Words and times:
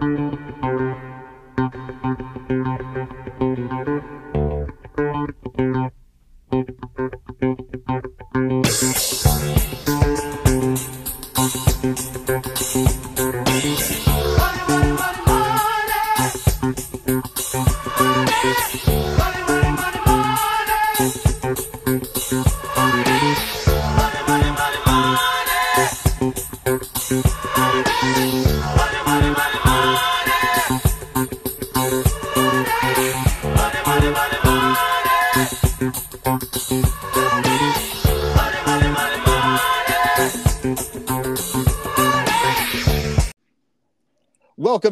Welcome 0.00 0.89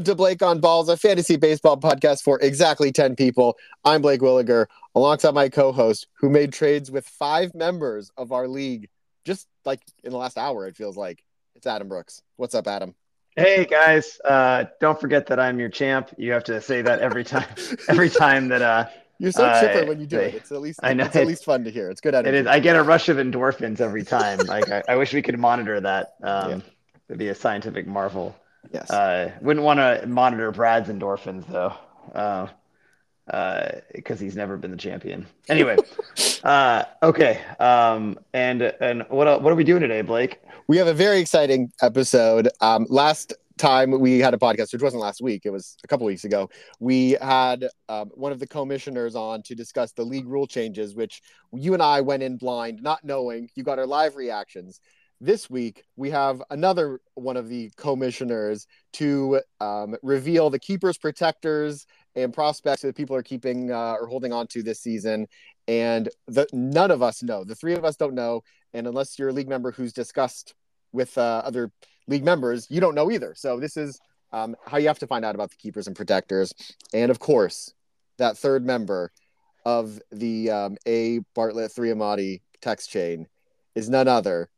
to 0.08 0.14
Blake 0.14 0.40
on 0.40 0.58
Balls, 0.58 0.88
a 0.88 0.96
fantasy 0.96 1.36
baseball 1.36 1.76
podcast 1.76 2.22
for 2.22 2.40
exactly 2.40 2.90
10 2.90 3.14
people. 3.14 3.58
I'm 3.84 4.00
Blake 4.00 4.22
Williger, 4.22 4.64
alongside 4.94 5.34
my 5.34 5.50
co 5.50 5.70
host, 5.70 6.06
who 6.14 6.30
made 6.30 6.50
trades 6.50 6.90
with 6.90 7.06
five 7.06 7.54
members 7.54 8.10
of 8.16 8.32
our 8.32 8.48
league 8.48 8.88
just 9.26 9.46
like 9.66 9.82
in 10.02 10.10
the 10.10 10.16
last 10.16 10.38
hour, 10.38 10.66
it 10.66 10.76
feels 10.76 10.96
like. 10.96 11.22
It's 11.54 11.66
Adam 11.66 11.88
Brooks. 11.88 12.22
What's 12.36 12.54
up, 12.54 12.66
Adam? 12.66 12.94
Hey 13.36 13.66
guys, 13.66 14.18
uh, 14.24 14.64
don't 14.80 14.98
forget 14.98 15.26
that 15.26 15.38
I'm 15.38 15.60
your 15.60 15.68
champ. 15.68 16.08
You 16.16 16.32
have 16.32 16.44
to 16.44 16.62
say 16.62 16.80
that 16.80 17.00
every 17.00 17.24
time, 17.34 17.48
every 17.90 18.08
time 18.08 18.48
that 18.48 18.62
uh, 18.62 18.86
you're 19.18 19.33
so 19.33 19.44
uh, 19.44 19.84
when 19.84 20.00
you 20.00 20.06
do 20.06 20.16
they, 20.16 20.28
it. 20.28 20.34
It's 20.36 20.52
at 20.52 20.62
least 20.62 20.80
I 20.83 20.94
know 20.94 21.05
it's 21.05 21.16
at 21.16 21.27
least 21.27 21.44
fun 21.44 21.64
to 21.64 21.70
hear. 21.70 21.90
It's 21.90 22.00
good. 22.00 22.14
Energy. 22.14 22.34
It 22.34 22.40
is. 22.40 22.46
I 22.46 22.61
get 22.61 22.77
a 22.77 22.83
rush 22.83 23.11
of 23.11 23.18
endorphins 23.18 23.83
every 23.83 24.05
time. 24.05 24.38
like 24.46 24.70
I, 24.70 24.83
I, 24.88 24.96
wish 24.96 25.12
we 25.12 25.20
could 25.20 25.38
monitor 25.38 25.78
that. 25.83 26.14
Um, 26.22 26.50
yeah. 26.50 26.61
It'd 27.11 27.18
be 27.18 27.28
a 27.28 27.34
scientific 27.34 27.86
marvel. 27.86 28.34
Yes. 28.73 28.91
Uh, 28.91 29.33
wouldn't 29.41 29.64
want 29.64 29.78
to 29.78 30.06
monitor 30.06 30.51
Brad's 30.53 30.89
endorphins 30.89 31.47
though, 31.47 31.75
because 32.06 32.51
uh, 33.31 34.12
uh, 34.12 34.17
he's 34.17 34.37
never 34.37 34.56
been 34.56 34.70
the 34.70 34.77
champion. 34.77 35.27
Anyway, 35.48 35.77
uh, 36.45 36.84
okay. 37.03 37.41
Um, 37.59 38.19
and 38.33 38.62
and 38.62 39.05
what 39.09 39.42
what 39.42 39.53
are 39.53 39.56
we 39.56 39.64
doing 39.64 39.81
today, 39.81 40.03
Blake? 40.03 40.41
We 40.67 40.77
have 40.77 40.86
a 40.86 40.95
very 40.95 41.20
exciting 41.20 41.73
episode. 41.81 42.48
Um, 42.61 42.86
last 42.91 43.33
time 43.56 43.91
we 43.91 44.20
had 44.20 44.34
a 44.34 44.39
podcast, 44.39 44.73
which 44.73 44.83
wasn't 44.83 45.03
last 45.03 45.20
week, 45.20 45.42
it 45.45 45.51
was 45.51 45.77
a 45.83 45.89
couple 45.89 46.06
weeks 46.06 46.25
ago. 46.25 46.48
We 46.79 47.12
had 47.20 47.69
um, 47.89 48.11
one 48.14 48.33
of 48.33 48.39
the 48.39 48.47
commissioners 48.47 49.17
on 49.17 49.42
to 49.45 49.55
discuss 49.55 49.92
the 49.92 50.05
league 50.05 50.29
rule 50.29 50.47
changes, 50.47 50.95
which 50.95 51.23
you 51.53 51.75
and 51.75 51.83
I 51.83 52.01
went 52.01 52.23
in 52.23 52.36
blind, 52.36 52.83
not 52.83 53.03
knowing. 53.03 53.51
You 53.55 53.64
got 53.64 53.79
our 53.79 53.86
live 53.86 54.17
reactions 54.17 54.81
this 55.20 55.50
week 55.50 55.84
we 55.97 56.11
have 56.11 56.42
another 56.50 57.00
one 57.14 57.36
of 57.36 57.48
the 57.48 57.70
commissioners 57.77 58.66
to 58.94 59.41
um, 59.61 59.97
reveal 60.02 60.50
the 60.50 60.58
keepers, 60.58 60.97
protectors, 60.97 61.86
and 62.14 62.33
prospects 62.33 62.83
that 62.83 62.97
people 62.97 63.16
are 63.16 63.22
keeping 63.22 63.70
uh, 63.70 63.94
or 64.00 64.06
holding 64.06 64.33
on 64.33 64.46
to 64.48 64.62
this 64.62 64.80
season. 64.80 65.27
And 65.66 66.08
the, 66.27 66.46
none 66.52 66.91
of 66.91 67.02
us 67.02 67.22
know. 67.22 67.44
The 67.44 67.55
three 67.55 67.74
of 67.74 67.84
us 67.84 67.96
don't 67.96 68.14
know. 68.14 68.42
And 68.72 68.86
unless 68.86 69.19
you're 69.19 69.30
a 69.30 69.33
league 69.33 69.48
member 69.48 69.70
who's 69.72 69.92
discussed 69.92 70.55
with 70.92 71.16
uh, 71.19 71.42
other 71.44 71.70
league 72.06 72.24
members, 72.24 72.66
you 72.70 72.80
don't 72.80 72.94
know 72.94 73.11
either. 73.11 73.34
So 73.36 73.61
this 73.61 73.77
is 73.77 74.00
um, 74.33 74.56
how 74.66 74.78
you 74.78 74.89
have 74.89 74.98
to 75.00 75.06
find 75.06 75.24
out 75.24 75.34
about 75.34 75.50
the 75.50 75.56
keepers 75.56 75.86
and 75.86 75.96
protectors. 75.96 76.52
And 76.92 77.11
of 77.11 77.19
course, 77.19 77.72
that 78.19 78.36
third 78.36 78.64
member 78.64 79.12
of 79.64 80.00
the 80.11 80.50
um, 80.50 80.77
A 80.86 81.20
Bartlett 81.34 81.72
Three 81.72 81.91
Amati 81.91 82.42
text 82.61 82.90
chain 82.90 83.27
is 83.74 83.89
none 83.89 84.08
other 84.08 84.48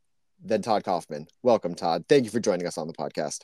than 0.45 0.63
Todd 0.63 0.85
Kaufman. 0.85 1.27
Welcome, 1.43 1.75
Todd. 1.75 2.05
Thank 2.09 2.25
you 2.25 2.31
for 2.31 2.41
joining 2.41 2.67
us 2.67 2.79
on 2.79 2.87
the 2.87 2.93
podcast. 2.93 3.41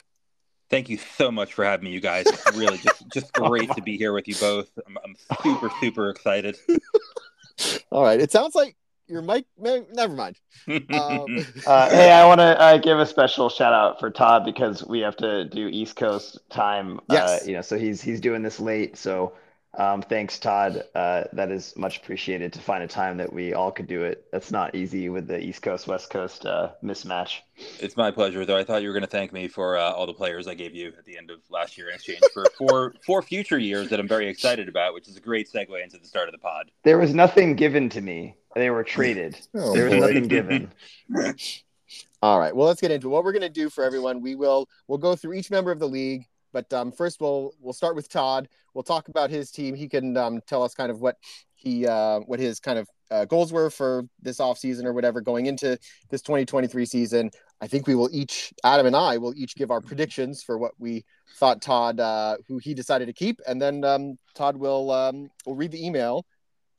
Thank 0.68 0.88
you 0.88 0.98
so 0.98 1.30
much 1.30 1.54
for 1.54 1.64
having 1.64 1.84
me, 1.84 1.92
you 1.92 2.00
guys. 2.00 2.26
Really, 2.54 2.78
just 2.78 3.08
just 3.12 3.32
great 3.32 3.70
to 3.72 3.82
be 3.82 3.96
here 3.96 4.12
with 4.12 4.26
you 4.26 4.34
both. 4.34 4.68
I'm, 4.86 4.98
I'm 5.04 5.16
super 5.42 5.70
super 5.80 6.10
excited. 6.10 6.56
All 7.90 8.02
right, 8.02 8.20
it 8.20 8.32
sounds 8.32 8.54
like 8.54 8.76
your 9.06 9.22
mic. 9.22 9.46
Never 9.58 10.14
mind. 10.14 10.38
Um, 10.68 10.84
uh, 11.66 11.90
hey, 11.90 12.10
I 12.10 12.26
want 12.26 12.40
to 12.40 12.60
uh, 12.60 12.78
give 12.78 12.98
a 12.98 13.06
special 13.06 13.48
shout 13.48 13.72
out 13.72 14.00
for 14.00 14.10
Todd 14.10 14.44
because 14.44 14.84
we 14.84 15.00
have 15.00 15.16
to 15.18 15.44
do 15.44 15.68
East 15.68 15.96
Coast 15.96 16.40
time. 16.50 16.98
Uh, 16.98 17.02
yes. 17.12 17.42
Uh, 17.42 17.44
you 17.46 17.52
know, 17.52 17.62
so 17.62 17.78
he's 17.78 18.02
he's 18.02 18.20
doing 18.20 18.42
this 18.42 18.58
late. 18.58 18.96
So 18.96 19.34
um, 19.76 20.00
thanks, 20.02 20.38
Todd. 20.38 20.84
Uh, 20.94 21.24
that 21.34 21.50
is 21.50 21.76
much 21.76 21.98
appreciated 21.98 22.52
to 22.54 22.60
find 22.60 22.82
a 22.82 22.88
time 22.88 23.18
that 23.18 23.32
we 23.32 23.52
all 23.52 23.70
could 23.70 23.86
do 23.86 24.04
it. 24.04 24.26
That's 24.32 24.50
not 24.50 24.74
easy 24.74 25.08
with 25.08 25.26
the 25.26 25.38
East 25.38 25.60
Coast 25.60 25.86
West 25.86 26.08
Coast 26.08 26.46
uh, 26.46 26.70
mismatch. 26.82 27.40
It's 27.78 27.96
my 27.96 28.10
pleasure, 28.10 28.46
though. 28.46 28.56
I 28.56 28.64
thought 28.64 28.82
you 28.82 28.88
were 28.88 28.94
going 28.94 29.04
to 29.04 29.10
thank 29.10 29.32
me 29.32 29.48
for 29.48 29.76
uh, 29.76 29.90
all 29.92 30.06
the 30.06 30.14
players 30.14 30.48
I 30.48 30.54
gave 30.54 30.74
you 30.74 30.92
at 30.98 31.04
the 31.04 31.18
end 31.18 31.30
of 31.30 31.40
last 31.50 31.76
year 31.76 31.88
in 31.90 31.94
exchange 31.94 32.20
for 32.32 32.46
four 32.58 32.94
four 33.04 33.20
future 33.20 33.58
years 33.58 33.90
that 33.90 34.00
I'm 34.00 34.08
very 34.08 34.28
excited 34.28 34.68
about, 34.68 34.94
which 34.94 35.08
is 35.08 35.16
a 35.16 35.20
great 35.20 35.50
segue 35.52 35.82
into 35.82 35.98
the 35.98 36.06
start 36.06 36.28
of 36.28 36.32
the 36.32 36.38
pod. 36.38 36.70
There 36.82 36.98
was 36.98 37.14
nothing 37.14 37.54
given 37.54 37.90
to 37.90 38.00
me. 38.00 38.36
They 38.54 38.70
were 38.70 38.84
traded. 38.84 39.38
Oh, 39.54 39.74
there 39.74 39.84
was 39.84 39.94
boy. 39.94 40.00
nothing 40.00 40.28
given. 40.28 40.72
all 42.22 42.38
right. 42.38 42.54
Well, 42.56 42.66
let's 42.66 42.80
get 42.80 42.90
into 42.90 43.08
it. 43.08 43.10
what 43.10 43.24
we're 43.24 43.32
going 43.32 43.42
to 43.42 43.48
do 43.48 43.68
for 43.68 43.84
everyone. 43.84 44.22
We 44.22 44.34
will 44.34 44.68
we'll 44.88 44.98
go 44.98 45.14
through 45.16 45.34
each 45.34 45.50
member 45.50 45.70
of 45.70 45.78
the 45.78 45.88
league 45.88 46.26
but 46.56 46.72
um, 46.72 46.90
first, 46.90 47.20
we'll 47.20 47.52
we'll 47.60 47.74
start 47.74 47.96
with 47.96 48.08
Todd. 48.08 48.48
We'll 48.72 48.82
talk 48.82 49.08
about 49.08 49.28
his 49.28 49.50
team. 49.50 49.74
He 49.74 49.90
can 49.90 50.16
um, 50.16 50.40
tell 50.46 50.62
us 50.62 50.72
kind 50.72 50.90
of 50.90 51.02
what 51.02 51.18
he 51.54 51.86
uh, 51.86 52.20
what 52.20 52.40
his 52.40 52.60
kind 52.60 52.78
of 52.78 52.88
uh, 53.10 53.26
goals 53.26 53.52
were 53.52 53.68
for 53.68 54.04
this 54.22 54.40
off 54.40 54.56
season 54.56 54.86
or 54.86 54.94
whatever 54.94 55.20
going 55.20 55.44
into 55.44 55.78
this 56.08 56.22
2023 56.22 56.86
season. 56.86 57.30
I 57.60 57.66
think 57.66 57.86
we 57.86 57.94
will 57.94 58.08
each 58.10 58.54
Adam 58.64 58.86
and 58.86 58.96
I 58.96 59.18
will 59.18 59.34
each 59.36 59.54
give 59.54 59.70
our 59.70 59.82
predictions 59.82 60.42
for 60.42 60.56
what 60.56 60.72
we 60.78 61.04
thought 61.36 61.60
Todd 61.60 62.00
uh, 62.00 62.38
who 62.48 62.56
he 62.56 62.72
decided 62.72 63.04
to 63.04 63.12
keep, 63.12 63.38
and 63.46 63.60
then 63.60 63.84
um, 63.84 64.16
Todd 64.34 64.56
will 64.56 64.90
um, 64.90 65.28
will 65.44 65.56
read 65.56 65.72
the 65.72 65.86
email 65.86 66.24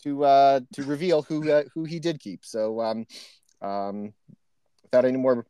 to 0.01 0.25
uh, 0.25 0.59
to 0.73 0.83
reveal 0.85 1.21
who 1.21 1.51
uh, 1.51 1.65
who 1.75 1.83
he 1.83 1.99
did 1.99 2.19
keep. 2.19 2.43
So 2.45 2.81
um, 2.81 3.05
um, 3.61 4.11
without 4.81 5.05
any 5.05 5.19
more 5.19 5.45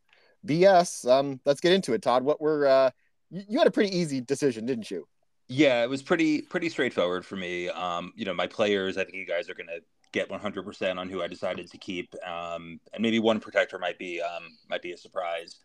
BS, 0.46 1.10
um, 1.10 1.40
let's 1.46 1.62
get 1.62 1.72
into 1.72 1.94
it. 1.94 2.02
Todd, 2.02 2.24
what 2.24 2.42
were 2.42 2.66
uh, 2.66 2.90
you, 3.30 3.58
had 3.58 3.66
a 3.66 3.70
pretty 3.70 3.96
easy 3.96 4.20
decision, 4.20 4.66
didn't 4.66 4.90
you? 4.90 5.06
Yeah, 5.48 5.82
it 5.82 5.88
was 5.88 6.02
pretty 6.02 6.42
pretty 6.42 6.68
straightforward 6.68 7.24
for 7.24 7.36
me. 7.36 7.68
Um, 7.70 8.12
you 8.16 8.24
know, 8.24 8.34
my 8.34 8.46
players, 8.46 8.98
I 8.98 9.04
think 9.04 9.16
you 9.16 9.26
guys 9.26 9.48
are 9.48 9.54
going 9.54 9.68
to 9.68 9.80
get 10.12 10.28
100% 10.28 10.98
on 10.98 11.08
who 11.08 11.22
I 11.22 11.28
decided 11.28 11.70
to 11.70 11.78
keep, 11.78 12.14
um, 12.26 12.80
and 12.92 13.02
maybe 13.02 13.18
one 13.18 13.40
protector 13.40 13.78
might 13.78 13.98
be 13.98 14.20
um, 14.20 14.44
might 14.68 14.82
be 14.82 14.92
a 14.92 14.96
surprise. 14.96 15.56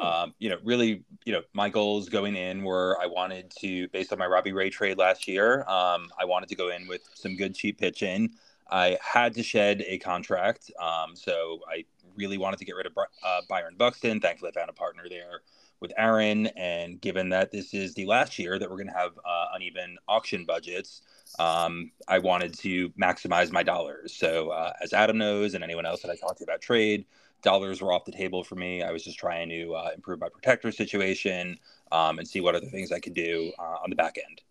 Um, 0.00 0.34
you 0.38 0.48
know, 0.48 0.56
really, 0.64 1.04
you 1.24 1.32
know, 1.32 1.42
my 1.52 1.68
goals 1.68 2.08
going 2.08 2.34
in 2.34 2.64
were 2.64 2.98
I 3.00 3.06
wanted 3.06 3.52
to, 3.60 3.86
based 3.88 4.12
on 4.12 4.18
my 4.18 4.26
Robbie 4.26 4.52
Ray 4.52 4.68
trade 4.68 4.98
last 4.98 5.28
year, 5.28 5.60
um, 5.68 6.08
I 6.18 6.24
wanted 6.24 6.48
to 6.48 6.56
go 6.56 6.70
in 6.70 6.88
with 6.88 7.02
some 7.14 7.36
good 7.36 7.54
cheap 7.54 7.78
pitching. 7.78 8.30
I 8.68 8.98
had 9.00 9.32
to 9.34 9.44
shed 9.44 9.84
a 9.86 9.98
contract, 9.98 10.72
um, 10.82 11.14
so 11.14 11.60
I 11.70 11.84
really 12.16 12.36
wanted 12.36 12.58
to 12.58 12.64
get 12.64 12.74
rid 12.74 12.86
of 12.86 12.98
uh, 12.98 13.42
Byron 13.48 13.76
Buxton. 13.76 14.20
Thankfully, 14.20 14.50
I 14.50 14.58
found 14.58 14.70
a 14.70 14.72
partner 14.72 15.04
there 15.08 15.42
with 15.86 15.94
Aaron, 15.96 16.48
and 16.56 17.00
given 17.00 17.28
that 17.28 17.52
this 17.52 17.72
is 17.72 17.94
the 17.94 18.06
last 18.06 18.40
year 18.40 18.58
that 18.58 18.68
we're 18.68 18.76
going 18.76 18.88
to 18.88 18.92
have 18.92 19.12
uh, 19.24 19.46
uneven 19.54 19.96
auction 20.08 20.44
budgets, 20.44 21.02
um, 21.38 21.92
I 22.08 22.18
wanted 22.18 22.58
to 22.58 22.88
maximize 22.90 23.52
my 23.52 23.62
dollars. 23.62 24.16
So, 24.16 24.50
uh, 24.50 24.72
as 24.82 24.92
Adam 24.92 25.16
knows, 25.16 25.54
and 25.54 25.62
anyone 25.62 25.86
else 25.86 26.02
that 26.02 26.10
I 26.10 26.16
talked 26.16 26.38
to 26.38 26.44
about 26.44 26.60
trade, 26.60 27.04
dollars 27.42 27.80
were 27.80 27.92
off 27.92 28.04
the 28.04 28.10
table 28.10 28.42
for 28.42 28.56
me. 28.56 28.82
I 28.82 28.90
was 28.90 29.04
just 29.04 29.16
trying 29.16 29.48
to 29.50 29.74
uh, 29.74 29.90
improve 29.94 30.18
my 30.18 30.28
protector 30.28 30.72
situation 30.72 31.56
um, 31.92 32.18
and 32.18 32.26
see 32.26 32.40
what 32.40 32.56
other 32.56 32.66
things 32.66 32.90
I 32.90 32.98
could 32.98 33.14
do 33.14 33.52
uh, 33.56 33.76
on 33.84 33.88
the 33.88 33.96
back 33.96 34.16
end. 34.18 34.42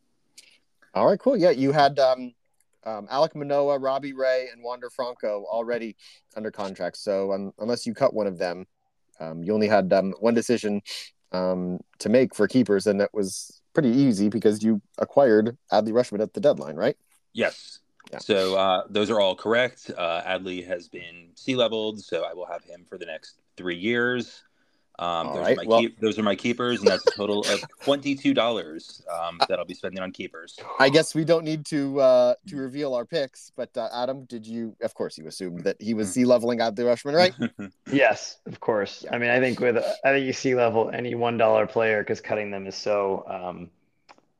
All 0.94 1.06
right, 1.06 1.20
cool. 1.20 1.36
Yeah, 1.36 1.50
you 1.50 1.74
had 1.74 2.00
um, 2.00 2.34
um, 2.86 3.08
Alek 3.08 3.36
Manoah, 3.36 3.78
Robbie 3.78 4.14
Ray, 4.14 4.48
and 4.54 4.64
Wander 4.64 4.90
Franco 4.90 5.44
already 5.50 5.98
under 6.38 6.50
contract. 6.50 6.96
So, 6.96 7.34
um, 7.34 7.52
unless 7.60 7.86
you 7.86 7.94
cut 7.94 8.14
one 8.14 8.26
of 8.28 8.38
them, 8.38 8.66
um, 9.20 9.44
you 9.44 9.54
only 9.54 9.68
had 9.68 9.92
um, 9.94 10.14
one 10.20 10.34
decision 10.34 10.82
um, 11.36 11.80
to 12.00 12.10
make 12.10 12.34
for 12.34 12.48
keepers, 12.48 12.88
and 12.88 13.02
it 13.02 13.10
was 13.14 13.62
pretty 13.74 13.90
easy 13.90 14.30
because 14.30 14.64
you 14.64 14.82
acquired 14.98 15.58
Adley 15.72 15.92
Rutschman 15.92 16.22
at 16.22 16.34
the 16.34 16.40
deadline, 16.40 16.76
right? 16.76 16.96
Yes. 17.34 17.80
Yeah. 18.12 18.20
So 18.20 18.56
uh, 18.56 18.84
those 18.90 19.10
are 19.10 19.20
all 19.20 19.36
correct. 19.36 19.92
Uh, 19.96 20.22
Adley 20.22 20.66
has 20.66 20.88
been 20.88 21.30
C 21.36 21.56
leveled, 21.56 22.00
so 22.00 22.24
I 22.24 22.34
will 22.34 22.46
have 22.46 22.64
him 22.64 22.86
for 22.88 22.98
the 22.98 23.06
next 23.06 23.42
three 23.58 23.76
years. 23.76 24.44
Um, 24.98 25.28
those, 25.28 25.38
right. 25.38 25.52
are 25.52 25.56
my 25.56 25.64
well, 25.68 25.80
keep, 25.82 26.00
those 26.00 26.18
are 26.18 26.24
my 26.24 26.36
keepers, 26.36 26.80
and 26.80 26.88
that's 26.88 27.06
a 27.08 27.12
total 27.12 27.42
of 27.42 27.64
twenty-two 27.82 28.34
dollars 28.34 29.04
um, 29.12 29.40
that 29.50 29.60
I'll 29.60 29.66
be 29.66 29.74
spending 29.74 30.02
on 30.02 30.12
keepers. 30.12 30.58
I 30.80 30.90
guess 30.90 31.14
we 31.14 31.26
don't 31.26 31.44
need 31.44 31.66
to 31.68 32.00
uh, 32.00 32.36
to 32.48 32.56
reveal 32.56 32.94
our 32.94 33.06
picks, 33.06 33.52
but 33.56 33.76
uh, 33.78 33.90
Adam, 33.94 34.24
did 34.26 34.48
you? 34.48 34.76
Of 34.82 34.94
course, 34.94 35.18
you 35.18 35.28
assumed 35.28 35.64
that 35.66 35.82
he 35.82 35.94
was 35.94 36.14
C 36.14 36.24
leveling 36.24 36.62
out 36.62 36.76
the 36.76 36.84
Rutschman, 36.84 37.14
right? 37.14 37.34
yes, 37.92 38.38
of 38.46 38.60
course. 38.60 39.04
Yeah. 39.04 39.16
I 39.16 39.18
mean, 39.18 39.30
I 39.30 39.40
think 39.40 39.60
with 39.60 39.78
I 39.78 40.12
think 40.12 40.26
you 40.26 40.34
C 40.34 40.56
level 40.56 40.90
any 40.92 41.14
one 41.14 41.38
dollar 41.38 41.68
player 41.68 42.02
because 42.02 42.22
cutting 42.22 42.52
them 42.52 42.66
is 42.66 42.76
so 42.76 43.26
um, 43.28 43.70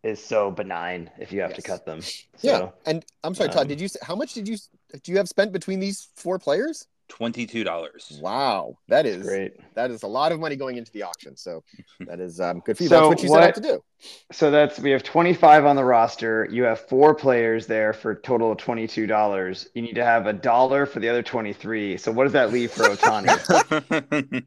is 0.04 0.24
so 0.24 0.52
benign 0.52 1.10
if 1.20 1.34
you 1.34 1.42
have 1.42 1.52
yes. 1.52 1.58
to 1.58 1.64
cut 1.64 1.86
them. 1.86 2.02
So, 2.02 2.20
yeah, 2.42 2.70
and 2.86 3.04
I'm 3.24 3.36
sorry, 3.36 3.50
Todd. 3.50 3.64
Um, 3.64 3.68
did 3.68 3.82
you 3.82 3.90
how 4.02 4.16
much 4.16 4.34
did 4.34 4.48
you 4.48 4.58
do 5.04 5.12
you 5.12 5.18
have 5.18 5.28
spent 5.28 5.52
between 5.52 5.80
these 5.80 6.08
four 6.16 6.40
players? 6.40 6.88
Twenty-two 7.08 7.64
dollars. 7.64 8.20
Wow, 8.22 8.78
that 8.88 9.06
is 9.06 9.26
great. 9.26 9.54
That 9.76 9.92
is 9.92 10.04
a 10.04 10.08
lot 10.08 10.32
of 10.32 10.40
money 10.40 10.56
going 10.56 10.78
into 10.78 10.92
the 10.92 11.04
auction. 11.04 11.38
So 11.38 11.64
that 12.02 12.20
is 12.20 12.40
um, 12.40 12.62
good 12.66 12.78
for 12.78 12.84
you. 12.84 12.90
So 12.90 12.96
that's 12.96 13.08
what 13.08 13.24
you 13.24 13.30
what, 13.30 13.42
set 13.42 13.50
out 13.50 13.56
to 13.56 13.62
do. 13.62 13.84
So 14.32 14.50
that's 14.50 14.80
we 14.80 14.90
have 14.92 15.04
twenty-five 15.04 15.66
on 15.66 15.76
the 15.76 15.84
roster. 15.84 16.48
You 16.52 16.64
have 16.64 16.80
four 16.88 17.14
players 17.14 17.68
there 17.68 17.94
for 17.94 18.12
a 18.12 18.22
total 18.22 18.52
of 18.52 18.58
twenty-two 18.58 19.06
dollars. 19.06 19.70
You 19.76 19.84
need 19.84 19.96
to 19.96 20.04
have 20.04 20.26
a 20.26 20.34
dollar 20.34 20.88
for 20.88 21.00
the 21.00 21.08
other 21.08 21.22
twenty-three. 21.22 21.98
So 21.98 22.12
what 22.12 22.24
does 22.24 22.34
that 22.34 22.52
leave 22.52 22.72
for 22.72 22.84
Ohtani? 22.84 24.44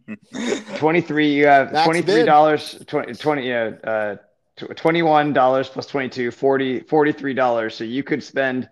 twenty-three. 0.78 1.32
You 1.32 1.46
have 1.46 1.84
twenty-three 1.84 2.24
dollars. 2.24 2.82
20, 2.86 3.14
20 3.14 3.48
yeah, 3.48 3.70
uh, 3.84 4.16
$21 4.58 5.64
plus 5.70 5.86
22 5.86 6.30
40 6.32 6.80
$43 6.80 7.72
so 7.72 7.84
you 7.84 8.02
could 8.02 8.22
spend 8.24 8.68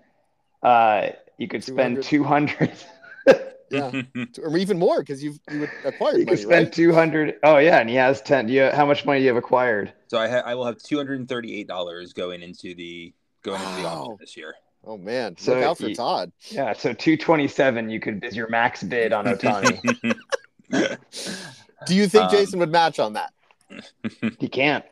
uh 0.62 1.10
you 1.38 1.46
could 1.48 1.62
spend 1.62 2.02
200 2.02 2.72
yeah, 3.76 4.24
or 4.42 4.56
even 4.56 4.78
more 4.78 5.00
because 5.00 5.22
you've 5.22 5.38
you 5.50 5.68
acquired. 5.84 6.18
You 6.18 6.26
could 6.26 6.38
spend 6.38 6.66
right? 6.66 6.72
two 6.72 6.92
hundred. 6.92 7.36
Oh 7.42 7.58
yeah, 7.58 7.78
and 7.78 7.88
he 7.88 7.96
has 7.96 8.22
ten. 8.22 8.46
Do 8.46 8.52
you, 8.52 8.70
how 8.70 8.86
much 8.86 9.04
money 9.04 9.20
do 9.20 9.24
you 9.24 9.28
have 9.28 9.36
acquired? 9.36 9.92
So 10.08 10.18
I 10.18 10.28
ha- 10.28 10.42
I 10.44 10.54
will 10.54 10.66
have 10.66 10.78
two 10.78 10.96
hundred 10.96 11.20
and 11.20 11.28
thirty 11.28 11.54
eight 11.58 11.66
dollars 11.66 12.12
going 12.12 12.42
into 12.42 12.74
the 12.74 13.12
going 13.42 13.60
into 13.60 13.82
the 13.82 13.88
auction 13.88 14.16
this 14.20 14.36
year. 14.36 14.54
Oh 14.84 14.96
man, 14.96 15.36
so 15.36 15.54
look 15.54 15.64
out 15.64 15.78
for 15.78 15.88
you, 15.88 15.94
Todd. 15.94 16.32
Yeah, 16.48 16.72
so 16.72 16.92
two 16.92 17.16
twenty 17.16 17.48
seven. 17.48 17.90
You 17.90 18.00
could 18.00 18.24
is 18.24 18.36
your 18.36 18.48
max 18.48 18.82
bid 18.82 19.12
on 19.12 19.24
Ohtani. 19.26 20.16
do 21.86 21.94
you 21.94 22.08
think 22.08 22.24
um, 22.24 22.30
Jason 22.30 22.60
would 22.60 22.70
match 22.70 22.98
on 22.98 23.14
that? 23.14 23.32
He 24.38 24.48
can't. 24.48 24.84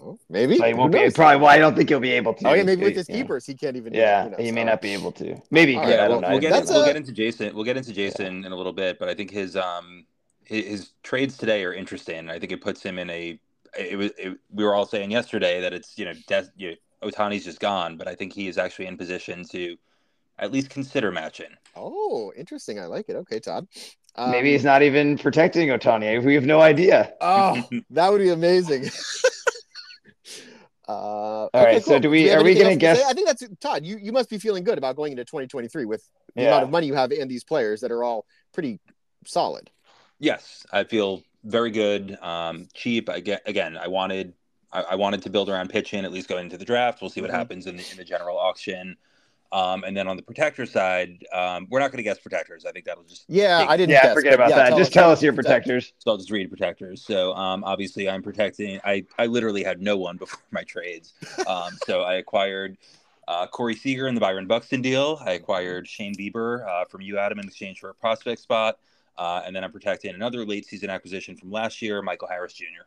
Oh, 0.00 0.18
maybe 0.30 0.56
so 0.56 0.64
he 0.64 0.74
won't 0.74 0.92
be 0.92 1.10
probably. 1.10 1.40
Well, 1.40 1.50
I 1.50 1.58
don't 1.58 1.76
think 1.76 1.88
he'll 1.88 2.00
be 2.00 2.12
able 2.12 2.32
to. 2.34 2.48
Oh 2.48 2.54
yeah, 2.54 2.62
maybe 2.62 2.84
with 2.84 2.96
his 2.96 3.06
keepers, 3.06 3.44
he 3.44 3.54
can't 3.54 3.76
even. 3.76 3.92
Yeah, 3.92 4.24
you 4.24 4.30
know, 4.30 4.36
he 4.38 4.48
so. 4.48 4.54
may 4.54 4.64
not 4.64 4.80
be 4.80 4.92
able 4.94 5.12
to. 5.12 5.36
Maybe. 5.50 5.76
Right, 5.76 5.88
yeah, 5.88 6.08
we'll, 6.08 6.20
we'll, 6.20 6.40
get, 6.40 6.64
we'll 6.66 6.84
get 6.84 6.96
into 6.96 7.12
Jason. 7.12 7.54
We'll 7.54 7.64
get 7.64 7.76
into 7.76 7.92
Jason 7.92 8.40
yeah. 8.40 8.46
in 8.46 8.52
a 8.52 8.56
little 8.56 8.72
bit, 8.72 8.98
but 8.98 9.08
I 9.08 9.14
think 9.14 9.30
his 9.30 9.54
um 9.54 10.06
his, 10.44 10.66
his, 10.66 10.90
trades 11.02 11.36
today 11.36 11.62
are 11.64 11.74
interesting. 11.74 12.30
I 12.30 12.38
think 12.38 12.52
it 12.52 12.62
puts 12.62 12.82
him 12.82 12.98
in 12.98 13.10
a. 13.10 13.38
It 13.78 13.98
was. 13.98 14.12
It, 14.16 14.38
we 14.50 14.64
were 14.64 14.74
all 14.74 14.86
saying 14.86 15.10
yesterday 15.10 15.60
that 15.60 15.74
it's 15.74 15.98
you 15.98 16.06
know, 16.06 16.14
Des, 16.26 16.46
you 16.56 16.70
know 16.70 17.10
Ohtani's 17.10 17.44
just 17.44 17.60
gone, 17.60 17.96
but 17.96 18.08
I 18.08 18.14
think 18.14 18.32
he 18.32 18.48
is 18.48 18.58
actually 18.58 18.86
in 18.86 18.96
position 18.96 19.44
to 19.50 19.76
at 20.38 20.52
least 20.52 20.70
consider 20.70 21.12
matching. 21.12 21.50
Oh, 21.76 22.32
interesting. 22.36 22.80
I 22.80 22.86
like 22.86 23.08
it. 23.08 23.16
Okay, 23.16 23.40
Todd. 23.40 23.66
Um, 24.14 24.30
Maybe 24.30 24.52
he's 24.52 24.64
not 24.64 24.82
even 24.82 25.18
protecting 25.18 25.68
Ohtani. 25.68 26.22
We 26.22 26.34
have 26.34 26.44
no 26.44 26.60
idea. 26.60 27.14
Oh, 27.20 27.62
that 27.90 28.10
would 28.10 28.20
be 28.20 28.30
amazing. 28.30 28.84
Uh, 30.88 30.92
All 30.92 31.50
okay, 31.54 31.64
right. 31.64 31.84
Cool. 31.84 31.94
So 31.94 31.98
do 31.98 32.10
we? 32.10 32.24
we 32.24 32.30
are 32.30 32.42
we 32.42 32.54
going 32.54 32.70
to 32.70 32.76
guess? 32.76 33.02
I 33.04 33.12
think 33.12 33.26
that's 33.26 33.44
Todd. 33.60 33.86
You 33.86 33.98
you 33.98 34.12
must 34.12 34.28
be 34.28 34.38
feeling 34.38 34.64
good 34.64 34.78
about 34.78 34.96
going 34.96 35.12
into 35.12 35.24
2023 35.24 35.84
with 35.84 36.08
the 36.34 36.42
yeah. 36.42 36.48
amount 36.48 36.64
of 36.64 36.70
money 36.70 36.86
you 36.86 36.94
have 36.94 37.12
in 37.12 37.28
these 37.28 37.44
players 37.44 37.80
that 37.82 37.92
are 37.92 38.02
all 38.02 38.26
pretty 38.52 38.80
solid. 39.24 39.70
Yes, 40.18 40.66
I 40.72 40.84
feel 40.84 41.22
very 41.44 41.70
good. 41.70 42.18
Um, 42.20 42.68
cheap. 42.74 43.08
I 43.08 43.20
get 43.20 43.42
again. 43.46 43.76
I 43.76 43.88
wanted 43.88 44.34
I, 44.72 44.82
I, 44.82 44.94
wanted 44.94 45.22
to 45.22 45.30
build 45.30 45.48
around 45.48 45.70
pitching 45.70 46.04
at 46.04 46.12
least 46.12 46.28
going 46.28 46.44
into 46.44 46.58
the 46.58 46.64
draft. 46.64 47.00
We'll 47.00 47.10
see 47.10 47.20
what 47.20 47.30
mm-hmm. 47.30 47.38
happens 47.38 47.66
in 47.66 47.76
the 47.76 47.84
in 47.90 47.96
the 47.96 48.04
general 48.04 48.38
auction. 48.38 48.96
Um, 49.52 49.84
and 49.84 49.94
then 49.94 50.08
on 50.08 50.16
the 50.16 50.22
protector 50.22 50.64
side, 50.64 51.24
um, 51.32 51.66
we're 51.68 51.78
not 51.78 51.92
going 51.92 51.98
to 51.98 52.02
guess 52.02 52.18
protectors. 52.18 52.64
I 52.64 52.72
think 52.72 52.86
that'll 52.86 53.04
just 53.04 53.24
yeah. 53.28 53.66
I 53.68 53.76
didn't. 53.76 53.90
Yeah, 53.90 54.04
guess, 54.04 54.14
forget 54.14 54.32
about 54.32 54.48
yeah, 54.48 54.56
that. 54.56 54.68
Tell 54.70 54.78
just 54.78 54.90
us, 54.90 54.94
tell 54.94 55.10
us 55.10 55.22
your 55.22 55.34
protectors. 55.34 55.92
So 55.98 56.10
I'll 56.10 56.16
just 56.16 56.30
read 56.30 56.48
protectors. 56.48 57.04
So 57.04 57.34
um, 57.34 57.62
obviously, 57.62 58.08
I'm 58.08 58.22
protecting. 58.22 58.80
I 58.82 59.04
I 59.18 59.26
literally 59.26 59.62
had 59.62 59.82
no 59.82 59.98
one 59.98 60.16
before 60.18 60.40
my 60.50 60.62
trades. 60.64 61.12
Um, 61.46 61.76
so 61.86 62.00
I 62.00 62.14
acquired 62.14 62.78
uh, 63.28 63.46
Corey 63.46 63.74
Seager 63.74 64.08
in 64.08 64.14
the 64.14 64.20
Byron 64.20 64.46
Buxton 64.46 64.80
deal. 64.80 65.20
I 65.24 65.32
acquired 65.32 65.86
Shane 65.86 66.14
Bieber 66.14 66.66
uh, 66.66 66.86
from 66.86 67.02
you, 67.02 67.18
Adam, 67.18 67.38
in 67.38 67.46
exchange 67.46 67.78
for 67.78 67.90
a 67.90 67.94
prospect 67.94 68.40
spot. 68.40 68.78
Uh, 69.18 69.42
and 69.44 69.54
then 69.54 69.62
I'm 69.62 69.72
protecting 69.72 70.14
another 70.14 70.46
late 70.46 70.66
season 70.66 70.88
acquisition 70.88 71.36
from 71.36 71.50
last 71.50 71.82
year, 71.82 72.00
Michael 72.00 72.28
Harris 72.28 72.54
Jr. 72.54 72.84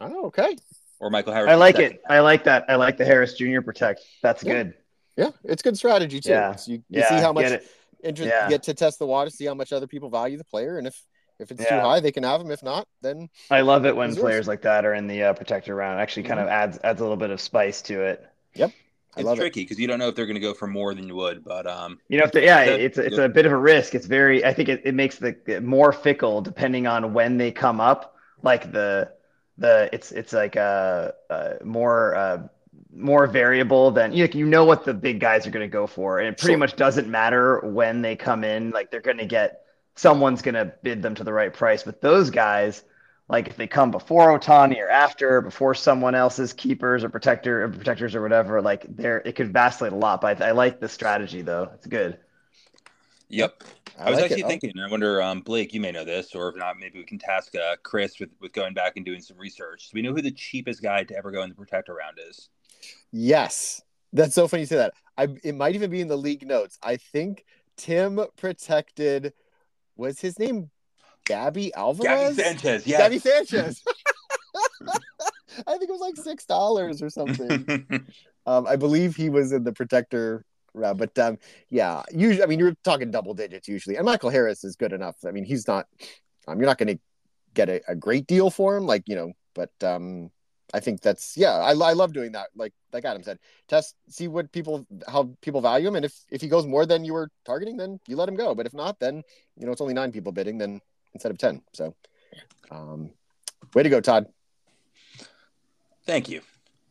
Oh, 0.00 0.26
okay. 0.26 0.56
Or 0.98 1.10
Michael 1.10 1.34
Harris. 1.34 1.50
I 1.50 1.56
like 1.56 1.78
it. 1.78 2.02
I 2.08 2.20
like 2.20 2.44
that. 2.44 2.64
I 2.68 2.76
like 2.76 2.96
the 2.96 3.04
Harris 3.04 3.34
Jr. 3.34 3.60
protect. 3.60 4.00
That's 4.22 4.42
yeah. 4.42 4.52
good. 4.54 4.74
Yeah, 5.16 5.30
it's 5.44 5.62
good 5.62 5.76
strategy 5.76 6.20
too. 6.20 6.30
Yeah. 6.30 6.56
So 6.56 6.72
you, 6.72 6.78
you 6.88 7.00
yeah, 7.00 7.08
see 7.08 7.16
how 7.16 7.32
much 7.32 7.60
interest 8.02 8.28
yeah. 8.28 8.48
get 8.48 8.62
to 8.64 8.74
test 8.74 8.98
the 8.98 9.06
water, 9.06 9.30
see 9.30 9.46
how 9.46 9.54
much 9.54 9.72
other 9.72 9.86
people 9.86 10.10
value 10.10 10.36
the 10.36 10.44
player, 10.44 10.78
and 10.78 10.86
if 10.86 11.00
if 11.38 11.50
it's 11.50 11.62
yeah. 11.62 11.76
too 11.76 11.80
high, 11.80 12.00
they 12.00 12.12
can 12.12 12.22
have 12.22 12.40
them. 12.40 12.50
If 12.50 12.62
not, 12.62 12.86
then 13.02 13.28
I 13.50 13.62
love 13.62 13.86
it 13.86 13.94
when 13.96 14.14
players 14.14 14.46
like 14.46 14.62
that 14.62 14.84
are 14.84 14.94
in 14.94 15.06
the 15.06 15.24
uh, 15.24 15.32
protector 15.32 15.74
round. 15.74 16.00
Actually, 16.00 16.24
kind 16.24 16.38
mm-hmm. 16.38 16.48
of 16.48 16.52
adds 16.52 16.78
adds 16.84 17.00
a 17.00 17.04
little 17.04 17.16
bit 17.16 17.30
of 17.30 17.40
spice 17.40 17.82
to 17.82 18.02
it. 18.02 18.24
Yep. 18.54 18.72
I 19.16 19.20
it's 19.20 19.34
tricky 19.34 19.62
because 19.62 19.78
you 19.78 19.86
don't 19.86 20.00
know 20.00 20.08
if 20.08 20.16
they're 20.16 20.26
going 20.26 20.34
to 20.34 20.40
go 20.40 20.54
for 20.54 20.66
more 20.66 20.92
than 20.92 21.06
you 21.06 21.14
would, 21.14 21.44
but 21.44 21.66
um, 21.68 22.00
you 22.08 22.18
know, 22.18 22.24
if 22.24 22.32
they, 22.32 22.44
yeah, 22.44 22.64
the, 22.64 22.84
it's 22.84 22.98
it's 22.98 23.18
a 23.18 23.28
bit 23.28 23.46
of 23.46 23.52
a 23.52 23.56
risk. 23.56 23.94
It's 23.94 24.06
very, 24.06 24.44
I 24.44 24.52
think 24.52 24.68
it, 24.68 24.82
it 24.84 24.94
makes 24.94 25.18
the 25.18 25.60
more 25.62 25.92
fickle 25.92 26.40
depending 26.40 26.88
on 26.88 27.12
when 27.12 27.36
they 27.36 27.52
come 27.52 27.80
up. 27.80 28.16
Like 28.42 28.72
the 28.72 29.12
the 29.56 29.88
it's 29.92 30.10
it's 30.10 30.32
like 30.32 30.56
a, 30.56 31.14
a 31.30 31.64
more 31.64 32.16
uh, 32.16 32.48
more 32.94 33.26
variable 33.26 33.90
than 33.90 34.12
you 34.12 34.26
know, 34.26 34.32
you 34.32 34.46
know 34.46 34.64
what 34.64 34.84
the 34.84 34.94
big 34.94 35.20
guys 35.20 35.46
are 35.46 35.50
going 35.50 35.68
to 35.68 35.72
go 35.72 35.86
for, 35.86 36.18
and 36.18 36.28
it 36.28 36.38
pretty 36.38 36.52
sure. 36.52 36.58
much 36.58 36.76
doesn't 36.76 37.08
matter 37.08 37.60
when 37.60 38.02
they 38.02 38.16
come 38.16 38.44
in. 38.44 38.70
Like 38.70 38.90
they're 38.90 39.00
going 39.00 39.18
to 39.18 39.26
get 39.26 39.62
someone's 39.96 40.42
going 40.42 40.54
to 40.54 40.72
bid 40.82 41.02
them 41.02 41.14
to 41.16 41.24
the 41.24 41.32
right 41.32 41.52
price. 41.52 41.82
But 41.82 42.00
those 42.00 42.30
guys, 42.30 42.84
like 43.28 43.48
if 43.48 43.56
they 43.56 43.66
come 43.66 43.90
before 43.90 44.38
Ohtani 44.38 44.78
or 44.78 44.88
after, 44.88 45.40
before 45.40 45.74
someone 45.74 46.14
else's 46.14 46.52
keepers 46.52 47.04
or 47.04 47.08
protector 47.08 47.64
or 47.64 47.68
protectors 47.68 48.14
or 48.14 48.22
whatever, 48.22 48.62
like 48.62 48.84
there 48.88 49.18
it 49.24 49.36
could 49.36 49.52
vacillate 49.52 49.92
a 49.92 49.96
lot. 49.96 50.20
But 50.20 50.40
I, 50.40 50.48
I 50.48 50.50
like 50.52 50.80
the 50.80 50.88
strategy 50.88 51.42
though; 51.42 51.70
it's 51.74 51.86
good. 51.86 52.18
Yep. 53.28 53.64
I, 53.98 54.04
I 54.04 54.10
was 54.10 54.16
like 54.16 54.30
actually 54.30 54.42
it. 54.42 54.48
thinking. 54.48 54.72
I 54.78 54.90
wonder, 54.90 55.22
um, 55.22 55.40
Blake, 55.40 55.72
you 55.72 55.80
may 55.80 55.92
know 55.92 56.04
this, 56.04 56.34
or 56.34 56.48
if 56.48 56.56
not, 56.56 56.78
maybe 56.78 56.98
we 56.98 57.04
can 57.04 57.18
task 57.18 57.54
uh, 57.54 57.76
Chris 57.82 58.18
with, 58.18 58.30
with 58.40 58.52
going 58.52 58.74
back 58.74 58.96
and 58.96 59.04
doing 59.04 59.20
some 59.20 59.38
research. 59.38 59.90
Do 59.90 59.94
we 59.94 60.02
know 60.02 60.12
who 60.12 60.22
the 60.22 60.32
cheapest 60.32 60.82
guy 60.82 61.04
to 61.04 61.16
ever 61.16 61.30
go 61.30 61.42
in 61.42 61.48
the 61.48 61.54
protector 61.54 61.94
round 61.94 62.18
is? 62.28 62.48
Yes, 63.12 63.82
that's 64.12 64.34
so 64.34 64.48
funny 64.48 64.62
you 64.62 64.66
say 64.66 64.76
that. 64.76 64.94
I 65.16 65.28
it 65.42 65.54
might 65.54 65.74
even 65.74 65.90
be 65.90 66.00
in 66.00 66.08
the 66.08 66.16
league 66.16 66.46
notes. 66.46 66.78
I 66.82 66.96
think 66.96 67.44
Tim 67.76 68.20
protected. 68.36 69.32
Was 69.96 70.20
his 70.20 70.38
name 70.38 70.70
Gabby 71.24 71.72
Alvarez? 71.74 72.36
Gabby 72.36 72.42
Sanchez. 72.42 72.86
Yeah. 72.86 72.98
Gabby 72.98 73.18
Sanchez. 73.18 73.82
I 75.66 75.78
think 75.78 75.88
it 75.88 75.92
was 75.92 76.00
like 76.00 76.16
six 76.16 76.44
dollars 76.44 77.02
or 77.02 77.10
something. 77.10 77.86
um, 78.46 78.66
I 78.66 78.76
believe 78.76 79.16
he 79.16 79.30
was 79.30 79.52
in 79.52 79.64
the 79.64 79.72
protector 79.72 80.44
round, 80.74 80.98
but 80.98 81.16
um, 81.18 81.38
yeah, 81.70 82.02
usually, 82.12 82.42
I 82.42 82.46
mean, 82.46 82.58
you're 82.58 82.74
talking 82.82 83.10
double 83.10 83.34
digits 83.34 83.68
usually, 83.68 83.96
and 83.96 84.04
Michael 84.04 84.30
Harris 84.30 84.64
is 84.64 84.76
good 84.76 84.92
enough. 84.92 85.16
I 85.26 85.30
mean, 85.30 85.44
he's 85.44 85.66
not. 85.66 85.86
Um, 86.46 86.58
you're 86.58 86.66
not 86.66 86.78
going 86.78 86.96
to 86.96 87.00
get 87.54 87.70
a, 87.70 87.80
a, 87.88 87.94
great 87.94 88.26
deal 88.26 88.50
for 88.50 88.76
him, 88.76 88.84
like 88.84 89.04
you 89.06 89.16
know, 89.16 89.32
but 89.54 89.70
um, 89.82 90.30
I 90.74 90.80
think 90.80 91.00
that's 91.00 91.36
yeah. 91.36 91.52
I, 91.52 91.70
I 91.70 91.92
love 91.92 92.12
doing 92.12 92.32
that. 92.32 92.48
Like 92.56 92.72
like 92.92 93.04
Adam 93.04 93.22
said, 93.22 93.38
test 93.68 93.94
see 94.08 94.26
what 94.26 94.50
people 94.50 94.84
how 95.06 95.30
people 95.40 95.60
value 95.60 95.86
him, 95.86 95.94
and 95.94 96.04
if 96.04 96.12
if 96.30 96.40
he 96.40 96.48
goes 96.48 96.66
more 96.66 96.84
than 96.84 97.04
you 97.04 97.12
were 97.12 97.30
targeting, 97.46 97.76
then 97.76 98.00
you 98.08 98.16
let 98.16 98.28
him 98.28 98.34
go. 98.34 98.56
But 98.56 98.66
if 98.66 98.74
not, 98.74 98.98
then 98.98 99.22
you 99.56 99.66
know 99.66 99.72
it's 99.72 99.80
only 99.80 99.94
nine 99.94 100.10
people 100.10 100.32
bidding, 100.32 100.58
then 100.58 100.80
instead 101.14 101.30
of 101.30 101.38
ten. 101.38 101.62
So, 101.74 101.94
um, 102.72 103.10
way 103.72 103.84
to 103.84 103.88
go, 103.88 104.00
Todd. 104.00 104.26
Thank 106.06 106.28
you. 106.28 106.40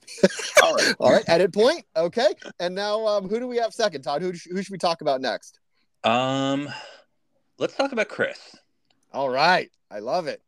All 0.64 0.76
right. 0.76 0.96
All 1.00 1.12
right. 1.12 1.24
Edit 1.28 1.54
point. 1.54 1.84
Okay. 1.98 2.34
And 2.62 2.74
now, 2.74 3.06
um, 3.06 3.28
who 3.28 3.38
do 3.38 3.48
we 3.48 3.58
have 3.58 3.74
second, 3.74 4.04
Todd? 4.04 4.22
Who 4.22 4.32
who 4.32 4.64
should 4.64 4.72
we 4.72 4.78
talk 4.78 5.02
about 5.02 5.20
next? 5.20 5.60
Um, 6.06 6.70
let's 7.60 7.76
talk 7.76 7.92
about 7.92 8.08
Chris. 8.08 8.56
All 9.12 9.30
right. 9.30 9.70
I 9.92 10.00
love 10.00 10.28
it. 10.28 10.42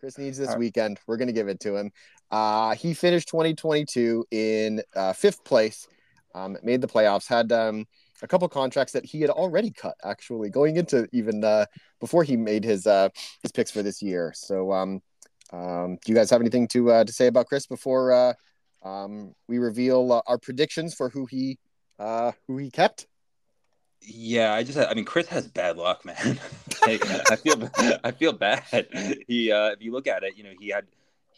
Chris 0.00 0.16
needs 0.16 0.38
this 0.38 0.54
weekend. 0.56 1.00
We're 1.06 1.16
going 1.16 1.28
to 1.28 1.32
give 1.32 1.48
it 1.48 1.60
to 1.60 1.76
him. 1.76 1.90
Uh, 2.30 2.74
he 2.74 2.94
finished 2.94 3.28
2022 3.28 4.24
in 4.30 4.82
uh, 4.94 5.12
fifth 5.12 5.44
place, 5.44 5.86
um, 6.34 6.56
made 6.62 6.80
the 6.80 6.86
playoffs, 6.86 7.26
had 7.26 7.50
um, 7.52 7.86
a 8.22 8.26
couple 8.26 8.48
contracts 8.48 8.92
that 8.92 9.04
he 9.04 9.20
had 9.20 9.30
already 9.30 9.70
cut 9.70 9.94
actually 10.04 10.50
going 10.50 10.76
into 10.76 11.08
even 11.12 11.42
uh, 11.42 11.64
before 12.00 12.24
he 12.24 12.36
made 12.36 12.64
his 12.64 12.86
uh, 12.86 13.08
his 13.42 13.52
picks 13.52 13.70
for 13.70 13.82
this 13.82 14.02
year. 14.02 14.32
So, 14.34 14.72
um, 14.72 15.00
um, 15.52 15.98
do 16.04 16.12
you 16.12 16.14
guys 16.14 16.30
have 16.30 16.40
anything 16.40 16.68
to 16.68 16.90
uh, 16.90 17.04
to 17.04 17.12
say 17.12 17.28
about 17.28 17.46
Chris 17.46 17.66
before 17.66 18.12
uh, 18.12 18.32
um, 18.82 19.34
we 19.48 19.58
reveal 19.58 20.22
our 20.26 20.38
predictions 20.38 20.94
for 20.94 21.08
who 21.08 21.26
he 21.26 21.58
who 21.98 22.58
he 22.58 22.70
kept? 22.70 23.06
Yeah, 24.02 24.52
I 24.52 24.62
just 24.62 24.78
I 24.78 24.92
mean 24.94 25.06
Chris 25.06 25.28
has 25.28 25.48
bad 25.48 25.78
luck, 25.78 26.04
man. 26.04 26.38
I, 26.82 27.22
I 27.30 27.36
feel 27.36 27.70
I 28.04 28.10
feel 28.12 28.32
bad. 28.32 28.86
He 29.26 29.50
if 29.50 29.80
you 29.80 29.92
look 29.92 30.06
at 30.06 30.22
it, 30.24 30.36
you 30.36 30.44
know 30.44 30.52
he 30.60 30.68
had 30.68 30.86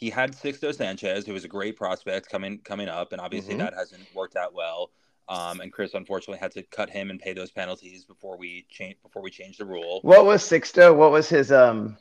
he 0.01 0.09
had 0.09 0.33
Sixto 0.33 0.75
Sanchez, 0.75 1.27
who 1.27 1.35
was 1.35 1.45
a 1.45 1.49
great 1.49 1.77
prospect 1.77 2.31
coming 2.31 2.59
coming 2.65 2.89
up, 2.89 3.13
and 3.13 3.21
obviously 3.21 3.53
mm-hmm. 3.55 3.65
that 3.65 3.75
hasn't 3.75 4.03
worked 4.15 4.35
out 4.35 4.55
well. 4.55 4.91
Um, 5.29 5.61
and 5.61 5.73
Chris 5.73 5.95
unfortunately 5.95 6.39
had 6.41 6.51
to 6.53 6.63
cut 6.65 6.91
him 6.91 7.11
and 7.11 7.21
pay 7.21 7.35
those 7.35 7.53
penalties 7.53 8.05
before 8.05 8.37
we 8.37 8.67
change 8.69 8.97
before 9.03 9.23
we 9.23 9.31
changed 9.31 9.61
the 9.61 9.67
rule. 9.67 10.01
What 10.03 10.25
was 10.25 10.43
Sixto? 10.43 10.97
What 10.97 11.13
was 11.13 11.29
his 11.29 11.53
um? 11.53 11.97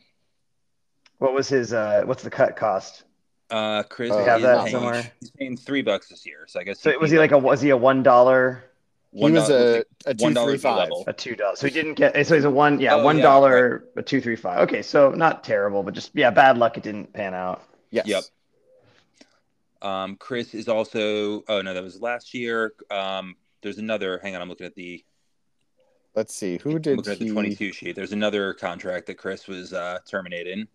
What 1.18 1.34
was 1.34 1.50
his 1.50 1.74
uh? 1.74 2.04
What's 2.06 2.24
the 2.24 2.30
cut 2.30 2.56
cost? 2.56 3.04
Uh, 3.50 3.84
Chris, 3.84 4.12
we 4.12 4.24
have 4.24 4.42
that 4.42 4.62
paying- 4.62 4.72
somewhere. 4.72 5.12
He's 5.20 5.32
paying 5.32 5.58
three 5.58 5.82
bucks 5.82 6.08
this 6.08 6.26
year, 6.26 6.46
so 6.48 6.60
I 6.60 6.64
guess. 6.64 6.80
So 6.80 6.92
he'd 6.92 6.98
was 6.98 7.12
he 7.12 7.20
like 7.20 7.32
a 7.32 7.38
was 7.38 7.60
he 7.62 7.72
a 7.72 7.78
one 7.78 8.02
dollar 8.02 8.64
He 9.12 9.30
was 9.30 9.50
a, 9.50 9.84
a 10.06 10.14
two 10.14 10.24
one 10.24 10.34
dollar 10.34 10.52
three 10.52 10.58
fee 10.58 10.64
five. 10.64 10.78
level. 10.78 11.04
a 11.06 11.14
two 11.14 11.36
dollars? 11.36 11.60
So 11.60 11.68
he 11.68 11.74
didn't 11.74 11.96
get. 11.96 12.26
So 12.26 12.36
he's 12.36 12.46
a 12.46 12.50
one. 12.50 12.80
Yeah, 12.80 12.96
Oh, 12.96 13.04
one 13.04 13.18
yeah, 13.18 13.24
dollar, 13.24 13.86
a 13.98 14.02
two 14.02 14.22
three 14.22 14.38
five. 14.38 14.60
Okay, 14.70 14.82
so 14.82 15.12
not 15.12 15.44
terrible, 15.44 15.84
but 15.84 15.94
just 15.94 16.12
yeah, 16.14 16.30
bad 16.30 16.58
luck. 16.58 16.78
It 16.78 16.84
didn't 16.84 17.12
pan 17.12 17.34
out. 17.34 17.64
Yes. 17.92 18.06
Yep. 18.08 18.24
Um, 19.82 20.16
Chris 20.18 20.54
is 20.54 20.68
also. 20.68 21.44
Oh 21.48 21.62
no, 21.62 21.74
that 21.74 21.84
was 21.84 22.02
last 22.02 22.34
year. 22.34 22.74
Um, 22.92 23.36
there's 23.62 23.78
another. 23.78 24.20
Hang 24.22 24.36
on, 24.36 24.42
I'm 24.42 24.50
looking 24.50 24.66
at 24.68 24.76
the. 24.76 25.04
Let's 26.16 26.34
see. 26.36 26.58
Who 26.64 26.72
I'm 26.76 26.82
did 26.82 26.98
looking 26.98 27.14
at 27.14 27.20
the 27.20 27.30
22 27.30 27.72
sheet. 27.72 27.96
There's 27.96 28.12
another 28.12 28.54
contract 28.54 29.06
that 29.08 29.16
Chris 29.16 29.48
was 29.48 29.74
uh, 29.74 30.00
terminated, 30.10 30.68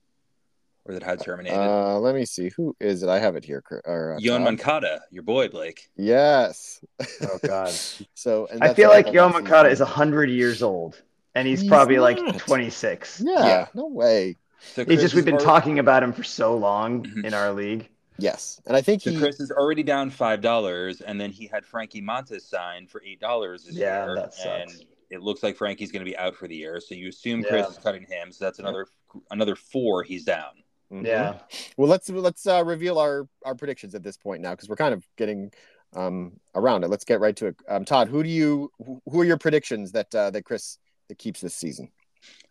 or 0.86 0.94
that 0.94 1.02
had 1.02 1.20
terminated. 1.20 1.58
Uh, 1.58 1.98
let 1.98 2.14
me 2.14 2.24
see. 2.24 2.50
Who 2.56 2.74
is 2.80 3.02
it? 3.02 3.08
I 3.10 3.18
have 3.18 3.36
it 3.36 3.44
here. 3.44 3.60
Cr- 3.60 3.80
Or, 3.84 4.14
uh, 4.14 4.18
Yon 4.20 4.40
Todd. 4.40 4.44
Moncada, 4.44 5.00
your 5.10 5.22
boy 5.24 5.48
Blake. 5.48 5.90
Yes. 5.96 6.82
Oh 7.22 7.38
God. 7.42 7.72
So 8.14 8.46
and 8.50 8.62
I 8.64 8.72
feel 8.72 8.88
like 8.88 9.06
happened 9.06 9.14
Yo 9.16 9.26
last 9.26 9.44
Makata 9.44 9.70
is 9.70 9.80
hundred 9.80 10.30
years 10.30 10.62
old, 10.62 11.02
and 11.34 11.46
he's, 11.46 11.60
He's 11.60 11.68
probably 11.68 11.98
like 11.98 12.16
twenty 12.38 12.70
six. 12.70 13.20
Yeah, 13.22 13.44
Yeah. 13.46 13.66
No 13.74 13.88
way. 13.88 14.38
So 14.60 14.82
It's 14.82 15.02
just 15.02 15.14
we've 15.14 15.24
been 15.24 15.34
already- 15.34 15.44
talking 15.46 15.78
about 15.78 16.02
him 16.02 16.12
for 16.12 16.22
so 16.24 16.56
long 16.56 17.04
Mhm. 17.04 17.24
in 17.26 17.34
our 17.34 17.52
league. 17.52 17.88
Yes, 18.18 18.60
and 18.66 18.76
I 18.76 18.80
think 18.80 19.02
So 19.02 19.10
he. 19.10 19.18
Chris 19.18 19.40
is 19.40 19.50
already 19.50 19.82
down 19.82 20.08
five 20.10 20.40
dollars, 20.40 21.00
and 21.00 21.20
then 21.20 21.30
he 21.30 21.46
had 21.48 21.66
Frankie 21.66 22.00
Montas 22.00 22.42
signed 22.42 22.88
for 22.90 23.02
eight 23.04 23.18
dollars 23.20 23.64
this 23.64 23.74
Yeah, 23.74 24.06
year, 24.06 24.14
that 24.14 24.34
sucks. 24.34 24.72
and 24.72 24.84
it 25.10 25.20
looks 25.20 25.42
like 25.42 25.56
Frankie's 25.56 25.90
going 25.90 26.04
to 26.04 26.08
be 26.10 26.16
out 26.16 26.34
for 26.36 26.46
the 26.48 26.54
year. 26.56 26.80
So 26.80 26.94
you 26.94 27.08
assume 27.08 27.42
Chris 27.42 27.66
Yeah. 27.66 27.68
is 27.72 27.78
cutting 27.78 28.02
him, 28.06 28.30
so 28.32 28.44
that's 28.44 28.58
another 28.60 28.86
another 29.30 29.56
four. 29.56 30.02
He's 30.04 30.24
down. 30.24 30.62
Mhm. 30.92 31.04
Yeah. 31.06 31.40
Well, 31.76 31.88
let's 31.88 32.08
let's 32.08 32.46
uh, 32.46 32.62
reveal 32.64 32.98
our 32.98 33.28
our 33.44 33.54
predictions 33.56 33.94
at 33.96 34.02
this 34.04 34.16
point 34.16 34.42
now 34.42 34.52
because 34.52 34.68
we're 34.68 34.76
kind 34.76 34.94
of 34.94 35.04
getting 35.16 35.52
um 35.96 36.38
around 36.54 36.84
it. 36.84 36.88
Let's 36.88 37.04
get 37.04 37.18
right 37.20 37.34
to 37.36 37.46
it. 37.46 37.56
Um, 37.68 37.84
Todd, 37.84 38.08
who 38.08 38.22
do 38.22 38.28
you 38.28 38.70
who 38.78 39.02
who 39.10 39.20
are 39.20 39.24
your 39.24 39.38
predictions 39.38 39.90
that 39.92 40.14
uh, 40.14 40.30
that 40.30 40.42
Chris 40.44 40.78
that 41.08 41.18
keeps 41.18 41.40
this 41.40 41.54
season? 41.56 41.90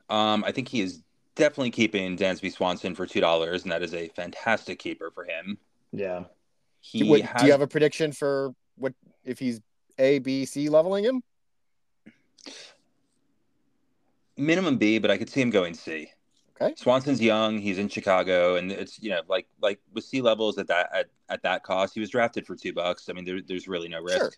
Um, 0.09 0.43
I 0.43 0.51
think 0.51 0.67
he 0.67 0.81
is 0.81 1.01
definitely 1.35 1.71
keeping 1.71 2.17
Dansby 2.17 2.51
Swanson 2.51 2.95
for 2.95 3.05
two 3.05 3.21
dollars, 3.21 3.63
and 3.63 3.71
that 3.71 3.83
is 3.83 3.93
a 3.93 4.07
fantastic 4.09 4.79
keeper 4.79 5.11
for 5.11 5.23
him. 5.25 5.57
Yeah. 5.91 6.25
He 6.81 7.03
What- 7.09 7.21
has, 7.21 7.41
do 7.41 7.45
you 7.47 7.51
have 7.53 7.61
a 7.61 7.67
prediction 7.67 8.11
for 8.11 8.53
what 8.75 8.93
if 9.23 9.39
he's 9.39 9.61
A, 9.99 10.19
B, 10.19 10.45
C 10.45 10.69
leveling 10.69 11.03
him? 11.05 11.23
minimum 14.37 14.77
B, 14.77 14.99
but 14.99 15.11
I 15.11 15.17
could 15.17 15.29
see 15.29 15.41
him 15.41 15.49
going 15.49 15.73
C. 15.73 16.11
Okay. 16.61 16.73
Swanson's 16.77 17.21
young. 17.21 17.57
He's 17.57 17.77
in 17.77 17.89
Chicago, 17.89 18.55
and 18.55 18.71
it's 18.71 19.01
you 19.01 19.09
know 19.09 19.21
like 19.27 19.47
like 19.61 19.79
with 19.93 20.03
C 20.03 20.21
levels 20.21 20.57
at 20.57 20.67
that 20.67 20.89
at, 20.93 21.05
at 21.29 21.41
that 21.43 21.63
cost, 21.63 21.93
he 21.93 21.99
was 21.99 22.09
drafted 22.09 22.45
for 22.45 22.55
two 22.55 22.73
bucks. 22.73 23.09
I 23.09 23.13
mean, 23.13 23.25
there, 23.25 23.41
there's 23.41 23.67
really 23.67 23.87
no 23.89 24.01
risk. 24.01 24.17
Sure. 24.19 24.31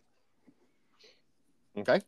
Okay. 1.77 2.01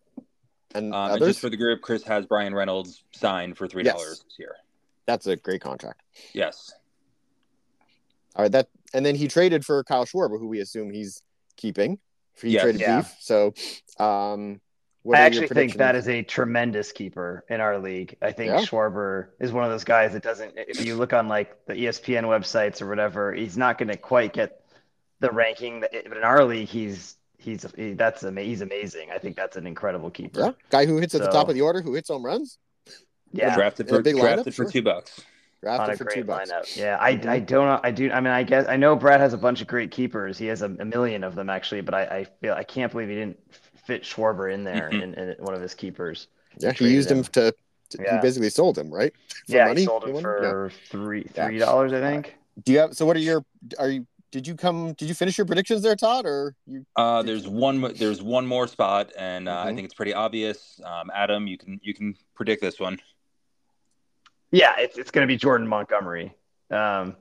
And 0.75 0.93
Um, 0.93 1.11
and 1.11 1.19
just 1.19 1.39
for 1.39 1.49
the 1.49 1.57
group, 1.57 1.81
Chris 1.81 2.03
has 2.03 2.25
Bryan 2.25 2.53
Reynolds 2.53 3.03
signed 3.11 3.57
for 3.57 3.67
three 3.67 3.83
dollars 3.83 4.07
Yes. 4.07 4.23
this 4.23 4.39
year. 4.39 4.55
That's 5.07 5.25
a 5.25 5.35
great 5.37 5.61
contract. 5.61 6.01
Yes. 6.33 6.73
All 8.35 8.43
right, 8.43 8.51
that 8.51 8.67
and 8.93 9.05
then 9.05 9.15
he 9.15 9.27
traded 9.27 9.65
for 9.65 9.83
Kyle 9.83 10.05
Schwarber, 10.05 10.39
who 10.39 10.47
we 10.47 10.59
assume 10.59 10.91
he's 10.91 11.23
keeping. 11.55 11.97
He 12.39 12.49
Yes. 12.51 12.61
traded 12.63 12.81
Yeah. 12.81 12.97
beef. 13.01 13.15
So, 13.19 13.53
um, 13.97 14.61
what 15.01 15.17
I 15.17 15.21
are 15.21 15.25
actually 15.25 15.47
think 15.47 15.75
that 15.75 15.95
is 15.95 16.07
a 16.07 16.21
tremendous 16.21 16.91
keeper 16.91 17.43
in 17.49 17.61
our 17.61 17.79
league. 17.79 18.15
I 18.21 18.31
think 18.33 18.51
Yeah. 18.51 18.59
Schwarber 18.61 19.29
is 19.39 19.51
one 19.51 19.63
of 19.63 19.71
those 19.71 19.85
guys 19.85 20.11
that 20.13 20.21
doesn't. 20.21 20.53
If 20.57 20.85
you 20.85 20.95
look 20.95 21.13
on 21.13 21.27
like 21.27 21.65
the 21.65 21.73
ESPN 21.73 22.25
websites 22.25 22.81
or 22.81 22.87
whatever, 22.87 23.33
he's 23.33 23.57
not 23.57 23.77
going 23.77 23.87
to 23.89 23.97
quite 23.97 24.33
get 24.33 24.61
the 25.19 25.31
ranking. 25.31 25.79
that- 25.79 25.91
But 26.07 26.17
in 26.17 26.23
our 26.23 26.43
league, 26.43 26.67
he's 26.67 27.15
he's 27.39 27.65
he, 27.75 27.93
that's 27.93 28.23
ama- 28.23 28.41
he's 28.41 28.61
amazing. 28.61 29.09
I 29.11 29.17
think 29.19 29.35
that's 29.37 29.55
an 29.57 29.65
incredible 29.65 30.11
keeper. 30.11 30.39
yeah, 30.41 30.51
guy 30.69 30.85
who 30.85 30.97
hits 30.97 31.15
at 31.15 31.21
the 31.21 31.29
top 31.29 31.47
of 31.49 31.55
the 31.55 31.61
order, 31.61 31.81
who 31.81 31.93
hits 31.93 32.09
home 32.09 32.25
runs, 32.25 32.57
Yeah, 33.31 33.53
Drafted 33.55 33.89
for 33.89 34.01
big 34.01 34.15
drafted 34.17 34.47
lineup, 34.47 34.55
for 34.55 34.63
sure. 34.63 34.71
two 34.71 34.81
bucks. 34.81 35.21
drafted 35.61 35.89
on 35.89 35.93
a 35.93 35.97
for 35.97 36.03
great 36.05 36.15
two 36.15 36.23
bucks. 36.23 36.51
lineup. 36.51 36.77
Yeah, 36.77 36.97
I. 36.99 37.09
I 37.27 37.39
don't 37.39 37.65
know. 37.67 37.79
I 37.83 37.91
do. 37.91 38.11
I 38.11 38.19
mean, 38.21 38.31
I 38.33 38.43
guess 38.43 38.67
I 38.67 38.77
know 38.77 38.95
Brad 38.95 39.19
has 39.19 39.33
a 39.33 39.37
bunch 39.37 39.61
of 39.61 39.67
great 39.67 39.91
keepers. 39.91 40.37
He 40.37 40.45
has 40.47 40.61
a, 40.61 40.65
a 40.79 40.85
million 40.85 41.23
of 41.23 41.35
them 41.35 41.49
actually, 41.49 41.81
but 41.81 41.93
I, 41.93 42.01
I 42.03 42.23
feel 42.41 42.53
I 42.53 42.63
can't 42.63 42.91
believe 42.91 43.09
he 43.09 43.15
didn't 43.15 43.37
fit 43.85 44.03
Schwarber 44.03 44.53
in 44.53 44.63
there 44.63 44.89
Mhm. 44.91 45.01
in, 45.03 45.13
in 45.15 45.35
one 45.39 45.53
of 45.53 45.61
his 45.61 45.73
keepers. 45.73 46.27
Yeah, 46.59 46.71
he 46.71 46.77
traded 46.77 46.95
used 46.95 47.11
him 47.11 47.17
him. 47.19 47.23
to. 47.25 47.53
to- 47.91 47.97
He 48.11 48.17
basically 48.21 48.49
sold 48.49 48.77
him, 48.77 48.93
right? 48.93 49.13
For 49.45 49.55
yeah, 49.55 49.65
money? 49.67 49.81
he 49.81 49.85
sold 49.85 50.03
him 50.05 50.13
won? 50.13 50.23
for 50.23 50.71
three 50.89 51.27
Yeah. 51.35 51.47
three 51.47 51.57
dollars, 51.59 51.93
I 51.93 52.01
think. 52.01 52.35
Do 52.63 52.71
you 52.73 52.79
have? 52.79 52.95
So, 52.95 53.05
what 53.05 53.15
are 53.15 53.19
your? 53.19 53.43
Are 53.77 53.89
you? 53.89 54.07
Did 54.31 54.45
you 54.45 54.55
come? 54.55 54.91
Did 54.93 55.07
you 55.07 55.13
finish 55.15 55.37
your 55.37 55.45
predictions 55.45 55.83
there, 55.83 55.95
Todd? 55.95 56.25
Or 56.25 56.53
you? 56.65 56.85
Uh, 56.97 57.23
there's 57.23 57.47
one. 57.47 57.93
There's 57.95 58.21
one 58.21 58.45
more 58.45 58.67
spot, 58.67 59.11
and 59.17 59.47
uh, 59.47 59.59
I 59.65 59.71
Mhm. 59.71 59.75
think 59.75 59.85
it's 59.85 59.93
pretty 59.93 60.13
obvious. 60.13 60.81
Um, 60.83 61.09
Adam, 61.15 61.47
you 61.47 61.57
can 61.57 61.79
you 61.81 61.93
can 61.93 62.15
predict 62.35 62.61
this 62.61 62.77
one. 62.79 62.99
Yeah, 64.51 64.73
it's 64.77 64.97
it's 64.97 65.11
going 65.11 65.27
to 65.27 65.31
be 65.31 65.37
Jordan 65.37 65.67
Montgomery. 65.67 66.33
Um, 66.71 67.15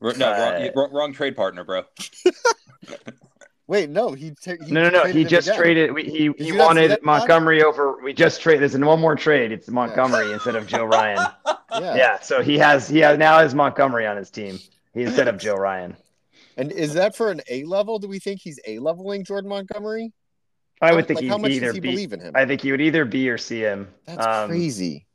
R- 0.00 0.14
No, 0.16 0.28
Uh, 0.30 0.50
wrong, 0.52 0.70
wrong, 0.74 0.92
wrong 0.92 1.12
trade 1.12 1.36
partner, 1.36 1.64
bro. 1.64 1.82
Wait, 3.66 3.90
no. 3.90 4.12
He. 4.12 4.30
ta- 4.30 4.54
he 4.64 4.72
no, 4.72 4.82
no, 4.84 4.88
no. 4.88 5.04
He 5.04 5.24
just 5.24 5.48
again. 5.48 5.60
traded. 5.60 5.92
We, 5.92 6.04
he 6.04 6.22
you 6.24 6.34
he 6.38 6.52
wanted 6.52 6.90
that, 6.90 7.00
Todd? 7.00 7.04
Montgomery 7.04 7.62
over. 7.62 8.02
We 8.02 8.14
just 8.14 8.40
traded. 8.40 8.62
There's 8.62 8.74
in 8.74 8.86
one 8.86 8.98
more 8.98 9.14
trade. 9.14 9.52
It's 9.52 9.68
Montgomery 9.68 10.32
instead 10.32 10.56
of 10.56 10.66
Joe 10.66 10.84
Ryan. 10.84 11.26
Yeah. 11.70 11.96
Yeah, 11.96 12.18
so 12.20 12.42
he 12.42 12.56
has 12.58 12.88
he 12.88 12.98
has 13.00 13.18
now 13.18 13.38
has 13.40 13.54
Montgomery 13.54 14.06
on 14.06 14.16
his 14.16 14.30
team. 14.30 14.58
He 14.94 15.02
instead 15.02 15.28
of 15.28 15.36
Joe 15.38 15.54
Ryan. 15.54 15.94
And 16.56 16.72
is 16.72 16.94
that 16.94 17.14
for 17.14 17.30
an 17.30 17.42
A 17.50 17.64
level? 17.64 17.98
Do 17.98 18.08
we 18.08 18.18
think 18.18 18.40
he's 18.40 18.58
A 18.66 18.78
leveling 18.78 19.22
Jordan 19.22 19.50
Montgomery? 19.50 20.14
I 20.80 20.94
would 20.94 21.06
think 21.06 21.18
like, 21.18 21.24
he'd 21.24 21.28
how 21.28 21.36
much 21.36 21.50
either 21.50 21.66
does 21.66 21.74
he 21.74 21.80
be. 21.80 21.90
believe 21.90 22.14
in 22.14 22.20
him? 22.20 22.32
I 22.34 22.46
think 22.46 22.62
he 22.62 22.70
would 22.70 22.80
either 22.80 23.04
be 23.04 23.28
or 23.28 23.36
see 23.36 23.60
him. 23.60 23.88
That's 24.06 24.26
um, 24.26 24.48
crazy. 24.48 25.06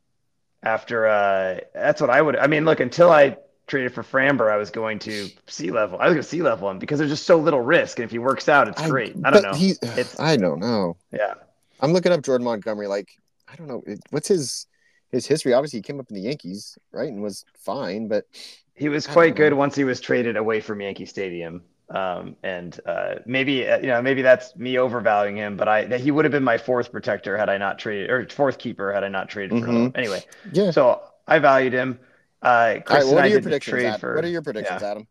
After 0.64 1.06
uh, 1.08 1.60
that's 1.74 2.00
what 2.02 2.10
I 2.10 2.22
would. 2.22 2.36
I 2.38 2.48
mean, 2.48 2.64
look, 2.66 2.80
until 2.80 3.12
I 3.12 3.38
traded 3.68 3.94
for 3.94 4.02
Framber, 4.04 4.52
I 4.52 4.58
was 4.58 4.72
going 4.72 4.98
to 5.00 5.30
C 5.48 5.72
level. 5.72 6.00
I 6.00 6.06
was 6.06 6.14
going 6.14 6.24
to 6.24 6.28
C 6.30 6.42
level 6.42 6.70
him 6.70 6.80
because 6.80 7.00
there's 7.00 7.12
just 7.12 7.26
so 7.26 7.38
little 7.38 7.60
risk, 7.62 8.00
and 8.00 8.06
if 8.06 8.12
he 8.12 8.18
works 8.20 8.48
out, 8.48 8.68
it's 8.70 8.82
I- 8.82 8.90
great. 8.90 9.16
I 9.26 9.30
don't 9.32 9.44
know. 9.44 9.54
He, 9.54 9.72
It's- 9.82 10.20
I 10.20 10.38
don't 10.38 10.60
know. 10.60 10.96
yeah, 11.12 11.34
I'm 11.82 11.92
looking 11.92 12.12
up 12.14 12.22
Jordan 12.22 12.46
Montgomery. 12.46 12.88
Like, 12.88 13.10
I 13.52 13.56
don't 13.56 13.68
know. 13.68 13.84
What's 14.12 14.30
his 14.30 14.68
his 15.12 15.28
history? 15.28 15.54
Obviously, 15.54 15.80
he 15.80 15.84
came 15.84 16.00
up 16.00 16.10
in 16.10 16.16
the 16.16 16.22
Yankees, 16.22 16.78
right, 16.94 17.10
and 17.10 17.22
was 17.22 17.44
fine. 17.56 18.08
But 18.08 18.26
he 18.74 18.88
was 18.88 19.06
quite 19.06 19.36
good 19.36 19.52
know. 19.52 19.58
once 19.58 19.76
he 19.76 19.84
was 19.84 20.00
traded 20.00 20.38
away 20.38 20.62
from 20.62 20.80
Yankee 20.82 21.06
Stadium. 21.06 21.62
Um, 21.90 22.36
and 22.44 22.80
uh, 22.86 23.16
maybe 23.26 23.68
uh, 23.68 23.78
you 23.80 23.88
know 23.88 24.02
maybe 24.02 24.22
that's 24.22 24.56
me 24.56 24.78
overvaluing 24.80 25.36
him, 25.38 25.58
but 25.58 25.68
I 25.68 25.86
that 25.86 26.00
he 26.00 26.12
would 26.12 26.26
have 26.26 26.32
been 26.32 26.44
my 26.44 26.58
fourth 26.58 26.92
protector 26.92 27.38
had 27.38 27.50
I 27.50 27.58
not 27.58 27.78
traded 27.78 28.10
or 28.10 28.28
fourth 28.30 28.58
keeper 28.58 28.94
had 28.94 29.04
I 29.04 29.10
not 29.10 29.30
traded 29.30 29.60
for 29.62 29.68
him. 29.70 29.92
Anyway, 29.96 30.24
yeah. 30.54 30.72
so 30.72 31.02
I 31.28 31.40
valued 31.40 31.74
him. 31.74 32.00
Uh, 32.42 32.46
All 32.48 32.54
right. 32.54 32.86
Chris 32.86 33.06
What 33.06 33.12
and 33.12 33.20
are 33.20 33.24
I 33.24 33.26
your 33.28 33.42
predictions? 33.42 33.72
trade 33.72 33.86
Adam? 33.86 34.00
for. 34.00 34.16
what 34.16 34.26
are 34.26 34.30
your 34.30 34.42
predictions, 34.42 34.82
yeah. 34.82 34.92
Adam? 34.92 35.08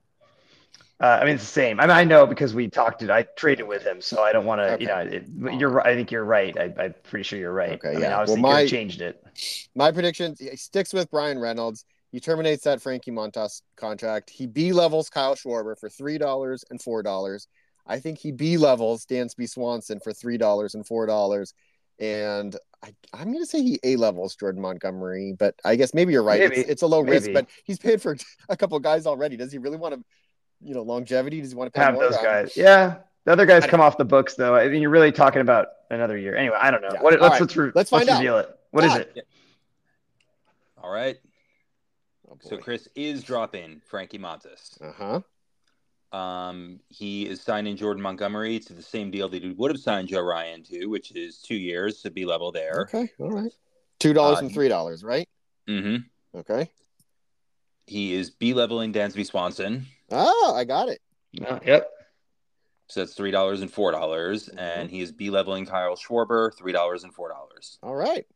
Uh, 1.01 1.19
I 1.21 1.25
mean, 1.25 1.35
it's 1.35 1.43
the 1.45 1.51
same. 1.51 1.81
I 1.81 1.85
mean, 1.85 1.97
I 1.97 2.05
know 2.05 2.27
because 2.27 2.55
we 2.55 2.69
talked 2.69 3.03
it. 3.03 3.11
I 3.11 3.23
traded 3.23 3.67
with 3.67 3.83
him, 3.83 4.01
so 4.01 4.23
I 4.23 4.33
don't 4.33 4.47
want 4.47 4.61
to. 4.61 4.75
Okay. 4.75 4.83
You 4.83 4.89
know, 4.89 4.99
it, 4.99 5.59
you're. 5.59 5.81
I 5.81 5.95
think 5.95 6.13
you're 6.13 6.25
right. 6.25 6.57
I, 6.57 6.73
I'm 6.79 6.95
pretty 7.03 7.25
sure 7.25 7.39
you're 7.41 7.53
right. 7.53 7.73
Okay, 7.73 7.89
I 7.89 7.93
mean, 7.93 8.01
yeah. 8.03 8.19
obviously, 8.19 8.41
Well, 8.43 8.53
my- 8.53 8.67
changed 8.67 9.01
it. 9.01 9.23
My 9.75 9.91
prediction: 9.91 10.37
sticks 10.57 10.93
with 10.93 11.11
Bryan 11.11 11.39
Reynolds. 11.39 11.85
He 12.13 12.21
terminates 12.21 12.63
that 12.65 12.81
Frankie 12.81 13.11
Montas 13.11 13.63
contract. 13.77 14.31
He 14.31 14.47
B 14.47 14.73
levels 14.73 15.09
Kyle 15.09 15.35
Schwarber 15.35 15.77
for 15.79 15.89
three 15.89 16.19
dollars 16.19 16.65
and 16.71 16.81
four 16.81 17.03
dollars. 17.03 17.49
I 17.87 17.99
think 17.99 18.19
he 18.19 18.31
B 18.31 18.59
levels 18.59 19.07
Dansby 19.07 19.49
Swanson 19.49 19.99
for 19.99 20.13
three 20.13 20.37
dollars 20.37 20.75
and 20.75 20.87
four 20.87 21.07
dollars. 21.07 21.55
And 21.99 22.55
I, 22.83 22.93
I'm 23.13 23.33
going 23.33 23.43
to 23.43 23.47
say 23.47 23.63
he 23.63 23.79
A 23.83 23.97
levels 23.97 24.37
Jordan 24.37 24.61
Montgomery, 24.61 25.35
but 25.39 25.55
I 25.65 25.77
guess 25.77 25.95
maybe 25.95 26.13
you're 26.13 26.23
right. 26.23 26.41
Maybe. 26.41 26.57
It's, 26.57 26.69
it's 26.71 26.83
a 26.83 26.87
low 26.87 27.01
risk, 27.01 27.33
but 27.33 27.47
he's 27.65 27.79
paid 27.79 28.03
for 28.03 28.17
a 28.49 28.57
couple 28.57 28.79
guys 28.79 29.07
already. 29.07 29.37
Does 29.37 29.51
he 29.53 29.59
really 29.59 29.77
want 29.77 29.95
to, 29.95 30.03
you 30.61 30.75
know, 30.75 30.83
longevity? 30.83 31.41
Does 31.41 31.51
he 31.53 31.57
want 31.57 31.73
to 31.73 31.79
pay 31.79 31.85
Have 31.85 31.95
more? 31.95 32.05
those 32.05 32.17
guys. 32.19 32.57
Yeah, 32.57 32.99
the 33.25 33.33
other 33.33 33.47
guys 33.47 33.67
come 33.67 33.81
off 33.81 33.97
the 33.99 34.05
books 34.05 34.35
though. 34.35 34.55
I 34.55 34.69
mean, 34.69 34.83
you're 34.83 34.91
really 34.91 35.13
talking 35.13 35.41
about 35.43 35.69
another 35.91 36.19
year. 36.19 36.37
Anyway, 36.37 36.57
I 36.61 36.71
don't 36.71 36.83
know. 36.83 36.91
Yeah. 36.93 37.03
What? 37.03 37.15
All 37.15 37.23
Let's 37.23 37.33
right. 37.33 37.41
let's, 37.41 37.57
re- 37.57 37.73
Let's 37.75 37.91
find 37.91 38.09
out. 38.09 38.19
reveal 38.19 38.39
it. 38.39 38.49
What 38.71 38.85
is 38.85 38.93
Todd. 38.93 39.07
it? 39.15 39.27
All 40.83 40.93
right. 40.93 41.17
So 42.43 42.57
Chris 42.59 42.89
is 42.97 43.23
dropping 43.23 43.81
Frankie 43.87 44.19
Montas. 44.19 44.81
Uh 44.83 44.93
huh. 46.13 46.17
Um, 46.17 46.81
he 46.89 47.27
is 47.27 47.41
signing 47.41 47.77
Jordan 47.77 48.03
Montgomery 48.03 48.59
to 48.61 48.73
the 48.75 48.83
same 48.83 49.11
deal 49.11 49.29
that 49.31 49.43
he 49.43 49.51
would 49.53 49.71
have 49.71 49.81
signed 49.81 50.09
Joe 50.09 50.21
Ryan 50.21 50.63
to, 50.65 50.87
which 50.87 51.13
is 51.13 51.39
two 51.39 51.55
years 51.55 52.03
to 52.03 52.11
be 52.11 52.27
level 52.27 52.53
there. 52.53 52.83
Okay. 52.83 53.09
All 53.19 53.31
right. 53.31 53.53
Two 53.99 54.13
dollars 54.13 54.39
Uh, 54.39 54.47
and 54.47 54.53
three 54.53 54.69
dollars, 54.69 55.03
right? 55.05 55.29
Mm-hmm. 55.69 56.39
Okay. 56.41 56.69
He 57.87 58.15
is 58.15 58.31
B 58.31 58.53
leveling 58.55 58.93
Dansby 58.93 59.25
Swanson, 59.27 59.87
Oh, 60.11 60.53
I 60.55 60.65
got 60.65 60.89
it. 60.89 61.01
No, 61.33 61.59
yep. 61.65 61.89
so 62.89 63.01
that's 63.01 63.15
three 63.15 63.31
dollars 63.31 63.63
and 63.63 63.73
four 63.73 63.91
dollars, 63.93 64.49
Mhm. 64.49 64.59
and 64.59 64.91
he 64.91 65.01
is 65.01 65.13
B 65.13 65.31
leveling 65.31 65.65
Kyle 65.65 65.97
Schwarber, 65.97 66.53
three 66.57 66.73
dollars 66.73 67.05
and 67.05 67.15
four 67.15 67.29
dollars. 67.31 67.79
All 67.83 67.95
right. 67.95 68.27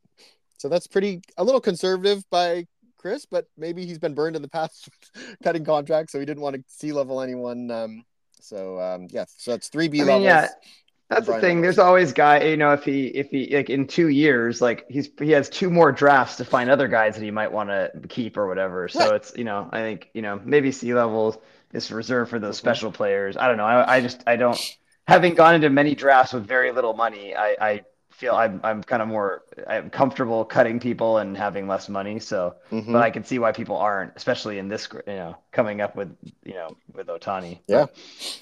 So 0.59 0.71
that's 0.71 0.87
pretty 0.87 1.21
a 1.37 1.45
little 1.45 1.61
conservative 1.61 2.25
by 2.31 2.67
Chris, 2.99 3.27
but 3.27 3.47
maybe 3.57 3.87
he's 3.87 3.99
been 3.99 4.15
burned 4.15 4.37
in 4.37 4.43
the 4.43 4.49
past 4.49 4.89
cutting 5.43 5.65
contracts, 5.65 6.13
so 6.13 6.21
he 6.21 6.27
didn't 6.27 6.43
want 6.43 6.57
to 6.57 6.65
C 6.69 6.93
level 6.93 7.21
anyone. 7.21 7.71
Um, 7.71 8.05
so 8.41 8.81
um, 8.81 9.09
yeah, 9.11 9.25
so 9.37 9.53
that's 9.53 9.69
three 9.69 9.89
B 9.89 10.03
levels. 10.03 10.25
Yeah. 10.25 10.49
That's 11.09 11.27
the 11.27 11.41
thing. 11.41 11.61
There's 11.61 11.79
always 11.79 12.13
guy, 12.13 12.43
you 12.43 12.57
know, 12.57 12.73
if 12.73 12.83
he 12.83 13.07
if 13.07 13.31
he 13.31 13.55
like 13.55 13.71
in 13.71 13.87
two 13.87 14.09
years, 14.09 14.61
like 14.61 14.87
he's 14.89 15.09
he 15.21 15.31
has 15.31 15.49
two 15.49 15.71
more 15.71 15.93
drafts 15.93 16.37
to 16.39 16.45
find 16.45 16.69
other 16.69 16.89
guys 16.89 17.15
that 17.15 17.23
he 17.23 17.31
might 17.31 17.53
want 17.53 17.69
to 17.69 17.93
keep 18.09 18.37
or 18.37 18.49
whatever. 18.49 18.89
So 18.89 18.99
right. 18.99 19.15
it's 19.15 19.33
you 19.37 19.45
know, 19.45 19.69
I 19.71 19.79
think 19.83 20.11
you 20.15 20.23
know 20.23 20.41
maybe 20.45 20.73
C 20.73 20.95
levels 20.95 21.39
is 21.73 21.93
reserved 21.93 22.31
for 22.31 22.41
those 22.41 22.57
mm-hmm. 22.57 22.67
special 22.67 22.91
players. 22.91 23.37
I 23.37 23.47
don't 23.47 23.57
know. 23.57 23.65
I, 23.65 23.97
I 23.97 24.01
just 24.01 24.25
I 24.27 24.35
don't 24.35 24.59
having 25.07 25.35
gone 25.35 25.55
into 25.55 25.71
many 25.71 25.95
drafts 25.95 26.33
with 26.33 26.45
very 26.45 26.73
little 26.73 26.95
money. 26.95 27.37
I, 27.37 27.57
I 27.61 27.85
feel 28.17 28.35
I'm 28.35 28.61
I'm 28.65 28.83
kind 28.83 29.03
of 29.03 29.09
more 29.09 29.45
I'm 29.69 29.91
comfortable 29.91 30.45
cutting 30.45 30.81
people 30.81 31.19
and 31.19 31.37
having 31.37 31.69
less 31.69 31.89
money. 31.89 32.19
So, 32.19 32.57
mm-hmm. 32.73 32.93
but 32.93 33.03
I 33.03 33.11
can 33.11 33.25
see 33.25 33.39
why 33.39 33.53
people 33.53 33.77
aren't, 33.77 34.13
especially 34.17 34.59
in 34.59 34.69
this 34.69 34.89
you 35.07 35.13
know 35.15 35.37
coming 35.53 35.81
up 35.83 35.97
with 35.97 36.17
you 36.45 36.55
know 36.55 36.77
with 36.95 37.09
Ohtani. 37.09 37.61
Yeah. 37.69 37.87
But, 37.87 38.41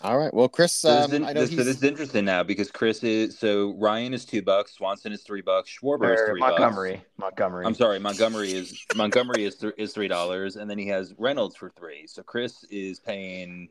all 0.00 0.18
right. 0.18 0.32
Well, 0.34 0.48
Chris, 0.48 0.74
so, 0.74 0.90
um, 0.90 1.10
this, 1.10 1.32
this, 1.32 1.50
so 1.50 1.56
this 1.64 1.78
is 1.78 1.82
interesting 1.82 2.26
now 2.26 2.42
because 2.42 2.70
Chris 2.70 3.02
is 3.02 3.38
so 3.38 3.74
Ryan 3.78 4.12
is 4.12 4.24
two 4.24 4.42
bucks, 4.42 4.74
Swanson 4.74 5.12
is 5.12 5.22
three 5.22 5.40
bucks, 5.40 5.70
Schwarber 5.70 6.14
is 6.14 6.20
three 6.28 6.40
Montgomery. 6.40 6.96
bucks. 6.96 7.06
Montgomery. 7.18 7.66
I'm 7.66 7.74
sorry, 7.74 7.98
Montgomery 7.98 8.52
is 8.52 8.84
Montgomery 8.96 9.44
is 9.44 9.56
th- 9.56 9.74
is 9.76 9.92
three 9.92 10.08
dollars, 10.08 10.56
and 10.56 10.68
then 10.68 10.78
he 10.78 10.88
has 10.88 11.14
Reynolds 11.18 11.56
for 11.56 11.70
three. 11.70 12.06
So 12.06 12.22
Chris 12.22 12.64
is 12.70 13.00
paying 13.00 13.68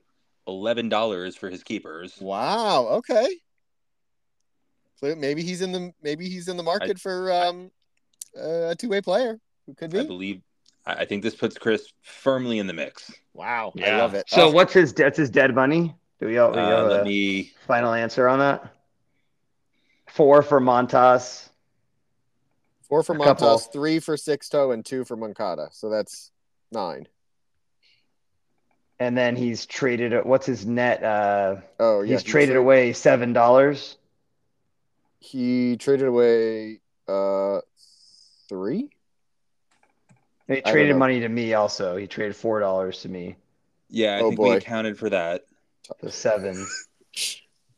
eleven 0.48 0.90
dollars 0.90 1.36
for 1.36 1.50
his 1.50 1.64
keepers. 1.64 2.18
Wow. 2.20 2.88
Okay. 2.88 3.30
So 5.04 5.14
maybe 5.18 5.44
he's 5.44 5.62
in 5.62 5.74
the 5.74 5.94
maybe 6.02 6.30
he's 6.30 6.48
in 6.48 6.56
the 6.56 6.64
market 6.64 6.92
I, 6.92 7.00
for 7.00 7.32
um, 7.34 7.72
a 8.38 8.74
two 8.74 8.88
way 8.88 9.02
player 9.02 9.38
who 9.66 9.74
could 9.74 9.92
be. 9.92 10.00
I 10.00 10.06
believe. 10.06 10.42
I 10.86 11.04
think 11.04 11.24
this 11.24 11.36
puts 11.36 11.58
Chris 11.58 11.92
firmly 12.02 12.60
in 12.60 12.68
the 12.68 12.74
mix. 12.74 13.12
Wow, 13.34 13.74
yeah. 13.76 13.98
I 13.98 14.02
love 14.02 14.14
it. 14.14 14.30
So 14.30 14.48
oh. 14.48 14.52
what's 14.52 14.72
his 14.72 14.94
that's 14.94 15.18
his 15.18 15.30
dead 15.30 15.54
money? 15.54 15.94
Do 16.22 16.28
we, 16.28 16.38
all, 16.38 16.52
we 16.52 16.58
uh, 16.58 16.84
let 16.84 17.04
me 17.04 17.52
final 17.68 17.92
answer 17.92 18.30
on 18.30 18.40
that? 18.40 18.74
Four 20.08 20.42
for 20.42 20.62
Montas. 20.62 21.50
Four 22.88 23.04
for 23.04 23.16
Montas, 23.16 23.72
three 23.74 24.00
for 24.00 24.16
Sixto, 24.16 24.74
and 24.74 24.86
two 24.86 25.04
for 25.04 25.18
Moncada. 25.18 25.68
So 25.72 25.90
that's 25.90 26.32
nine. 26.72 27.10
And 29.00 29.18
then 29.18 29.36
he's 29.36 29.66
traded. 29.66 30.26
What's 30.26 30.46
his 30.46 30.66
net? 30.66 31.04
Uh, 31.04 31.58
oh, 31.78 32.02
yeah. 32.02 32.14
He's 32.14 32.24
traded 32.24 32.56
away 32.56 32.94
seven 32.94 33.34
dollars. 33.34 33.98
He 35.24 35.78
traded 35.78 36.08
away 36.08 36.82
uh 37.08 37.60
three. 38.50 38.90
He 40.48 40.62
traded 40.62 40.98
money 40.98 41.22
to 41.22 41.30
me 41.30 41.54
also. 41.54 41.96
He 41.96 42.08
traded 42.08 42.36
four 42.36 42.60
dollars 42.60 43.02
to 43.02 43.10
me. 43.10 43.38
Yeah, 43.90 44.18
I 44.18 44.20
oh, 44.20 44.30
think 44.30 44.38
boy. 44.38 44.50
we 44.52 44.56
accounted 44.58 45.00
for 45.00 45.10
that. 45.10 45.46
The 46.02 46.12
seven. 46.12 46.68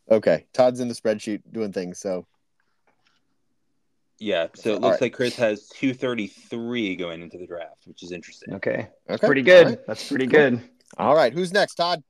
Okay, 0.09 0.45
Todd's 0.53 0.79
in 0.79 0.87
the 0.87 0.95
spreadsheet 0.95 1.41
doing 1.51 1.71
things. 1.71 1.99
So 1.99 2.25
yeah, 4.17 4.47
so 4.55 4.73
it 4.73 4.81
looks 4.81 4.93
right. 4.93 5.01
like 5.01 5.13
Chris 5.13 5.35
has 5.35 5.67
233 5.69 6.95
going 6.95 7.21
into 7.21 7.37
the 7.37 7.45
draft, 7.45 7.85
which 7.85 8.01
is 8.01 8.11
interesting. 8.11 8.55
Okay. 8.55 8.87
That's 9.07 9.19
okay. 9.19 9.27
pretty 9.27 9.41
good. 9.41 9.67
Right. 9.67 9.87
That's 9.87 10.07
pretty 10.07 10.27
cool. 10.27 10.39
good. 10.39 10.61
All 10.97 11.15
right. 11.15 11.33
Who's 11.33 11.51
next, 11.51 11.75
Todd? 11.75 12.01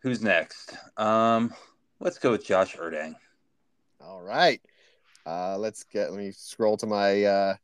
Who's 0.00 0.22
next? 0.22 0.76
Um, 0.96 1.52
let's 2.00 2.18
go 2.18 2.30
with 2.30 2.44
Josh 2.44 2.76
Erding. 2.76 3.16
All 4.06 4.22
right. 4.22 4.60
Uh, 5.26 5.56
let's 5.58 5.84
get 5.84 6.10
let 6.10 6.18
me 6.18 6.30
scroll 6.32 6.76
to 6.76 6.86
my 6.86 7.24
uh 7.24 7.54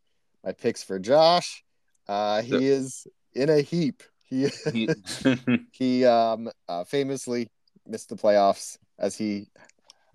my 0.45 0.53
picks 0.53 0.83
for 0.83 0.99
Josh. 0.99 1.63
Uh 2.09 2.43
he 2.43 2.51
so, 2.51 2.57
is 2.59 3.07
in 3.35 3.51
a 3.51 3.61
heap. 3.61 4.03
He 4.25 4.49
he, 4.73 4.89
he 5.73 6.05
um 6.05 6.51
uh, 6.69 6.85
famously 6.85 7.49
missed 7.87 8.09
the 8.09 8.17
playoffs 8.17 8.79
as 8.99 9.17
he 9.17 9.49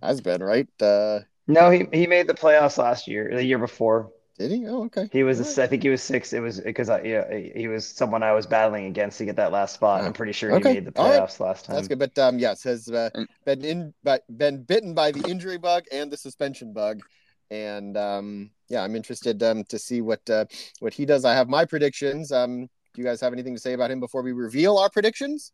has 0.01 0.22
been, 0.22 0.41
right? 0.41 0.67
Uh, 0.82 1.19
no, 1.47 1.69
he 1.69 1.86
he 1.93 2.08
made 2.08 2.28
the 2.28 2.34
playoffs 2.34 2.78
last 2.78 3.08
year, 3.08 3.30
the 3.34 3.43
year 3.43 3.60
before. 3.60 4.12
Did 4.38 4.52
he? 4.52 4.67
Oh, 4.67 4.84
okay. 4.86 5.08
He 5.13 5.24
was, 5.24 5.39
right. 5.39 5.60
I 5.60 5.67
think 5.67 5.82
he 5.82 5.89
was 5.89 6.04
six. 6.04 6.34
It 6.34 6.41
was 6.41 6.60
because 6.60 6.89
I, 6.89 7.02
yeah, 7.04 7.38
he 7.56 7.69
was 7.69 7.88
someone 7.88 8.21
I 8.21 8.34
was 8.34 8.45
battling 8.45 8.86
against 8.86 9.17
to 9.19 9.26
get 9.26 9.38
that 9.38 9.54
last 9.54 9.76
spot. 9.76 10.04
I'm 10.04 10.12
pretty 10.12 10.34
sure 10.34 10.54
okay. 10.56 10.69
he 10.69 10.76
made 10.76 10.86
the 10.86 10.91
playoffs 10.91 11.39
right. 11.39 11.48
last 11.48 11.65
time. 11.65 11.76
That's 11.78 11.88
good. 11.88 12.00
But 12.00 12.19
um, 12.19 12.38
yes, 12.38 12.62
has 12.63 12.89
uh, 12.89 13.10
been 13.45 13.63
in, 13.63 13.93
but 14.04 14.24
been 14.38 14.63
bitten 14.63 14.93
by 14.93 15.13
the 15.13 15.26
injury 15.30 15.58
bug 15.58 15.86
and 15.89 16.12
the 16.12 16.17
suspension 16.17 16.74
bug, 16.74 17.02
and 17.50 17.95
um, 17.95 18.52
yeah, 18.67 18.84
I'm 18.84 18.95
interested 18.95 19.41
um 19.41 19.63
to 19.65 19.80
see 19.80 20.02
what 20.02 20.30
uh, 20.30 20.45
what 20.82 20.93
he 20.93 21.06
does. 21.06 21.24
I 21.24 21.34
have 21.34 21.48
my 21.48 21.63
predictions. 21.63 22.34
Um, 22.34 22.63
do 22.65 23.02
you 23.02 23.06
guys 23.06 23.21
have 23.21 23.32
anything 23.32 23.56
to 23.56 23.62
say 23.62 23.71
about 23.71 23.89
him 23.89 24.02
before 24.02 24.21
we 24.21 24.34
reveal 24.34 24.78
our 24.78 24.89
predictions? 24.89 25.54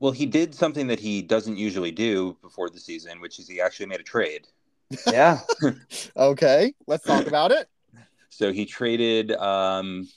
Well, 0.00 0.12
he 0.12 0.26
did 0.26 0.52
something 0.52 0.88
that 0.88 0.98
he 0.98 1.22
doesn't 1.22 1.56
usually 1.56 1.92
do 1.92 2.36
before 2.42 2.70
the 2.70 2.80
season, 2.80 3.20
which 3.20 3.38
is 3.38 3.48
he 3.48 3.60
actually 3.60 3.86
made 3.86 4.00
a 4.00 4.04
trade. 4.04 4.48
Yeah. 5.06 5.40
okay, 6.16 6.74
let's 6.86 7.04
talk 7.04 7.26
about 7.26 7.52
it. 7.52 7.68
So 8.30 8.52
he 8.52 8.66
traded 8.66 9.32
um, 9.32 10.08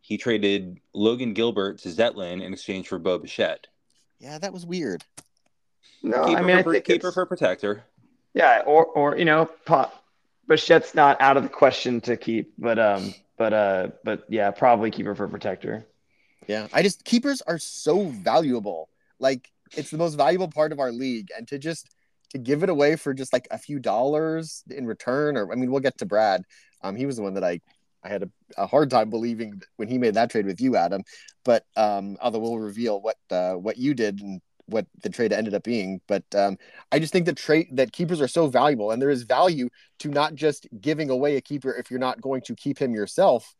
he 0.00 0.16
traded 0.16 0.78
Logan 0.94 1.34
Gilbert 1.34 1.78
to 1.78 1.88
Zetlin 1.88 2.42
in 2.42 2.52
exchange 2.52 2.88
for 2.88 2.98
Bo 2.98 3.18
Bichette. 3.18 3.66
Yeah, 4.18 4.38
that 4.38 4.52
was 4.52 4.64
weird. 4.64 5.04
No, 6.02 6.24
keeper 6.24 6.38
I 6.38 6.42
mean, 6.42 6.62
for, 6.62 6.70
I 6.70 6.72
think 6.74 6.84
keeper 6.84 7.12
for 7.12 7.26
protector. 7.26 7.84
Yeah, 8.34 8.62
or 8.66 8.86
or 8.86 9.18
you 9.18 9.24
know, 9.24 9.46
pop, 9.64 10.04
Bichette's 10.48 10.94
not 10.94 11.20
out 11.20 11.36
of 11.36 11.42
the 11.42 11.48
question 11.48 12.00
to 12.02 12.16
keep, 12.16 12.52
but 12.58 12.78
um, 12.78 13.14
but 13.36 13.52
uh, 13.52 13.88
but 14.04 14.24
yeah, 14.28 14.50
probably 14.50 14.90
keeper 14.90 15.14
for 15.14 15.26
protector. 15.28 15.86
Yeah, 16.46 16.68
I 16.72 16.82
just 16.82 17.04
keepers 17.04 17.42
are 17.42 17.58
so 17.58 18.04
valuable. 18.04 18.88
Like 19.18 19.50
it's 19.76 19.90
the 19.90 19.98
most 19.98 20.14
valuable 20.14 20.48
part 20.48 20.72
of 20.72 20.78
our 20.78 20.92
league, 20.92 21.28
and 21.36 21.48
to 21.48 21.58
just 21.58 21.90
to 22.30 22.38
give 22.38 22.62
it 22.62 22.68
away 22.68 22.96
for 22.96 23.14
just 23.14 23.32
like 23.32 23.48
a 23.50 23.58
few 23.58 23.78
dollars 23.78 24.62
in 24.70 24.86
return, 24.86 25.36
or 25.36 25.50
I 25.52 25.56
mean, 25.56 25.70
we'll 25.70 25.80
get 25.80 25.98
to 25.98 26.06
Brad. 26.06 26.44
Um, 26.82 26.96
he 26.96 27.06
was 27.06 27.16
the 27.16 27.22
one 27.22 27.34
that 27.34 27.44
I 27.44 27.60
I 28.02 28.08
had 28.08 28.22
a, 28.22 28.30
a 28.56 28.66
hard 28.66 28.90
time 28.90 29.10
believing 29.10 29.60
when 29.76 29.88
he 29.88 29.98
made 29.98 30.14
that 30.14 30.30
trade 30.30 30.46
with 30.46 30.60
you, 30.60 30.76
Adam. 30.76 31.02
But 31.44 31.64
um, 31.76 32.16
although 32.20 32.38
we'll 32.38 32.58
reveal 32.58 33.00
what 33.00 33.16
uh, 33.30 33.54
what 33.54 33.76
you 33.78 33.94
did 33.94 34.20
and 34.20 34.40
what 34.66 34.86
the 35.02 35.08
trade 35.08 35.32
ended 35.32 35.54
up 35.54 35.62
being. 35.62 36.00
But 36.06 36.24
um, 36.34 36.58
I 36.92 36.98
just 36.98 37.12
think 37.12 37.26
that 37.26 37.36
trade 37.36 37.68
that 37.72 37.92
keepers 37.92 38.20
are 38.20 38.28
so 38.28 38.46
valuable, 38.46 38.90
and 38.90 39.00
there 39.00 39.10
is 39.10 39.22
value 39.22 39.68
to 40.00 40.08
not 40.08 40.34
just 40.34 40.66
giving 40.80 41.10
away 41.10 41.36
a 41.36 41.40
keeper 41.40 41.72
if 41.74 41.90
you're 41.90 42.00
not 42.00 42.20
going 42.20 42.42
to 42.42 42.54
keep 42.54 42.78
him 42.78 42.94
yourself, 42.94 43.54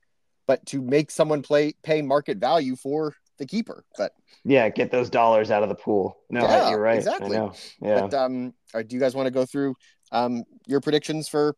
but 0.47 0.65
to 0.67 0.81
make 0.81 1.11
someone 1.11 1.43
play 1.43 1.75
pay 1.83 2.03
market 2.03 2.39
value 2.39 2.77
for 2.77 3.15
the 3.39 3.47
keeper. 3.47 3.85
But 3.99 4.13
yeah, 4.45 4.69
get 4.69 4.91
those 4.91 5.11
dollars 5.11 5.51
out 5.51 5.63
of 5.63 5.69
the 5.69 5.75
pool. 5.75 6.17
No, 6.31 6.43
yeah, 6.43 6.71
you're 6.71 6.81
right. 6.81 6.99
Exactly. 6.99 7.37
Yeah. 7.81 8.01
But 8.01 8.15
um, 8.15 8.55
do 8.73 8.87
you 8.95 9.01
guys 9.01 9.15
want 9.15 9.27
to 9.27 9.33
go 9.33 9.45
through 9.45 9.75
um 10.13 10.45
your 10.67 10.81
predictions 10.81 11.29
for 11.29 11.57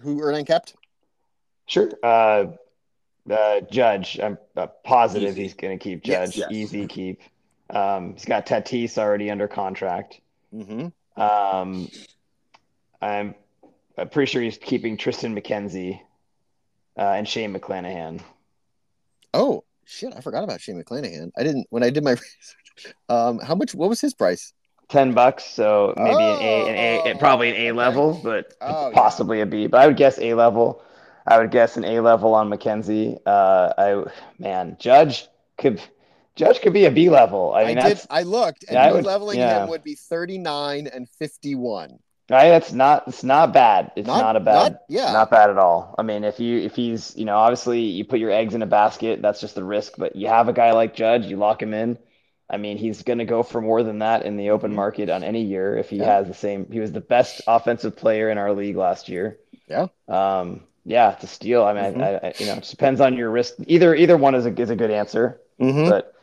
who 0.00 0.20
Erding 0.20 0.46
kept? 0.46 0.74
Sure. 1.66 1.90
Uh, 2.02 2.46
uh, 3.30 3.60
Judge, 3.70 4.18
I'm 4.20 4.38
uh, 4.56 4.68
positive 4.84 5.30
Easy. 5.30 5.42
he's 5.42 5.54
going 5.54 5.78
to 5.78 5.82
keep 5.82 6.02
Judge. 6.02 6.36
Yes, 6.36 6.48
yes. 6.50 6.52
Easy 6.52 6.86
keep. 6.86 7.20
Um, 7.70 8.14
he's 8.14 8.24
got 8.24 8.46
Tatis 8.46 8.96
already 8.96 9.30
under 9.30 9.48
contract. 9.48 10.20
Mm-hmm. 10.54 11.20
Um, 11.20 11.90
I'm, 13.02 13.34
I'm 13.98 14.08
pretty 14.08 14.30
sure 14.30 14.40
he's 14.40 14.58
keeping 14.58 14.96
Triston 14.96 15.38
McKenzie 15.38 16.00
uh, 16.96 17.12
and 17.12 17.28
Shane 17.28 17.54
McClanahan. 17.54 18.20
Oh 19.34 19.64
shit! 19.84 20.14
I 20.16 20.20
forgot 20.20 20.44
about 20.44 20.60
Shane 20.60 20.82
McClanahan. 20.82 21.30
I 21.36 21.42
didn't 21.42 21.66
when 21.70 21.82
I 21.82 21.90
did 21.90 22.02
my 22.02 22.10
research. 22.12 22.94
Um, 23.08 23.38
how 23.40 23.54
much? 23.54 23.74
What 23.74 23.88
was 23.88 24.00
his 24.00 24.14
price? 24.14 24.54
Ten 24.88 25.12
bucks. 25.12 25.44
So 25.44 25.94
maybe 25.96 26.14
oh, 26.14 26.36
an 26.36 26.74
A, 26.74 27.00
an 27.02 27.16
A, 27.16 27.18
probably 27.18 27.50
an 27.50 27.56
A 27.56 27.72
level, 27.72 28.20
but 28.22 28.54
oh, 28.60 28.90
possibly 28.94 29.38
yeah. 29.38 29.44
a 29.44 29.46
B. 29.46 29.66
But 29.66 29.80
I 29.82 29.86
would 29.86 29.96
guess 29.96 30.18
A 30.18 30.34
level. 30.34 30.82
I 31.26 31.38
would 31.38 31.50
guess 31.50 31.76
an 31.76 31.84
A 31.84 32.00
level 32.00 32.34
on 32.34 32.48
McKenzie. 32.48 33.18
Uh, 33.26 33.72
I 33.76 34.04
man, 34.38 34.76
Judge 34.80 35.28
could. 35.58 35.80
Judge 36.36 36.60
could 36.60 36.72
be 36.72 36.84
a 36.84 36.90
B 36.92 37.10
level. 37.10 37.52
I 37.52 37.64
mean, 37.64 37.78
I 37.78 37.88
did. 37.88 38.00
I 38.08 38.22
looked, 38.22 38.62
and 38.68 38.74
yeah, 38.74 38.92
would, 38.92 39.04
leveling 39.04 39.40
yeah. 39.40 39.64
him 39.64 39.70
would 39.70 39.82
be 39.82 39.96
thirty 39.96 40.38
nine 40.38 40.86
and 40.86 41.08
fifty 41.08 41.56
one. 41.56 41.98
Right, 42.30 42.50
that's 42.50 42.72
not 42.72 43.08
it's 43.08 43.24
not 43.24 43.52
bad. 43.52 43.90
It's 43.96 44.06
not, 44.06 44.20
not 44.20 44.36
a 44.36 44.40
bad, 44.40 44.72
not, 44.72 44.82
yeah, 44.88 45.12
not 45.12 45.30
bad 45.30 45.50
at 45.50 45.58
all. 45.58 45.94
I 45.98 46.02
mean, 46.02 46.24
if 46.24 46.38
you 46.38 46.60
if 46.60 46.76
he's 46.76 47.16
you 47.16 47.24
know 47.24 47.36
obviously 47.36 47.80
you 47.80 48.04
put 48.04 48.20
your 48.20 48.30
eggs 48.30 48.54
in 48.54 48.62
a 48.62 48.66
basket, 48.66 49.20
that's 49.20 49.40
just 49.40 49.54
the 49.54 49.64
risk. 49.64 49.94
But 49.98 50.14
you 50.14 50.28
have 50.28 50.48
a 50.48 50.52
guy 50.52 50.72
like 50.72 50.94
Judge, 50.94 51.24
you 51.24 51.36
lock 51.36 51.60
him 51.60 51.74
in. 51.74 51.98
I 52.50 52.56
mean, 52.56 52.78
he's 52.78 53.02
going 53.02 53.18
to 53.18 53.24
go 53.24 53.42
for 53.42 53.60
more 53.60 53.82
than 53.82 53.98
that 53.98 54.24
in 54.24 54.36
the 54.36 54.50
open 54.50 54.70
mm-hmm. 54.70 54.76
market 54.76 55.10
on 55.10 55.22
any 55.22 55.42
year 55.42 55.76
if 55.76 55.90
he 55.90 55.96
yeah. 55.96 56.16
has 56.16 56.26
the 56.26 56.34
same. 56.34 56.70
He 56.70 56.80
was 56.80 56.92
the 56.92 57.00
best 57.00 57.42
offensive 57.46 57.96
player 57.96 58.30
in 58.30 58.38
our 58.38 58.52
league 58.52 58.76
last 58.76 59.08
year. 59.08 59.38
Yeah. 59.68 59.88
Um. 60.08 60.64
Yeah, 60.84 61.10
to 61.10 61.26
steal. 61.26 61.64
I 61.64 61.74
mean, 61.74 61.92
mm-hmm. 61.94 62.00
I, 62.00 62.28
I, 62.28 62.34
you 62.38 62.46
know, 62.46 62.54
it 62.54 62.60
just 62.60 62.70
depends 62.70 63.02
on 63.02 63.14
your 63.16 63.30
risk. 63.30 63.54
Either 63.66 63.94
either 63.94 64.16
one 64.16 64.34
is 64.34 64.46
a 64.46 64.60
is 64.60 64.70
a 64.70 64.76
good 64.76 64.90
answer. 64.90 65.38
Mm-hmm. 65.60 65.90
But 65.90 66.14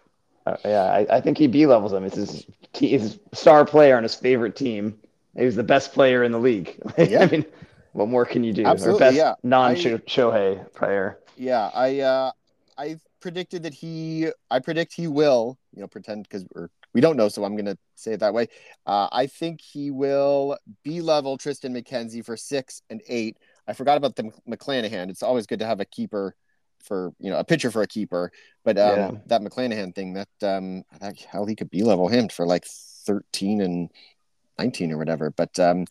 uh, 0.47 0.57
yeah, 0.65 0.83
I, 0.83 1.17
I 1.17 1.21
think 1.21 1.37
he 1.37 1.45
B 1.45 1.67
levels 1.67 1.93
him. 1.93 2.03
It's 2.03 2.15
his, 2.15 2.45
his 2.73 3.19
star 3.33 3.63
player 3.63 3.95
on 3.95 4.01
his 4.01 4.15
favorite 4.15 4.55
team 4.55 4.97
he 5.37 5.45
was 5.45 5.55
the 5.55 5.63
best 5.63 5.93
player 5.93 6.23
in 6.23 6.31
the 6.31 6.39
league. 6.39 6.79
Yeah. 6.97 7.23
I 7.23 7.27
mean, 7.27 7.45
what 7.91 8.07
more 8.07 8.25
can 8.25 8.43
you 8.43 8.53
do? 8.53 8.65
Absolutely, 8.65 9.03
Our 9.03 9.11
best 9.11 9.17
yeah. 9.17 9.33
non 9.43 9.75
Shohei 9.75 10.73
player. 10.73 11.19
Yeah, 11.37 11.69
I 11.73 11.99
uh, 11.99 12.31
I 12.77 12.99
predicted 13.19 13.63
that 13.63 13.73
he. 13.73 14.29
I 14.49 14.59
predict 14.59 14.93
he 14.93 15.07
will. 15.07 15.57
You 15.75 15.81
know, 15.81 15.87
pretend 15.87 16.23
because 16.23 16.45
we're 16.53 16.69
we 16.93 17.01
don't 17.01 17.17
know, 17.17 17.27
so 17.27 17.43
I'm 17.43 17.55
going 17.55 17.65
to 17.65 17.77
say 17.95 18.13
it 18.13 18.21
that 18.21 18.33
way. 18.33 18.47
Uh, 18.85 19.09
I 19.11 19.27
think 19.27 19.61
he 19.61 19.91
will 19.91 20.57
be 20.83 21.01
level 21.01 21.37
Triston 21.37 21.77
McKenzie 21.77 22.25
for 22.25 22.37
six 22.37 22.81
and 22.89 23.01
eight. 23.07 23.37
I 23.67 23.73
forgot 23.73 23.97
about 23.97 24.15
the 24.15 24.31
McClanahan. 24.49 25.09
It's 25.09 25.23
always 25.23 25.45
good 25.45 25.59
to 25.59 25.65
have 25.65 25.81
a 25.81 25.85
keeper 25.85 26.35
for 26.83 27.13
you 27.19 27.29
know 27.29 27.37
a 27.37 27.43
pitcher 27.43 27.71
for 27.71 27.81
a 27.81 27.87
keeper, 27.87 28.31
but 28.63 28.77
um, 28.77 28.97
yeah. 28.97 29.11
that 29.27 29.41
McClanahan 29.41 29.93
thing 29.93 30.13
that 30.13 30.29
um, 30.41 30.83
that, 31.01 31.19
hell 31.19 31.45
he 31.45 31.55
could 31.55 31.69
be 31.69 31.83
level 31.83 32.07
him 32.07 32.29
for 32.29 32.45
like 32.45 32.65
thirteen 33.05 33.61
and 33.61 33.91
nineteen 34.57 34.91
or 34.91 34.97
whatever. 34.97 35.31
But 35.31 35.59
um, 35.59 35.85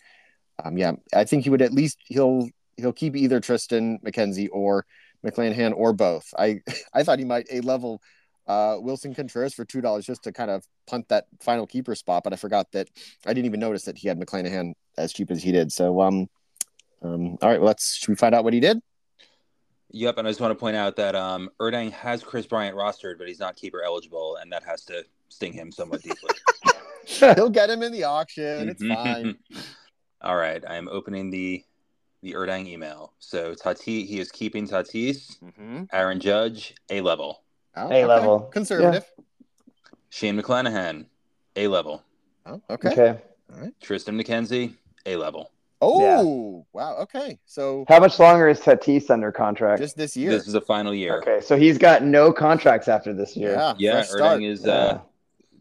um, 0.64 0.78
yeah, 0.78 0.92
I 1.12 1.24
think 1.24 1.44
he 1.44 1.50
would 1.50 1.62
at 1.62 1.72
least 1.72 1.98
he'll 2.06 2.48
he'll 2.76 2.92
keep 2.92 3.16
either 3.16 3.40
Triston 3.40 4.02
McKenzie 4.02 4.48
or 4.52 4.86
McClanahan 5.24 5.74
or 5.76 5.92
both. 5.92 6.32
I 6.38 6.60
I 6.94 7.02
thought 7.02 7.18
he 7.18 7.24
might 7.24 7.46
a 7.50 7.60
level 7.60 8.00
uh, 8.46 8.76
Willson 8.78 9.14
Contreras 9.14 9.54
for 9.54 9.64
two 9.64 9.80
dollars 9.80 10.06
just 10.06 10.24
to 10.24 10.32
kind 10.32 10.50
of 10.50 10.66
punt 10.86 11.08
that 11.08 11.26
final 11.40 11.66
keeper 11.66 11.94
spot, 11.94 12.24
but 12.24 12.32
I 12.32 12.36
forgot 12.36 12.72
that 12.72 12.88
I 13.26 13.32
didn't 13.32 13.46
even 13.46 13.60
notice 13.60 13.84
that 13.84 13.98
he 13.98 14.08
had 14.08 14.18
McClanahan 14.18 14.74
as 14.98 15.12
cheap 15.12 15.30
as 15.30 15.42
he 15.42 15.52
did. 15.52 15.72
So 15.72 16.00
um, 16.00 16.28
um 17.02 17.38
all 17.42 17.48
right, 17.48 17.60
well, 17.60 17.68
let's 17.68 17.96
should 17.96 18.08
we 18.08 18.16
find 18.16 18.34
out 18.34 18.44
what 18.44 18.52
he 18.52 18.60
did? 18.60 18.80
Yep, 19.90 20.18
and 20.18 20.26
I 20.26 20.30
just 20.30 20.40
want 20.40 20.50
to 20.50 20.56
point 20.56 20.74
out 20.74 20.96
that 20.96 21.14
um, 21.14 21.50
Erdang 21.60 21.92
has 21.92 22.24
Kris 22.24 22.46
Bryant 22.46 22.76
rostered, 22.76 23.16
but 23.16 23.28
he's 23.28 23.38
not 23.38 23.54
keeper 23.54 23.80
eligible, 23.84 24.36
and 24.42 24.50
that 24.50 24.64
has 24.64 24.84
to 24.86 25.04
sting 25.28 25.52
him 25.52 25.70
somewhat 25.70 26.02
deeply. 26.02 26.30
He'll 27.04 27.50
get 27.50 27.70
him 27.70 27.82
in 27.82 27.92
the 27.92 28.04
auction. 28.04 28.68
It's 28.68 28.84
fine. 28.84 29.36
All 30.20 30.36
right, 30.36 30.64
I 30.66 30.76
am 30.76 30.88
opening 30.88 31.30
the 31.30 31.62
the 32.22 32.32
Erdang 32.32 32.66
email. 32.66 33.12
So 33.18 33.54
Tatis, 33.54 34.06
he 34.06 34.18
is 34.18 34.32
keeping 34.32 34.66
Tatis. 34.66 35.38
Mm-hmm. 35.40 35.84
Aaron 35.92 36.18
Judge, 36.18 36.74
A 36.88 37.02
level. 37.02 37.43
Oh, 37.76 37.90
a 37.90 38.04
level, 38.04 38.40
conservative. 38.40 39.04
Yeah. 39.18 39.24
Shane 40.10 40.40
McClanahan, 40.40 41.06
A 41.56 41.66
level. 41.68 42.02
Oh, 42.46 42.60
okay. 42.70 42.90
Okay. 42.90 43.20
All 43.52 43.60
right. 43.60 43.72
Triston 43.80 44.20
McKenzie, 44.20 44.74
A 45.06 45.16
level. 45.16 45.50
Oh, 45.80 46.00
yeah. 46.00 46.68
wow. 46.72 46.96
Okay. 46.98 47.38
So 47.44 47.84
how 47.88 48.00
much 48.00 48.18
longer 48.18 48.48
is 48.48 48.60
Tatis 48.60 49.10
under 49.10 49.30
contract? 49.32 49.82
Just 49.82 49.96
this 49.96 50.16
year. 50.16 50.30
This 50.30 50.46
is 50.46 50.52
the 50.54 50.60
final 50.60 50.94
year. 50.94 51.18
Okay. 51.18 51.40
So 51.40 51.56
he's 51.56 51.76
got 51.76 52.02
no 52.02 52.32
contracts 52.32 52.88
after 52.88 53.12
this 53.12 53.36
year. 53.36 53.52
Yeah. 53.52 53.74
Yeah. 53.76 54.04
Erding 54.04 54.48
is 54.48 54.66
uh, 54.66 55.00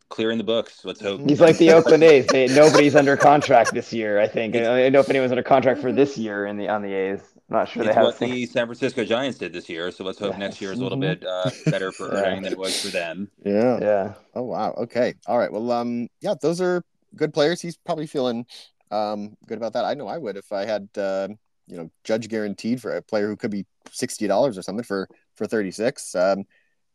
clearing 0.09 0.37
the 0.37 0.43
books. 0.43 0.85
Let's 0.85 1.01
hope. 1.01 1.27
He's 1.27 1.41
like 1.41 1.57
the 1.57 1.71
Oakland 1.73 2.03
A's. 2.03 2.27
They, 2.27 2.47
nobody's 2.47 2.95
under 2.95 3.17
contract 3.17 3.73
this 3.73 3.91
year. 3.91 4.19
I 4.19 4.27
think. 4.27 4.55
I 4.55 4.59
don't 4.59 4.93
know 4.93 4.99
if 4.99 5.09
anyone's 5.09 5.31
under 5.31 5.43
contract 5.43 5.81
for 5.81 5.91
this 5.91 6.17
year 6.17 6.45
in 6.45 6.57
the 6.57 6.69
on 6.69 6.83
the 6.83 6.93
A's. 6.93 7.21
I'm 7.49 7.57
not 7.57 7.69
sure 7.69 7.83
it's 7.83 7.89
they 7.89 7.93
have 7.93 8.05
what 8.05 8.19
the 8.19 8.45
San 8.45 8.65
Francisco 8.67 9.03
Giants 9.03 9.37
did 9.37 9.53
this 9.53 9.67
year. 9.67 9.91
So 9.91 10.03
let's 10.03 10.17
hope 10.17 10.37
next 10.37 10.61
year 10.61 10.71
is 10.71 10.79
a 10.79 10.83
little 10.83 10.97
mm-hmm. 10.97 11.19
bit 11.19 11.25
uh, 11.25 11.49
better 11.71 11.91
for 11.91 12.09
Erding 12.09 12.43
than 12.43 12.53
it 12.53 12.57
was 12.57 12.81
for 12.81 12.87
them. 12.89 13.29
Yeah. 13.45 13.79
Yeah. 13.81 14.13
Oh 14.33 14.43
wow. 14.43 14.73
Okay. 14.77 15.13
All 15.27 15.37
right. 15.37 15.51
Well, 15.51 15.71
um, 15.71 16.07
yeah, 16.21 16.35
those 16.41 16.61
are 16.61 16.83
good 17.15 17.33
players. 17.33 17.61
He's 17.61 17.77
probably 17.77 18.07
feeling 18.07 18.45
um, 18.91 19.35
good 19.47 19.57
about 19.57 19.73
that. 19.73 19.85
I 19.85 19.93
know 19.93 20.07
I 20.07 20.17
would 20.17 20.37
if 20.37 20.51
I 20.51 20.65
had 20.65 20.87
uh, 20.97 21.27
you 21.67 21.77
know 21.77 21.91
judge 22.03 22.29
guaranteed 22.29 22.81
for 22.81 22.95
a 22.95 23.01
player 23.01 23.27
who 23.27 23.35
could 23.35 23.51
be 23.51 23.65
sixty 23.91 24.27
dollars 24.27 24.57
or 24.57 24.61
something 24.61 24.83
for 24.83 25.07
for 25.35 25.45
thirty 25.45 25.71
six, 25.71 26.15
um, 26.15 26.45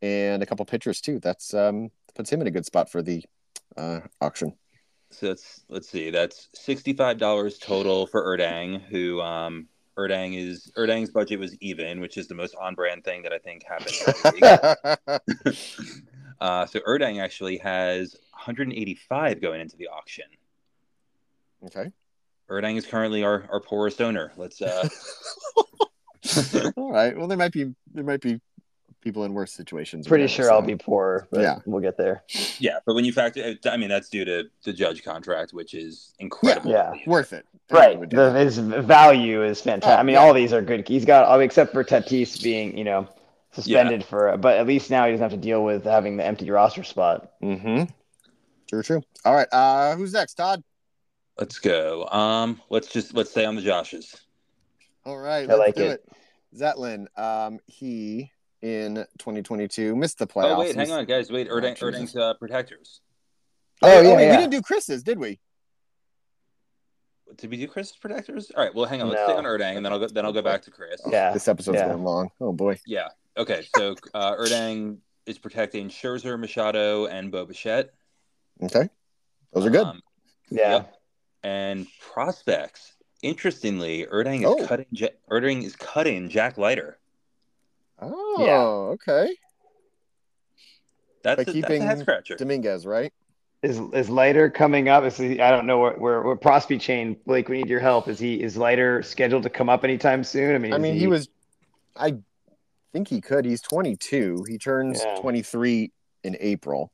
and 0.02 0.42
a 0.42 0.46
couple 0.46 0.64
pitchers 0.64 1.00
too. 1.00 1.18
That's 1.20 1.52
um, 1.54 1.90
puts 2.14 2.32
him 2.32 2.40
in 2.40 2.46
a 2.46 2.52
good 2.52 2.66
spot 2.66 2.90
for 2.90 3.02
the 3.02 3.24
uh, 3.76 4.00
auction. 4.20 4.54
So 5.10 5.28
that's 5.28 5.64
let's 5.68 5.88
see, 5.88 6.10
that's 6.10 6.48
sixty 6.54 6.92
five 6.92 7.18
dollars 7.18 7.58
total 7.58 8.06
for 8.06 8.24
Erdang, 8.24 8.82
who 8.82 9.20
um, 9.20 9.68
Erdang 9.98 10.38
is 10.38 10.70
Erdang's 10.76 11.10
budget 11.10 11.40
was 11.40 11.56
even, 11.60 12.00
which 12.00 12.16
is 12.16 12.28
the 12.28 12.34
most 12.34 12.54
on 12.54 12.74
brand 12.74 13.02
thing 13.04 13.22
that 13.22 13.32
I 13.32 13.38
think 13.38 13.64
happened. 13.64 13.96
uh, 16.40 16.66
so 16.66 16.78
Erdang 16.80 17.20
actually 17.20 17.58
has 17.58 18.14
185 18.30 19.40
going 19.40 19.60
into 19.60 19.76
the 19.76 19.88
auction. 19.88 20.26
Okay. 21.66 21.90
Erdang 22.48 22.76
is 22.76 22.86
currently 22.86 23.24
our, 23.24 23.46
our 23.50 23.60
poorest 23.60 24.00
owner. 24.00 24.32
Let's 24.36 24.62
uh 24.62 24.88
All 26.76 26.92
right. 26.92 27.16
Well, 27.16 27.26
there 27.26 27.36
might 27.36 27.52
be 27.52 27.74
there 27.92 28.04
might 28.04 28.20
be 28.20 28.40
people 29.08 29.24
in 29.24 29.32
worse 29.32 29.52
situations. 29.52 30.06
Pretty 30.06 30.26
sure 30.26 30.44
so. 30.44 30.52
I'll 30.52 30.62
be 30.62 30.76
poor, 30.76 31.26
but 31.30 31.40
yeah, 31.40 31.60
we'll 31.64 31.80
get 31.80 31.96
there. 31.96 32.22
Yeah, 32.58 32.78
but 32.84 32.94
when 32.94 33.06
you 33.06 33.12
factor, 33.12 33.56
I 33.64 33.76
mean, 33.78 33.88
that's 33.88 34.10
due 34.10 34.26
to 34.26 34.50
the 34.64 34.72
judge 34.74 35.02
contract, 35.02 35.54
which 35.54 35.72
is 35.72 36.12
incredible. 36.18 36.70
Yeah, 36.70 36.92
yeah. 36.92 37.02
worth 37.06 37.32
it. 37.32 37.46
Right. 37.70 37.98
The, 38.10 38.32
his 38.32 38.58
value 38.58 39.42
is 39.42 39.62
fantastic. 39.62 39.96
Oh, 39.96 40.00
I 40.00 40.02
mean, 40.02 40.14
yeah. 40.14 40.20
all 40.20 40.34
these 40.34 40.52
are 40.52 40.60
good. 40.60 40.86
He's 40.86 41.06
got, 41.06 41.24
all 41.24 41.40
except 41.40 41.72
for 41.72 41.82
Tatis 41.84 42.42
being, 42.42 42.76
you 42.76 42.84
know, 42.84 43.08
suspended 43.52 44.00
yeah. 44.00 44.06
for, 44.06 44.36
but 44.36 44.58
at 44.58 44.66
least 44.66 44.90
now 44.90 45.06
he 45.06 45.12
doesn't 45.12 45.22
have 45.22 45.32
to 45.32 45.38
deal 45.38 45.64
with 45.64 45.84
having 45.84 46.18
the 46.18 46.26
empty 46.26 46.50
roster 46.50 46.84
spot. 46.84 47.32
Mm-hmm. 47.42 47.84
True. 48.68 48.82
True. 48.82 49.02
All 49.24 49.34
right. 49.34 49.48
Uh, 49.50 49.96
who's 49.96 50.12
next, 50.12 50.34
Todd? 50.34 50.62
Let's 51.38 51.58
go. 51.58 52.06
Um, 52.08 52.60
let's 52.68 52.88
just 52.88 53.14
let's 53.14 53.30
stay 53.30 53.44
on 53.44 53.54
the 53.54 53.62
Joshes. 53.62 54.16
All 55.04 55.16
right, 55.16 55.48
I 55.48 55.54
like 55.54 55.78
it. 55.78 56.02
it. 56.02 56.08
Zetlin, 56.54 57.06
um, 57.16 57.60
he 57.66 58.32
in 58.62 58.96
2022 59.18 59.94
missed 59.96 60.18
the 60.18 60.26
playoffs. 60.26 60.56
Oh 60.56 60.58
wait, 60.60 60.76
hang 60.76 60.90
on, 60.92 61.04
guys. 61.04 61.30
Wait, 61.30 61.48
Erding, 61.48 61.76
Erding's 61.78 62.16
uh, 62.16 62.34
protectors. 62.34 63.00
Oh, 63.82 63.88
oh 63.88 64.00
yeah, 64.00 64.08
oh, 64.08 64.18
yeah, 64.18 64.30
we 64.30 64.36
didn't 64.36 64.50
do 64.50 64.62
Chris's, 64.62 65.02
did 65.02 65.18
we? 65.18 65.38
Did 67.36 67.50
we 67.50 67.56
do 67.58 67.68
Chris's 67.68 67.96
protectors? 67.96 68.50
All 68.56 68.64
right. 68.64 68.74
Well, 68.74 68.86
hang 68.86 69.02
on. 69.02 69.08
Let's 69.08 69.20
no. 69.20 69.26
stay 69.26 69.36
on 69.36 69.44
Erding, 69.44 69.76
and 69.76 69.84
then 69.84 69.92
I'll 69.92 69.98
go, 69.98 70.08
then 70.08 70.24
I'll 70.24 70.32
go 70.32 70.42
back 70.42 70.62
to 70.62 70.70
Chris. 70.70 71.00
Yeah, 71.08 71.32
this 71.32 71.46
episode's 71.46 71.78
yeah. 71.78 71.88
going 71.88 72.02
long. 72.02 72.30
Oh 72.40 72.52
boy. 72.52 72.80
Yeah. 72.86 73.08
Okay. 73.36 73.66
So 73.76 73.94
uh, 74.14 74.34
Erding 74.36 74.98
is 75.26 75.38
protecting 75.38 75.88
Scherzer, 75.88 76.38
Machado, 76.38 77.06
and 77.06 77.30
Bo 77.30 77.44
Bichette. 77.44 77.90
Okay, 78.62 78.88
those 79.52 79.66
are 79.66 79.70
good. 79.70 79.86
Um, 79.86 80.02
yeah. 80.50 80.70
Yep 80.72 80.94
and 81.42 81.86
prospects. 82.00 82.94
Interestingly, 83.22 84.06
Erding 84.06 84.40
is 84.40 84.46
oh. 84.46 84.66
cutting. 84.66 84.86
Erding 85.30 85.64
is 85.64 85.74
cutting 85.76 86.28
Jack 86.28 86.56
Leiter. 86.56 86.98
Oh, 88.00 88.36
yeah. 88.38 89.14
okay. 89.14 89.34
That's, 91.22 91.42
a, 91.42 91.44
keeping 91.44 91.80
that's 91.80 91.82
a 91.82 91.86
head 91.86 91.98
scratcher. 92.00 92.36
Dominguez, 92.36 92.86
right? 92.86 93.12
Is 93.60 93.80
is 93.92 94.08
Leiter 94.08 94.50
coming 94.50 94.88
up? 94.88 95.02
Is 95.02 95.16
he, 95.16 95.40
I 95.40 95.50
don't 95.50 95.66
know 95.66 95.80
where, 95.80 95.94
where 95.94 96.22
where 96.22 96.36
Prospe 96.36 96.80
chain. 96.80 97.16
Blake, 97.26 97.48
we 97.48 97.56
need 97.58 97.68
your 97.68 97.80
help. 97.80 98.06
Is 98.06 98.20
he 98.20 98.40
is 98.40 98.56
Leiter 98.56 99.02
scheduled 99.02 99.42
to 99.42 99.50
come 99.50 99.68
up 99.68 99.82
anytime 99.82 100.22
soon? 100.22 100.54
I 100.54 100.58
mean, 100.58 100.72
I 100.72 100.78
mean, 100.78 100.94
he... 100.94 101.00
he... 101.00 101.06
was. 101.08 101.28
I 101.96 102.18
think 102.92 103.08
he 103.08 103.20
could. 103.20 103.44
He's 103.44 103.60
22. 103.60 104.44
He 104.48 104.58
turns 104.58 105.02
yeah. 105.04 105.16
23 105.16 105.90
in 106.22 106.36
April. 106.38 106.92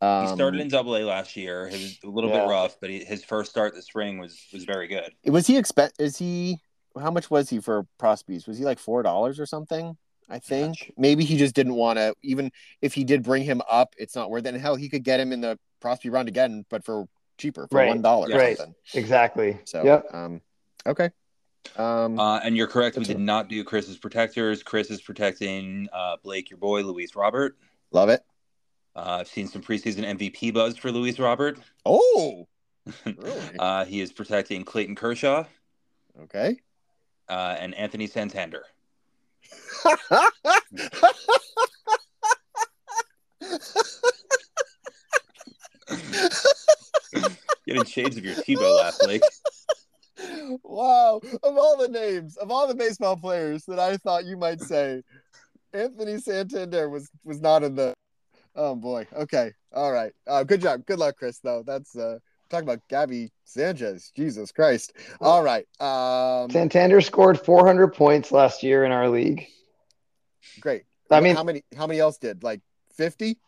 Um, 0.00 0.28
he 0.28 0.34
started 0.34 0.58
um, 0.58 0.62
in 0.62 0.68
Double 0.68 0.96
A 0.96 1.04
last 1.04 1.36
year. 1.36 1.66
It 1.66 1.72
was 1.72 1.98
a 2.02 2.08
little 2.08 2.30
yeah. 2.30 2.40
bit 2.40 2.48
rough, 2.48 2.76
but 2.80 2.88
he, 2.88 3.04
his 3.04 3.22
first 3.22 3.50
start 3.50 3.74
this 3.74 3.86
spring 3.86 4.18
was 4.18 4.40
was 4.52 4.64
very 4.64 4.88
good. 4.88 5.12
Was 5.26 5.46
he 5.46 5.58
expect? 5.58 6.00
Is 6.00 6.16
he? 6.16 6.58
How 6.98 7.10
much 7.10 7.30
was 7.30 7.50
he 7.50 7.60
for 7.60 7.86
Prospes? 7.98 8.46
Was 8.46 8.56
he 8.56 8.64
like 8.64 8.78
four 8.78 9.02
dollars 9.02 9.38
or 9.38 9.44
something? 9.44 9.96
I 10.28 10.38
think 10.38 10.92
maybe 10.96 11.24
he 11.24 11.36
just 11.36 11.54
didn't 11.54 11.74
want 11.74 11.98
to. 11.98 12.14
Even 12.22 12.50
if 12.82 12.94
he 12.94 13.04
did 13.04 13.22
bring 13.22 13.44
him 13.44 13.62
up, 13.70 13.94
it's 13.96 14.14
not 14.14 14.30
worth 14.30 14.44
it. 14.44 14.54
And 14.54 14.60
hell, 14.60 14.76
he 14.76 14.88
could 14.88 15.02
get 15.02 15.20
him 15.20 15.32
in 15.32 15.40
the 15.40 15.58
Prospe 15.82 16.12
round 16.12 16.28
again, 16.28 16.64
but 16.68 16.84
for 16.84 17.06
cheaper, 17.38 17.66
for 17.68 17.76
right. 17.76 17.88
one 17.88 18.02
dollar. 18.02 18.28
Right. 18.28 18.56
Something. 18.56 18.74
Exactly. 18.94 19.58
So. 19.64 19.84
Yep. 19.84 20.06
Um. 20.12 20.40
Okay. 20.86 21.10
Um, 21.76 22.18
uh, 22.18 22.38
and 22.38 22.56
you're 22.56 22.66
correct. 22.66 22.96
We 22.96 23.04
did 23.04 23.20
not 23.20 23.48
do 23.48 23.62
Chris's 23.64 23.98
protectors. 23.98 24.62
Chris 24.62 24.90
is 24.90 25.00
protecting 25.00 25.88
uh, 25.92 26.16
Blake, 26.22 26.50
your 26.50 26.58
boy, 26.58 26.82
Luis 26.82 27.14
Robert. 27.14 27.56
Love 27.90 28.08
it. 28.08 28.22
Uh, 28.96 29.18
I've 29.20 29.28
seen 29.28 29.48
some 29.48 29.62
preseason 29.62 30.04
MVP 30.04 30.52
buzz 30.52 30.76
for 30.76 30.90
Luis 30.90 31.18
Robert. 31.18 31.58
Oh, 31.84 32.48
really? 33.04 33.58
uh, 33.58 33.84
he 33.84 34.00
is 34.00 34.12
protecting 34.12 34.64
Clayton 34.64 34.94
Kershaw. 34.94 35.44
Okay. 36.22 36.58
Uh, 37.28 37.56
and 37.58 37.74
Anthony 37.74 38.06
Santander. 38.06 38.64
Getting 47.66 47.84
shades 47.84 48.16
of 48.16 48.24
your 48.24 48.34
Tebow 48.36 48.78
laugh, 48.78 48.98
Blake. 49.00 49.22
Wow. 50.62 51.20
Of 51.42 51.56
all 51.56 51.76
the 51.76 51.88
names, 51.88 52.36
of 52.38 52.50
all 52.50 52.66
the 52.66 52.74
baseball 52.74 53.16
players 53.16 53.64
that 53.66 53.78
I 53.78 53.96
thought 53.98 54.24
you 54.24 54.36
might 54.36 54.60
say, 54.60 55.02
Anthony 55.72 56.18
Santander 56.18 56.88
was 56.88 57.08
was 57.24 57.40
not 57.40 57.62
in 57.62 57.74
the 57.74 57.94
Oh 58.58 58.74
boy. 58.74 59.06
Okay. 59.14 59.52
All 59.72 59.92
right. 59.92 60.12
Uh, 60.26 60.42
good 60.42 60.60
job. 60.60 60.84
Good 60.84 60.98
luck, 60.98 61.16
Chris. 61.16 61.38
Though 61.38 61.62
that's 61.64 61.94
uh, 61.94 62.18
talking 62.48 62.68
about 62.68 62.80
Gabby 62.88 63.30
Sanchez. 63.44 64.12
Jesus 64.16 64.52
Christ. 64.52 64.92
All 65.20 65.42
right. 65.42 65.66
Um, 65.80 66.50
Santander 66.50 67.00
scored 67.00 67.40
400 67.40 67.88
points 67.94 68.32
last 68.32 68.62
year 68.62 68.84
in 68.84 68.92
our 68.92 69.08
league. 69.08 69.46
Great. 70.60 70.84
I 71.10 71.20
mean, 71.20 71.34
how 71.34 71.44
many? 71.44 71.64
How 71.76 71.86
many 71.86 72.00
else 72.00 72.18
did? 72.18 72.42
Like 72.42 72.60
50? 72.96 73.38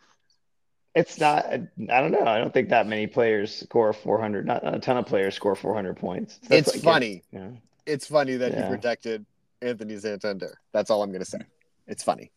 It's 0.94 1.20
not. 1.20 1.46
I 1.46 1.58
don't 1.76 2.10
know. 2.10 2.24
I 2.24 2.38
don't 2.38 2.52
think 2.52 2.70
that 2.70 2.86
many 2.86 3.06
players 3.06 3.54
score 3.54 3.92
400. 3.92 4.46
Not, 4.46 4.64
not 4.64 4.74
a 4.74 4.78
ton 4.80 4.96
of 4.96 5.06
players 5.06 5.34
score 5.34 5.54
400 5.54 5.96
points. 5.96 6.38
That's 6.48 6.68
it's 6.68 6.76
like 6.76 6.84
funny. 6.84 7.22
It, 7.32 7.38
yeah. 7.38 7.50
It's 7.86 8.06
funny 8.06 8.36
that 8.36 8.52
yeah. 8.52 8.64
he 8.64 8.68
protected 8.68 9.26
Anthony 9.62 9.96
Santander. 9.98 10.58
That's 10.72 10.90
all 10.90 11.02
I'm 11.02 11.10
going 11.10 11.24
to 11.24 11.30
say. 11.30 11.40
It's 11.86 12.02
funny. 12.02 12.30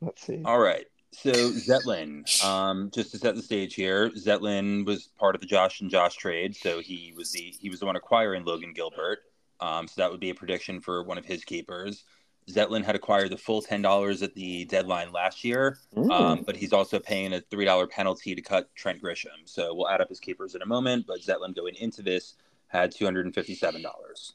Let's 0.00 0.22
see. 0.22 0.42
All 0.44 0.58
right. 0.58 0.86
So 1.12 1.32
Zetlin, 1.32 2.44
um, 2.44 2.90
just 2.90 3.10
to 3.12 3.18
set 3.18 3.34
the 3.34 3.42
stage 3.42 3.74
here, 3.74 4.10
Zetlin 4.10 4.84
was 4.84 5.08
part 5.18 5.34
of 5.34 5.40
the 5.40 5.46
Josh 5.46 5.80
and 5.80 5.90
Josh 5.90 6.16
trade, 6.16 6.54
so 6.54 6.80
he 6.80 7.12
was 7.16 7.32
the 7.32 7.54
he 7.58 7.70
was 7.70 7.80
the 7.80 7.86
one 7.86 7.96
acquiring 7.96 8.44
Logan 8.44 8.72
Gilbert. 8.72 9.20
Um, 9.60 9.88
so 9.88 9.94
that 10.00 10.10
would 10.10 10.20
be 10.20 10.30
a 10.30 10.34
prediction 10.34 10.80
for 10.80 11.02
one 11.02 11.18
of 11.18 11.24
his 11.24 11.44
keepers. 11.44 12.04
Zetlin 12.48 12.84
had 12.84 12.94
acquired 12.94 13.30
the 13.30 13.36
full 13.36 13.60
ten 13.62 13.82
dollars 13.82 14.22
at 14.22 14.34
the 14.34 14.64
deadline 14.66 15.10
last 15.12 15.44
year, 15.44 15.78
um, 16.10 16.42
but 16.46 16.56
he's 16.56 16.72
also 16.72 16.98
paying 16.98 17.32
a 17.32 17.40
three 17.40 17.64
dollar 17.64 17.86
penalty 17.86 18.34
to 18.34 18.42
cut 18.42 18.72
Trent 18.74 19.02
Grisham. 19.02 19.46
So 19.46 19.74
we'll 19.74 19.88
add 19.88 20.00
up 20.00 20.08
his 20.08 20.20
keepers 20.20 20.54
in 20.54 20.62
a 20.62 20.66
moment. 20.66 21.06
But 21.06 21.20
Zetlin 21.20 21.54
going 21.54 21.74
into 21.76 22.02
this 22.02 22.34
had 22.68 22.92
two 22.92 23.04
hundred 23.04 23.26
and 23.26 23.34
fifty 23.34 23.54
seven 23.54 23.82
dollars. 23.82 24.34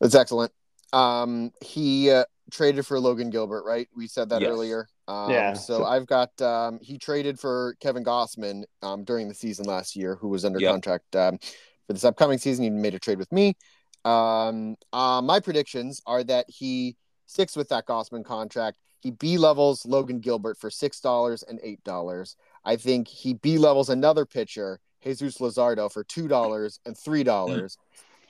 That's 0.00 0.14
excellent. 0.14 0.52
Um, 0.92 1.52
he 1.60 2.10
uh, 2.10 2.24
traded 2.50 2.84
for 2.86 2.98
Logan 2.98 3.30
Gilbert, 3.30 3.64
right? 3.64 3.88
We 3.96 4.08
said 4.08 4.30
that 4.30 4.42
Yes. 4.42 4.50
earlier. 4.50 4.88
Um, 5.08 5.30
Yeah. 5.30 5.52
So, 5.54 5.84
I've 5.84 6.06
got 6.06 6.40
um, 6.40 6.78
he 6.80 6.98
traded 6.98 7.38
for 7.38 7.76
Kevin 7.80 8.04
Gausman 8.04 8.64
um, 8.82 9.04
during 9.04 9.28
the 9.28 9.34
season 9.34 9.66
last 9.66 9.96
year, 9.96 10.16
who 10.16 10.28
was 10.28 10.44
under 10.44 10.60
Yep. 10.60 10.70
contract 10.70 11.16
um, 11.16 11.38
for 11.86 11.92
this 11.92 12.04
upcoming 12.04 12.38
season. 12.38 12.64
He 12.64 12.70
made 12.70 12.94
a 12.94 12.98
trade 12.98 13.18
with 13.18 13.32
me. 13.32 13.56
Um, 14.04 14.76
uh, 14.92 15.20
my 15.22 15.40
predictions 15.40 16.00
are 16.06 16.24
that 16.24 16.46
he 16.48 16.96
sticks 17.26 17.56
with 17.56 17.68
that 17.68 17.86
Gausman 17.86 18.24
contract. 18.24 18.78
He 19.00 19.10
B 19.10 19.38
levels 19.38 19.84
Logan 19.84 20.20
Gilbert 20.20 20.58
for 20.58 20.70
six 20.70 21.00
dollars 21.00 21.42
and 21.42 21.58
eight 21.62 21.82
dollars. 21.84 22.36
I 22.64 22.76
think 22.76 23.08
he 23.08 23.34
B 23.34 23.58
levels 23.58 23.90
another 23.90 24.24
pitcher, 24.24 24.80
Jesus 25.02 25.38
Luzardo, 25.38 25.90
for 25.92 26.04
two 26.04 26.28
dollars 26.28 26.78
and 26.86 26.96
three 26.96 27.24
dollars. 27.24 27.78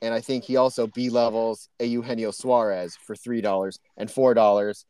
And 0.01 0.13
I 0.13 0.21
think 0.21 0.45
he 0.45 0.57
also 0.57 0.87
B 0.87 1.11
levels 1.11 1.69
a 1.79 1.85
Eugenio 1.85 2.31
Suarez 2.33 2.97
for 2.97 3.15
three 3.15 3.41
dollars 3.41 3.79
and 3.97 4.11
four 4.11 4.35
dollars. 4.35 4.85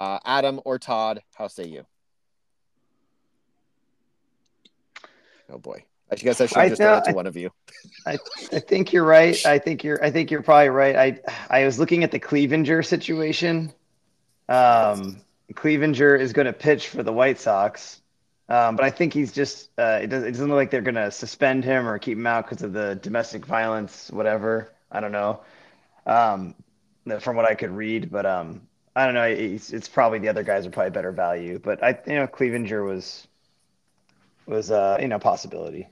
Uh, 0.00 0.18
Adam 0.24 0.60
or 0.64 0.78
Todd, 0.78 1.22
how 1.34 1.48
say 1.48 1.66
you? 1.66 1.86
Oh 5.50 5.58
boy, 5.58 5.84
I 6.10 6.16
guess 6.16 6.40
I 6.40 6.46
should 6.46 6.58
I 6.58 6.68
just 6.68 6.80
know- 6.80 7.00
to 7.04 7.10
I- 7.10 7.12
one 7.12 7.26
of 7.26 7.36
you. 7.36 7.50
I, 8.06 8.18
I 8.52 8.60
think 8.60 8.92
you're 8.92 9.04
right. 9.04 9.44
I 9.44 9.58
think 9.58 9.84
you're 9.84 10.02
I 10.02 10.10
think 10.10 10.30
you're 10.30 10.42
probably 10.42 10.70
right. 10.70 10.96
I 10.96 11.20
I 11.60 11.64
was 11.64 11.78
looking 11.78 12.02
at 12.02 12.10
the 12.10 12.18
Clevinger 12.20 12.84
situation. 12.84 13.72
Um, 14.48 15.20
Clevinger 15.52 16.18
is 16.18 16.32
going 16.32 16.46
to 16.46 16.52
pitch 16.52 16.88
for 16.88 17.02
the 17.02 17.12
White 17.12 17.38
Sox, 17.38 18.00
um, 18.48 18.76
but 18.76 18.84
I 18.84 18.90
think 18.90 19.12
he's 19.12 19.32
just 19.32 19.70
uh, 19.78 20.00
it, 20.02 20.08
does, 20.08 20.24
it 20.24 20.32
doesn't 20.32 20.48
look 20.48 20.56
like 20.56 20.70
they're 20.70 20.80
going 20.82 20.94
to 20.96 21.10
suspend 21.10 21.64
him 21.64 21.86
or 21.86 21.98
keep 21.98 22.16
him 22.18 22.26
out 22.26 22.44
because 22.48 22.62
of 22.62 22.72
the 22.72 22.98
domestic 23.02 23.44
violence, 23.46 24.10
whatever. 24.10 24.72
I 24.90 25.00
don't 25.00 25.12
know. 25.12 25.40
Um, 26.06 26.54
from 27.20 27.36
what 27.36 27.44
I 27.44 27.54
could 27.54 27.70
read, 27.70 28.10
but 28.10 28.24
um, 28.26 28.62
I 28.96 29.04
don't 29.06 29.14
know. 29.14 29.24
It's, 29.24 29.72
it's 29.72 29.88
probably 29.88 30.18
the 30.20 30.28
other 30.28 30.42
guys 30.44 30.66
are 30.66 30.70
probably 30.70 30.90
better 30.90 31.10
value, 31.12 31.58
but 31.62 31.82
I 31.82 31.98
you 32.06 32.14
know 32.14 32.26
Clevinger 32.26 32.86
was 32.86 33.26
was 34.46 34.70
uh 34.70 34.98
you 35.00 35.08
know 35.08 35.18
possibility. 35.18 35.88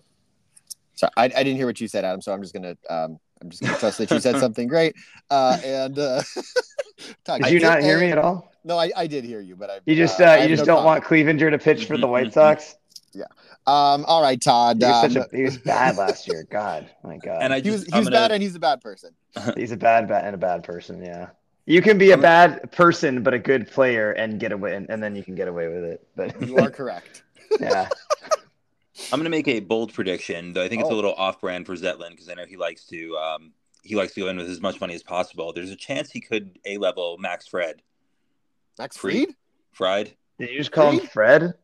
Sorry, 0.94 1.10
I, 1.16 1.24
I 1.24 1.28
didn't 1.28 1.56
hear 1.56 1.66
what 1.66 1.80
you 1.80 1.88
said, 1.88 2.04
Adam. 2.04 2.20
So 2.20 2.32
I'm 2.32 2.42
just 2.42 2.54
gonna 2.54 2.76
um, 2.88 3.18
I'm 3.40 3.50
just 3.50 3.62
gonna 3.62 3.76
trust 3.78 3.98
that 3.98 4.10
you 4.10 4.20
said 4.20 4.38
something 4.38 4.68
great. 4.68 4.94
Uh, 5.30 5.58
and 5.64 5.98
uh, 5.98 6.22
Todd, 7.24 7.38
Did 7.40 7.46
I 7.46 7.48
you 7.48 7.60
not 7.60 7.82
hear 7.82 7.96
uh, 7.96 8.00
me 8.00 8.10
at 8.12 8.18
all? 8.18 8.52
No, 8.64 8.78
I, 8.78 8.92
I 8.96 9.06
did 9.08 9.24
hear 9.24 9.40
you, 9.40 9.56
but 9.56 9.70
I 9.70 9.80
You 9.84 9.96
just 9.96 10.20
uh, 10.20 10.24
uh, 10.24 10.34
you 10.36 10.48
just 10.48 10.60
no 10.60 10.66
don't 10.76 10.84
comment. 10.84 11.02
want 11.02 11.04
Clevinger 11.04 11.50
to 11.50 11.58
pitch 11.58 11.86
for 11.86 11.96
the 11.98 12.06
White 12.06 12.32
Sox. 12.32 12.76
Yeah. 13.12 13.24
Um, 13.66 14.04
all 14.06 14.22
right, 14.22 14.40
Todd. 14.40 14.76
He 14.80 14.86
was, 14.86 15.16
Um, 15.16 15.22
a, 15.32 15.36
he 15.36 15.42
was 15.42 15.58
bad 15.58 15.96
last 15.96 16.28
year. 16.28 16.44
God, 16.50 16.88
my 17.02 17.16
God. 17.18 17.42
And 17.42 17.52
I 17.52 17.60
he 17.60 17.70
was 17.70 17.84
he 17.84 17.98
was 17.98 18.06
gonna- 18.06 18.10
bad 18.16 18.30
and 18.32 18.42
he's 18.42 18.54
a 18.54 18.60
bad 18.60 18.80
person. 18.80 19.10
He's 19.56 19.72
a 19.72 19.76
bad, 19.76 20.06
bad 20.08 20.24
and 20.26 20.34
a 20.34 20.38
bad 20.38 20.62
person. 20.62 21.02
Yeah, 21.02 21.30
you 21.66 21.81
can 21.83 21.98
be 21.98 22.11
a 22.11 22.18
bad 22.18 22.70
person 22.72 23.22
but 23.22 23.35
a 23.35 23.38
good 23.38 23.70
player 23.70 24.12
and 24.12 24.40
get 24.40 24.53
away, 24.53 24.75
and, 24.77 24.88
and 24.90 25.03
then 25.03 25.14
you 25.16 25.22
can 25.22 25.35
get 25.35 25.48
away 25.48 25.68
with 25.68 25.85
it. 25.85 26.07
But 26.16 26.40
You 26.46 26.59
are 26.59 26.70
correct. 26.81 27.22
yeah, 27.61 27.88
I'm 29.12 29.18
going 29.18 29.25
to 29.25 29.31
make 29.31 29.48
a 29.48 29.61
bold 29.61 29.92
prediction, 29.92 30.53
though 30.53 30.62
I 30.62 30.68
think 30.68 30.81
it's 30.83 30.90
Oh. 30.90 30.94
a 30.94 30.96
little 30.96 31.14
off-brand 31.14 31.66
for 31.66 31.75
Zetlin 31.75 32.11
because 32.11 32.29
I 32.29 32.35
know 32.35 32.44
he 32.46 32.57
likes 32.57 32.85
to 32.87 33.16
um, 33.16 33.53
he 33.83 33.94
likes 33.96 34.14
to 34.14 34.20
go 34.20 34.29
in 34.29 34.37
with 34.37 34.48
as 34.48 34.61
much 34.61 34.81
money 34.81 34.94
as 34.94 35.03
possible. 35.03 35.53
There's 35.53 35.70
a 35.70 35.77
chance 35.77 36.11
he 36.11 36.20
could 36.20 36.59
a 36.64 36.79
level 36.79 37.16
Max 37.18 37.46
Fred. 37.46 37.83
Max 38.79 38.96
Fried? 38.96 39.12
Freed. 39.12 39.29
Fried. 39.72 40.12
did 40.38 40.51
you 40.51 40.59
just 40.59 40.72
call 40.72 40.92
him 40.92 41.01
Fred? 41.07 41.55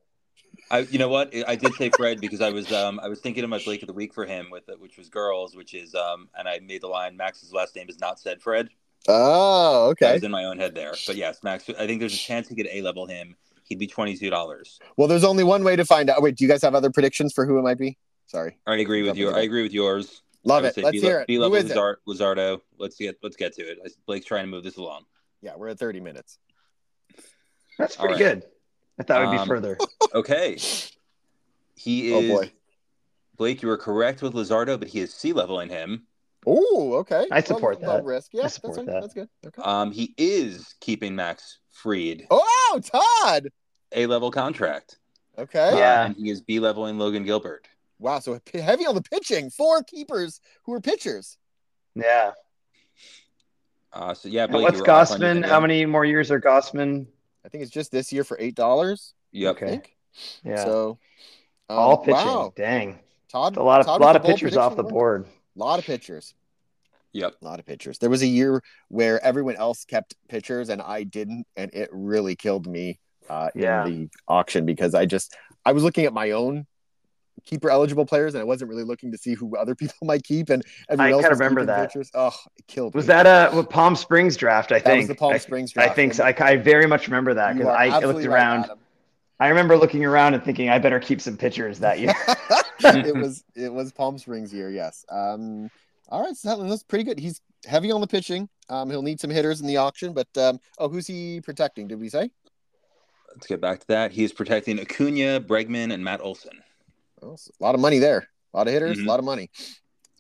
I, 0.71 0.81
you 0.81 0.99
know 0.99 1.09
what? 1.09 1.33
I 1.47 1.57
did 1.57 1.73
say 1.75 1.89
Fred 1.97 2.21
because 2.21 2.41
I 2.43 2.51
was 2.51 2.71
um, 2.73 3.01
I 3.03 3.09
was 3.09 3.21
thinking 3.21 3.45
of 3.45 3.51
my 3.51 3.59
Blake 3.65 3.83
of 3.83 3.87
the 3.87 3.93
week 3.95 4.13
for 4.13 4.27
him 4.27 4.49
with 4.51 4.65
which 4.79 4.99
was 4.99 5.09
girls, 5.09 5.55
which 5.57 5.73
is 5.75 5.95
um, 5.95 6.29
and 6.37 6.47
I 6.49 6.59
made 6.59 6.83
the 6.83 6.89
line 6.89 7.17
Max's 7.17 7.53
last 7.53 7.75
name 7.77 7.89
is 7.89 7.99
not 8.01 8.19
said 8.21 8.43
Fred. 8.43 8.69
Oh, 9.07 9.89
okay. 9.91 10.11
I 10.11 10.13
was 10.15 10.23
in 10.25 10.31
my 10.31 10.45
own 10.45 10.59
head 10.59 10.75
there, 10.75 10.93
but 11.07 11.17
yes, 11.17 11.43
Max. 11.43 11.69
I 11.79 11.87
think 11.87 12.01
there's 12.01 12.15
a 12.15 12.19
chance 12.19 12.49
he 12.49 12.55
could 12.55 12.69
a 12.71 12.83
level 12.83 13.07
him. 13.07 13.37
He'd 13.65 13.79
be 13.79 13.87
twenty 13.87 14.17
two 14.17 14.31
dollars. 14.31 14.79
Well, 14.97 15.09
there's 15.09 15.25
only 15.25 15.45
one 15.45 15.63
way 15.65 15.77
to 15.77 15.85
find 15.85 16.11
out. 16.11 16.23
Wait, 16.23 16.37
do 16.37 16.45
you 16.45 16.49
guys 16.51 16.63
have 16.63 16.75
other 16.75 16.91
predictions 16.91 17.33
for 17.33 17.47
who 17.47 17.59
it 17.59 17.63
might 17.63 17.79
be? 17.79 17.97
Sorry. 18.27 18.59
I 18.67 18.77
agree 18.77 19.03
with 19.03 19.17
you. 19.17 19.31
I 19.31 19.41
agree 19.43 19.63
with 19.63 19.73
yours. 19.73 20.23
Love 20.45 20.65
I 20.65 20.69
it. 20.69 20.77
Let's 20.79 20.91
B- 20.93 21.01
hear 21.01 21.21
it. 21.21 21.27
B 21.27 21.39
level 21.39 21.57
is 21.57 21.71
it? 21.71 21.77
Luzardo. 21.77 22.61
Let's 22.79 22.97
get 22.97 23.19
let's 23.23 23.37
get 23.37 23.55
to 23.55 23.63
it. 23.63 23.79
Blake's 24.07 24.27
trying 24.27 24.45
to 24.45 24.51
move 24.51 24.65
this 24.65 24.77
along. 24.77 25.05
Yeah, 25.43 25.53
we're 25.57 25.69
at 25.69 25.79
30 25.79 26.01
minutes. 26.01 26.39
That's 27.79 27.95
pretty 27.97 28.15
right. 28.15 28.19
good. 28.41 28.45
I 28.99 29.05
thought 29.05 29.23
it'd 29.23 29.33
be 29.33 29.39
Um, 29.39 29.49
further. 29.49 29.79
Okay. 30.15 30.59
He 31.77 32.13
Oh 32.13 32.21
is 32.21 32.31
boy. 32.31 32.53
Blake. 33.37 33.63
You 33.63 33.69
were 33.69 33.77
correct 33.77 34.23
with 34.23 34.33
Luzardo, 34.33 34.79
but 34.79 34.89
he 34.89 35.01
is 35.01 35.15
C 35.15 35.33
leveling 35.33 35.69
him. 35.69 36.07
Oh, 36.51 36.95
okay. 37.01 37.27
I 37.31 37.41
support 37.43 37.83
Low- 37.83 37.89
low 37.89 37.97
that. 37.97 38.05
risk. 38.05 38.31
Yeah, 38.33 38.41
I 38.41 38.43
that's 38.45 38.55
support 38.55 38.77
fine. 38.77 38.87
that. 38.87 39.01
That's 39.03 39.13
good. 39.15 39.29
Okay. 39.47 39.63
Um, 39.63 39.93
he 39.93 40.15
is 40.17 40.75
keeping 40.81 41.15
Max 41.15 41.59
Fried 41.71 42.27
Oh, 42.31 42.81
Todd. 42.83 43.49
a 43.93 44.07
level 44.07 44.31
contract. 44.31 44.99
Okay. 45.37 45.69
Uh, 45.71 45.77
Yeah. 45.77 46.07
and 46.07 46.17
he 46.17 46.31
is 46.31 46.41
B 46.41 46.59
leveling 46.59 46.99
Logan 46.99 47.25
Gilbert. 47.25 47.69
Wow. 47.99 48.19
So 48.21 48.41
heavy 48.55 48.87
on 48.87 48.95
the 48.95 49.03
pitching. 49.03 49.51
Four 49.51 49.83
keepers 49.83 50.41
who 50.65 50.73
are 50.73 50.81
pitchers. 50.81 51.37
Yeah. 51.95 52.33
Uh, 53.93 54.15
so 54.15 54.29
yeah, 54.29 54.47
Blake. 54.47 54.63
what's 54.65 54.77
you 54.79 54.85
were 54.85 54.91
off 54.91 55.11
on 55.13 55.21
your 55.21 55.31
Gausman? 55.35 55.45
How 55.47 55.61
many 55.61 55.85
more 55.87 56.05
years 56.05 56.31
are 56.31 56.41
Gausman? 56.41 57.07
I 57.45 57.49
think 57.49 57.63
it's 57.63 57.73
just 57.73 57.91
this 57.91 58.13
year 58.13 58.25
for 58.25 58.37
eight 58.41 58.55
dollars. 58.55 59.15
Yep. 59.33 59.57
Okay. 59.57 59.67
Think. 59.69 59.97
Yeah. 60.45 60.65
So 60.65 60.99
um, 61.69 61.79
All 61.79 61.99
pitching. 61.99 62.15
Wow. 62.27 62.53
Dang. 62.57 62.99
Todd. 63.29 63.57
A 63.57 63.63
lot 63.63 63.81
of 63.81 63.87
Todd 63.87 64.01
lot 64.01 64.17
of 64.17 64.23
pitchers 64.25 64.57
off 64.57 64.73
the 64.73 64.77
prediction. 64.83 64.95
board. 64.95 65.27
A 65.57 65.59
lot 65.59 65.79
of 65.79 65.85
pitchers. 65.85 66.35
Yep. 67.13 67.35
A 67.41 67.45
lot 67.45 67.59
of 67.59 67.67
pitchers. 67.67 67.99
There 67.99 68.11
was 68.11 68.23
a 68.23 68.27
year 68.27 68.63
where 68.89 69.23
everyone 69.25 69.57
else 69.57 69.85
kept 69.85 70.15
pitchers 70.29 70.69
and 70.69 70.81
I 70.83 71.05
didn't, 71.05 71.47
and 71.57 71.73
it 71.75 71.89
really 71.93 72.37
killed 72.37 72.67
me 72.67 72.99
uh, 73.31 73.49
Yeah. 73.55 73.87
in 73.87 73.93
the 73.93 74.09
auction 74.29 74.67
because 74.67 74.95
I 74.95 75.07
just 75.07 75.35
I 75.65 75.73
was 75.73 75.83
looking 75.83 76.05
at 76.05 76.13
my 76.13 76.31
own 76.33 76.67
keeper 77.47 77.71
eligible 77.71 78.05
players 78.05 78.35
and 78.35 78.41
I 78.41 78.45
wasn't 78.45 78.69
really 78.69 78.85
looking 78.85 79.13
to 79.13 79.19
see 79.19 79.33
who 79.35 79.57
other 79.57 79.75
people 79.83 79.97
might 80.03 80.23
keep 80.25 80.51
and 80.51 80.63
everyone 80.89 81.09
I 81.09 81.13
else 81.13 81.23
kinda 81.23 81.31
was 81.31 81.39
remember 81.41 81.61
keeping 81.61 81.67
that. 81.75 81.89
pitchers. 81.89 82.11
Oh, 82.15 82.35
it 82.57 82.67
killed 82.67 82.95
Was 82.95 83.05
me. 83.07 83.15
that 83.15 83.27
a 83.53 83.55
what, 83.57 83.71
Palm 83.71 83.97
Springs 83.97 84.37
draft? 84.37 84.71
I 84.73 84.81
That 84.81 84.85
was 84.97 85.07
think 85.07 85.09
the 85.09 85.15
Palm 85.15 85.33
I- 85.35 85.39
Springs 85.39 85.73
I 85.77 85.89
think 85.89 86.15
so. 86.15 86.25
I, 86.25 86.35
I 86.39 86.57
very 86.57 86.87
much 86.87 87.07
remember 87.07 87.35
that 87.35 87.55
because 87.55 87.69
I, 87.69 87.73
I 87.73 87.85
looked 87.87 87.97
absolutely 87.97 88.29
right, 88.29 88.35
around. 88.35 88.71
I 89.41 89.49
remember 89.49 89.77
looking 89.77 90.05
around 90.05 90.35
and 90.35 90.43
thinking 90.45 90.69
I 90.69 90.79
better 90.79 90.99
keep 91.01 91.21
some 91.21 91.37
pitchers 91.37 91.79
that 91.79 92.01
year. 92.01 92.13
it 92.81 93.15
was 93.23 93.45
it 93.55 93.73
was 93.73 93.93
Palm 93.93 94.19
Springs 94.19 94.53
year, 94.53 94.69
yes. 94.71 95.05
Um, 95.09 95.71
all 96.09 96.23
right, 96.23 96.37
so 96.37 96.49
that 96.49 96.59
was 96.59 96.83
pretty 96.83 97.05
good. 97.05 97.19
He's 97.19 97.41
heavy 97.67 97.91
on 97.91 98.01
the 98.01 98.07
pitching. 98.07 98.49
Um, 98.69 98.91
he'll 98.91 99.03
need 99.03 99.21
some 99.21 99.31
hitters 99.31 99.61
in 99.61 99.67
the 99.67 99.77
auction, 99.79 100.13
but 100.13 100.29
um, 100.37 100.61
oh, 100.79 100.89
who's 100.89 101.07
he 101.07 101.41
protecting? 101.41 101.89
Did 101.89 102.01
we 102.01 102.09
say? 102.09 102.31
Let's 103.35 103.47
get 103.47 103.61
back 103.61 103.81
to 103.81 103.87
that. 103.89 104.13
He 104.13 104.25
is 104.25 104.33
protecting 104.33 104.81
Acuna, 104.81 105.41
Bregman, 105.41 105.93
and 105.93 106.03
Matt 106.05 106.21
Olson. 106.21 106.63
Oh, 107.23 107.35
a 107.35 107.63
lot 107.65 107.75
of 107.75 107.81
money 107.81 107.99
there. 107.99 108.29
A 108.53 108.57
lot 108.57 108.67
of 108.69 108.73
hitters, 108.73 108.99
Mhm. 108.99 109.05
a 109.05 109.09
lot 109.09 109.19
of 109.19 109.25
money. 109.25 109.51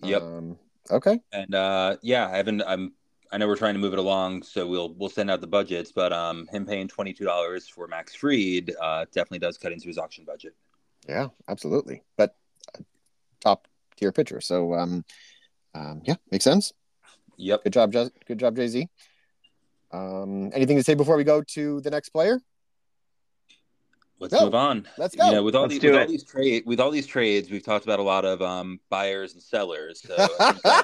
Yep. 0.02 0.22
Um, 0.22 0.58
okay. 0.90 1.20
And 1.32 1.54
uh, 1.54 1.96
yeah, 2.02 2.28
I 2.28 2.36
haven't. 2.36 2.62
I'm. 2.62 2.92
I 3.30 3.36
know 3.36 3.46
we're 3.46 3.56
trying 3.56 3.74
to 3.74 3.80
move 3.80 3.92
it 3.92 3.98
along, 3.98 4.42
so 4.42 4.66
we'll 4.66 4.94
we'll 4.94 5.10
send 5.10 5.30
out 5.30 5.40
the 5.40 5.46
budgets. 5.46 5.92
But 5.92 6.12
um, 6.12 6.46
him 6.48 6.64
paying 6.66 6.88
twenty 6.88 7.12
two 7.12 7.24
dollars 7.24 7.68
for 7.68 7.86
Max 7.86 8.14
Fried 8.14 8.74
uh, 8.80 9.04
definitely 9.12 9.40
does 9.40 9.58
cut 9.58 9.72
into 9.72 9.86
his 9.88 9.98
auction 9.98 10.24
budget. 10.24 10.54
Yeah, 11.08 11.28
absolutely. 11.48 12.02
But 12.16 12.36
uh, 12.76 12.82
top 13.40 13.68
tier 13.96 14.12
pitcher. 14.12 14.40
So 14.40 14.74
um, 14.74 15.04
um, 15.74 16.02
yeah, 16.04 16.14
makes 16.30 16.44
sense. 16.44 16.72
Yep. 17.36 17.64
Good 17.64 17.72
job, 17.72 17.92
Jez- 17.92 18.10
good 18.26 18.38
job, 18.38 18.56
Jay 18.56 18.68
Z. 18.68 18.88
Um, 19.92 20.50
anything 20.52 20.76
to 20.76 20.82
say 20.82 20.94
before 20.94 21.16
we 21.16 21.24
go 21.24 21.42
to 21.42 21.80
the 21.80 21.90
next 21.90 22.10
player? 22.10 22.40
Let's 24.20 24.34
Go. 24.34 24.46
move 24.46 24.54
on. 24.54 24.88
Let's 24.98 25.14
go. 25.14 25.26
You 25.26 25.32
know, 25.32 25.42
with 25.44 25.54
all 25.54 25.62
Let's 25.62 25.74
these 25.74 25.80
do 25.80 25.92
with 25.92 26.00
all 26.00 26.08
these 26.08 26.24
trade 26.24 26.64
with 26.66 26.80
all 26.80 26.90
these 26.90 27.06
trades, 27.06 27.50
we've 27.50 27.62
talked 27.62 27.84
about 27.84 28.00
a 28.00 28.02
lot 28.02 28.24
of 28.24 28.42
um, 28.42 28.80
buyers 28.90 29.34
and 29.34 29.42
sellers. 29.42 30.02
So 30.02 30.16
I 30.18 30.52
think, 30.52 30.60
uh, 30.64 30.82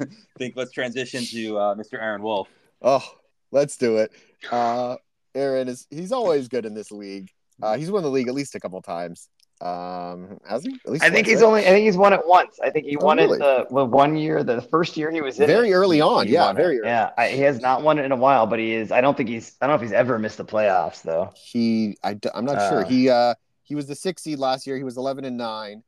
I 0.00 0.06
think 0.38 0.56
let's 0.56 0.72
transition 0.72 1.22
to 1.24 1.58
uh, 1.58 1.74
Mr. 1.74 2.00
Aaron 2.00 2.22
Wolf. 2.22 2.48
Oh, 2.80 3.06
let's 3.50 3.76
do 3.76 3.98
it. 3.98 4.12
Uh, 4.50 4.96
Aaron 5.34 5.68
is 5.68 5.86
he's 5.90 6.10
always 6.10 6.48
good 6.48 6.64
in 6.64 6.72
this 6.72 6.90
league. 6.90 7.30
Uh, 7.62 7.76
he's 7.76 7.90
won 7.90 8.02
the 8.02 8.10
league 8.10 8.28
at 8.28 8.34
least 8.34 8.54
a 8.54 8.60
couple 8.60 8.80
times. 8.80 9.28
Um, 9.60 10.40
has 10.48 10.62
he? 10.62 10.78
At 10.86 10.92
least 10.92 11.04
I 11.04 11.10
think 11.10 11.26
he's 11.26 11.42
only. 11.42 11.60
I 11.60 11.70
think 11.70 11.84
he's 11.84 11.96
won 11.96 12.12
it 12.12 12.20
once. 12.24 12.58
I 12.62 12.70
think 12.70 12.86
he 12.86 12.96
oh, 12.96 13.04
won 13.04 13.18
really? 13.18 13.36
it 13.36 13.40
the, 13.40 13.66
the 13.70 13.84
one 13.84 14.16
year, 14.16 14.42
the 14.42 14.62
first 14.62 14.96
year 14.96 15.10
he 15.10 15.20
was 15.20 15.38
in. 15.38 15.46
Very 15.46 15.70
it, 15.70 15.74
early 15.74 16.00
on, 16.00 16.28
yeah, 16.28 16.52
very. 16.54 16.78
Early. 16.78 16.88
Yeah, 16.88 17.10
I, 17.18 17.28
he 17.28 17.40
has 17.42 17.60
not 17.60 17.82
won 17.82 17.98
it 17.98 18.04
in 18.06 18.12
a 18.12 18.16
while, 18.16 18.46
but 18.46 18.58
he 18.58 18.72
is. 18.72 18.90
I 18.90 19.02
don't 19.02 19.16
think 19.16 19.28
he's. 19.28 19.56
I 19.60 19.66
don't 19.66 19.72
know 19.72 19.76
if 19.76 19.82
he's 19.82 19.92
ever 19.92 20.18
missed 20.18 20.38
the 20.38 20.46
playoffs 20.46 21.02
though. 21.02 21.30
He, 21.36 21.98
I, 22.02 22.18
I'm 22.34 22.46
not 22.46 22.56
uh, 22.56 22.70
sure. 22.70 22.84
He, 22.84 23.10
uh, 23.10 23.34
he 23.62 23.74
was 23.74 23.86
the 23.86 23.94
sixth 23.94 24.24
seed 24.24 24.38
last 24.38 24.66
year. 24.66 24.76
He 24.76 24.82
was 24.82 24.96
11 24.96 25.24
and 25.24 25.36
nine. 25.36 25.82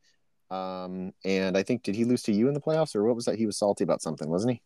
Um, 0.50 1.14
and 1.24 1.56
I 1.56 1.62
think 1.62 1.82
did 1.82 1.94
he 1.94 2.04
lose 2.04 2.22
to 2.24 2.32
you 2.32 2.46
in 2.48 2.54
the 2.54 2.60
playoffs 2.60 2.94
or 2.94 3.04
what 3.04 3.16
was 3.16 3.24
that? 3.24 3.38
He 3.38 3.46
was 3.46 3.56
salty 3.56 3.84
about 3.84 4.02
something, 4.02 4.28
wasn't 4.28 4.52
he? 4.52 4.62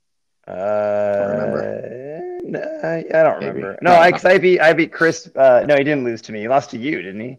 Uh, 0.48 0.52
I 0.52 1.18
don't 1.18 1.30
remember. 1.30 2.38
No, 2.44 2.60
I 2.84 3.22
don't 3.22 3.40
Maybe. 3.40 3.52
remember. 3.62 3.78
No, 3.82 3.92
I, 3.92 4.12
I 4.24 4.38
beat 4.38 4.60
I 4.60 4.72
beat 4.72 4.92
Chris. 4.92 5.30
Uh, 5.34 5.64
no, 5.66 5.76
he 5.76 5.84
didn't 5.84 6.04
lose 6.04 6.22
to 6.22 6.32
me. 6.32 6.40
He 6.40 6.48
lost 6.48 6.70
to 6.70 6.78
you, 6.78 7.02
didn't 7.02 7.20
he? 7.20 7.38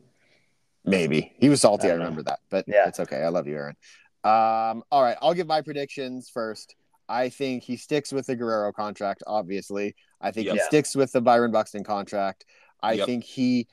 Maybe 0.87 1.33
he 1.37 1.49
was 1.49 1.61
salty. 1.61 1.87
I, 1.87 1.91
I 1.91 1.93
remember 1.95 2.21
know. 2.21 2.31
that, 2.31 2.39
but 2.49 2.65
yeah, 2.67 2.87
it's 2.87 2.99
okay. 2.99 3.17
I 3.17 3.29
love 3.29 3.47
you, 3.47 3.55
Aaron. 3.55 3.75
Um, 4.23 4.83
all 4.91 5.03
right, 5.03 5.17
I'll 5.21 5.33
give 5.33 5.47
my 5.47 5.61
predictions 5.61 6.29
first. 6.29 6.75
I 7.09 7.29
think 7.29 7.63
he 7.63 7.77
sticks 7.77 8.11
with 8.11 8.25
the 8.25 8.35
Guerrero 8.35 8.71
contract. 8.73 9.23
Obviously, 9.27 9.95
I 10.19 10.31
think 10.31 10.47
yep. 10.47 10.55
he 10.55 10.61
sticks 10.61 10.95
with 10.95 11.11
the 11.11 11.21
Byron 11.21 11.51
Buxton 11.51 11.83
contract. 11.83 12.45
I 12.81 12.93
yep. 12.93 13.05
think 13.05 13.23
he. 13.23 13.67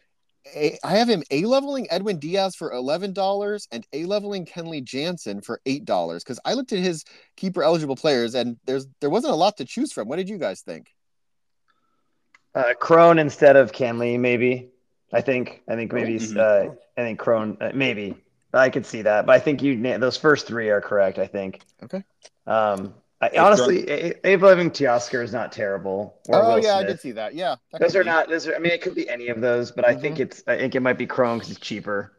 I 0.84 0.90
have 0.90 1.08
him 1.08 1.22
a 1.30 1.46
leveling 1.46 1.86
Edwin 1.90 2.18
Diaz 2.18 2.54
for 2.54 2.70
eleven 2.72 3.14
dollars 3.14 3.66
and 3.72 3.86
a 3.94 4.04
leveling 4.04 4.44
Kenley 4.44 4.84
Jansen 4.84 5.40
for 5.40 5.60
eight 5.64 5.86
dollars 5.86 6.22
because 6.22 6.38
I 6.44 6.52
looked 6.52 6.72
at 6.72 6.80
his 6.80 7.04
keeper 7.36 7.62
eligible 7.62 7.96
players 7.96 8.34
and 8.34 8.58
there's 8.66 8.86
there 9.00 9.08
wasn't 9.08 9.32
a 9.32 9.36
lot 9.36 9.56
to 9.56 9.64
choose 9.64 9.92
from. 9.92 10.06
What 10.06 10.16
did 10.16 10.28
you 10.28 10.36
guys 10.36 10.60
think? 10.60 10.88
Uh, 12.54 12.74
Cron 12.78 13.18
instead 13.18 13.56
of 13.56 13.72
Kenley, 13.72 14.20
maybe. 14.20 14.70
I 15.14 15.20
think. 15.20 15.62
I 15.68 15.76
think 15.76 15.92
maybe. 15.92 16.18
Mm-hmm. 16.18 16.38
Uh, 16.38 16.74
I 16.96 17.06
think 17.06 17.18
Cron. 17.18 17.56
Uh, 17.60 17.72
maybe. 17.74 18.16
I 18.52 18.70
could 18.70 18.86
see 18.86 19.02
that, 19.02 19.26
but 19.26 19.34
I 19.34 19.40
think 19.40 19.62
you 19.62 19.80
those 19.98 20.16
first 20.16 20.46
three 20.46 20.70
are 20.70 20.80
correct. 20.80 21.18
I 21.18 21.26
think. 21.26 21.60
Okay. 21.82 22.04
Um. 22.46 22.94
I, 23.20 23.30
honestly, 23.38 23.88
A 23.88 24.36
leveling 24.36 24.70
Teoscar 24.70 25.24
is 25.24 25.32
not 25.32 25.50
terrible. 25.50 26.18
oh 26.30 26.56
Will 26.56 26.62
yeah, 26.62 26.78
Smith. 26.78 26.84
I 26.84 26.88
did 26.88 27.00
see 27.00 27.12
that. 27.12 27.34
Yeah, 27.34 27.56
that 27.72 27.80
those 27.80 27.96
are 27.96 28.04
be. 28.04 28.10
not. 28.10 28.28
Those 28.28 28.46
are. 28.46 28.54
I 28.54 28.58
mean, 28.58 28.72
it 28.72 28.82
could 28.82 28.94
be 28.94 29.08
any 29.08 29.28
of 29.28 29.40
those, 29.40 29.70
but 29.70 29.84
mm-hmm. 29.84 29.98
I 29.98 30.00
think 30.00 30.20
it's. 30.20 30.42
I 30.46 30.58
think 30.58 30.74
it 30.74 30.80
might 30.80 30.98
be 30.98 31.06
Cron 31.06 31.38
because 31.38 31.50
it's 31.50 31.60
cheaper. 31.60 32.12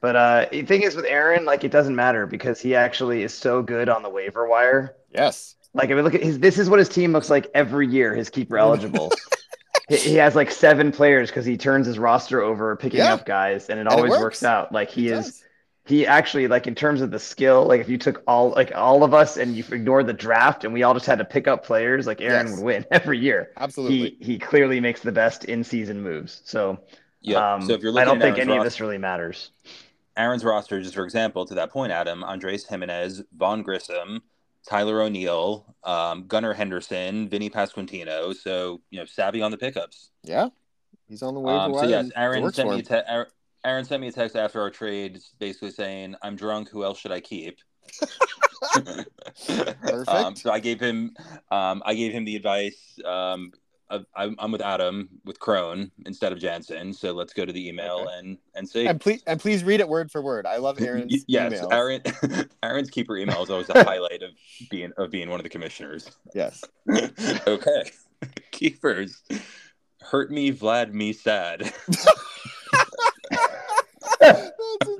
But 0.00 0.16
uh, 0.16 0.46
the 0.50 0.62
thing 0.62 0.82
is 0.82 0.96
with 0.96 1.06
Aaron, 1.06 1.46
like 1.46 1.64
it 1.64 1.70
doesn't 1.70 1.96
matter 1.96 2.26
because 2.26 2.60
he 2.60 2.74
actually 2.74 3.22
is 3.22 3.32
so 3.32 3.62
good 3.62 3.88
on 3.88 4.02
the 4.02 4.10
waiver 4.10 4.46
wire. 4.46 4.96
Yes. 5.10 5.54
Like 5.72 5.88
if 5.88 5.96
we 5.96 6.02
look 6.02 6.14
at 6.14 6.22
his, 6.22 6.38
this 6.38 6.58
is 6.58 6.68
what 6.68 6.78
his 6.78 6.88
team 6.90 7.12
looks 7.12 7.30
like 7.30 7.50
every 7.54 7.88
year. 7.88 8.14
His 8.14 8.28
keeper 8.28 8.58
eligible. 8.58 9.12
he 9.88 10.14
has 10.14 10.34
like 10.34 10.50
seven 10.50 10.92
players 10.92 11.30
because 11.30 11.44
he 11.44 11.56
turns 11.56 11.86
his 11.86 11.98
roster 11.98 12.40
over 12.40 12.74
picking 12.76 12.98
yeah. 12.98 13.14
up 13.14 13.26
guys 13.26 13.68
and 13.68 13.78
it 13.78 13.80
and 13.80 13.88
always 13.88 14.12
it 14.12 14.16
works. 14.16 14.22
works. 14.22 14.42
out 14.44 14.72
like 14.72 14.90
he 14.90 15.08
it 15.08 15.18
is 15.18 15.24
does. 15.26 15.44
he 15.84 16.06
actually 16.06 16.48
like 16.48 16.66
in 16.66 16.74
terms 16.74 17.00
of 17.00 17.10
the 17.10 17.18
skill 17.18 17.66
like 17.66 17.80
if 17.80 17.88
you 17.88 17.98
took 17.98 18.22
all 18.26 18.50
like 18.50 18.72
all 18.74 19.04
of 19.04 19.12
us 19.12 19.36
and 19.36 19.54
you 19.54 19.64
ignored 19.70 20.06
the 20.06 20.12
draft 20.12 20.64
and 20.64 20.72
we 20.72 20.82
all 20.82 20.94
just 20.94 21.06
had 21.06 21.18
to 21.18 21.24
pick 21.24 21.46
up 21.46 21.64
players 21.64 22.06
like 22.06 22.20
aaron 22.20 22.46
yes. 22.46 22.56
would 22.56 22.64
win 22.64 22.86
every 22.90 23.18
year 23.18 23.50
absolutely 23.58 24.16
he 24.18 24.24
he 24.24 24.38
clearly 24.38 24.80
makes 24.80 25.00
the 25.02 25.12
best 25.12 25.44
in 25.44 25.62
season 25.62 26.02
moves 26.02 26.40
so 26.44 26.78
yeah 27.20 27.54
um, 27.54 27.62
so 27.62 27.74
if 27.74 27.82
you're 27.82 27.92
looking 27.92 28.08
i 28.08 28.10
don't 28.10 28.20
think 28.20 28.38
any 28.38 28.48
roster, 28.48 28.60
of 28.60 28.64
this 28.64 28.80
really 28.80 28.98
matters 28.98 29.50
aaron's 30.16 30.44
roster 30.44 30.80
just 30.80 30.94
for 30.94 31.04
example 31.04 31.44
to 31.44 31.54
that 31.54 31.70
point 31.70 31.92
adam 31.92 32.22
andrés 32.22 32.66
giménez 32.66 33.22
vaughn 33.36 33.62
grissom 33.62 34.22
Tyler 34.68 35.02
O'Neill, 35.02 35.66
um, 35.84 36.26
Gunnar 36.26 36.54
Henderson, 36.54 37.28
Vinny 37.28 37.50
Pasquantino. 37.50 38.34
So 38.34 38.80
you 38.90 38.98
know, 38.98 39.04
savvy 39.04 39.42
on 39.42 39.50
the 39.50 39.58
pickups. 39.58 40.10
Yeah, 40.22 40.48
he's 41.08 41.22
on 41.22 41.34
the 41.34 41.40
way. 41.40 41.54
Um, 41.54 41.74
so 41.74 41.86
yes, 41.86 42.10
Aaron 42.16 42.52
sent 42.52 42.70
me 42.70 42.78
a 42.80 42.82
te- 42.82 43.24
Aaron 43.64 43.84
sent 43.84 44.00
me 44.00 44.08
a 44.08 44.12
text 44.12 44.36
after 44.36 44.60
our 44.60 44.70
trade, 44.70 45.20
basically 45.38 45.70
saying, 45.70 46.16
"I'm 46.22 46.36
drunk. 46.36 46.68
Who 46.70 46.84
else 46.84 46.98
should 46.98 47.12
I 47.12 47.20
keep?" 47.20 47.58
Perfect. 49.46 50.08
Um, 50.08 50.36
so 50.36 50.50
I 50.50 50.58
gave 50.58 50.80
him, 50.80 51.14
um, 51.50 51.82
I 51.84 51.94
gave 51.94 52.12
him 52.12 52.24
the 52.24 52.36
advice. 52.36 52.98
Um, 53.04 53.52
I'm, 53.90 54.34
I'm 54.38 54.50
with 54.50 54.62
Adam 54.62 55.08
with 55.24 55.38
Cron 55.38 55.90
instead 56.06 56.32
of 56.32 56.38
Jansen. 56.38 56.92
So 56.92 57.12
let's 57.12 57.32
go 57.32 57.44
to 57.44 57.52
the 57.52 57.68
email 57.68 58.00
okay. 58.02 58.18
and 58.18 58.38
and 58.54 58.68
see. 58.68 58.86
And 58.86 59.00
please 59.00 59.22
and 59.26 59.40
please 59.40 59.62
read 59.64 59.80
it 59.80 59.88
word 59.88 60.10
for 60.10 60.22
word. 60.22 60.46
I 60.46 60.56
love 60.56 60.80
Aaron's. 60.80 61.24
yes, 61.28 61.52
emails. 61.52 61.72
Aaron 61.72 62.48
Aaron's 62.62 62.90
keeper 62.90 63.16
email 63.16 63.42
is 63.42 63.50
always 63.50 63.68
a 63.68 63.84
highlight 63.84 64.22
of 64.22 64.30
being 64.70 64.92
of 64.96 65.10
being 65.10 65.28
one 65.28 65.38
of 65.38 65.44
the 65.44 65.50
commissioners. 65.50 66.10
Yes. 66.34 66.64
okay. 67.46 67.90
Keepers. 68.50 69.22
Hurt 70.00 70.30
me, 70.30 70.52
Vlad 70.52 70.92
me 70.92 71.12
sad. 71.12 71.72
That's 74.20 74.50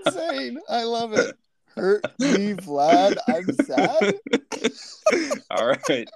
insane. 0.07 0.59
I 0.69 0.85
love 0.85 1.13
it. 1.13 1.37
Hurt 1.75 2.05
me, 2.19 2.55
Vlad. 2.55 3.17
I'm 3.29 3.53
sad. 3.67 4.15
All 5.51 5.75
right. 5.89 6.09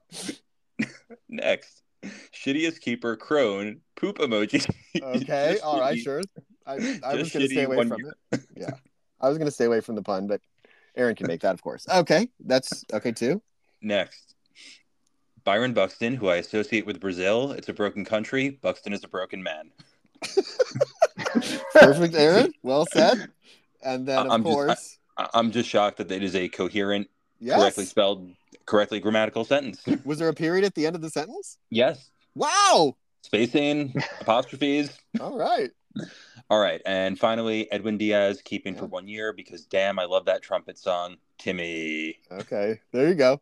Next 1.29 1.83
shittiest 2.05 2.81
keeper, 2.81 3.17
Cron, 3.17 3.81
poop 3.97 4.19
emoji. 4.19 4.69
Okay, 5.01 5.59
all 5.65 5.81
right, 5.81 5.99
sure. 5.99 6.23
I, 6.67 7.01
I 7.03 7.15
was 7.15 7.33
going 7.33 7.47
to 7.47 7.49
stay 7.49 7.65
away 7.65 7.77
from 7.77 7.99
year. 7.99 8.15
it. 8.33 8.41
Yeah, 8.57 8.71
I 9.21 9.29
was 9.29 9.39
going 9.39 9.47
to 9.47 9.53
stay 9.53 9.65
away 9.65 9.81
from 9.81 9.95
the 9.95 10.03
pun, 10.03 10.27
but 10.27 10.41
Aaron 10.97 11.15
can 11.15 11.27
make 11.27 11.41
that, 11.41 11.55
of 11.55 11.63
course. 11.63 11.87
Okay, 11.89 12.29
that's 12.45 12.85
okay 12.93 13.13
too. 13.13 13.41
Next, 13.81 14.35
Byron 15.45 15.73
Buxton, 15.73 16.15
who 16.15 16.29
I 16.29 16.37
associate 16.37 16.85
with 16.85 17.01
Brazil. 17.01 17.53
It's 17.53 17.69
a 17.69 17.73
broken 17.73 18.05
country. 18.05 18.51
Buxton 18.51 18.93
is 18.93 19.05
a 19.05 19.09
broken 19.09 19.43
man. 19.43 19.71
Perfect, 21.73 22.15
Aaron. 22.15 22.53
Well 22.63 22.87
said. 22.93 23.31
And 23.83 24.07
then, 24.07 24.27
of 24.27 24.33
I'm 24.33 24.43
course, 24.43 24.69
just, 24.69 24.99
I, 25.17 25.29
I'm 25.35 25.53
just 25.53 25.69
shocked 25.69 25.99
that 25.99 26.11
it 26.11 26.23
is 26.23 26.35
a 26.35 26.49
coherent, 26.49 27.09
yes. 27.39 27.59
correctly 27.59 27.85
spelled 27.85 28.29
correctly 28.69 29.01
grammatical 29.01 29.45
sentence. 29.45 29.83
Was 30.05 30.19
there 30.19 30.29
a 30.29 30.35
period 30.35 30.65
at 30.65 30.75
the 30.75 30.87
end 30.87 30.95
of 30.95 31.03
the 31.03 31.11
sentence? 31.11 31.59
Yes. 31.71 32.11
Wow. 32.35 32.97
Spacing, 33.23 33.95
apostrophes. 34.21 34.97
All 35.21 35.39
right. 35.39 35.71
All 36.51 36.61
right. 36.61 36.81
And 36.87 37.19
finally, 37.19 37.71
Edwin 37.73 37.99
Diaz 37.99 38.41
keeping 38.45 38.75
for 38.75 38.87
one 38.87 39.09
year 39.09 39.33
because 39.33 39.65
damn, 39.65 39.99
I 39.99 40.05
love 40.05 40.27
that 40.27 40.43
trumpet 40.43 40.79
song. 40.79 41.17
Timmy. 41.39 42.19
Okay. 42.31 42.81
There 42.93 43.09
you 43.09 43.15
go. 43.15 43.41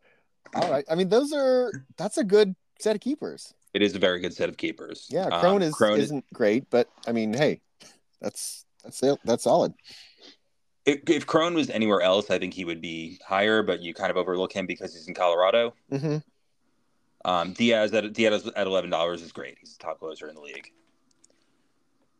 All 0.55 0.71
right. 0.71 0.85
I 0.89 0.95
mean, 0.95 1.09
those 1.09 1.33
are 1.33 1.71
that's 1.97 2.17
a 2.17 2.23
good 2.23 2.55
set 2.79 2.95
of 2.95 3.01
keepers. 3.01 3.53
It 3.73 3.81
is 3.81 3.95
a 3.95 3.99
very 3.99 4.19
good 4.19 4.33
set 4.33 4.49
of 4.49 4.57
keepers. 4.57 5.07
Yeah, 5.09 5.27
Cron 5.27 5.57
um, 5.57 5.61
is 5.61 5.73
Cron 5.75 5.99
isn't 5.99 6.17
is... 6.17 6.33
great, 6.33 6.69
but 6.69 6.89
I 7.05 7.11
mean, 7.11 7.33
hey, 7.33 7.61
that's 8.21 8.65
that's 8.83 9.03
that's 9.23 9.43
solid 9.43 9.73
if, 10.87 11.09
if 11.09 11.27
Cron 11.27 11.53
was 11.53 11.69
anywhere 11.69 12.01
else, 12.01 12.31
I 12.31 12.39
think 12.39 12.53
he 12.53 12.65
would 12.65 12.81
be 12.81 13.19
higher, 13.27 13.61
but 13.61 13.81
you 13.81 13.93
kind 13.93 14.09
of 14.09 14.17
overlook 14.17 14.53
him 14.53 14.65
because 14.65 14.93
he's 14.93 15.07
in 15.07 15.13
Colorado. 15.13 15.73
Mm-hmm. 15.91 16.17
Um, 17.29 17.51
Diaz 17.51 17.93
at 17.93 18.13
Diaz 18.13 18.49
at 18.55 18.67
eleven 18.67 18.89
dollars 18.89 19.21
is 19.21 19.33
great. 19.33 19.57
He's 19.59 19.75
the 19.75 19.83
top 19.83 19.99
closer 19.99 20.29
in 20.29 20.35
the 20.35 20.41
league. 20.41 20.71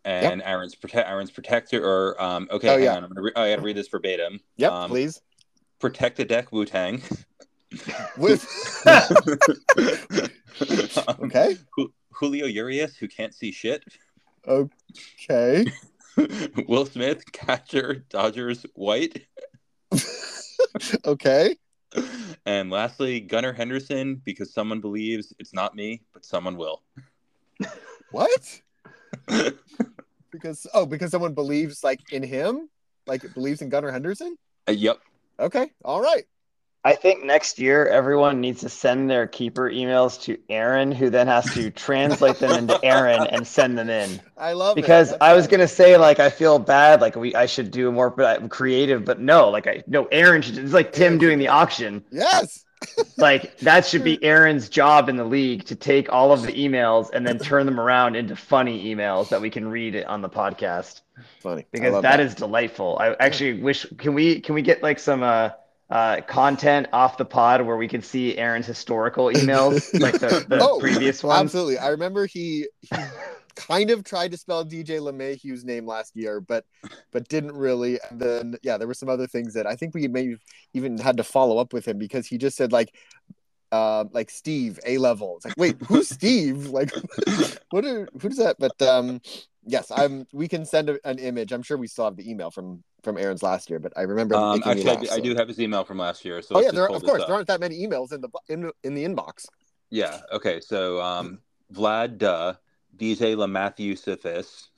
And 0.04 0.40
yep. 0.40 0.50
Aaron's 0.50 0.76
protect 0.76 1.10
Aaron's 1.10 1.32
protector 1.32 1.84
or 1.84 2.22
um 2.22 2.48
okay, 2.52 2.70
oh, 2.70 2.78
yeah. 2.78 2.98
on. 2.98 3.10
Re- 3.16 3.32
oh, 3.36 3.42
I 3.42 3.52
gotta 3.52 3.62
read 3.62 3.78
this 3.78 3.88
verbatim. 3.88 4.42
Yep, 4.58 4.72
um, 4.72 4.90
please. 4.90 5.22
Protect 5.80 6.18
the 6.18 6.26
deck, 6.26 6.52
Wu 6.52 6.66
Tang. 6.66 7.02
With 8.18 8.46
okay. 11.20 11.58
Julio 12.12 12.48
Urias, 12.48 12.98
who 12.98 13.08
can't 13.08 13.34
see 13.34 13.52
shit. 13.52 13.84
Okay. 14.48 15.66
Will 16.68 16.86
Smith, 16.86 17.32
catcher, 17.32 18.06
Dodgers, 18.10 18.66
white. 18.74 19.26
okay. 21.06 21.56
And 22.46 22.70
lastly, 22.70 23.20
Gunnar 23.20 23.54
Henderson, 23.54 24.22
because 24.26 24.54
someone 24.54 24.82
believes 24.82 25.34
it's 25.40 25.54
not 25.54 25.76
me, 25.76 26.02
but 26.14 26.26
someone 26.26 26.58
will. 26.58 26.84
What? 28.12 28.62
because 30.32 30.68
oh, 30.74 30.86
because 30.86 31.12
someone 31.12 31.34
believes 31.34 31.84
like 31.84 32.12
in 32.12 32.24
him, 32.24 32.70
like 33.06 33.34
believes 33.34 33.62
in 33.62 33.70
Gunnar 33.70 33.92
Henderson. 33.92 34.38
Uh, 34.68 34.74
yep. 34.74 35.00
Okay. 35.40 35.72
All 35.84 36.02
right. 36.02 36.26
I 36.84 36.96
think 36.96 37.26
next 37.26 37.60
year 37.60 37.86
everyone 37.88 38.40
needs 38.40 38.62
to 38.62 38.70
send 38.70 39.10
their 39.10 39.28
keeper 39.28 39.70
emails 39.70 40.22
to 40.24 40.38
Aaron, 40.50 40.92
who 40.92 41.10
then 41.10 41.28
has 41.28 41.52
to 41.54 41.70
translate 41.72 42.38
them 42.38 42.52
into 42.52 42.80
Aaron 42.86 43.28
and 43.28 43.46
send 43.46 43.78
them 43.78 43.90
in. 43.90 44.22
I 44.38 44.54
love 44.54 44.78
it. 44.78 44.82
because 44.82 45.14
I 45.20 45.34
was 45.34 45.48
gonna 45.48 45.68
say 45.68 45.98
like 45.98 46.20
I 46.20 46.30
feel 46.30 46.60
bad, 46.60 47.02
like 47.02 47.16
we 47.16 47.36
I 47.36 47.46
should 47.46 47.72
do 47.72 47.92
more 47.92 48.12
creative, 48.50 49.04
but 49.04 49.20
no, 49.20 49.50
like 49.50 49.68
I 49.68 49.84
no 49.88 50.06
Aaron 50.06 50.42
should. 50.42 50.58
It's 50.58 50.74
like 50.74 50.94
Tim 50.94 51.18
doing 51.18 51.40
the 51.40 51.50
auction. 51.50 52.04
Yes. 52.12 52.64
like 53.18 53.58
that 53.58 53.86
should 53.86 54.04
be 54.04 54.24
Aaron's 54.24 54.70
job 54.70 55.10
in 55.10 55.18
the 55.18 55.26
league 55.26 55.66
to 55.66 55.76
take 55.76 56.12
all 56.14 56.32
of 56.32 56.44
the 56.44 56.54
emails 56.54 57.10
and 57.12 57.28
then 57.28 57.40
turn 57.40 57.66
them 57.66 57.80
around 57.80 58.16
into 58.16 58.36
funny 58.36 58.86
emails 58.86 59.30
that 59.30 59.42
we 59.42 59.50
can 59.50 59.68
read 59.68 60.04
on 60.04 60.22
the 60.22 60.30
podcast. 60.30 61.02
Funny 61.42 61.66
because 61.72 61.94
that, 61.94 62.04
that 62.04 62.20
is 62.20 62.36
delightful. 62.36 62.98
I 63.00 63.16
actually 63.16 63.62
wish 63.62 63.86
can 63.98 64.14
we 64.14 64.40
can 64.40 64.54
we 64.54 64.62
get 64.62 64.84
like 64.84 65.00
some 65.00 65.24
uh 65.24 65.50
uh, 65.90 66.22
content 66.28 66.88
off 66.92 67.18
the 67.18 67.26
pod 67.26 67.62
where 67.62 67.78
we 67.78 67.88
can 67.88 68.02
see 68.02 68.38
Aaron's 68.38 68.66
historical 68.66 69.28
emails, 69.28 69.98
like 70.00 70.20
the, 70.20 70.46
the 70.48 70.60
oh, 70.62 70.80
previous 70.80 71.24
ones. 71.24 71.40
Absolutely. 71.40 71.78
I 71.78 71.90
remember 71.90 72.26
he, 72.26 72.68
he 72.82 72.98
kind 73.56 73.90
of 73.90 74.04
tried 74.04 74.32
to 74.32 74.38
spell 74.38 74.66
DJ 74.66 75.00
LeMahieu's 75.00 75.64
name 75.64 75.86
last 75.86 76.16
year, 76.16 76.42
but 76.42 76.66
but 77.12 77.28
didn't 77.30 77.54
really. 77.54 78.00
And 78.10 78.20
then 78.20 78.56
yeah, 78.64 78.78
there 78.78 78.88
were 78.88 78.94
some 78.94 79.10
other 79.10 79.28
things 79.28 79.54
that 79.54 79.66
I 79.66 79.76
think 79.76 79.94
we 79.96 80.08
may 80.08 80.36
even 80.74 80.98
had 80.98 81.18
to 81.18 81.24
follow 81.24 81.58
up 81.58 81.74
with 81.74 81.88
him 81.88 81.98
because 81.98 82.28
he 82.28 82.38
just 82.38 82.58
said 82.58 82.72
like 82.72 82.94
uh, 83.72 84.06
like 84.12 84.30
Steve 84.30 84.80
A 84.86 84.98
level. 84.98 85.38
It's 85.38 85.46
like, 85.46 85.58
wait, 85.58 85.82
who's 85.84 86.10
Steve? 86.10 86.68
Like, 86.68 86.92
what 87.72 87.86
are 87.86 88.08
who 88.20 88.30
does 88.30 88.38
that? 88.38 88.58
But 88.60 88.82
um, 88.82 89.22
yes, 89.68 89.92
I'm. 89.96 90.26
We 90.34 90.48
can 90.48 90.66
send 90.66 90.90
a, 90.90 91.00
an 91.08 91.20
image. 91.20 91.52
I'm 91.52 91.62
sure 91.62 91.78
we 91.78 91.88
still 91.88 92.06
have 92.06 92.16
the 92.16 92.30
email 92.30 92.50
from 92.50 92.84
from 93.04 93.18
Aaron's 93.18 93.44
last 93.44 93.70
year, 93.70 93.80
but 93.80 93.94
I 93.96 94.02
remember. 94.02 94.36
Um, 94.36 94.62
actually, 94.66 94.84
laugh, 94.84 94.98
I, 94.98 95.02
do, 95.02 95.06
so. 95.08 95.16
I, 95.16 95.20
do 95.20 95.36
have 95.36 95.48
his 95.48 95.60
email 95.60 95.84
from 95.84 95.98
last 95.98 96.26
year. 96.26 96.42
So 96.42 96.56
oh 96.56 96.62
yeah, 96.62 96.72
there, 96.72 96.90
of 96.90 97.04
course 97.04 97.24
there 97.26 97.36
aren't 97.36 97.48
that 97.48 97.60
many 97.60 97.86
emails 97.86 98.14
in 98.14 98.22
the 98.22 98.30
in 98.50 98.72
in 98.84 98.96
the 98.96 99.04
inbox. 99.04 99.46
Yeah. 99.90 100.20
Okay. 100.32 100.60
So 100.60 101.02
um, 101.02 101.40
Vlad 101.74 102.18
Duh, 102.18 102.56
DJ 102.96 103.36
LaMatthew 103.36 103.94
Sifis, 103.94 104.70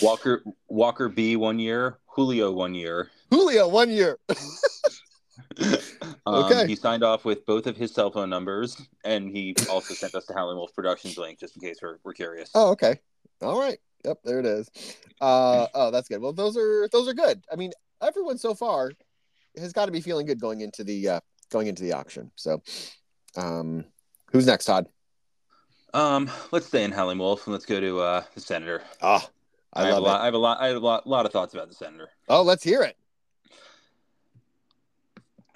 Walker 0.02 0.42
Walker 0.68 1.08
B 1.08 1.36
one 1.36 1.58
year, 1.58 1.98
Julio 2.06 2.52
one 2.52 2.74
year. 2.74 3.10
Julio 3.30 3.68
one 3.68 3.90
year. 3.90 4.18
um, 6.34 6.44
okay. 6.44 6.66
He 6.66 6.76
signed 6.76 7.02
off 7.02 7.24
with 7.24 7.44
both 7.46 7.66
of 7.66 7.76
his 7.76 7.92
cell 7.92 8.10
phone 8.10 8.30
numbers, 8.30 8.76
and 9.04 9.28
he 9.28 9.54
also 9.70 9.94
sent 9.94 10.14
us 10.14 10.26
the 10.26 10.34
Howling 10.34 10.56
Wolf 10.56 10.74
Productions 10.74 11.18
link 11.18 11.38
just 11.38 11.56
in 11.56 11.62
case 11.62 11.78
we're, 11.82 11.98
we're 12.04 12.12
curious. 12.12 12.50
Oh, 12.54 12.70
okay. 12.70 12.98
All 13.42 13.58
right. 13.58 13.78
Yep, 14.04 14.18
there 14.24 14.40
it 14.40 14.46
is. 14.46 14.70
Uh, 15.20 15.66
oh, 15.74 15.90
that's 15.90 16.08
good. 16.08 16.20
Well, 16.20 16.32
those 16.32 16.56
are 16.56 16.88
those 16.88 17.08
are 17.08 17.14
good. 17.14 17.42
I 17.52 17.56
mean, 17.56 17.72
everyone 18.02 18.38
so 18.38 18.54
far 18.54 18.92
has 19.56 19.72
got 19.72 19.86
to 19.86 19.92
be 19.92 20.00
feeling 20.00 20.26
good 20.26 20.40
going 20.40 20.60
into 20.60 20.84
the 20.84 21.08
uh, 21.08 21.20
going 21.50 21.66
into 21.66 21.82
the 21.82 21.92
auction. 21.92 22.30
So, 22.36 22.62
um, 23.36 23.84
who's 24.30 24.46
next, 24.46 24.66
Todd? 24.66 24.86
Um, 25.94 26.30
let's 26.52 26.66
stay 26.66 26.84
in 26.84 26.92
Howling 26.92 27.18
Wolf 27.18 27.46
and 27.46 27.52
let's 27.52 27.66
go 27.66 27.80
to 27.80 28.00
uh, 28.00 28.22
the 28.34 28.40
Senator. 28.40 28.82
Ah, 29.02 29.20
oh, 29.24 29.30
I, 29.72 29.88
I, 29.88 29.90
love 29.90 29.94
have 29.94 29.98
a 29.98 30.06
lot, 30.06 30.20
I 30.20 30.24
have 30.24 30.34
a 30.34 30.38
lot. 30.38 30.60
I 30.60 30.66
have 30.68 30.76
a 30.76 30.80
lot, 30.80 31.06
lot 31.06 31.26
of 31.26 31.32
thoughts 31.32 31.54
about 31.54 31.68
the 31.68 31.74
Senator. 31.74 32.08
Oh, 32.28 32.42
let's 32.42 32.62
hear 32.62 32.82
it 32.82 32.96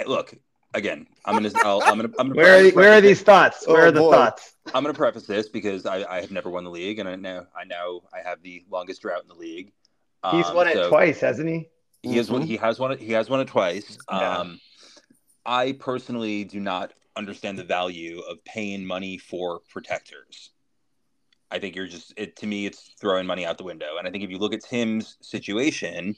look 0.06 0.34
again. 0.74 1.06
I'm 1.24 1.34
gonna. 1.34 1.50
I'll, 1.64 1.82
I'm 1.82 1.96
gonna. 1.96 2.10
I'm 2.18 2.28
gonna 2.28 2.34
where 2.34 2.66
are 2.66 2.70
where 2.70 2.92
are 2.92 3.00
these 3.00 3.22
thoughts? 3.22 3.66
Where 3.66 3.82
oh, 3.82 3.88
are 3.88 3.90
the 3.90 4.00
boy. 4.00 4.12
thoughts? 4.12 4.54
I'm 4.74 4.82
gonna 4.82 4.94
preface 4.94 5.26
this 5.26 5.48
because 5.48 5.86
I, 5.86 6.04
I 6.04 6.20
have 6.20 6.30
never 6.30 6.50
won 6.50 6.64
the 6.64 6.70
league, 6.70 6.98
and 6.98 7.08
I 7.08 7.16
know 7.16 7.46
I 7.56 7.64
know 7.64 8.02
I 8.12 8.26
have 8.26 8.42
the 8.42 8.64
longest 8.70 9.02
drought 9.02 9.22
in 9.22 9.28
the 9.28 9.34
league. 9.34 9.72
He's 10.30 10.46
um, 10.46 10.54
won 10.54 10.72
so 10.72 10.86
it 10.86 10.88
twice, 10.88 11.20
hasn't 11.20 11.48
he? 11.48 11.68
He 12.02 12.08
mm-hmm. 12.08 12.16
has 12.16 12.30
won. 12.30 12.42
He 12.42 12.56
has 12.56 12.78
won 12.78 12.92
it. 12.92 13.00
He 13.00 13.12
has 13.12 13.28
won 13.28 13.40
it 13.40 13.48
twice. 13.48 13.98
Yeah. 14.10 14.38
Um, 14.38 14.60
I 15.44 15.72
personally 15.72 16.44
do 16.44 16.60
not 16.60 16.92
understand 17.16 17.58
the 17.58 17.64
value 17.64 18.20
of 18.20 18.42
paying 18.44 18.86
money 18.86 19.18
for 19.18 19.60
protectors. 19.70 20.50
I 21.50 21.58
think 21.58 21.76
you're 21.76 21.86
just 21.86 22.14
it 22.16 22.36
to 22.36 22.46
me. 22.46 22.66
It's 22.66 22.94
throwing 23.00 23.26
money 23.26 23.44
out 23.44 23.58
the 23.58 23.64
window. 23.64 23.98
And 23.98 24.08
I 24.08 24.10
think 24.10 24.24
if 24.24 24.30
you 24.30 24.38
look 24.38 24.54
at 24.54 24.62
Tim's 24.62 25.18
situation 25.20 26.16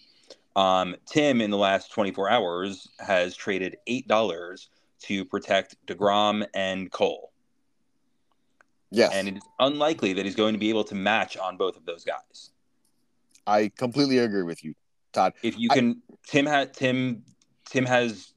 um, 0.57 0.97
Tim, 1.07 1.41
in 1.41 1.51
the 1.51 1.59
last 1.59 1.93
24 1.93 2.31
hours, 2.31 2.89
has 2.99 3.37
traded 3.37 3.77
$8 3.89 4.69
to 5.03 5.25
protect 5.25 5.77
DeGrom 5.87 6.47
and 6.55 6.91
Cole. 6.91 7.33
Yes. 8.91 9.13
And 9.13 9.29
it's 9.29 9.47
unlikely 9.59 10.13
that 10.15 10.25
he's 10.25 10.37
going 10.37 10.55
to 10.55 10.59
be 10.59 10.69
able 10.69 10.85
to 10.85 10.95
match 10.95 11.37
on 11.37 11.57
both 11.57 11.77
of 11.77 11.85
those 11.85 12.05
guys. 12.05 12.51
I 13.47 13.71
completely 13.77 14.19
agree 14.19 14.43
with 14.43 14.65
you, 14.65 14.75
Todd. 15.13 15.35
If 15.43 15.59
you 15.59 15.69
can, 15.69 16.03
I, 16.11 16.15
Tim 16.27 16.47
had 16.47 16.73
Tim. 16.73 17.25
Tim 17.67 17.85
has 17.85 18.35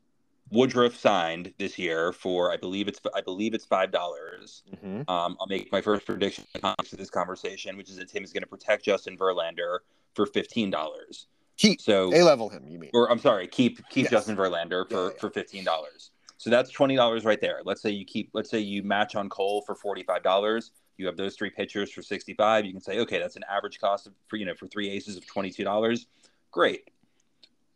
Woodruff 0.51 0.95
signed 0.95 1.53
this 1.57 1.77
year 1.77 2.11
for 2.11 2.51
I 2.51 2.57
believe 2.57 2.87
it's 2.87 2.99
I 3.15 3.21
believe 3.21 3.53
it's 3.53 3.65
five 3.65 3.91
dollars. 3.91 4.63
Mm-hmm. 4.73 5.09
Um, 5.09 5.37
I'll 5.39 5.47
make 5.47 5.71
my 5.71 5.81
first 5.81 6.05
prediction 6.05 6.45
to 6.53 6.95
this 6.95 7.09
conversation, 7.09 7.77
which 7.77 7.89
is 7.89 7.97
that 7.97 8.09
Tim 8.09 8.23
is 8.23 8.33
going 8.33 8.43
to 8.43 8.49
protect 8.49 8.83
Justin 8.83 9.17
Verlander 9.17 9.79
for 10.13 10.25
fifteen 10.25 10.69
dollars. 10.69 11.27
Keep 11.57 11.81
so 11.81 12.13
a 12.13 12.21
level 12.23 12.49
him. 12.49 12.65
You 12.67 12.79
mean? 12.79 12.91
Or 12.93 13.11
I'm 13.11 13.19
sorry, 13.19 13.47
keep 13.47 13.77
keep 13.89 14.03
yes. 14.03 14.11
Justin 14.11 14.37
Verlander 14.37 14.87
for 14.89 14.95
yeah, 14.95 15.09
yeah. 15.13 15.19
for 15.19 15.29
fifteen 15.29 15.63
dollars. 15.63 16.11
So 16.37 16.49
that's 16.49 16.69
twenty 16.69 16.95
dollars 16.95 17.25
right 17.25 17.41
there. 17.41 17.61
Let's 17.65 17.81
say 17.81 17.89
you 17.89 18.05
keep. 18.05 18.29
Let's 18.33 18.49
say 18.49 18.59
you 18.59 18.83
match 18.83 19.15
on 19.15 19.27
Cole 19.27 19.63
for 19.65 19.75
forty 19.75 20.03
five 20.03 20.21
dollars. 20.21 20.71
You 20.97 21.07
have 21.07 21.17
those 21.17 21.35
three 21.35 21.49
pitchers 21.49 21.91
for 21.91 22.03
sixty 22.03 22.33
five. 22.33 22.65
You 22.65 22.71
can 22.71 22.81
say, 22.81 22.99
okay, 22.99 23.19
that's 23.19 23.35
an 23.35 23.43
average 23.49 23.79
cost 23.79 24.05
of, 24.05 24.13
for 24.27 24.35
you 24.35 24.45
know 24.45 24.53
for 24.53 24.67
three 24.67 24.89
aces 24.89 25.17
of 25.17 25.25
twenty 25.25 25.49
two 25.49 25.63
dollars. 25.63 26.05
Great. 26.51 26.89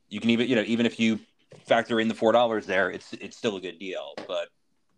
You 0.10 0.20
can 0.20 0.30
even 0.30 0.48
you 0.48 0.56
know 0.56 0.64
even 0.68 0.86
if 0.86 1.00
you 1.00 1.20
factor 1.66 2.00
in 2.00 2.08
the 2.08 2.16
four 2.16 2.32
dollars 2.32 2.68
there, 2.68 2.92
it's 2.92 3.14
it's 3.14 3.36
still 3.36 3.58
a 3.58 3.62
good 3.62 3.80
deal. 3.80 4.14
But 4.28 4.50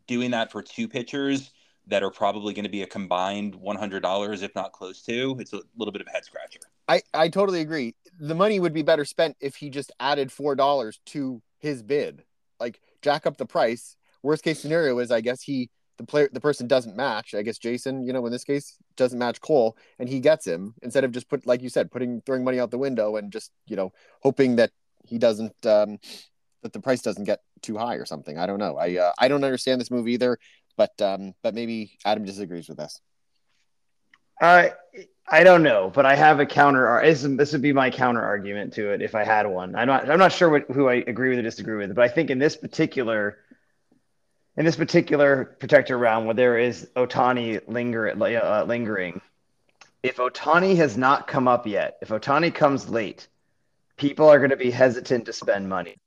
doing 0.08 0.32
that 0.32 0.52
for 0.52 0.62
two 0.62 0.90
pitchers 0.90 1.52
that 1.88 2.04
are 2.04 2.12
probably 2.12 2.54
going 2.54 2.64
to 2.64 2.70
be 2.70 2.84
a 2.84 2.88
combined 2.88 3.56
$100 3.56 4.44
if 4.44 4.56
not 4.56 4.72
close 4.72 5.02
to 5.04 5.36
it's 5.40 5.54
a 5.54 5.62
little 5.78 5.92
bit 5.92 6.02
of 6.02 6.08
a 6.08 6.12
head 6.12 6.24
scratcher 6.24 6.60
i 6.88 7.02
i 7.14 7.28
totally 7.28 7.62
agree 7.62 7.96
the 8.20 8.36
money 8.36 8.60
would 8.60 8.74
be 8.74 8.82
better 8.82 9.06
spent 9.06 9.36
if 9.40 9.56
he 9.56 9.70
just 9.70 9.92
added 10.00 10.30
$4 10.30 10.98
to 11.08 11.42
his 11.60 11.82
bid 11.82 12.24
like 12.60 12.80
jack 13.02 13.26
up 13.26 13.38
the 13.38 13.46
price 13.46 13.96
worst 14.22 14.44
case 14.44 14.60
scenario 14.60 15.00
is 15.00 15.12
i 15.12 15.22
guess 15.22 15.42
he 15.42 15.70
the 15.98 16.04
player 16.04 16.30
the 16.32 16.40
person 16.40 16.68
doesn't 16.68 16.96
match 16.96 17.34
i 17.34 17.42
guess 17.42 17.58
jason 17.58 18.04
you 18.04 18.12
know 18.12 18.26
in 18.26 18.32
this 18.32 18.44
case 18.44 18.78
doesn't 18.98 19.20
match 19.20 19.40
cole 19.40 19.78
and 19.98 20.10
he 20.10 20.20
gets 20.20 20.46
him 20.46 20.74
instead 20.82 21.04
of 21.04 21.12
just 21.12 21.30
put 21.30 21.48
like 21.48 21.62
you 21.62 21.70
said 21.70 21.90
putting 21.90 22.22
throwing 22.26 22.44
money 22.44 22.60
out 22.60 22.70
the 22.70 22.78
window 22.78 23.16
and 23.16 23.32
just 23.32 23.52
you 23.66 23.76
know 23.76 23.92
hoping 24.22 24.58
that 24.58 24.72
he 25.06 25.18
doesn't 25.18 25.66
um 25.66 25.98
that 26.64 26.74
the 26.74 26.80
price 26.80 27.02
doesn't 27.02 27.26
get 27.26 27.42
too 27.62 27.78
high 27.78 27.96
or 27.96 28.06
something. 28.06 28.38
I 28.38 28.48
don't 28.48 28.60
know. 28.60 28.78
I 28.78 28.98
uh, 28.98 29.12
I 29.20 29.28
don't 29.28 29.44
understand 29.44 29.80
this 29.80 29.92
move 29.92 30.08
either. 30.08 30.40
But 30.76 31.00
um, 31.02 31.34
but 31.44 31.54
maybe 31.54 31.98
Adam 32.04 32.26
disagrees 32.26 32.68
with 32.68 32.80
us. 32.80 33.00
I 34.42 34.74
I 35.28 35.44
don't 35.44 35.64
know, 35.64 35.92
but 35.94 36.06
I 36.06 36.16
have 36.16 36.40
a 36.40 36.46
counter. 36.46 37.02
This, 37.04 37.22
this 37.24 37.54
would 37.54 37.62
be 37.62 37.74
my 37.74 37.90
counter 37.90 38.22
argument 38.22 38.74
to 38.74 38.92
it 38.92 39.02
if 39.02 39.16
I 39.16 39.24
had 39.24 39.48
one. 39.48 39.76
I'm 39.76 39.88
not 39.88 40.10
I'm 40.10 40.20
not 40.20 40.32
sure 40.32 40.50
what, 40.50 40.64
who 40.70 40.90
I 40.90 40.96
agree 40.96 41.30
with 41.30 41.40
or 41.40 41.44
disagree 41.44 41.78
with, 41.78 41.96
but 41.96 42.04
I 42.04 42.10
think 42.10 42.30
in 42.30 42.40
this 42.40 42.56
particular 42.56 43.38
in 44.58 44.66
this 44.66 44.76
particular 44.76 45.46
protector 45.60 45.98
round 45.98 46.26
where 46.26 46.36
there 46.36 46.58
is 46.58 46.88
Ohtani 46.96 47.62
linger, 47.68 48.10
uh, 48.10 48.64
lingering, 48.64 49.22
if 50.04 50.18
Ohtani 50.18 50.76
has 50.76 50.98
not 50.98 51.28
come 51.28 51.48
up 51.48 51.66
yet, 51.66 51.98
if 52.02 52.10
Ohtani 52.10 52.54
comes 52.54 52.90
late, 52.90 53.28
people 53.98 54.30
are 54.30 54.38
going 54.38 54.52
to 54.52 54.58
be 54.58 54.70
hesitant 54.72 55.26
to 55.26 55.34
spend 55.34 55.70
money 55.70 55.98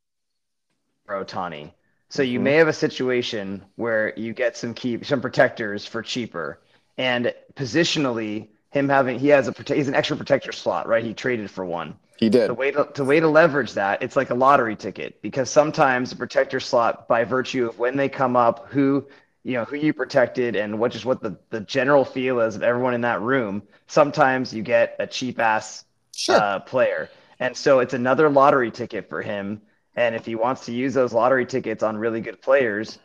for 1.07 1.25
Ohtani. 1.25 1.73
So 2.09 2.23
you 2.23 2.39
mm-hmm. 2.39 2.45
may 2.45 2.55
have 2.55 2.69
a 2.69 2.73
situation 2.73 3.65
where 3.75 4.13
you 4.17 4.33
get 4.33 4.57
some 4.57 4.75
key 4.75 5.03
some 5.03 5.21
protectors 5.21 5.87
for 5.87 6.03
cheaper, 6.03 6.61
and 6.99 7.35
positionally, 7.55 8.49
him 8.71 8.89
having 8.89 9.19
he 9.19 9.29
has 9.29 9.49
a 9.49 9.75
he's 9.75 9.89
an 9.89 9.95
extra 9.95 10.17
protector 10.17 10.53
slot, 10.53 10.89
right? 10.89 11.05
He 11.05 11.15
traded 11.15 11.51
for 11.51 11.65
one. 11.65 11.97
He 12.17 12.29
did. 12.29 12.49
The 12.49 12.55
way 12.55 12.71
to 12.71 12.89
the 12.95 13.05
way 13.05 13.21
to 13.21 13.29
leverage 13.29 13.73
that, 13.75 14.03
it's 14.03 14.17
like 14.17 14.31
a 14.31 14.35
lottery 14.35 14.77
ticket 14.77 15.21
because 15.23 15.51
sometimes 15.51 16.13
a 16.13 16.17
protector 16.17 16.61
slot, 16.61 17.09
by 17.09 17.25
virtue 17.25 17.69
of 17.69 17.79
when 17.79 17.97
they 17.97 18.09
come 18.09 18.37
up, 18.37 18.69
who 18.69 19.07
you 19.43 19.55
know 19.55 19.65
who 19.65 19.77
you 19.77 19.93
protected 19.93 20.57
and 20.57 20.79
what 20.79 20.93
just 20.93 21.05
what 21.05 21.23
the 21.23 21.39
the 21.51 21.61
general 21.61 22.05
feel 22.05 22.41
is 22.41 22.57
of 22.57 22.63
everyone 22.63 22.95
in 22.95 23.03
that 23.03 23.21
room. 23.21 23.63
Sometimes 23.87 24.53
you 24.53 24.63
get 24.63 24.97
a 24.99 25.07
cheap 25.07 25.39
ass 25.39 25.85
sure. 26.15 26.37
uh, 26.37 26.59
player, 26.61 27.11
and 27.39 27.57
so 27.57 27.81
it's 27.81 27.95
another 27.95 28.29
lottery 28.29 28.71
ticket 28.71 29.09
for 29.09 29.23
him 29.23 29.61
and 29.97 30.15
if 30.15 30.27
he 30.27 30.35
wants 30.35 30.67
to 30.67 30.73
use 30.73 30.95
those 30.95 31.13
lottery 31.13 31.47
tickets 31.47 31.83
on 31.83 31.97
really 31.97 32.21
good 32.21 32.41
players, 32.41 32.99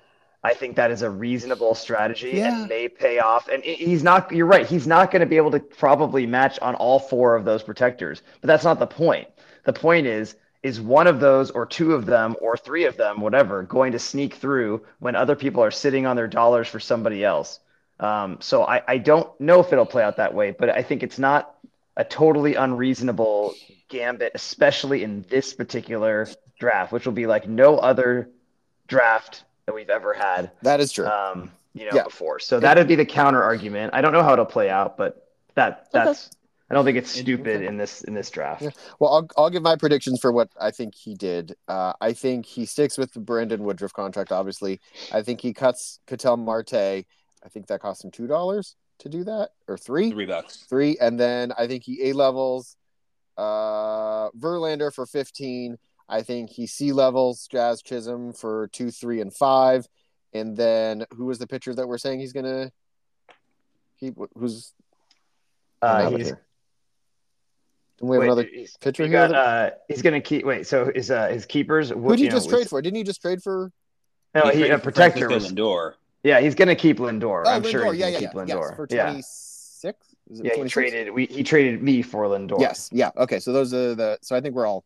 I 0.43 0.55
think 0.55 0.75
that 0.75 0.89
is 0.89 1.03
a 1.03 1.09
reasonable 1.09 1.75
strategy 1.75 2.31
yeah. 2.33 2.61
and 2.61 2.69
may 2.69 2.87
pay 2.87 3.19
off. 3.19 3.47
And 3.47 3.63
he's 3.63 4.03
not, 4.03 4.31
you're 4.31 4.47
right, 4.47 4.65
he's 4.65 4.87
not 4.87 5.11
going 5.11 5.19
to 5.19 5.27
be 5.27 5.37
able 5.37 5.51
to 5.51 5.59
probably 5.59 6.25
match 6.25 6.57
on 6.59 6.73
all 6.75 6.99
four 6.99 7.35
of 7.35 7.45
those 7.45 7.61
protectors. 7.61 8.23
But 8.41 8.47
that's 8.47 8.63
not 8.63 8.79
the 8.79 8.87
point. 8.87 9.27
The 9.65 9.73
point 9.73 10.07
is, 10.07 10.35
is 10.63 10.81
one 10.81 11.07
of 11.07 11.19
those 11.19 11.51
or 11.51 11.65
two 11.65 11.93
of 11.93 12.05
them 12.05 12.35
or 12.41 12.57
three 12.57 12.85
of 12.85 12.97
them, 12.97 13.21
whatever, 13.21 13.63
going 13.63 13.91
to 13.91 13.99
sneak 13.99 14.35
through 14.35 14.85
when 14.99 15.15
other 15.15 15.35
people 15.35 15.63
are 15.63 15.71
sitting 15.71 16.05
on 16.05 16.15
their 16.15 16.27
dollars 16.27 16.67
for 16.67 16.79
somebody 16.79 17.23
else? 17.23 17.59
Um, 17.99 18.37
so 18.41 18.63
I, 18.63 18.81
I 18.87 18.97
don't 18.97 19.39
know 19.39 19.59
if 19.59 19.71
it'll 19.71 19.85
play 19.85 20.03
out 20.03 20.17
that 20.17 20.33
way, 20.33 20.51
but 20.51 20.69
I 20.69 20.81
think 20.81 21.03
it's 21.03 21.19
not 21.19 21.55
a 21.97 22.03
totally 22.03 22.55
unreasonable 22.55 23.53
gambit, 23.89 24.31
especially 24.33 25.03
in 25.03 25.23
this 25.29 25.53
particular 25.53 26.27
draft, 26.59 26.91
which 26.91 27.05
will 27.05 27.13
be 27.13 27.27
like 27.27 27.47
no 27.47 27.77
other 27.77 28.29
draft 28.87 29.43
that 29.71 29.75
we've 29.75 29.89
ever 29.89 30.13
had. 30.13 30.51
That 30.61 30.79
is 30.79 30.91
true. 30.91 31.07
Um, 31.07 31.51
you 31.73 31.85
know, 31.85 31.91
yeah. 31.93 32.03
before. 32.03 32.39
So 32.39 32.59
that'd 32.59 32.87
be 32.87 32.95
the 32.95 33.05
counter 33.05 33.41
argument. 33.41 33.93
I 33.93 34.01
don't 34.01 34.11
know 34.11 34.23
how 34.23 34.33
it'll 34.33 34.45
play 34.45 34.69
out, 34.69 34.97
but 34.97 35.27
that 35.55 35.87
that's 35.91 36.27
okay. 36.27 36.37
I 36.69 36.73
don't 36.73 36.85
think 36.85 36.97
it's 36.97 37.11
stupid 37.11 37.63
in 37.63 37.77
this 37.77 38.01
in 38.03 38.13
this 38.13 38.29
draft. 38.29 38.61
Yeah. 38.61 38.69
Well, 38.99 39.13
I'll 39.13 39.27
I'll 39.37 39.49
give 39.49 39.63
my 39.63 39.75
predictions 39.75 40.19
for 40.19 40.31
what 40.31 40.49
I 40.59 40.71
think 40.71 40.95
he 40.95 41.15
did. 41.15 41.55
Uh, 41.67 41.93
I 42.01 42.13
think 42.13 42.45
he 42.45 42.65
sticks 42.65 42.97
with 42.97 43.13
the 43.13 43.19
Brandon 43.19 43.63
Woodruff 43.63 43.93
contract. 43.93 44.31
Obviously, 44.31 44.79
I 45.13 45.21
think 45.21 45.41
he 45.41 45.53
cuts 45.53 45.99
Ketel 46.07 46.37
Marte. 46.37 46.73
I 46.73 47.49
think 47.49 47.67
that 47.67 47.81
cost 47.81 48.03
him 48.03 48.11
two 48.11 48.27
dollars 48.27 48.75
to 48.99 49.09
do 49.09 49.23
that, 49.23 49.49
or 49.67 49.77
three, 49.77 50.11
three 50.11 50.25
bucks, 50.25 50.65
three, 50.69 50.97
and 50.99 51.19
then 51.19 51.51
I 51.57 51.67
think 51.67 51.83
he 51.83 52.09
a 52.09 52.13
levels 52.13 52.75
uh, 53.37 54.29
Verlander 54.31 54.93
for 54.93 55.05
fifteen 55.05 55.77
I 56.11 56.21
think 56.23 56.49
he 56.49 56.67
C 56.67 56.91
levels 56.91 57.47
Jazz 57.47 57.81
Chisholm 57.81 58.33
for 58.33 58.67
two, 58.73 58.91
three, 58.91 59.21
and 59.21 59.33
five. 59.33 59.87
And 60.33 60.55
then 60.55 61.05
who 61.15 61.25
was 61.25 61.39
the 61.39 61.47
pitcher 61.47 61.73
that 61.73 61.87
we're 61.87 61.97
saying 61.97 62.19
he's 62.19 62.33
gonna 62.33 62.71
He 63.95 64.11
who's 64.37 64.73
uh, 65.81 66.09
he's. 66.11 66.27
Didn't 66.27 68.09
we 68.09 68.15
have 68.15 68.19
wait, 68.21 68.25
another 68.27 68.47
he's, 68.51 68.77
pitcher 68.77 69.03
we 69.03 69.09
here? 69.09 69.27
got, 69.27 69.35
uh, 69.35 69.69
he's 69.87 70.01
gonna 70.01 70.21
keep. 70.21 70.45
Wait, 70.45 70.67
so 70.67 70.91
his 70.93 71.09
uh, 71.09 71.27
his 71.27 71.45
keepers. 71.45 71.89
Who 71.89 71.97
what- 71.97 72.11
did 72.11 72.19
he 72.19 72.23
you 72.25 72.29
know, 72.29 72.35
just 72.37 72.49
trade 72.49 72.59
was- 72.59 72.67
for? 72.69 72.81
Didn't 72.81 72.97
he 72.97 73.03
just 73.03 73.21
trade 73.21 73.41
for? 73.41 73.71
No, 74.35 74.49
He 74.49 74.63
he, 74.63 74.69
a 74.69 74.79
protector. 74.79 75.27
Was, 75.29 75.51
Lindor. 75.51 75.93
yeah, 76.23 76.39
he's 76.39 76.55
gonna 76.55 76.75
keep 76.75 76.97
Lindor. 76.97 77.43
Oh, 77.45 77.49
I'm 77.49 77.63
sure 77.63 77.91
he's 77.91 77.99
yeah, 77.99 78.05
gonna 78.07 78.11
yeah, 78.11 78.19
keep 78.19 78.29
yeah. 78.33 78.41
Lindor. 78.41 78.69
Yes, 78.69 78.75
for 78.75 78.87
yeah, 78.89 79.03
twenty 79.05 79.21
six. 79.23 80.15
Is 80.29 80.39
it 80.39 80.45
yeah. 80.45 80.51
He 80.51 80.55
26? 80.57 80.71
traded. 80.73 81.13
We 81.13 81.25
he 81.25 81.43
traded 81.43 81.83
me 81.83 82.01
for 82.01 82.25
Lindor. 82.25 82.59
Yes. 82.59 82.89
Yeah. 82.93 83.11
Okay. 83.17 83.39
So 83.39 83.51
those 83.51 83.73
are 83.73 83.95
the. 83.95 84.17
So 84.21 84.35
I 84.35 84.41
think 84.41 84.55
we're 84.55 84.65
all 84.67 84.85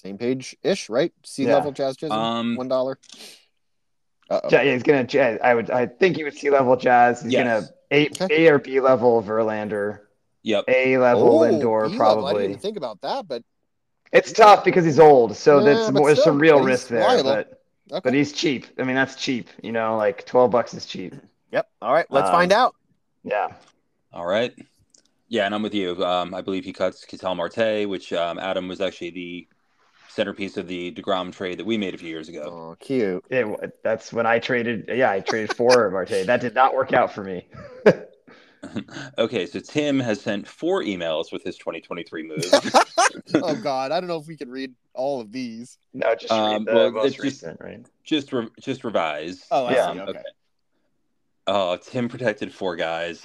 same 0.00 0.16
page 0.18 0.56
ish, 0.62 0.88
right? 0.88 1.12
Sea 1.24 1.44
Yeah. 1.46 1.54
level 1.56 1.72
Jazz 1.72 1.96
Chisholm. 1.96 2.18
Um, 2.18 2.56
One 2.56 2.68
dollar. 2.68 2.98
Uh 4.30 4.40
yeah, 4.50 4.62
he's 4.62 4.82
gonna. 4.82 5.06
I 5.42 5.54
would. 5.54 5.70
I 5.70 5.86
think 5.86 6.16
he 6.16 6.24
would 6.24 6.34
C 6.34 6.50
level 6.50 6.76
Jazz. 6.76 7.22
He's 7.22 7.32
Yes. 7.32 7.44
gonna 7.44 7.68
A, 7.90 8.06
Okay. 8.10 8.46
A 8.46 8.52
or 8.52 8.58
B 8.58 8.78
level 8.80 9.22
Verlander. 9.22 10.00
Yep. 10.42 10.64
A 10.68 10.98
level 10.98 11.40
Lindor 11.40 11.60
probably 11.60 11.84
I 11.84 11.88
didn't 11.88 11.96
probably. 11.96 12.44
even 12.44 12.58
think 12.58 12.76
about 12.76 13.00
that, 13.00 13.26
but 13.26 13.42
It's 14.12 14.32
tough 14.32 14.64
because 14.64 14.84
he's 14.84 14.98
old, 15.00 15.36
so 15.36 15.58
Yeah, 15.58 15.64
that's 15.64 15.86
but 15.90 15.94
more, 15.98 16.08
there's 16.08 16.20
still, 16.20 16.32
some 16.32 16.38
real 16.38 16.60
risk 16.62 16.88
there. 16.88 17.00
liable. 17.00 17.30
But 17.30 17.62
okay. 17.90 18.00
but 18.04 18.14
he's 18.14 18.32
cheap. 18.32 18.66
I 18.78 18.84
mean, 18.84 18.96
that's 18.96 19.16
cheap. 19.16 19.48
You 19.62 19.72
know, 19.72 19.96
like 19.96 20.24
twelve 20.26 20.50
bucks 20.50 20.74
is 20.74 20.86
cheap. 20.86 21.14
yep. 21.50 21.68
All 21.82 21.92
right. 21.92 22.06
Let's 22.10 22.28
Um, 22.28 22.34
find 22.34 22.52
out. 22.52 22.74
Yeah. 23.24 23.48
All 24.12 24.26
right. 24.26 24.54
Yeah, 25.28 25.44
and 25.46 25.54
I'm 25.54 25.62
with 25.62 25.74
you. 25.74 26.02
Um, 26.04 26.34
I 26.34 26.40
believe 26.40 26.64
he 26.64 26.72
cuts 26.72 27.04
Ketel 27.04 27.34
Marte, 27.34 27.86
which 27.88 28.12
um, 28.12 28.38
Adam 28.38 28.68
was 28.68 28.80
actually 28.80 29.10
the 29.10 29.48
centerpiece 30.08 30.56
of 30.56 30.66
the 30.68 30.90
Degrom 30.92 31.32
trade 31.32 31.58
that 31.58 31.66
we 31.66 31.76
made 31.78 31.94
a 31.94 31.98
few 31.98 32.08
years 32.08 32.28
ago. 32.28 32.42
Oh, 32.72 32.76
cute. 32.80 33.24
It, 33.30 33.78
that's 33.82 34.12
when 34.12 34.26
I 34.26 34.38
traded. 34.38 34.88
Yeah, 34.92 35.10
I 35.10 35.20
traded 35.20 35.54
for 35.56 35.90
Marte. 35.90 36.26
That 36.26 36.40
did 36.40 36.54
not 36.54 36.74
work 36.74 36.92
out 36.92 37.12
for 37.12 37.22
me. 37.24 37.46
okay, 39.18 39.46
so 39.46 39.60
Tim 39.60 40.00
has 40.00 40.20
sent 40.20 40.46
four 40.48 40.82
emails 40.82 41.32
with 41.32 41.44
his 41.44 41.56
2023 41.58 42.22
move. 42.26 42.44
oh 43.34 43.54
God, 43.62 43.92
I 43.92 44.00
don't 44.00 44.08
know 44.08 44.18
if 44.18 44.26
we 44.26 44.36
can 44.36 44.50
read 44.50 44.74
all 44.94 45.20
of 45.20 45.30
these. 45.30 45.78
No, 45.94 46.14
just 46.14 46.32
Um, 46.32 46.52
read 46.52 46.66
the 46.66 46.74
well, 46.74 46.90
most 46.92 47.06
it's 47.06 47.14
just- 47.16 47.24
recent, 47.24 47.60
right? 47.60 47.86
just 48.04 48.32
re- 48.32 48.48
just 48.60 48.84
revise. 48.84 49.44
Oh, 49.50 49.66
I 49.66 49.72
Yeah. 49.74 49.92
see. 49.92 50.00
Okay. 50.00 50.22
Oh, 51.46 51.76
Tim 51.76 52.08
protected 52.08 52.52
four 52.52 52.76
guys. 52.76 53.24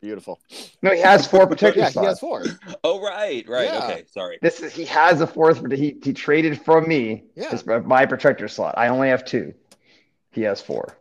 Beautiful. 0.00 0.38
No, 0.82 0.92
he 0.92 1.00
has 1.00 1.26
four 1.26 1.46
protector 1.46 1.80
Yeah, 1.80 1.90
he 1.90 2.04
has 2.04 2.20
four. 2.20 2.44
oh, 2.84 3.00
right, 3.02 3.46
right. 3.48 3.64
Yeah. 3.64 3.84
Okay, 3.84 4.04
sorry. 4.10 4.38
This 4.40 4.60
is 4.60 4.72
he 4.72 4.84
has 4.84 5.20
a 5.20 5.26
fourth. 5.26 5.60
He 5.72 5.96
he 6.02 6.12
traded 6.12 6.60
from 6.62 6.86
me. 6.88 7.24
Yeah. 7.34 7.50
his- 7.50 7.66
my 7.66 8.06
protector 8.06 8.46
slot. 8.48 8.74
I 8.78 8.88
only 8.88 9.08
have 9.08 9.24
two. 9.24 9.54
He 10.30 10.42
has 10.42 10.60
four. 10.60 10.96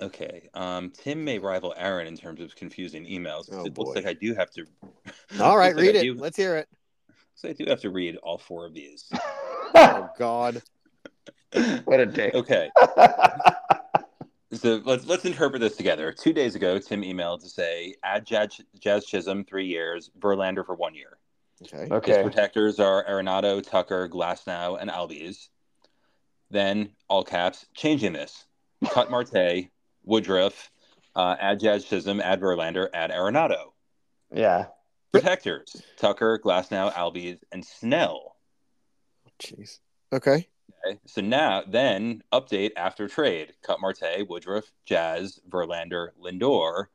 Okay. 0.00 0.48
Um, 0.54 0.90
Tim 0.96 1.22
may 1.24 1.38
rival 1.38 1.74
Aaron 1.76 2.06
in 2.06 2.16
terms 2.16 2.40
of 2.40 2.56
confusing 2.56 3.04
emails. 3.04 3.50
Oh, 3.52 3.66
it 3.66 3.76
looks 3.76 3.94
like 3.94 4.06
I 4.06 4.14
do 4.14 4.34
have 4.34 4.50
to. 4.52 4.64
All 5.40 5.58
right, 5.58 5.76
looks 5.76 5.86
like 5.86 5.94
read 5.94 5.96
it. 5.96 6.02
do- 6.02 6.14
Let's 6.14 6.36
hear 6.38 6.56
it. 6.56 6.68
So 7.34 7.50
I 7.50 7.52
do 7.52 7.64
have 7.68 7.80
to 7.82 7.90
read 7.90 8.16
all 8.22 8.38
four 8.38 8.66
of 8.66 8.74
these. 8.74 9.10
Oh 9.72 10.10
God. 10.18 10.60
what 11.84 12.00
a 12.00 12.06
dick. 12.06 12.34
Okay. 12.34 12.70
So 14.52 14.80
let's 14.84 15.06
let's 15.06 15.24
interpret 15.24 15.60
this 15.60 15.76
together. 15.76 16.12
Two 16.12 16.32
days 16.32 16.54
ago, 16.56 16.78
Tim 16.78 17.02
emailed 17.02 17.40
to 17.42 17.48
say 17.48 17.94
add 18.02 18.26
Jazz, 18.26 18.60
Jazz 18.80 19.06
Chisholm 19.06 19.44
three 19.44 19.66
years, 19.66 20.10
Verlander 20.18 20.66
for 20.66 20.74
one 20.74 20.94
year. 20.94 21.18
Okay. 21.62 21.82
His 21.82 21.92
Okay. 21.92 22.22
protectors 22.22 22.80
are 22.80 23.04
Arenado, 23.04 23.62
Tucker, 23.62 24.08
Glasnow, 24.08 24.76
and 24.80 24.90
Albies. 24.90 25.48
Then 26.50 26.90
all 27.08 27.22
caps, 27.22 27.66
changing 27.74 28.12
this: 28.12 28.46
cut 28.88 29.08
Marte, 29.10 29.68
Woodruff, 30.02 30.72
uh, 31.14 31.36
add 31.38 31.60
Jazz 31.60 31.84
Chisholm, 31.84 32.20
add 32.20 32.40
Verlander, 32.40 32.88
add 32.92 33.10
Arenado. 33.12 33.72
Yeah. 34.32 34.66
Protectors: 35.12 35.80
Tucker, 35.96 36.40
Glasnow, 36.44 36.92
Albies, 36.92 37.38
and 37.52 37.64
Snell. 37.64 38.34
Jeez. 39.40 39.78
Okay. 40.12 40.48
Okay. 40.86 40.98
So 41.06 41.20
now, 41.20 41.62
then 41.66 42.22
update 42.32 42.70
after 42.76 43.06
trade: 43.08 43.52
cut 43.62 43.80
Marte, 43.80 44.26
Woodruff, 44.28 44.64
Jazz, 44.86 45.40
Verlander, 45.48 46.08
Lindor. 46.22 46.86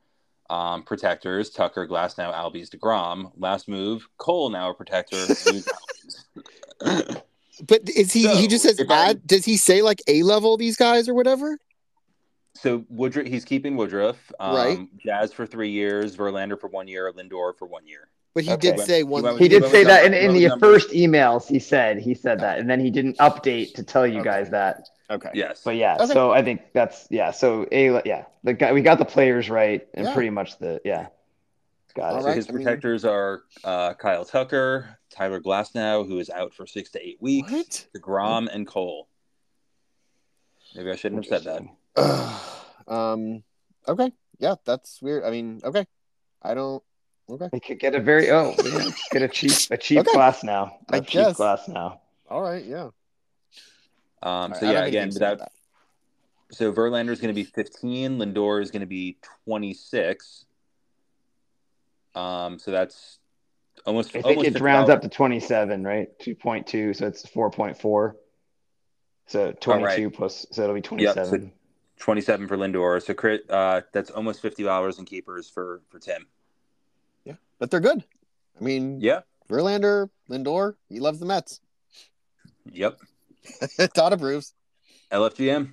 Um, 0.50 0.82
protectors: 0.82 1.50
Tucker, 1.50 1.86
Glasnow, 1.86 2.32
Albies, 2.34 2.68
Degrom. 2.70 3.32
Last 3.36 3.68
move: 3.68 4.08
Cole 4.18 4.50
now 4.50 4.70
a 4.70 4.74
protector. 4.74 5.26
But 7.66 7.88
is 7.88 8.12
he? 8.12 8.28
he 8.36 8.48
just 8.48 8.64
says 8.64 8.78
I- 8.90 9.14
Does 9.24 9.44
he 9.46 9.56
say 9.56 9.80
like 9.80 10.02
a 10.06 10.22
level 10.22 10.56
these 10.56 10.76
guys 10.76 11.08
or 11.08 11.14
whatever? 11.14 11.58
so 12.54 12.84
Woodruff, 12.88 13.26
he's 13.26 13.44
keeping 13.44 13.76
Woodruff. 13.76 14.16
Um, 14.40 14.54
Right. 14.56 14.88
Jazz 14.98 15.32
for 15.32 15.46
three 15.46 15.70
years, 15.70 16.16
Verlander 16.16 16.58
for 16.60 16.68
one 16.68 16.88
year, 16.88 17.10
Lindor 17.12 17.56
for 17.58 17.66
one 17.66 17.86
year. 17.86 18.08
But 18.36 18.44
he 18.44 18.52
Okay. 18.52 18.72
did 18.72 18.80
say 18.80 19.02
one. 19.02 19.24
He 19.38 19.44
He 19.44 19.48
did 19.48 19.64
say 19.70 19.82
that 19.84 20.00
the- 20.02 20.06
in, 20.08 20.12
in 20.12 20.34
the 20.34 20.40
the 20.40 20.48
number? 20.50 20.66
first 20.74 20.90
emails. 20.90 21.46
He 21.48 21.58
said 21.58 21.98
he 21.98 22.12
said 22.12 22.38
that, 22.40 22.58
and 22.58 22.68
then 22.68 22.80
he 22.80 22.90
didn't 22.90 23.16
update 23.16 23.72
to 23.76 23.82
tell 23.82 24.06
you 24.06 24.20
Okay. 24.20 24.24
guys 24.28 24.50
that. 24.50 24.90
okay. 25.08 25.30
Yes. 25.32 25.62
But 25.64 25.76
yeah, 25.76 25.94
Okay. 25.98 26.12
so 26.12 26.32
I 26.32 26.42
think 26.42 26.60
that's 26.74 27.06
yeah. 27.10 27.30
So 27.30 27.66
a 27.72 28.02
yeah, 28.04 28.26
the 28.44 28.52
guy 28.52 28.74
we 28.74 28.82
got 28.82 28.98
the 28.98 29.06
players 29.06 29.48
right, 29.48 29.88
and 29.94 30.04
Yeah. 30.04 30.12
pretty 30.12 30.28
much 30.28 30.58
the 30.58 30.82
yeah. 30.84 31.06
Got 31.94 32.12
All 32.12 32.18
it. 32.18 32.20
So 32.20 32.26
right, 32.28 32.36
his 32.36 32.46
I 32.50 32.52
mean- 32.52 32.62
protectors 32.62 33.06
are 33.06 33.40
uh, 33.64 33.94
Kyle 33.94 34.26
Tucker, 34.26 34.98
Tyler 35.08 35.40
Glasnow, 35.40 36.06
who 36.06 36.18
is 36.18 36.28
out 36.28 36.52
for 36.52 36.66
six 36.66 36.90
to 36.90 37.00
eight 37.02 37.16
weeks, 37.22 37.50
What? 37.50 37.86
Degrom, 37.96 38.48
and 38.52 38.66
Cole. 38.66 39.08
Maybe 40.74 40.90
I 40.90 40.96
shouldn't 40.96 41.24
have 41.24 41.42
said 41.42 41.62
that. 41.96 42.42
Um. 42.86 43.42
Okay. 43.88 44.12
Yeah, 44.38 44.56
that's 44.66 45.00
weird. 45.00 45.24
I 45.24 45.30
mean, 45.30 45.62
okay. 45.64 45.86
I 46.42 46.52
don't. 46.52 46.82
Okay. 47.28 47.48
We 47.52 47.60
could 47.60 47.78
get 47.80 47.94
a 47.94 48.00
very 48.00 48.30
oh 48.30 48.54
yeah, 48.64 48.84
get 49.10 49.22
a 49.22 49.28
cheap 49.28 49.52
a 49.70 49.76
cheap 49.76 49.98
Okay. 49.98 50.12
Glasnow. 50.12 50.72
A 50.90 50.96
I 50.96 51.00
cheap 51.00 51.10
guess. 51.12 51.36
Glasnow. 51.36 51.98
All 52.28 52.40
right. 52.40 52.64
Yeah. 52.64 52.90
Um, 54.22 54.54
so 54.54 54.66
right, 54.66 54.72
yeah, 54.72 54.84
again, 54.84 55.08
he 55.08 55.12
said 55.12 55.32
without 55.32 55.52
so 56.52 56.72
Verlander 56.72 57.10
is 57.10 57.20
going 57.20 57.34
to 57.34 57.38
be 57.38 57.44
15, 57.44 58.18
Lindor 58.18 58.62
is 58.62 58.70
going 58.70 58.80
to 58.80 58.86
be 58.86 59.16
26. 59.46 60.44
Um, 62.14 62.58
so 62.58 62.70
that's 62.70 63.18
almost. 63.84 64.10
I 64.10 64.22
think 64.22 64.38
almost 64.38 64.56
it 64.56 64.60
rounds 64.60 64.88
up 64.88 65.02
to 65.02 65.08
twenty 65.08 65.38
seven, 65.40 65.84
right? 65.84 66.08
Two 66.18 66.34
point 66.34 66.66
two, 66.66 66.94
so 66.94 67.06
it's 67.06 67.28
four 67.28 67.50
point 67.50 67.78
four. 67.78 68.16
So 69.26 69.52
twenty 69.52 69.94
two 69.96 70.10
plus, 70.10 70.46
so 70.50 70.62
it'll 70.62 70.74
be 70.74 70.80
27. 70.80 71.24
Yep, 71.24 71.42
so- 71.42 71.50
27 71.98 72.46
for 72.46 72.56
Lindor. 72.56 73.02
So 73.02 73.12
crit, 73.12 73.50
uh, 73.50 73.82
that's 73.92 74.10
almost 74.10 74.40
fifty 74.40 74.62
dollars 74.62 74.98
in 74.98 75.04
keepers 75.04 75.50
for 75.50 75.82
for 75.90 75.98
Tim. 75.98 76.26
But 77.58 77.70
they're 77.70 77.80
good. 77.80 78.04
I 78.60 78.64
mean, 78.64 79.00
Yeah. 79.00 79.20
Verlander, 79.48 80.10
Lindor, 80.28 80.74
he 80.88 80.98
loves 81.00 81.20
the 81.20 81.26
Mets. 81.26 81.60
Yep. 82.72 82.98
Todd 83.94 84.12
approves. 84.12 84.54
LFGM. 85.12 85.72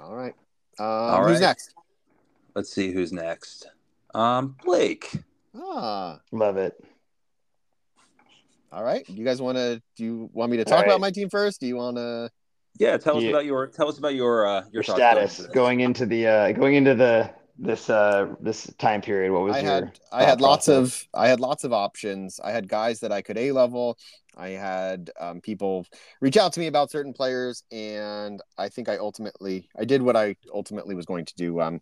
All 0.00 0.14
right. 0.14 0.34
Um, 0.78 1.24
Who's 1.24 1.40
next? 1.40 1.74
Let's 2.54 2.72
see 2.72 2.92
who's 2.92 3.12
next. 3.12 3.68
Um, 4.14 4.56
Blake. 4.64 5.10
Ah. 5.54 6.20
Love 6.32 6.56
it. 6.56 6.82
All 8.72 8.84
right. 8.84 9.08
You 9.08 9.24
guys 9.24 9.40
want 9.42 9.56
to? 9.56 9.82
Do 9.96 10.04
you 10.04 10.30
want 10.32 10.50
me 10.50 10.58
to 10.58 10.64
talk 10.64 10.80
right. 10.80 10.86
about 10.86 11.00
my 11.00 11.10
team 11.10 11.28
first? 11.28 11.60
Do 11.60 11.66
you 11.66 11.76
want 11.76 11.96
to? 11.96 12.30
Yeah, 12.78 12.96
tell 12.98 13.16
us 13.16 13.22
Yeah. 13.22 13.30
about 13.30 13.44
your 13.46 13.66
tell 13.68 13.88
us 13.88 13.98
about 13.98 14.14
your 14.14 14.46
uh, 14.46 14.60
your, 14.72 14.82
Your 14.82 14.82
status 14.82 15.46
going 15.46 15.80
into 15.80 16.04
the 16.06 16.26
uh 16.26 16.52
going 16.52 16.74
into 16.74 16.94
the 16.94 17.30
this 17.58 17.88
uh 17.88 18.34
this 18.40 18.72
time 18.78 19.00
period. 19.00 19.32
What 19.32 19.42
was 19.42 19.56
I 19.56 19.60
your 19.60 19.70
had 19.70 20.00
I 20.12 20.24
had 20.24 20.40
lots 20.40 20.66
process? 20.66 21.02
of 21.02 21.08
I 21.14 21.28
had 21.28 21.40
lots 21.40 21.64
of 21.64 21.72
options. 21.72 22.40
I 22.42 22.50
had 22.50 22.68
guys 22.68 23.00
that 23.00 23.12
I 23.12 23.22
could 23.22 23.38
A 23.38 23.52
level. 23.52 23.98
I 24.36 24.50
had 24.50 25.10
um, 25.18 25.40
people 25.40 25.86
reach 26.20 26.36
out 26.36 26.52
to 26.54 26.60
me 26.60 26.66
about 26.66 26.90
certain 26.90 27.14
players, 27.14 27.62
and 27.72 28.42
I 28.58 28.68
think 28.68 28.88
I 28.88 28.98
ultimately 28.98 29.68
I 29.78 29.84
did 29.84 30.02
what 30.02 30.16
I 30.16 30.36
ultimately 30.52 30.94
was 30.94 31.06
going 31.06 31.24
to 31.24 31.34
do 31.36 31.60
um, 31.60 31.80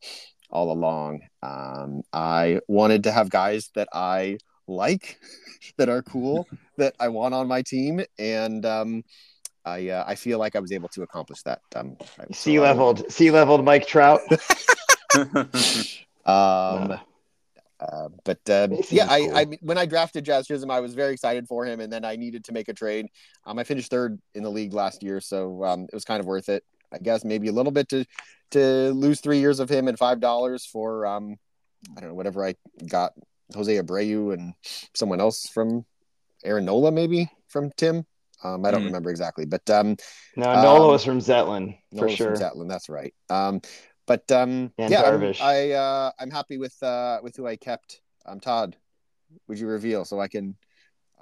all 0.50 0.70
along. 0.70 1.22
Um, 1.42 2.02
I 2.12 2.60
wanted 2.68 3.04
to 3.04 3.12
have 3.12 3.28
guys 3.28 3.70
that 3.74 3.88
I 3.92 4.38
like, 4.68 5.18
that 5.78 5.88
are 5.88 6.02
cool, 6.02 6.46
that 6.78 6.94
I 7.00 7.08
want 7.08 7.34
on 7.34 7.48
my 7.48 7.62
team, 7.62 8.00
and 8.18 8.64
um, 8.64 9.02
I 9.64 9.88
uh, 9.88 10.04
I 10.06 10.14
feel 10.14 10.38
like 10.38 10.54
I 10.54 10.60
was 10.60 10.70
able 10.70 10.88
to 10.90 11.02
accomplish 11.02 11.42
that. 11.42 11.60
Um, 11.74 11.96
C 12.32 12.60
leveled 12.60 13.10
C 13.10 13.32
leveled 13.32 13.64
Mike 13.64 13.86
Trout. 13.86 14.20
Um, 16.26 16.98
uh, 17.80 18.08
but 18.24 18.38
uh, 18.48 18.68
yeah, 18.90 19.06
I, 19.10 19.20
cool. 19.20 19.36
I 19.36 19.44
when 19.60 19.76
I 19.76 19.84
drafted 19.84 20.24
Jazz 20.24 20.46
Chisholm, 20.46 20.70
I 20.70 20.80
was 20.80 20.94
very 20.94 21.12
excited 21.12 21.46
for 21.46 21.66
him, 21.66 21.80
and 21.80 21.92
then 21.92 22.04
I 22.04 22.16
needed 22.16 22.44
to 22.44 22.52
make 22.52 22.68
a 22.68 22.72
trade. 22.72 23.08
Um, 23.44 23.58
I 23.58 23.64
finished 23.64 23.90
third 23.90 24.18
in 24.34 24.42
the 24.42 24.50
league 24.50 24.72
last 24.72 25.02
year, 25.02 25.20
so 25.20 25.62
um, 25.64 25.82
it 25.82 25.92
was 25.92 26.04
kind 26.04 26.20
of 26.20 26.26
worth 26.26 26.48
it. 26.48 26.64
I 26.92 26.98
guess 26.98 27.24
maybe 27.24 27.48
a 27.48 27.52
little 27.52 27.72
bit 27.72 27.88
to 27.90 28.06
to 28.52 28.90
lose 28.92 29.20
three 29.20 29.38
years 29.38 29.60
of 29.60 29.68
him 29.68 29.88
and 29.88 29.98
five 29.98 30.20
dollars 30.20 30.64
for 30.64 31.04
um, 31.04 31.36
I 31.96 32.00
don't 32.00 32.08
know 32.10 32.14
whatever 32.14 32.42
I 32.46 32.54
got 32.88 33.12
Jose 33.54 33.76
Abreu 33.76 34.32
and 34.32 34.54
someone 34.94 35.20
else 35.20 35.48
from 35.48 35.84
Aaron 36.44 36.64
Nola 36.64 36.90
maybe 36.92 37.28
from 37.48 37.70
Tim. 37.76 38.06
Um, 38.42 38.64
I 38.64 38.70
don't 38.70 38.82
Mhm. 38.82 38.86
remember 38.86 39.10
exactly, 39.10 39.46
but 39.46 39.68
um, 39.70 39.96
No, 40.36 40.50
Um, 40.50 40.62
Nola 40.62 40.86
was 40.88 41.04
from 41.04 41.18
Zetlin 41.18 41.76
for 41.90 42.04
Nola 42.06 42.16
sure. 42.16 42.36
from 42.36 42.44
Zetlin, 42.44 42.68
that's 42.68 42.88
right. 42.88 43.14
Um, 43.30 43.60
but 44.06 44.30
um, 44.32 44.72
yeah, 44.78 45.02
I'm, 45.02 45.34
I 45.40 45.72
uh, 45.72 46.10
I'm 46.18 46.30
happy 46.30 46.58
with 46.58 46.80
uh, 46.82 47.20
with 47.22 47.36
who 47.36 47.46
I 47.46 47.56
kept. 47.56 48.00
Um, 48.26 48.40
Todd, 48.40 48.76
would 49.48 49.58
you 49.58 49.66
reveal 49.66 50.04
so 50.04 50.20
I 50.20 50.28
can? 50.28 50.56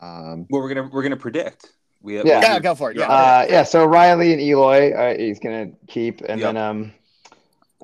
Um, 0.01 0.47
well, 0.51 0.63
we're 0.63 0.73
gonna 0.75 0.89
we're 0.93 1.03
gonna 1.03 1.17
predict. 1.17 1.73
We 2.01 2.15
have, 2.15 2.27
yeah. 2.27 2.41
yeah, 2.41 2.59
go 2.59 2.75
for 2.75 2.91
it. 2.91 2.97
Yeah, 2.97 3.07
uh, 3.07 3.47
yeah. 3.49 3.63
So 3.63 3.85
Riley 3.85 4.33
and 4.33 4.43
Eloy, 4.43 4.93
uh, 4.93 5.17
he's 5.17 5.39
gonna 5.39 5.71
keep, 5.87 6.21
and 6.23 6.41
yep. 6.41 6.55
then 6.55 6.57
um, 6.57 6.93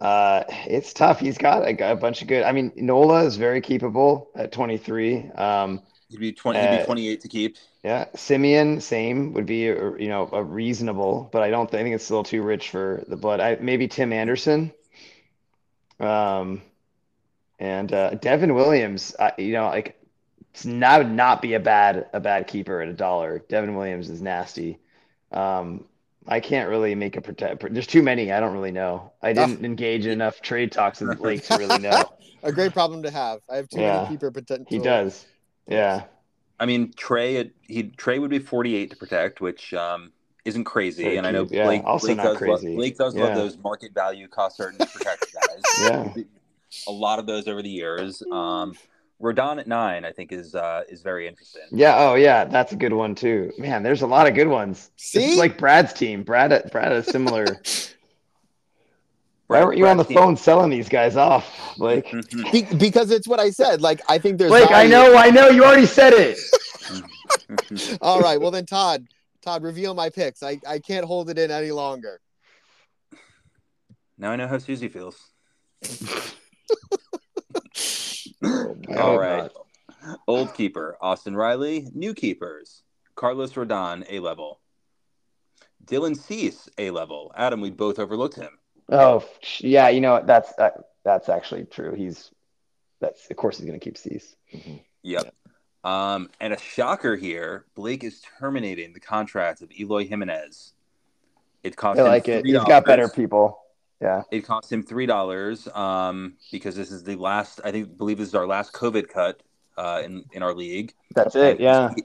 uh, 0.01 0.45
it's 0.67 0.93
tough. 0.93 1.21
He's 1.21 1.39
got 1.39 1.63
a, 1.63 1.93
a, 1.93 1.97
bunch 1.97 2.23
of 2.23 2.29
good. 2.29 2.43
I 2.43 2.53
mean, 2.53 2.73
Nola 2.77 3.25
is 3.25 3.37
very 3.37 3.61
keepable 3.61 4.27
at 4.35 4.51
23. 4.51 5.31
Um, 5.31 5.83
he'd 6.09 6.19
be 6.19 6.33
20. 6.33 6.59
He'd 6.59 6.67
be 6.67 6.83
uh, 6.83 6.87
28 6.87 7.21
to 7.21 7.29
keep. 7.29 7.57
Yeah, 7.85 8.07
Semien, 8.15 8.83
same 8.83 9.33
would 9.35 9.47
be 9.47 9.69
a, 9.69 9.97
you 9.99 10.09
know 10.09 10.29
a 10.33 10.43
reasonable, 10.43 11.29
but 11.33 11.43
I 11.43 11.51
don't 11.51 11.71
think 11.71 11.95
it's 11.95 12.11
a 12.11 12.13
little 12.13 12.25
too 12.25 12.43
rich 12.43 12.71
for 12.71 13.05
the 13.07 13.17
blood. 13.17 13.41
I 13.41 13.57
maybe 13.61 13.87
Tim 13.87 14.13
Anderson. 14.13 14.73
Um, 16.01 16.63
and 17.59 17.93
uh, 17.93 18.11
Devin 18.15 18.55
Williams, 18.55 19.15
I, 19.19 19.33
you 19.39 19.53
know, 19.53 19.67
like 19.67 20.01
it's 20.55 20.65
not 20.65 20.99
would 20.99 21.11
not 21.11 21.43
be 21.43 21.55
a 21.55 21.61
bad 21.61 22.07
a 22.13 22.21
bad 22.21 22.47
keeper 22.47 22.81
at 22.81 22.89
a 22.89 22.93
dollar. 22.93 23.45
Devin 23.49 23.75
Williams 23.75 24.09
is 24.11 24.23
nasty. 24.23 24.79
Um, 25.33 25.85
I 26.27 26.41
can't 26.41 26.69
really 26.69 26.95
make 26.95 27.17
a 27.17 27.21
protect. 27.21 27.73
There's 27.73 27.87
too 27.87 28.03
many. 28.03 28.33
I 28.33 28.41
don't 28.41 28.53
really 28.53 28.71
know. 28.71 29.13
I 29.23 29.33
didn't 29.33 29.65
engage 29.65 30.05
in 30.05 30.13
enough 30.13 30.43
trade 30.43 30.73
talks 30.73 31.01
with 31.01 31.19
Blake 31.19 31.43
to 31.45 31.57
really 31.57 31.79
know. 31.79 32.05
a 32.43 32.53
great 32.53 32.73
problem 32.73 33.03
to 33.05 33.11
have. 33.11 33.41
I 33.49 33.57
have 33.57 33.69
too 33.69 33.81
yeah. 33.81 34.03
many 34.03 34.09
keeper 34.11 34.31
potential. 34.31 34.67
He 34.69 34.79
does. 34.79 35.27
Yeah. 35.67 36.05
I 36.61 36.67
mean, 36.67 36.93
Trea. 36.95 37.51
He 37.63 37.85
Trea 37.85 38.21
would 38.21 38.31
be 38.31 38.41
48 38.41 38.91
to 38.91 38.97
protect, 38.97 39.41
which 39.41 39.73
um, 39.73 40.13
isn't 40.49 40.65
crazy. 40.65 41.05
Very 41.05 41.17
and 41.19 41.27
I 41.27 41.31
know 41.31 41.45
Blake, 41.45 41.83
yeah. 41.83 41.89
also 41.89 42.09
Blake 42.09 42.17
not 42.17 42.25
does 42.25 42.37
crazy. 42.39 42.69
Love, 42.69 42.77
Blake 42.77 42.99
does 42.99 43.15
yeah. 43.15 43.25
love 43.25 43.35
those 43.37 43.57
market 43.59 43.93
value 43.95 44.27
cost 44.27 44.57
certain 44.57 44.79
protect 44.79 45.27
guys. 45.33 45.63
yeah. 45.81 46.15
A 46.87 46.91
lot 46.91 47.19
of 47.19 47.27
those 47.27 47.47
over 47.47 47.63
the 47.63 47.69
years. 47.69 48.23
Um, 48.33 48.75
Rodon 49.21 49.59
at 49.59 49.67
nine, 49.67 50.05
I 50.05 50.13
think, 50.13 50.33
is 50.33 50.55
uh, 50.55 50.85
is 50.89 51.03
very 51.03 51.27
interesting. 51.29 51.63
Yeah. 51.71 51.97
Oh, 51.99 52.15
yeah. 52.15 52.45
That's 52.45 52.73
a 52.73 52.77
good 52.77 52.93
one 52.93 53.15
too. 53.15 53.53
Man, 53.59 53.83
there's 53.83 54.03
a 54.03 54.07
lot 54.07 54.27
of 54.27 54.35
good 54.35 54.49
ones. 54.49 54.91
See, 54.97 55.25
it's 55.25 55.39
like 55.39 55.59
Brad's 55.59 55.93
team. 55.93 56.23
Brad, 56.23 56.71
Brad 56.71 56.93
is 56.93 57.07
similar. 57.07 57.45
Why 59.49 59.65
weren't 59.65 59.79
you 59.79 59.85
Brad's 59.85 59.91
on 59.93 59.97
the 59.97 60.05
team. 60.05 60.17
phone 60.17 60.37
selling 60.37 60.71
these 60.71 60.91
guys 60.91 61.17
off, 61.17 61.75
Blake? 61.79 62.07
Mm-hmm. 62.07 62.51
Be- 62.53 62.77
because 62.77 63.11
it's 63.11 63.27
what 63.27 63.41
I 63.41 63.49
said. 63.51 63.81
Like, 63.81 64.03
I 64.09 64.19
think 64.19 64.39
there's. 64.39 64.51
Blake, 64.51 64.69
value. 64.69 64.95
I 64.95 64.99
know, 64.99 65.17
I 65.17 65.31
know. 65.31 65.49
You 65.49 65.65
already 65.65 65.87
said 65.87 66.13
it. 66.13 66.39
All 68.03 68.21
right. 68.21 68.39
Well, 68.39 68.51
then, 68.51 68.67
Todd, 68.67 69.07
Todd, 69.49 69.63
reveal 69.63 69.95
my 69.95 70.11
picks. 70.11 70.43
I, 70.43 70.61
I 70.69 70.79
can't 70.79 71.07
hold 71.07 71.31
it 71.31 71.39
in 71.39 71.51
any 71.51 71.71
longer. 71.71 72.21
Now 74.19 74.31
I 74.31 74.37
know 74.37 74.47
how 74.47 74.59
Susie 74.59 74.89
feels. 74.89 75.17
Oh, 78.41 78.77
All 78.97 79.19
right. 79.19 79.51
Old 80.29 80.55
keeper, 80.55 80.97
Austin 81.01 81.35
Riley. 81.35 81.89
New 81.93 82.15
keepers, 82.15 82.85
Carlos 83.17 83.53
Rodon, 83.55 84.07
A 84.09 84.21
level. 84.21 84.61
Dylan 85.85 86.17
Cease, 86.17 86.69
A 86.79 86.93
level. 86.93 87.33
Adam, 87.37 87.61
we 87.61 87.71
both 87.71 87.99
overlooked 87.99 88.37
him. 88.37 88.51
Oh, 88.91 89.25
yeah. 89.59 89.89
You 89.89 90.01
know, 90.01 90.23
that's 90.25 90.57
uh, 90.57 90.71
that's 91.05 91.29
actually 91.29 91.65
true. 91.65 91.95
He's, 91.95 92.31
that's, 93.01 93.29
of 93.29 93.37
course, 93.37 93.59
he's 93.59 93.67
going 93.67 93.79
to 93.79 93.85
keep 93.85 93.99
Cease. 93.99 94.37
Mm-hmm. 94.55 94.77
Yep. 95.03 95.35
Um, 95.89 96.29
and 96.39 96.53
a 96.53 96.59
shocker 96.59 97.17
here 97.17 97.65
Blake 97.75 98.05
is 98.05 98.21
terminating 98.39 98.93
the 98.93 99.01
contract 99.01 99.63
of 99.63 99.71
Eloy 99.73 100.07
Jimenez. 100.07 100.75
It 101.63 101.77
cost 101.77 101.99
I 101.99 102.03
like 102.03 102.29
it. 102.29 102.45
He's 102.45 102.63
got 102.65 102.85
better 102.85 103.09
people. 103.09 103.59
Yeah. 104.01 104.23
It 104.31 104.45
cost 104.45 104.71
him 104.71 104.83
three 104.83 105.07
dollars 105.07 105.67
um, 105.69 106.35
because 106.53 106.77
this 106.77 106.91
is 106.91 107.05
the 107.05 107.17
last. 107.17 107.61
I 107.65 107.73
think 107.73 107.97
believe 107.97 108.19
this 108.19 108.29
is 108.29 108.35
our 108.35 108.47
last 108.47 108.73
COVID 108.75 109.09
cut 109.09 109.43
uh, 109.77 110.03
in 110.05 110.25
in 110.33 110.43
our 110.43 110.55
league. 110.55 110.93
That's 111.15 111.35
it. 111.35 111.59
Yeah. 111.59 111.91
He, 111.97 112.03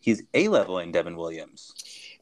he's 0.00 0.22
a 0.32 0.48
leveling 0.48 0.90
Devin 0.90 1.16
Williams. 1.16 1.74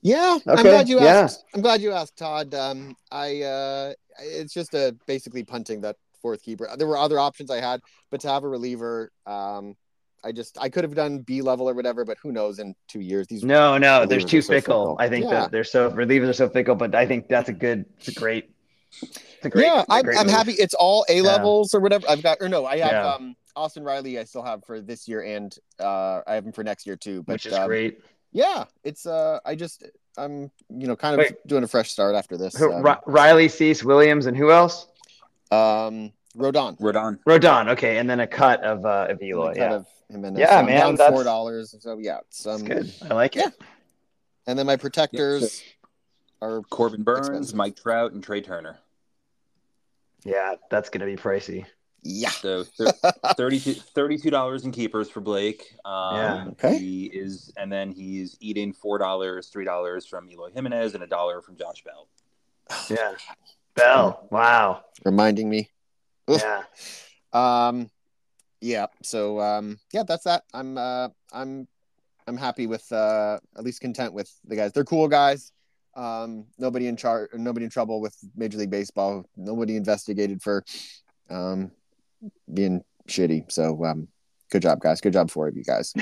Yeah, 0.03 0.39
okay. 0.47 0.59
I'm 0.59 0.65
glad 0.65 0.89
you 0.89 0.99
asked. 0.99 1.45
Yeah. 1.45 1.57
I'm 1.57 1.63
glad 1.63 1.81
you 1.81 1.93
asked, 1.93 2.19
Todd. 2.19 2.53
Um, 2.55 2.97
I 3.11 3.41
uh, 3.43 3.93
it's 4.19 4.53
just 4.53 4.75
a 4.75 4.95
basically 5.07 5.45
punting 5.45 5.81
that 5.83 5.97
fourth 6.21 6.43
keeper. 6.43 6.69
There 6.77 6.89
were 6.89 6.99
other 6.99 7.19
options 7.19 7.51
I 7.51 7.61
had, 7.61 7.81
but 8.11 8.21
to 8.23 8.29
have 8.29 8.45
a 8.45 8.49
reliever, 8.49 9.13
um, 9.27 9.77
I 10.25 10.33
just 10.33 10.59
I 10.61 10.69
could 10.69 10.85
have 10.85 10.95
done 10.95 11.19
B 11.19 11.43
level 11.43 11.69
or 11.69 11.75
whatever, 11.75 12.05
but 12.05 12.19
who 12.23 12.33
knows 12.33 12.59
in 12.59 12.75
two 12.89 13.01
years? 13.01 13.27
These 13.27 13.45
no, 13.45 13.79
no, 13.79 14.07
they're 14.07 14.21
too 14.21 14.43
fickle. 14.43 14.43
So 14.43 14.53
fickle. 14.53 14.97
I 14.99 15.09
think 15.09 15.25
yeah. 15.25 15.31
that 15.31 15.51
they're 15.51 15.65
so 15.65 15.91
relievers 15.91 16.29
are 16.29 16.33
so 16.35 16.49
fickle, 16.49 16.75
but 16.75 16.95
I 16.95 17.07
think 17.07 17.29
that's 17.29 17.49
a 17.49 17.53
good, 17.53 17.85
it's 17.99 18.09
a 18.09 18.15
great 18.15 18.51
Great, 19.43 19.67
yeah, 19.67 19.85
I'm, 19.91 20.09
I'm 20.17 20.29
happy. 20.29 20.53
It's 20.53 20.75
all 20.75 21.05
A 21.09 21.21
levels 21.21 21.73
yeah. 21.73 21.79
or 21.79 21.81
whatever. 21.81 22.07
I've 22.09 22.23
got, 22.23 22.39
or 22.41 22.49
no, 22.49 22.65
I 22.65 22.79
have 22.79 22.93
yeah. 22.93 23.15
um, 23.15 23.37
Austin 23.55 23.85
Riley. 23.85 24.19
I 24.19 24.25
still 24.25 24.43
have 24.43 24.65
for 24.65 24.81
this 24.81 25.07
year, 25.07 25.23
and 25.23 25.55
uh, 25.79 26.23
I 26.27 26.35
have 26.35 26.47
him 26.47 26.53
for 26.53 26.65
next 26.65 26.87
year 26.87 26.97
too. 26.97 27.23
But, 27.23 27.35
Which 27.35 27.47
is 27.47 27.53
um, 27.53 27.67
great. 27.67 28.01
Yeah, 28.33 28.65
it's 28.85 29.07
uh, 29.07 29.41
I 29.45 29.55
just 29.55 29.85
I'm 30.17 30.51
you 30.71 30.87
know 30.87 30.97
kind 30.97 31.15
of 31.15 31.19
Wait. 31.19 31.47
doing 31.47 31.63
a 31.63 31.69
fresh 31.69 31.91
start 31.91 32.15
after 32.15 32.39
this. 32.39 32.61
Um, 32.61 32.85
Riley, 33.07 33.49
Cease, 33.49 33.85
Williams, 33.85 34.27
and 34.27 34.37
who 34.37 34.51
else? 34.51 34.89
Um, 35.51 36.13
Rodon. 36.37 36.79
Rodon. 36.79 37.19
Rodon. 37.27 37.69
Okay, 37.71 37.99
and 37.99 38.09
then 38.09 38.21
a 38.21 38.27
cut 38.27 38.63
of 38.63 38.85
uh, 38.85 39.07
of 39.11 39.23
Eloy. 39.23 39.55
Yeah. 39.57 39.75
Of 39.75 39.87
him 40.11 40.25
and 40.25 40.37
yeah, 40.37 40.63
man, 40.63 40.97
that's 40.97 41.13
four 41.13 41.25
dollars. 41.25 41.75
So 41.81 41.99
yeah, 41.99 42.19
it's 42.29 42.47
um, 42.47 42.65
good. 42.65 42.93
I 43.03 43.15
like 43.15 43.37
it. 43.37 43.53
And 44.47 44.59
then 44.59 44.67
my 44.67 44.77
protectors 44.77 45.63
yeah, 45.63 45.89
so 46.41 46.47
are 46.47 46.63
Corbin 46.63 47.03
Burnes, 47.03 47.29
expensive. 47.29 47.57
Mike 47.57 47.77
Trout, 47.77 48.13
and 48.13 48.23
Trea 48.23 48.43
Turner. 48.43 48.79
Yeah, 50.25 50.55
that's 50.71 50.91
going 50.91 51.01
to 51.01 51.07
be 51.07 51.21
pricey. 51.21 51.67
Yeah. 52.03 52.31
So 52.31 52.65
32 53.37 54.31
dollars 54.31 54.65
in 54.65 54.73
keepers 54.73 55.09
for 55.09 55.21
Blake. 55.21 55.75
Um, 55.85 56.17
yeah. 56.17 56.45
Okay. 56.49 56.79
He 56.79 57.05
is, 57.07 57.53
and 57.57 57.73
then 57.73 57.91
he's 57.91 58.37
eating 58.41 58.73
four 58.73 58.99
dollars, 58.99 59.49
three 59.49 59.65
dollars 59.65 60.07
from 60.07 60.29
Eloy 60.29 60.51
Jimenez, 60.53 60.95
and 60.95 61.03
a 61.03 61.07
dollar 61.07 61.41
from 61.41 61.57
Josh 61.57 61.83
Bell. 61.83 62.09
Yeah. 62.91 63.13
Bell. 63.75 64.27
Wow. 64.31 64.85
Reminding 65.05 65.49
me. 65.49 65.71
Yeah. 66.29 66.63
Um. 67.33 67.91
Yeah. 68.61 68.87
So 69.03 69.41
um. 69.41 69.79
Yeah. 69.93 70.05
That's 70.07 70.25
that. 70.25 70.45
I'm. 70.53 70.79
Uh. 70.79 71.09
I'm. 71.33 71.69
I'm 72.27 72.37
happy 72.37 72.67
with. 72.67 72.91
Uh. 72.91 73.39
At 73.57 73.65
least 73.65 73.81
content 73.81 74.15
with 74.15 74.31
the 74.47 74.57
guys. 74.57 74.73
They're 74.73 74.85
cool 74.85 75.09
guys. 75.09 75.53
Um, 75.97 76.47
nobody 76.59 76.89
in 76.89 76.97
charge, 76.97 77.31
nobody 77.35 77.65
in 77.65 77.71
trouble 77.71 78.01
with 78.01 78.17
Major 78.37 78.59
League 78.59 78.71
Baseball. 78.71 79.25
Nobody 79.37 79.77
investigated 79.77 80.43
for 80.43 80.65
um, 81.31 81.71
being 82.53 82.83
shitty. 83.09 83.51
So, 83.51 83.85
um, 83.85 84.09
good 84.51 84.63
job, 84.63 84.81
guys. 84.81 85.01
Good 85.01 85.13
job, 85.13 85.31
four 85.31 85.49
of 85.49 85.57
you 85.57 85.63
guys. 85.63 85.95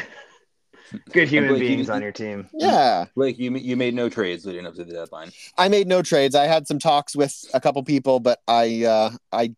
good 1.12 1.28
human 1.28 1.50
Blake, 1.50 1.60
beings 1.60 1.88
you, 1.88 1.92
on 1.92 2.02
your 2.02 2.12
team. 2.12 2.48
Yeah, 2.54 3.06
Blake, 3.14 3.38
you 3.38 3.54
you 3.56 3.76
made 3.76 3.94
no 3.94 4.08
trades 4.08 4.46
leading 4.46 4.66
up 4.66 4.74
to 4.76 4.84
the 4.84 4.92
deadline. 4.92 5.30
I 5.58 5.68
made 5.68 5.86
no 5.86 6.00
trades. 6.00 6.34
I 6.34 6.46
had 6.46 6.66
some 6.66 6.78
talks 6.78 7.14
with 7.14 7.44
a 7.52 7.60
couple 7.60 7.82
people, 7.82 8.18
but 8.18 8.40
I 8.48 8.84
uh, 8.84 9.10
I 9.30 9.54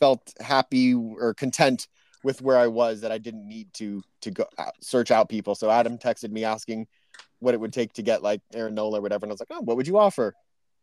felt 0.00 0.32
happy 0.40 0.94
or 0.94 1.34
content 1.34 1.86
with 2.24 2.42
where 2.42 2.58
I 2.58 2.66
was 2.66 3.00
that 3.02 3.12
I 3.12 3.18
didn't 3.18 3.46
need 3.46 3.72
to 3.74 4.02
to 4.22 4.30
go 4.30 4.46
out, 4.58 4.72
search 4.80 5.10
out 5.10 5.28
people. 5.28 5.54
So 5.54 5.70
Adam 5.70 5.98
texted 5.98 6.30
me 6.30 6.44
asking 6.44 6.86
what 7.38 7.54
it 7.54 7.60
would 7.60 7.72
take 7.72 7.92
to 7.94 8.02
get 8.02 8.22
like 8.22 8.40
Aaron 8.54 8.74
Nola 8.74 8.98
or 8.98 9.02
whatever. 9.02 9.24
And 9.24 9.32
I 9.32 9.34
was 9.34 9.40
like, 9.40 9.48
oh, 9.50 9.60
what 9.62 9.76
would 9.76 9.86
you 9.86 9.98
offer? 9.98 10.34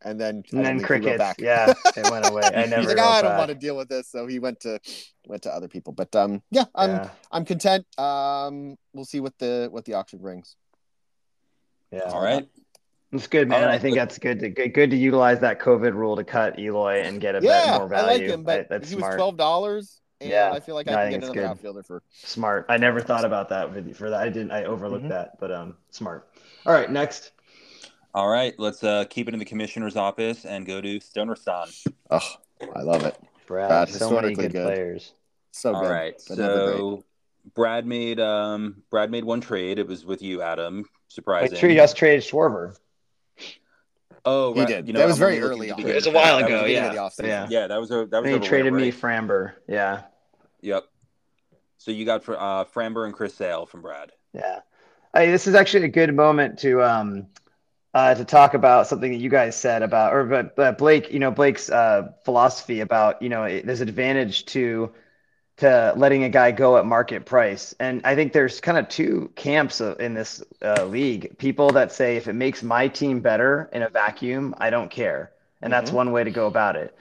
And 0.03 0.22
then 0.22 0.43
and 0.51 0.63
then 0.63 0.80
crickets, 0.80 1.24
yeah, 1.39 1.74
it 1.95 2.11
went 2.11 2.30
away. 2.30 2.43
I 2.43 2.49
never. 2.68 2.82
He's 2.82 2.88
like, 2.88 2.99
oh, 2.99 3.09
I 3.09 3.22
don't 3.24 3.32
back. 3.32 3.39
want 3.39 3.49
to 3.49 3.55
deal 3.55 3.76
with 3.76 3.89
this, 3.89 4.07
so 4.07 4.28
he 4.28 4.38
went 4.38 4.59
to 4.59 4.80
went 5.26 5.41
to 5.43 5.51
other 5.51 5.68
people. 5.68 5.91
But 5.91 6.15
um, 6.15 6.43
yeah, 6.51 6.65
I'm 6.76 6.89
yeah. 6.91 7.09
I'm 7.32 7.45
content. 7.45 7.84
Um, 7.99 8.76
we'll 8.93 9.05
see 9.05 9.20
what 9.20 9.34
the 9.39 9.70
what 9.72 9.86
the 9.86 9.95
auction 9.95 10.20
brings. 10.20 10.55
Yeah. 11.91 12.11
All 12.11 12.22
right. 12.22 12.47
It's 13.12 13.28
good, 13.28 13.47
man. 13.47 13.64
Right, 13.64 13.76
I 13.76 13.80
think 13.80 13.95
but, 13.95 14.01
that's 14.01 14.18
good 14.18 14.39
to 14.41 14.49
good, 14.49 14.74
good 14.74 14.89
to 14.89 14.97
utilize 14.97 15.39
that 15.39 15.60
COVID 15.60 15.93
rule 15.93 16.18
to 16.18 16.24
cut 16.24 16.60
Eloy 16.60 17.01
and 17.03 17.22
get 17.22 17.36
a 17.36 17.41
yeah, 17.41 17.72
bit 17.72 17.78
more 17.80 17.88
value. 17.88 18.05
I 18.05 18.12
like 18.14 18.22
him, 18.22 18.43
but 18.43 18.68
that's 18.70 18.89
he 18.89 18.97
smart. 18.97 19.14
was 19.14 19.18
twelve 19.18 19.38
dollars. 19.38 20.01
And 20.20 20.30
yeah, 20.30 20.51
I 20.51 20.60
feel 20.60 20.76
like 20.76 20.88
I 20.88 20.91
no, 20.91 20.97
can 20.97 21.05
I 21.05 21.12
get 21.12 21.24
another 21.24 21.45
outfielder 21.45 21.84
for 21.84 22.03
smart. 22.12 22.66
I 22.70 22.78
never 22.78 22.99
thought 22.99 23.24
about 23.24 23.49
that 23.49 23.74
with, 23.74 23.95
for 23.95 24.10
that. 24.10 24.20
I 24.20 24.30
didn't. 24.30 24.51
I 24.51 24.66
overlooked 24.66 25.03
mm-hmm. 25.03 25.10
that, 25.10 25.39
but 25.39 25.51
um, 25.51 25.76
smart. 25.91 26.28
All 26.66 26.74
right, 26.74 26.91
next. 26.91 27.32
All 28.14 28.28
right, 28.28 28.53
let's 28.58 28.84
uh, 28.84 29.05
keep 29.10 29.28
it 29.28 29.34
in 29.34 29.39
the 29.39 29.45
commissioner's 29.45 29.95
office 29.95 30.43
and 30.43 30.66
go 30.66 30.82
to 30.82 30.99
Stonerston. 30.99 31.88
Oh, 32.10 32.36
I 32.76 32.82
love 32.82 33.05
it. 33.05 33.16
Brad, 33.45 33.70
Brad 33.70 33.89
so 33.89 34.10
many 34.10 34.34
good, 34.34 34.51
good, 34.51 34.64
players. 34.64 35.14
So 35.51 35.72
good. 35.72 35.78
All 35.78 35.89
right, 35.89 36.20
so 36.20 37.03
Brad 37.53 37.86
made 37.86 38.20
um 38.20 38.84
Brad 38.89 39.12
made 39.12 39.24
one 39.24 39.39
trade. 39.39 39.80
It 39.80 39.88
was 39.88 40.03
with 40.03 40.22
you, 40.22 40.41
Adam. 40.41 40.86
Surprising. 41.08 41.58
Wait, 41.62 41.76
just 41.76 41.95
traded 41.95 42.24
Schwarber. 42.24 42.76
Oh, 44.30 44.53
he 44.53 44.65
did. 44.65 44.88
You 44.88 44.93
know, 44.93 44.99
that 44.99 45.07
was 45.07 45.17
very 45.17 45.39
early. 45.39 45.69
It 45.69 45.95
was 45.95 46.05
a 46.05 46.11
while 46.11 46.38
ago. 46.39 46.65
Yeah. 46.65 47.09
yeah, 47.19 47.47
yeah. 47.49 47.67
That 47.67 47.80
was 47.80 47.91
a 47.91 48.05
that 48.07 48.23
was. 48.23 48.30
And 48.32 48.43
he 48.43 48.47
traded 48.49 48.73
me 48.73 48.91
Framber. 48.91 49.53
Yeah. 49.69 50.01
Yep. 50.61 50.84
So 51.78 51.91
you 51.91 52.03
got 52.03 52.25
for 52.25 52.36
uh, 52.38 52.65
Framber 52.65 53.05
and 53.05 53.13
Chris 53.13 53.34
Sale 53.34 53.67
from 53.67 53.82
Brad. 53.82 54.11
Yeah. 54.34 54.59
Hey, 55.13 55.32
this 55.32 55.47
is 55.47 55.55
actually 55.55 55.86
a 55.86 55.88
good 55.88 56.13
moment 56.13 56.59
to 56.59 56.84
um, 56.84 57.28
uh, 57.93 58.15
to 58.15 58.25
talk 58.25 58.53
about 58.53 58.88
something 58.88 59.11
that 59.11 59.19
you 59.19 59.30
guys 59.30 59.55
said 59.55 59.82
about, 59.82 60.13
or 60.13 60.25
but, 60.25 60.57
but 60.57 60.78
Blake, 60.78 61.09
you 61.09 61.19
know, 61.19 61.32
Blake's 61.32 61.69
uh, 61.69 62.11
philosophy 62.25 62.82
about, 62.82 63.21
you 63.21 63.30
know, 63.30 63.43
it, 63.43 63.65
there's 63.65 63.80
advantage 63.80 64.45
to 64.47 64.91
to 65.58 65.93
letting 65.97 66.24
a 66.24 66.30
guy 66.30 66.51
go 66.51 66.78
at 66.78 66.86
market 66.86 67.26
price. 67.26 67.76
And 67.80 68.01
I 68.05 68.16
think 68.16 68.32
there's 68.32 68.62
kind 68.62 68.78
of 68.78 68.88
two 68.89 69.32
camps 69.36 69.82
in 69.82 70.14
this 70.14 70.43
uh, 70.62 70.86
league. 70.86 71.38
People 71.38 71.72
that 71.72 71.91
say 71.91 72.16
if 72.16 72.28
it 72.28 72.34
makes 72.34 72.62
my 72.64 72.88
team 72.88 73.20
better 73.22 73.70
in 73.74 73.82
a 73.82 73.89
vacuum, 73.89 74.53
I 74.60 74.70
don't 74.70 74.89
care, 74.89 75.32
and 75.62 75.74
mm-hmm. 75.74 75.80
that's 75.80 75.91
one 75.91 76.12
way 76.12 76.24
to 76.24 76.32
go 76.32 76.47
about 76.47 76.76
it. 76.76 76.95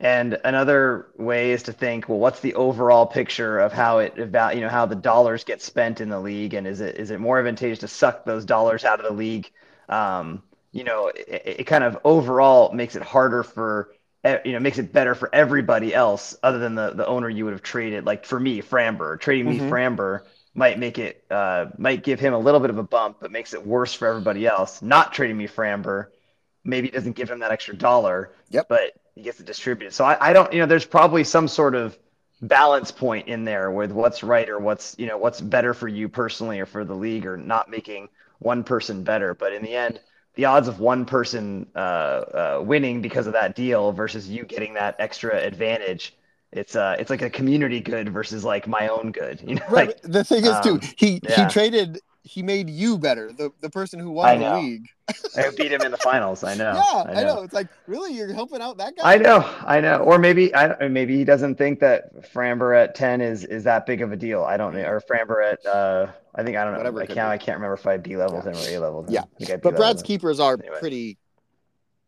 And 0.00 0.38
another 0.44 1.08
way 1.18 1.52
is 1.52 1.64
to 1.64 1.72
think, 1.72 2.08
well, 2.08 2.18
what's 2.18 2.40
the 2.40 2.54
overall 2.54 3.06
picture 3.06 3.58
of 3.58 3.72
how 3.72 3.98
it 3.98 4.18
about 4.18 4.54
you 4.56 4.62
know 4.62 4.68
how 4.68 4.86
the 4.86 4.96
dollars 4.96 5.44
get 5.44 5.62
spent 5.62 6.00
in 6.00 6.08
the 6.08 6.18
league, 6.18 6.54
and 6.54 6.66
is 6.66 6.80
it 6.80 6.96
is 6.96 7.10
it 7.10 7.20
more 7.20 7.38
advantageous 7.38 7.80
to 7.80 7.88
suck 7.88 8.24
those 8.24 8.44
dollars 8.44 8.84
out 8.84 8.98
of 8.98 9.06
the 9.06 9.12
league? 9.12 9.50
Um, 9.88 10.42
you 10.72 10.84
know, 10.84 11.08
it, 11.08 11.42
it 11.44 11.64
kind 11.64 11.84
of 11.84 11.98
overall 12.02 12.72
makes 12.72 12.96
it 12.96 13.02
harder 13.02 13.42
for 13.42 13.92
you 14.24 14.52
know 14.52 14.60
makes 14.60 14.78
it 14.78 14.92
better 14.92 15.14
for 15.14 15.34
everybody 15.34 15.94
else 15.94 16.36
other 16.42 16.58
than 16.58 16.74
the 16.74 16.90
the 16.90 17.06
owner 17.06 17.28
you 17.28 17.44
would 17.44 17.52
have 17.52 17.62
traded. 17.62 18.04
Like 18.04 18.24
for 18.24 18.38
me, 18.38 18.62
Framber 18.62 19.18
trading 19.18 19.46
mm-hmm. 19.46 19.64
me 19.64 19.70
Framber 19.70 20.22
might 20.54 20.78
make 20.78 20.98
it 20.98 21.24
uh, 21.30 21.66
might 21.78 22.02
give 22.02 22.20
him 22.20 22.34
a 22.34 22.38
little 22.38 22.60
bit 22.60 22.70
of 22.70 22.78
a 22.78 22.82
bump, 22.82 23.18
but 23.20 23.30
makes 23.30 23.54
it 23.54 23.66
worse 23.66 23.94
for 23.94 24.08
everybody 24.08 24.46
else. 24.46 24.82
Not 24.82 25.12
trading 25.12 25.36
me 25.36 25.46
Framber 25.46 26.08
maybe 26.64 26.88
doesn't 26.90 27.16
give 27.16 27.30
him 27.30 27.40
that 27.40 27.52
extra 27.52 27.76
dollar. 27.76 28.32
Yep. 28.50 28.68
But 28.68 28.92
he 29.14 29.22
gets 29.22 29.40
it 29.40 29.46
distributed. 29.46 29.94
So 29.94 30.04
I, 30.04 30.30
I 30.30 30.32
don't, 30.32 30.52
you 30.52 30.60
know, 30.60 30.66
there's 30.66 30.84
probably 30.84 31.24
some 31.24 31.48
sort 31.48 31.74
of 31.74 31.98
balance 32.42 32.90
point 32.90 33.28
in 33.28 33.44
there 33.44 33.70
with 33.70 33.92
what's 33.92 34.22
right 34.22 34.48
or 34.48 34.58
what's, 34.58 34.96
you 34.98 35.06
know, 35.06 35.18
what's 35.18 35.40
better 35.40 35.74
for 35.74 35.88
you 35.88 36.08
personally 36.08 36.60
or 36.60 36.66
for 36.66 36.84
the 36.84 36.94
league 36.94 37.26
or 37.26 37.36
not 37.36 37.70
making 37.70 38.08
one 38.38 38.64
person 38.64 39.02
better. 39.02 39.34
But 39.34 39.52
in 39.52 39.62
the 39.62 39.74
end, 39.74 40.00
the 40.34 40.44
odds 40.44 40.68
of 40.68 40.80
one 40.80 41.04
person 41.04 41.66
uh, 41.74 41.78
uh, 41.78 42.62
winning 42.64 43.02
because 43.02 43.26
of 43.26 43.32
that 43.32 43.54
deal 43.54 43.92
versus 43.92 44.28
you 44.28 44.44
getting 44.44 44.74
that 44.74 44.96
extra 44.98 45.36
advantage 45.36 46.14
it's 46.52 46.74
uh 46.74 46.96
it's 46.98 47.10
like 47.10 47.22
a 47.22 47.30
community 47.30 47.80
good 47.80 48.08
versus 48.08 48.44
like 48.44 48.66
my 48.66 48.88
own 48.88 49.12
good 49.12 49.40
you 49.46 49.54
know 49.54 49.62
right. 49.70 49.88
like 49.88 50.02
the 50.02 50.24
thing 50.24 50.44
is 50.44 50.58
too 50.60 50.72
um, 50.72 50.80
he 50.96 51.20
yeah. 51.22 51.46
he 51.46 51.52
traded 51.52 52.00
he 52.22 52.42
made 52.42 52.68
you 52.68 52.98
better, 52.98 53.32
the, 53.32 53.50
the 53.60 53.70
person 53.70 53.98
who 53.98 54.10
won 54.10 54.40
the 54.40 54.54
league. 54.56 54.88
I 55.36 55.50
beat 55.56 55.72
him 55.72 55.80
in 55.80 55.90
the 55.90 55.96
finals. 56.02 56.44
I 56.44 56.54
know. 56.54 56.72
Yeah, 56.74 57.02
I 57.02 57.14
know. 57.14 57.20
I 57.20 57.24
know. 57.24 57.42
It's 57.42 57.54
like 57.54 57.68
really, 57.86 58.14
you're 58.14 58.32
helping 58.32 58.60
out 58.60 58.76
that 58.78 58.96
guy. 58.96 59.14
I 59.14 59.16
know, 59.16 59.48
I 59.66 59.80
know. 59.80 59.98
Or 59.98 60.18
maybe 60.18 60.54
I 60.54 60.88
maybe 60.88 61.16
he 61.16 61.24
doesn't 61.24 61.56
think 61.56 61.80
that 61.80 62.32
Framber 62.32 62.76
at 62.76 62.94
ten 62.94 63.20
is 63.20 63.44
is 63.44 63.64
that 63.64 63.86
big 63.86 64.02
of 64.02 64.12
a 64.12 64.16
deal. 64.16 64.44
I 64.44 64.56
don't 64.56 64.74
know. 64.74 64.82
Or 64.82 65.00
Framber 65.00 65.52
at 65.52 65.64
uh, 65.66 66.12
I 66.34 66.42
think 66.42 66.56
I 66.56 66.64
don't 66.64 66.72
know. 66.72 66.78
Whatever 66.78 67.02
I 67.02 67.06
can't. 67.06 67.18
I 67.18 67.38
can't 67.38 67.56
remember 67.56 67.74
if 67.74 67.86
I 67.86 67.96
B 67.96 68.16
leveled 68.16 68.44
yeah. 68.44 68.52
him 68.52 68.56
or 68.56 68.76
A 68.76 68.78
leveled 68.78 69.08
him. 69.08 69.24
Yeah, 69.38 69.56
but 69.56 69.76
Brad's 69.76 70.02
keepers 70.02 70.38
are 70.40 70.54
anyway. 70.54 70.76
pretty 70.78 71.18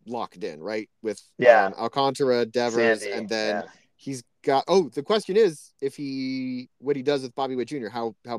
locked 0.06 0.44
in, 0.44 0.60
right? 0.60 0.88
With 1.02 1.20
yeah, 1.38 1.66
um, 1.66 1.74
Alcantara, 1.74 2.46
Devers, 2.46 3.00
Sandy, 3.00 3.16
and 3.16 3.28
then. 3.28 3.62
Yeah 3.64 3.70
he's 4.02 4.24
got 4.42 4.64
oh 4.68 4.88
the 4.90 5.02
question 5.02 5.36
is 5.36 5.72
if 5.80 5.94
he 5.94 6.68
what 6.78 6.96
he 6.96 7.02
does 7.02 7.22
with 7.22 7.34
Bobby 7.34 7.56
Witt 7.56 7.68
Jr. 7.68 7.88
how 7.88 8.14
how 8.26 8.38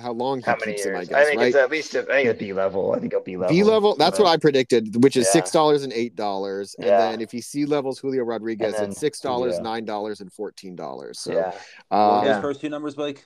how 0.00 0.12
long 0.12 0.38
he 0.38 0.44
how 0.44 0.56
keeps 0.56 0.84
him 0.84 0.96
I 0.96 1.04
guess 1.04 1.12
I 1.12 1.24
think 1.24 1.38
right? 1.38 1.48
it's 1.48 1.56
at 1.56 1.70
least 1.70 1.94
a, 1.94 2.00
I 2.02 2.04
think 2.04 2.28
it's 2.28 2.38
B 2.38 2.52
level 2.52 2.92
I 2.92 2.98
think 2.98 3.12
it'll 3.12 3.24
B 3.24 3.36
level 3.36 3.54
B 3.54 3.62
level 3.62 3.96
that's 3.96 4.18
what 4.18 4.28
I 4.28 4.36
predicted 4.36 5.02
which 5.02 5.16
is 5.16 5.30
six 5.30 5.50
dollars 5.50 5.82
and 5.82 5.92
eight 5.92 6.16
dollars 6.16 6.74
and 6.78 6.86
yeah. 6.86 7.10
then 7.10 7.20
if 7.20 7.30
he 7.30 7.40
C 7.40 7.66
levels 7.66 7.98
Julio 7.98 8.24
Rodriguez 8.24 8.74
it's 8.78 8.98
six 8.98 9.20
dollars 9.20 9.58
nine 9.60 9.84
dollars 9.84 10.20
and 10.20 10.32
fourteen 10.32 10.76
dollars 10.76 11.18
so 11.18 11.32
yeah. 11.32 11.52
Um, 11.90 12.24
those 12.24 12.40
first 12.40 12.60
two 12.60 12.68
numbers 12.68 12.94
Blake 12.94 13.24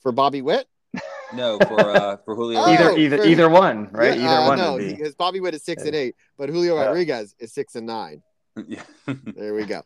for 0.00 0.12
Bobby 0.12 0.42
Witt 0.42 0.66
no, 1.34 1.58
for 1.58 1.80
uh, 1.80 2.16
for 2.24 2.34
Julio. 2.34 2.60
Oh, 2.60 2.72
either 2.72 2.98
either 2.98 3.16
for, 3.18 3.24
either 3.24 3.48
one, 3.48 3.88
right? 3.92 4.18
Yeah, 4.18 4.24
either 4.24 4.42
uh, 4.42 4.48
one. 4.48 4.58
No, 4.58 4.76
because 4.76 5.14
Bobby 5.14 5.40
Witt 5.40 5.54
is 5.54 5.64
six 5.64 5.84
and 5.84 5.94
eight, 5.94 6.14
but 6.36 6.48
Julio 6.48 6.76
Rodriguez 6.76 7.34
is 7.38 7.52
six 7.52 7.74
and 7.74 7.86
nine. 7.86 8.22
Yeah. 8.68 8.82
there 9.06 9.54
we 9.54 9.64
go. 9.64 9.80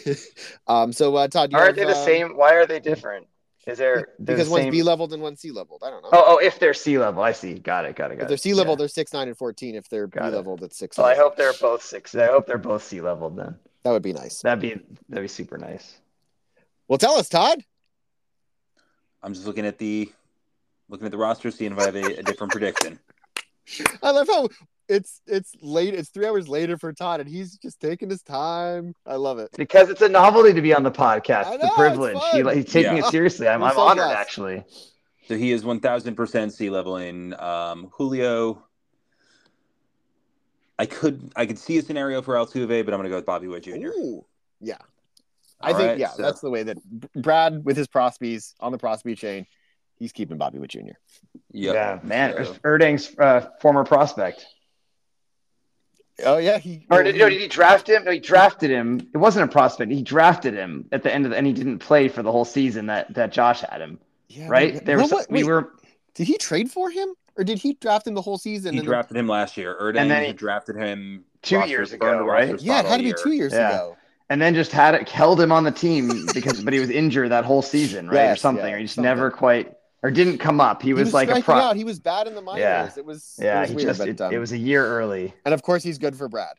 um, 0.66 0.92
so 0.92 1.14
uh, 1.16 1.28
Todd, 1.28 1.54
are 1.54 1.72
they 1.72 1.84
the 1.84 1.90
uh, 1.90 2.04
same? 2.04 2.36
Why 2.36 2.54
are 2.54 2.66
they 2.66 2.80
different? 2.80 3.26
Is 3.66 3.78
there 3.78 4.08
because 4.22 4.48
one's 4.48 4.70
B 4.70 4.82
leveled 4.82 5.12
and 5.12 5.22
one's 5.22 5.40
C 5.40 5.52
leveled? 5.52 5.82
I 5.84 5.90
don't 5.90 6.02
know. 6.02 6.08
Oh, 6.12 6.24
oh, 6.26 6.38
if 6.38 6.58
they're 6.58 6.74
C 6.74 6.98
level, 6.98 7.22
I 7.22 7.30
see. 7.30 7.54
Got 7.54 7.84
it. 7.84 7.94
Got 7.94 8.10
it. 8.10 8.16
Got 8.16 8.22
if 8.22 8.28
they're 8.28 8.36
C 8.36 8.54
level, 8.54 8.72
yeah. 8.72 8.78
they're 8.78 8.88
six, 8.88 9.12
nine, 9.12 9.28
and 9.28 9.36
fourteen. 9.36 9.76
If 9.76 9.88
they're 9.88 10.08
got 10.08 10.30
B 10.30 10.36
level, 10.36 10.56
that's 10.56 10.76
six. 10.76 10.98
Well, 10.98 11.06
I 11.06 11.14
hope 11.14 11.36
they're 11.36 11.52
both 11.60 11.82
six. 11.82 12.14
I 12.14 12.26
hope 12.26 12.46
they're 12.46 12.58
both 12.58 12.82
C 12.82 13.00
leveled 13.00 13.36
then. 13.36 13.56
That 13.84 13.92
would 13.92 14.02
be 14.02 14.12
nice. 14.12 14.40
That'd 14.42 14.60
be 14.60 14.80
that'd 15.08 15.22
be 15.22 15.28
super 15.28 15.58
nice. 15.58 15.96
Well, 16.88 16.98
tell 16.98 17.16
us, 17.16 17.28
Todd. 17.28 17.62
I'm 19.22 19.32
just 19.32 19.46
looking 19.46 19.66
at 19.66 19.78
the 19.78 20.10
looking 20.88 21.06
at 21.06 21.12
the 21.12 21.18
roster, 21.18 21.50
seeing 21.52 21.72
if 21.72 21.78
I 21.78 21.84
have 21.84 21.96
a, 21.96 22.18
a 22.18 22.22
different 22.22 22.52
prediction. 22.52 22.98
I 24.02 24.10
love 24.10 24.26
how 24.26 24.48
it's 24.88 25.20
it's 25.26 25.52
late. 25.60 25.94
It's 25.94 26.10
three 26.10 26.26
hours 26.26 26.48
later 26.48 26.76
for 26.76 26.92
Todd, 26.92 27.20
and 27.20 27.28
he's 27.28 27.56
just 27.56 27.80
taking 27.80 28.10
his 28.10 28.22
time. 28.22 28.94
I 29.06 29.16
love 29.16 29.38
it 29.38 29.50
because 29.56 29.88
it's 29.88 30.02
a 30.02 30.08
novelty 30.08 30.52
to 30.52 30.62
be 30.62 30.74
on 30.74 30.82
the 30.82 30.90
podcast. 30.90 31.46
Know, 31.46 31.54
it's 31.54 31.64
a 31.64 31.70
privilege. 31.70 32.18
He, 32.32 32.42
he's 32.54 32.72
taking 32.72 32.96
yeah. 32.96 33.06
it 33.06 33.10
seriously. 33.10 33.48
I'm, 33.48 33.62
I'm 33.62 33.74
so 33.74 33.80
honored, 33.80 34.04
blessed. 34.04 34.18
actually. 34.18 34.64
So 35.28 35.36
he 35.36 35.52
is 35.52 35.62
1,000% 35.62 36.52
C 36.52 36.68
leveling. 36.68 37.32
Um, 37.38 37.88
Julio, 37.92 38.64
I 40.78 40.86
could 40.86 41.32
I 41.36 41.46
could 41.46 41.58
see 41.58 41.78
a 41.78 41.82
scenario 41.82 42.22
for 42.22 42.34
Altuve, 42.34 42.84
but 42.84 42.92
I'm 42.92 42.98
going 42.98 43.04
to 43.04 43.08
go 43.08 43.16
with 43.16 43.26
Bobby 43.26 43.46
Witt 43.46 43.62
Jr. 43.62 43.88
Ooh, 43.88 44.24
yeah. 44.60 44.78
All 45.60 45.70
I 45.70 45.72
think 45.74 45.88
right, 45.90 45.98
yeah, 45.98 46.08
so. 46.08 46.22
that's 46.22 46.40
the 46.40 46.50
way 46.50 46.64
that 46.64 46.78
Brad 47.14 47.64
with 47.64 47.76
his 47.76 47.86
Prospies 47.86 48.56
on 48.58 48.72
the 48.72 48.78
Prospy 48.78 49.16
chain, 49.16 49.46
he's 49.96 50.10
keeping 50.10 50.38
Bobby 50.38 50.58
Witt 50.58 50.70
Jr. 50.70 50.80
Yep. 51.52 51.74
Yeah, 51.74 52.00
man, 52.02 52.44
so. 52.44 52.54
Erding's 52.64 53.16
uh, 53.16 53.48
former 53.60 53.84
prospect. 53.84 54.44
Oh 56.24 56.38
yeah, 56.38 56.58
he 56.58 56.86
or 56.90 57.02
did, 57.02 57.14
he, 57.14 57.20
no, 57.20 57.28
did 57.28 57.40
he 57.40 57.48
draft 57.48 57.88
him? 57.88 58.04
No, 58.04 58.10
he 58.10 58.20
drafted 58.20 58.70
him. 58.70 59.08
It 59.14 59.18
wasn't 59.18 59.48
a 59.48 59.52
prospect. 59.52 59.90
He 59.90 60.02
drafted 60.02 60.54
him 60.54 60.86
at 60.92 61.02
the 61.02 61.12
end 61.12 61.24
of 61.24 61.30
the, 61.30 61.36
and 61.36 61.46
he 61.46 61.52
didn't 61.52 61.78
play 61.78 62.08
for 62.08 62.22
the 62.22 62.30
whole 62.30 62.44
season 62.44 62.86
that 62.86 63.12
that 63.14 63.32
Josh 63.32 63.60
had 63.60 63.80
him. 63.80 63.98
Yeah, 64.28 64.48
right. 64.48 64.74
Wait, 64.74 64.84
there 64.84 64.98
was 64.98 65.10
what, 65.10 65.30
we 65.30 65.42
wait, 65.42 65.50
were. 65.50 65.72
Did 66.14 66.26
he 66.26 66.36
trade 66.36 66.70
for 66.70 66.90
him, 66.90 67.14
or 67.36 67.44
did 67.44 67.58
he 67.58 67.74
draft 67.74 68.06
him 68.06 68.14
the 68.14 68.22
whole 68.22 68.38
season? 68.38 68.74
He 68.74 68.80
drafted 68.80 69.16
him 69.16 69.26
last 69.26 69.56
year. 69.56 69.76
Erding 69.80 69.96
and 69.96 70.10
then 70.10 70.24
he 70.24 70.32
drafted 70.32 70.76
him 70.76 71.24
two 71.40 71.66
years 71.66 71.92
ago, 71.92 72.24
right? 72.24 72.60
Yeah, 72.60 72.80
it 72.80 72.86
had 72.86 72.98
to 72.98 73.04
be 73.04 73.14
two 73.20 73.32
years 73.32 73.52
yeah. 73.52 73.70
ago. 73.70 73.96
And 74.28 74.40
then 74.40 74.54
just 74.54 74.72
had 74.72 74.94
it 74.94 75.08
held 75.08 75.40
him 75.40 75.52
on 75.52 75.64
the 75.64 75.70
team 75.70 76.26
because, 76.32 76.62
but 76.62 76.72
he 76.72 76.80
was 76.80 76.88
injured 76.88 77.30
that 77.32 77.44
whole 77.44 77.60
season, 77.60 78.08
right, 78.08 78.14
yes, 78.14 78.38
or 78.38 78.40
something, 78.40 78.66
yeah, 78.66 78.72
or 78.72 78.78
he 78.78 78.84
just 78.84 78.94
something. 78.94 79.08
never 79.08 79.30
quite 79.30 79.74
or 80.02 80.10
didn't 80.10 80.38
come 80.38 80.60
up. 80.60 80.82
He, 80.82 80.88
he 80.88 80.94
was, 80.94 81.06
was, 81.06 81.14
like 81.14 81.30
a 81.30 81.40
pro. 81.40 81.54
Out. 81.54 81.76
He 81.76 81.84
was 81.84 82.00
bad 82.00 82.26
in 82.26 82.34
the 82.34 82.42
minors. 82.42 82.60
Yeah. 82.60 82.90
It 82.96 83.04
was 83.04 83.38
yeah. 83.40 83.58
It 83.58 83.60
was, 83.60 83.68
he 83.68 83.76
weird, 83.76 83.88
just, 83.88 83.98
but, 84.00 84.08
it, 84.08 84.20
um, 84.20 84.32
it, 84.32 84.38
was 84.38 84.52
a 84.52 84.58
year 84.58 84.84
early. 84.84 85.32
And 85.44 85.54
of 85.54 85.62
course, 85.62 85.82
he's 85.82 85.98
good 85.98 86.16
for 86.16 86.28
Brad. 86.28 86.54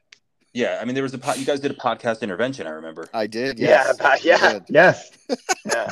Yeah, 0.53 0.77
I 0.79 0.85
mean, 0.85 0.93
there 0.93 1.03
was 1.03 1.15
a 1.15 1.17
po- 1.17 1.33
you 1.33 1.45
guys 1.45 1.59
did 1.59 1.71
a 1.71 1.75
podcast 1.75 2.21
intervention. 2.21 2.67
I 2.67 2.71
remember. 2.71 3.09
I 3.13 3.25
did. 3.25 3.57
Yes. 3.57 3.85
Yeah. 3.87 3.91
About, 3.91 4.23
yeah. 4.23 4.59
Yes. 4.69 5.11
yeah. 5.65 5.89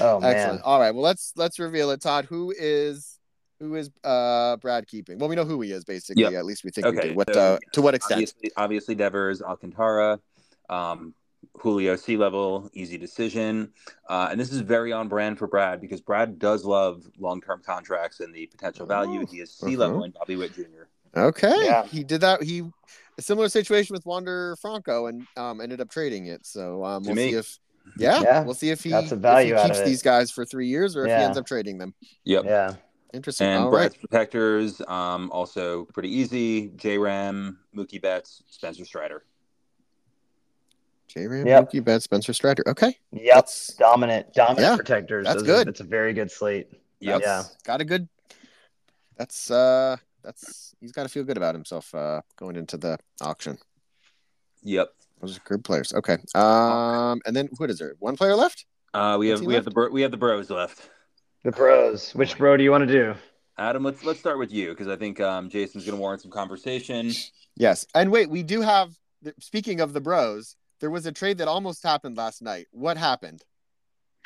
Oh 0.00 0.20
man. 0.20 0.34
Excellent. 0.34 0.62
All 0.62 0.80
right. 0.80 0.94
Well, 0.94 1.02
let's 1.02 1.32
let's 1.36 1.58
reveal 1.58 1.90
it. 1.90 2.00
Todd, 2.00 2.26
who 2.26 2.54
is 2.56 3.18
who 3.58 3.74
is 3.74 3.90
uh 4.04 4.56
Brad 4.58 4.86
keeping? 4.86 5.18
Well, 5.18 5.28
we 5.28 5.36
know 5.36 5.44
who 5.44 5.60
he 5.60 5.72
is 5.72 5.84
basically. 5.84 6.22
Yep. 6.22 6.34
At 6.34 6.44
least 6.44 6.64
we 6.64 6.70
think 6.70 6.86
okay, 6.86 7.00
we 7.00 7.08
do. 7.10 7.14
What 7.14 7.34
so, 7.34 7.54
uh, 7.54 7.58
to 7.72 7.82
what 7.82 7.94
extent? 7.94 8.18
Obviously, 8.18 8.50
obviously 8.56 8.94
Devers, 8.94 9.42
Alcantara, 9.42 10.20
um, 10.68 11.14
Julio 11.58 11.96
C 11.96 12.16
level, 12.16 12.70
easy 12.72 12.96
decision. 12.96 13.72
Uh, 14.08 14.28
and 14.30 14.40
this 14.40 14.52
is 14.52 14.60
very 14.60 14.92
on 14.92 15.08
brand 15.08 15.38
for 15.38 15.46
Brad 15.46 15.80
because 15.80 16.00
Brad 16.00 16.38
does 16.38 16.64
love 16.64 17.08
long 17.18 17.40
term 17.40 17.62
contracts 17.64 18.20
and 18.20 18.34
the 18.34 18.46
potential 18.46 18.86
value. 18.86 19.22
Oh, 19.22 19.26
he 19.26 19.40
is 19.40 19.52
C 19.52 19.76
level 19.76 19.96
uh-huh. 19.98 20.04
in 20.04 20.10
Bobby 20.12 20.36
Witt 20.36 20.54
Jr. 20.54 20.88
Okay. 21.16 21.64
Yeah. 21.64 21.84
He 21.86 22.04
did 22.04 22.20
that. 22.20 22.42
He 22.42 22.62
a 23.18 23.22
similar 23.22 23.48
situation 23.48 23.94
with 23.94 24.06
Wander 24.06 24.56
Franco 24.56 25.06
and 25.06 25.26
um, 25.36 25.60
ended 25.60 25.80
up 25.80 25.90
trading 25.90 26.26
it. 26.26 26.46
So 26.46 26.84
um, 26.84 27.02
we'll 27.04 27.16
see 27.16 27.34
if 27.34 27.58
yeah, 27.96 28.22
yeah, 28.22 28.44
we'll 28.44 28.54
see 28.54 28.70
if 28.70 28.82
he, 28.82 28.90
That's 28.90 29.12
a 29.12 29.16
value 29.16 29.54
if 29.54 29.62
he 29.62 29.68
keeps 29.68 29.82
these 29.82 30.02
guys 30.02 30.30
for 30.30 30.44
three 30.44 30.68
years 30.68 30.96
or 30.96 31.04
if 31.04 31.08
he 31.08 31.12
ends 31.12 31.38
up 31.38 31.46
trading 31.46 31.78
them. 31.78 31.94
Yep. 32.24 32.44
Yeah. 32.44 32.74
Interesting. 33.12 33.48
And 33.48 33.64
All 33.64 33.70
Brad's 33.70 33.94
right. 33.94 34.00
protectors, 34.00 34.80
um, 34.86 35.30
also 35.32 35.86
pretty 35.86 36.14
easy. 36.14 36.68
J 36.76 36.98
Ram, 36.98 37.58
Mookie 37.76 38.00
Betts, 38.00 38.44
Spencer 38.46 38.84
Strider. 38.84 39.24
J 41.12 41.26
Ram, 41.26 41.46
yep. 41.46 41.70
Mookie 41.70 41.84
Betts, 41.84 42.04
Spencer 42.04 42.32
Strider. 42.32 42.62
Okay. 42.66 42.96
Yep. 43.12 43.34
That's, 43.34 43.74
dominant, 43.74 44.32
dominant 44.34 44.60
yeah, 44.60 44.76
protectors. 44.76 45.26
That's 45.26 45.42
Those 45.42 45.46
good. 45.46 45.68
It's 45.68 45.80
a 45.80 45.84
very 45.84 46.12
good 46.12 46.30
slate. 46.30 46.68
Yep. 47.00 47.20
Yeah. 47.22 47.42
Got 47.64 47.80
a 47.80 47.84
good. 47.84 48.08
That's 49.16 49.50
uh 49.50 49.96
that's 50.22 50.74
he's 50.80 50.92
got 50.92 51.04
to 51.04 51.08
feel 51.08 51.24
good 51.24 51.36
about 51.36 51.54
himself 51.54 51.94
uh, 51.94 52.20
going 52.36 52.56
into 52.56 52.76
the 52.76 52.98
auction. 53.20 53.58
Yep, 54.62 54.92
those 55.20 55.36
are 55.36 55.40
good 55.44 55.64
players. 55.64 55.92
Okay, 55.92 56.18
um, 56.34 57.20
and 57.26 57.34
then 57.34 57.48
what 57.56 57.70
is 57.70 57.78
there? 57.78 57.94
One 57.98 58.16
player 58.16 58.36
left? 58.36 58.66
Uh, 58.92 59.16
we 59.18 59.28
have 59.28 59.40
we 59.40 59.48
left? 59.48 59.56
have 59.56 59.64
the 59.64 59.70
bro- 59.70 59.90
we 59.90 60.02
have 60.02 60.10
the 60.10 60.16
bros 60.16 60.50
left. 60.50 60.90
The 61.44 61.52
bros. 61.52 62.12
Which 62.14 62.36
bro 62.36 62.56
do 62.56 62.64
you 62.64 62.70
want 62.70 62.86
to 62.86 62.92
do? 62.92 63.14
Adam, 63.58 63.82
let's 63.82 64.04
let's 64.04 64.20
start 64.20 64.38
with 64.38 64.52
you 64.52 64.70
because 64.70 64.88
I 64.88 64.96
think 64.96 65.20
um, 65.20 65.48
Jason's 65.48 65.84
going 65.84 65.96
to 65.96 66.00
warrant 66.00 66.22
some 66.22 66.30
conversation. 66.30 67.12
Yes, 67.56 67.86
and 67.94 68.10
wait, 68.10 68.30
we 68.30 68.42
do 68.42 68.60
have. 68.60 68.94
Speaking 69.38 69.80
of 69.80 69.92
the 69.92 70.00
bros, 70.00 70.56
there 70.80 70.90
was 70.90 71.06
a 71.06 71.12
trade 71.12 71.38
that 71.38 71.48
almost 71.48 71.82
happened 71.82 72.16
last 72.16 72.42
night. 72.42 72.66
What 72.72 72.96
happened? 72.96 73.44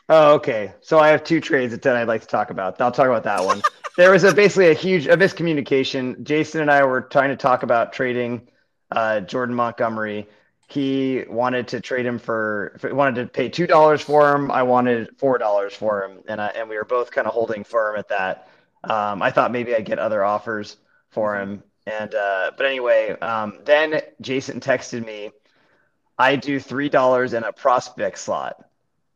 Oh, 0.09 0.35
okay. 0.35 0.73
So 0.81 0.99
I 0.99 1.09
have 1.09 1.25
two 1.25 1.41
trades 1.41 1.77
that 1.77 1.97
I'd 1.97 2.09
like 2.09 2.21
to 2.23 2.27
talk 2.27 2.51
about. 2.51 2.81
I'll 2.81 2.93
talk 2.93 3.07
about 3.07 3.25
that 3.25 3.45
one. 3.45 3.63
there 3.97 4.11
was 4.11 4.25
a 4.25 4.35
basically 4.35 4.69
a 4.69 4.75
huge 4.75 5.07
a 5.07 5.17
miscommunication. 5.17 6.23
Jason 6.23 6.61
and 6.61 6.71
I 6.71 6.85
were 6.85 7.03
trying 7.03 7.31
to 7.31 7.37
talk 7.37 7.63
about 7.63 7.93
trading 7.93 8.49
uh, 8.91 9.21
Jordan 9.21 9.55
Montgomery. 9.55 10.29
He 10.69 11.25
wanted 11.29 11.69
to 11.69 11.81
trade 11.81 12.07
him 12.07 12.19
for, 12.19 12.77
for 12.79 12.95
wanted 12.95 13.23
to 13.23 13.27
pay 13.27 13.49
two 13.49 13.67
dollars 13.67 14.01
for 14.01 14.35
him. 14.35 14.51
I 14.51 14.63
wanted 14.63 15.19
four 15.19 15.39
dollars 15.39 15.75
for 15.75 16.05
him, 16.05 16.21
and 16.29 16.41
I, 16.41 16.49
and 16.49 16.69
we 16.69 16.77
were 16.77 16.85
both 16.85 17.11
kind 17.11 17.27
of 17.27 17.33
holding 17.33 17.65
firm 17.65 17.97
at 17.97 18.09
that. 18.09 18.49
Um, 18.83 19.23
I 19.23 19.31
thought 19.31 19.53
maybe 19.53 19.75
I'd 19.75 19.85
get 19.85 19.99
other 19.99 20.25
offers 20.25 20.77
for 21.11 21.39
him, 21.39 21.63
and 21.87 22.15
uh, 22.15 22.51
but 22.57 22.67
anyway, 22.67 23.11
um, 23.21 23.61
then 23.65 24.01
Jason 24.21 24.61
texted 24.61 25.05
me, 25.05 25.31
"I 26.19 26.37
do 26.37 26.61
three 26.61 26.89
dollars 26.89 27.33
in 27.33 27.45
a 27.45 27.53
prospect 27.53 28.19
slot," 28.19 28.65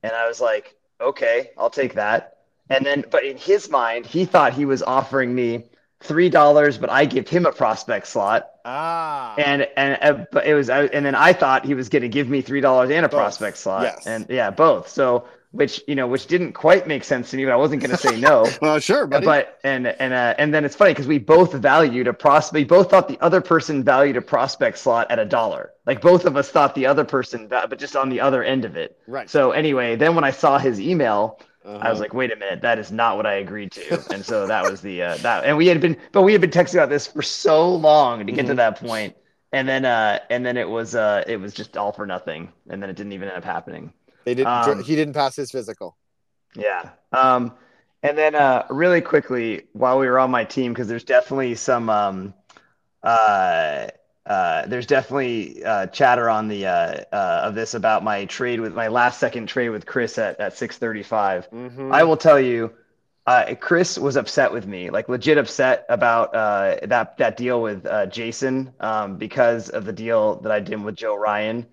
and 0.02 0.12
I 0.12 0.26
was 0.26 0.40
like, 0.40 0.76
"Okay, 1.00 1.50
I'll 1.56 1.70
take 1.70 1.94
that." 1.94 2.36
And 2.70 2.84
then, 2.84 3.04
but 3.10 3.24
in 3.24 3.36
his 3.36 3.70
mind, 3.70 4.06
he 4.06 4.24
thought 4.24 4.52
he 4.52 4.64
was 4.64 4.82
offering 4.82 5.34
me 5.34 5.70
three 6.00 6.28
dollars, 6.28 6.78
but 6.78 6.90
I 6.90 7.04
give 7.04 7.28
him 7.28 7.46
a 7.46 7.52
prospect 7.52 8.06
slot. 8.06 8.50
Ah. 8.64 9.34
And 9.36 9.68
and 9.76 9.98
uh, 10.00 10.24
but 10.30 10.46
it 10.46 10.54
was 10.54 10.70
and 10.70 11.04
then 11.04 11.14
I 11.14 11.32
thought 11.32 11.64
he 11.64 11.74
was 11.74 11.88
going 11.88 12.02
to 12.02 12.08
give 12.08 12.28
me 12.28 12.42
three 12.42 12.60
dollars 12.60 12.90
and 12.90 13.04
a 13.04 13.08
both. 13.08 13.18
prospect 13.18 13.56
slot. 13.58 13.82
Yes. 13.84 14.06
And 14.06 14.26
yeah, 14.28 14.50
both. 14.50 14.88
So 14.88 15.26
which 15.50 15.82
you 15.88 15.94
know 15.94 16.06
which 16.06 16.26
didn't 16.26 16.52
quite 16.52 16.86
make 16.86 17.04
sense 17.04 17.30
to 17.30 17.36
me, 17.36 17.44
but 17.44 17.52
I 17.52 17.56
wasn't 17.56 17.82
going 17.82 17.90
to 17.90 17.96
say 17.96 18.20
no. 18.20 18.46
well, 18.62 18.78
sure, 18.78 19.06
buddy. 19.06 19.24
But 19.24 19.58
and 19.64 19.86
and 19.86 20.12
uh, 20.12 20.34
and 20.38 20.52
then 20.52 20.64
it's 20.64 20.76
funny 20.76 20.92
because 20.92 21.06
we 21.06 21.18
both 21.18 21.52
valued 21.52 22.06
a 22.06 22.12
prospect. 22.12 22.54
We 22.54 22.64
both 22.64 22.90
thought 22.90 23.08
the 23.08 23.20
other 23.20 23.40
person 23.40 23.82
valued 23.82 24.16
a 24.16 24.22
prospect 24.22 24.78
slot 24.78 25.10
at 25.10 25.18
a 25.18 25.24
dollar. 25.24 25.72
Like 25.86 26.00
both 26.00 26.26
of 26.26 26.36
us 26.36 26.50
thought 26.50 26.74
the 26.74 26.86
other 26.86 27.04
person, 27.04 27.48
but 27.48 27.78
just 27.78 27.96
on 27.96 28.10
the 28.10 28.20
other 28.20 28.42
end 28.42 28.64
of 28.64 28.76
it. 28.76 28.98
Right. 29.06 29.28
So 29.28 29.52
anyway, 29.52 29.96
then 29.96 30.14
when 30.14 30.24
I 30.24 30.30
saw 30.30 30.58
his 30.58 30.80
email 30.80 31.40
uh-huh. 31.68 31.78
I 31.82 31.90
was 31.90 31.96
uh-huh. 31.96 32.04
like, 32.04 32.14
wait 32.14 32.32
a 32.32 32.36
minute, 32.36 32.62
that 32.62 32.78
is 32.78 32.90
not 32.90 33.16
what 33.16 33.26
I 33.26 33.34
agreed 33.34 33.72
to. 33.72 34.02
And 34.10 34.24
so 34.24 34.46
that 34.46 34.70
was 34.70 34.80
the 34.80 35.02
uh, 35.02 35.16
that, 35.18 35.44
and 35.44 35.56
we 35.56 35.66
had 35.66 35.80
been, 35.82 35.98
but 36.12 36.22
we 36.22 36.32
had 36.32 36.40
been 36.40 36.50
texting 36.50 36.74
about 36.74 36.88
this 36.88 37.06
for 37.06 37.20
so 37.20 37.74
long 37.74 38.26
to 38.26 38.32
get 38.32 38.42
mm-hmm. 38.42 38.48
to 38.48 38.54
that 38.54 38.80
point, 38.80 39.16
and 39.52 39.68
then 39.68 39.84
uh, 39.84 40.20
and 40.30 40.46
then 40.46 40.56
it 40.56 40.68
was 40.68 40.94
uh, 40.94 41.24
it 41.26 41.38
was 41.38 41.52
just 41.52 41.76
all 41.76 41.92
for 41.92 42.06
nothing, 42.06 42.52
and 42.70 42.82
then 42.82 42.88
it 42.88 42.96
didn't 42.96 43.12
even 43.12 43.28
end 43.28 43.36
up 43.36 43.44
happening. 43.44 43.92
They 44.28 44.34
didn't. 44.34 44.68
Um, 44.68 44.82
he 44.82 44.94
didn't 44.94 45.14
pass 45.14 45.36
his 45.36 45.50
physical. 45.50 45.96
Yeah. 46.54 46.90
Um, 47.12 47.54
and 48.02 48.18
then 48.18 48.34
uh, 48.34 48.66
really 48.68 49.00
quickly, 49.00 49.62
while 49.72 49.98
we 49.98 50.06
were 50.06 50.18
on 50.18 50.30
my 50.30 50.44
team, 50.44 50.74
because 50.74 50.86
there's 50.86 51.02
definitely 51.02 51.54
some 51.54 51.88
um, 51.88 52.34
uh, 53.02 53.86
uh, 54.26 54.66
there's 54.66 54.84
definitely 54.84 55.64
uh, 55.64 55.86
chatter 55.86 56.28
on 56.28 56.46
the 56.48 56.66
uh, 56.66 57.04
uh, 57.10 57.40
of 57.44 57.54
this 57.54 57.72
about 57.72 58.04
my 58.04 58.26
trade 58.26 58.60
with 58.60 58.74
my 58.74 58.88
last 58.88 59.18
second 59.18 59.46
trade 59.46 59.70
with 59.70 59.86
Chris 59.86 60.18
at, 60.18 60.38
at 60.38 60.54
635. 60.58 61.50
Mm-hmm. 61.50 61.90
I 61.90 62.02
will 62.02 62.18
tell 62.18 62.38
you, 62.38 62.70
uh, 63.26 63.54
Chris 63.58 63.98
was 63.98 64.18
upset 64.18 64.52
with 64.52 64.66
me, 64.66 64.90
like 64.90 65.08
legit 65.08 65.38
upset 65.38 65.86
about 65.88 66.34
uh, 66.34 66.76
that 66.82 67.16
that 67.16 67.38
deal 67.38 67.62
with 67.62 67.86
Jason 68.12 68.74
um, 68.80 69.16
because 69.16 69.70
of 69.70 69.86
the 69.86 69.92
deal 69.94 70.38
that 70.42 70.52
I 70.52 70.60
did 70.60 70.84
with 70.84 70.96
Joe 70.96 71.16
Ryan 71.16 71.66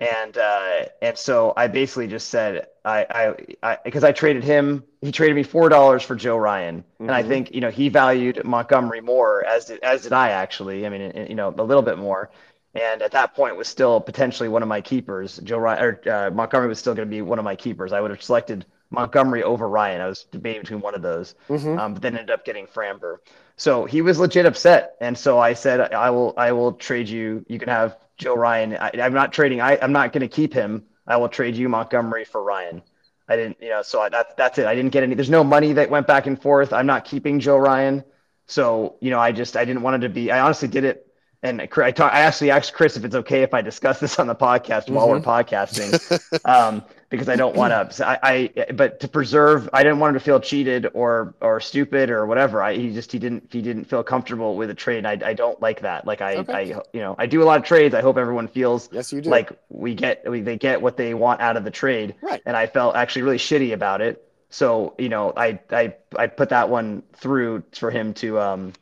and 0.00 0.38
uh, 0.38 0.86
and 1.02 1.16
so 1.16 1.52
I 1.56 1.68
basically 1.68 2.06
just 2.08 2.28
said 2.28 2.66
I 2.84 3.34
I 3.62 3.76
because 3.84 4.02
I, 4.02 4.08
I, 4.08 4.12
traded 4.12 4.42
him 4.42 4.82
he 5.02 5.12
traded 5.12 5.36
me 5.36 5.42
four 5.42 5.68
dollars 5.68 6.02
for 6.02 6.16
Joe 6.16 6.36
Ryan. 6.36 6.78
Mm-hmm. 6.78 7.04
and 7.04 7.12
I 7.12 7.20
mm-hmm. 7.20 7.28
think 7.28 7.54
you 7.54 7.60
know 7.60 7.70
he 7.70 7.90
valued 7.90 8.42
Montgomery 8.44 9.02
more 9.02 9.44
as 9.44 9.66
did, 9.66 9.80
as 9.82 10.02
did 10.02 10.12
I 10.12 10.30
actually. 10.30 10.86
I 10.86 10.88
mean 10.88 11.26
you 11.28 11.34
know 11.34 11.54
a 11.56 11.62
little 11.62 11.82
bit 11.82 11.98
more. 11.98 12.30
And 12.72 13.02
at 13.02 13.10
that 13.12 13.34
point 13.34 13.56
was 13.56 13.66
still 13.66 14.00
potentially 14.00 14.48
one 14.48 14.62
of 14.62 14.68
my 14.68 14.80
keepers. 14.80 15.40
Joe 15.42 15.58
Ryan 15.58 15.84
or 15.84 16.00
uh, 16.10 16.30
Montgomery 16.30 16.68
was 16.68 16.78
still 16.78 16.94
going 16.94 17.08
to 17.08 17.10
be 17.10 17.20
one 17.20 17.40
of 17.40 17.44
my 17.44 17.56
keepers. 17.56 17.92
I 17.92 18.00
would 18.00 18.12
have 18.12 18.22
selected 18.22 18.64
Montgomery 18.90 19.42
over 19.42 19.68
Ryan. 19.68 20.00
I 20.00 20.06
was 20.06 20.24
debating 20.30 20.62
between 20.62 20.80
one 20.80 20.94
of 20.94 21.02
those 21.02 21.34
mm-hmm. 21.48 21.78
um, 21.78 21.94
but 21.94 22.02
then 22.02 22.16
ended 22.16 22.30
up 22.30 22.44
getting 22.44 22.66
Framber. 22.66 23.18
So 23.56 23.84
he 23.84 24.00
was 24.00 24.18
legit 24.18 24.46
upset. 24.46 24.94
And 25.00 25.18
so 25.18 25.38
I 25.38 25.52
said 25.52 25.92
I 25.92 26.08
will 26.10 26.32
I 26.38 26.52
will 26.52 26.72
trade 26.72 27.08
you. 27.08 27.44
You 27.48 27.58
can 27.58 27.68
have 27.68 27.98
Joe 28.20 28.36
Ryan. 28.36 28.76
I, 28.76 28.90
am 28.94 29.12
not 29.12 29.32
trading. 29.32 29.60
I, 29.60 29.78
I'm 29.82 29.92
not 29.92 30.12
going 30.12 30.20
to 30.20 30.28
keep 30.28 30.54
him. 30.54 30.84
I 31.06 31.16
will 31.16 31.28
trade 31.28 31.56
you 31.56 31.68
Montgomery 31.68 32.24
for 32.24 32.42
Ryan. 32.42 32.82
I 33.28 33.36
didn't, 33.36 33.58
you 33.60 33.70
know, 33.70 33.82
so 33.82 34.00
I, 34.00 34.08
that's 34.08 34.34
that's 34.34 34.58
it. 34.58 34.66
I 34.66 34.74
didn't 34.74 34.92
get 34.92 35.02
any. 35.02 35.14
There's 35.14 35.30
no 35.30 35.42
money 35.42 35.72
that 35.72 35.90
went 35.90 36.06
back 36.06 36.26
and 36.26 36.40
forth. 36.40 36.72
I'm 36.72 36.86
not 36.86 37.04
keeping 37.04 37.40
Joe 37.40 37.56
Ryan. 37.56 38.04
So 38.46 38.96
you 39.00 39.10
know, 39.10 39.18
I 39.18 39.32
just 39.32 39.56
I 39.56 39.64
didn't 39.64 39.82
want 39.82 39.96
it 39.96 40.06
to 40.06 40.12
be. 40.12 40.30
I 40.30 40.40
honestly 40.40 40.68
did 40.68 40.84
it 40.84 41.10
and 41.42 41.62
I, 41.62 41.90
talk, 41.90 42.12
I 42.12 42.20
actually 42.20 42.50
asked 42.50 42.74
Chris 42.74 42.96
if 42.96 43.04
it's 43.04 43.14
okay 43.14 43.42
if 43.42 43.54
I 43.54 43.62
discuss 43.62 43.98
this 43.98 44.18
on 44.18 44.26
the 44.26 44.34
podcast 44.34 44.84
mm-hmm. 44.84 44.94
while 44.94 45.08
we're 45.08 45.20
mm-hmm. 45.20 45.30
podcasting, 45.30 46.44
um, 46.44 46.84
because 47.10 47.28
I 47.28 47.34
don't 47.34 47.56
want 47.56 47.92
to. 47.92 48.08
I, 48.08 48.18
I, 48.22 48.72
but 48.72 49.00
to 49.00 49.08
preserve, 49.08 49.68
I 49.72 49.82
didn't 49.82 49.98
want 49.98 50.14
him 50.14 50.20
to 50.20 50.24
feel 50.24 50.40
cheated 50.40 50.88
or 50.94 51.34
or 51.40 51.60
stupid 51.60 52.08
or 52.08 52.24
whatever. 52.24 52.62
I 52.62 52.74
he 52.76 52.94
just 52.94 53.10
he 53.10 53.18
didn't 53.18 53.48
he 53.50 53.60
didn't 53.60 53.84
feel 53.84 54.02
comfortable 54.02 54.56
with 54.56 54.70
a 54.70 54.74
trade. 54.74 55.04
I, 55.04 55.18
I 55.22 55.34
don't 55.34 55.60
like 55.60 55.80
that. 55.80 56.06
Like 56.06 56.22
I, 56.22 56.36
okay. 56.36 56.52
I 56.52 56.60
you 56.92 57.00
know 57.00 57.16
I 57.18 57.26
do 57.26 57.42
a 57.42 57.44
lot 57.44 57.58
of 57.58 57.66
trades. 57.66 57.94
I 57.94 58.00
hope 58.00 58.16
everyone 58.16 58.46
feels 58.48 58.88
yes 58.92 59.12
you 59.12 59.20
do. 59.20 59.28
like 59.28 59.50
we 59.68 59.94
get 59.94 60.28
we, 60.30 60.40
they 60.40 60.56
get 60.56 60.80
what 60.80 60.96
they 60.96 61.12
want 61.12 61.40
out 61.40 61.56
of 61.56 61.64
the 61.64 61.70
trade. 61.70 62.14
Right. 62.22 62.40
And 62.46 62.56
I 62.56 62.66
felt 62.66 62.94
actually 62.94 63.22
really 63.22 63.38
shitty 63.38 63.72
about 63.72 64.00
it. 64.00 64.24
So 64.48 64.94
you 64.96 65.08
know 65.08 65.32
I 65.36 65.58
I 65.70 65.96
I 66.16 66.28
put 66.28 66.50
that 66.50 66.70
one 66.70 67.02
through 67.14 67.64
for 67.72 67.90
him 67.90 68.14
to 68.14 68.38
um 68.38 68.72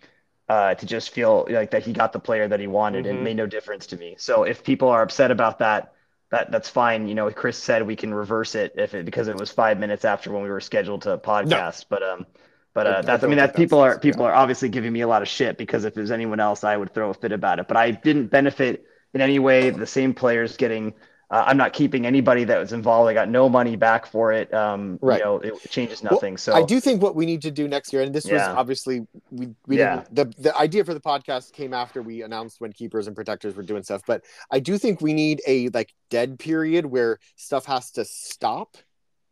uh, 0.51 0.75
to 0.75 0.87
just 0.87 1.11
feel 1.11 1.47
like 1.51 1.73
that 1.73 1.83
he 1.83 1.93
got 1.93 2.13
the 2.15 2.19
player 2.19 2.49
that 2.49 2.59
he 2.59 2.67
wanted 2.67 3.05
mm-hmm. 3.05 3.17
and 3.17 3.25
made 3.25 3.37
no 3.37 3.45
difference 3.45 3.87
to 3.89 3.99
me. 3.99 4.15
So 4.19 4.45
if 4.45 4.65
people 4.65 4.89
are 4.89 5.03
upset 5.03 5.31
about 5.31 5.59
that, 5.59 5.93
that 6.31 6.51
that's 6.51 6.69
fine. 6.69 7.09
You 7.09 7.15
know, 7.15 7.31
Chris 7.31 7.57
said 7.57 7.87
we 7.87 7.97
can 7.97 8.13
reverse 8.13 8.55
it 8.55 8.75
if 8.77 8.95
it 8.95 9.05
because 9.05 9.29
it 9.29 9.37
was 9.37 9.51
five 9.51 9.79
minutes 9.79 10.05
after 10.05 10.31
when 10.31 10.43
we 10.43 10.51
were 10.51 10.61
scheduled 10.61 11.03
to 11.03 11.19
podcast. 11.19 11.81
No. 11.81 11.87
But 11.89 12.03
um, 12.03 12.27
but 12.75 12.87
uh, 12.87 13.03
that's 13.03 13.25
I, 13.25 13.27
I 13.27 13.31
mean 13.31 13.39
that 13.39 13.57
people 13.57 13.81
are 13.81 13.99
people 13.99 14.23
yeah. 14.23 14.29
are 14.29 14.35
obviously 14.35 14.69
giving 14.69 14.93
me 14.93 15.01
a 15.01 15.09
lot 15.09 15.23
of 15.23 15.29
shit 15.29 15.57
because 15.57 15.85
if 15.85 15.95
there's 15.95 16.11
anyone 16.11 16.41
else, 16.41 16.65
I 16.65 16.77
would 16.77 16.93
throw 16.93 17.11
a 17.11 17.15
fit 17.15 17.33
about 17.33 17.59
it. 17.59 17.69
But 17.69 17.77
I 17.77 17.93
didn't 17.93 18.27
benefit 18.27 18.85
in 19.15 19.21
any 19.21 19.39
way. 19.39 19.71
The 19.71 19.87
same 19.87 20.15
players 20.15 20.57
getting 20.57 20.95
uh, 21.31 21.45
I'm 21.47 21.59
not 21.59 21.75
keeping 21.75 22.07
anybody 22.07 22.45
that 22.45 22.59
was 22.59 22.73
involved. 22.73 23.11
I 23.11 23.15
got 23.15 23.29
no 23.29 23.51
money 23.51 23.77
back 23.77 24.07
for 24.07 24.33
it. 24.33 24.53
Um, 24.55 24.99
right. 25.03 25.19
You 25.19 25.25
know, 25.25 25.37
it 25.39 25.71
changes 25.71 26.03
nothing. 26.03 26.33
Well, 26.35 26.39
so 26.39 26.55
I 26.55 26.63
do 26.63 26.81
think 26.81 27.03
what 27.03 27.15
we 27.15 27.27
need 27.27 27.43
to 27.43 27.51
do 27.51 27.69
next 27.69 27.93
year, 27.93 28.03
and 28.03 28.15
this 28.15 28.27
yeah. 28.27 28.35
was 28.35 28.57
obviously 28.57 29.07
we 29.31 29.49
we 29.67 29.79
yeah. 29.79 30.05
didn't 30.13 30.37
the 30.37 30.43
the 30.43 30.57
idea 30.57 30.85
for 30.85 30.95
the 30.95 31.01
podcast 31.01 31.53
came 31.53 31.75
after 31.75 32.01
we 32.01 32.23
announced 32.23 32.61
when 32.61 32.73
keepers 32.73 33.07
and 33.09 33.15
protectors 33.15 33.57
were 33.57 33.63
doing 33.63 33.83
stuff. 33.83 34.03
But 34.07 34.25
I 34.51 34.61
do 34.61 34.79
think 34.79 35.03
we 35.03 35.13
need 35.13 35.43
a 35.47 35.69
like 35.69 35.93
dead 36.09 36.39
period 36.39 36.87
where 36.87 37.19
stuff 37.37 37.67
has 37.67 37.91
to 37.93 38.05
stop. 38.07 38.77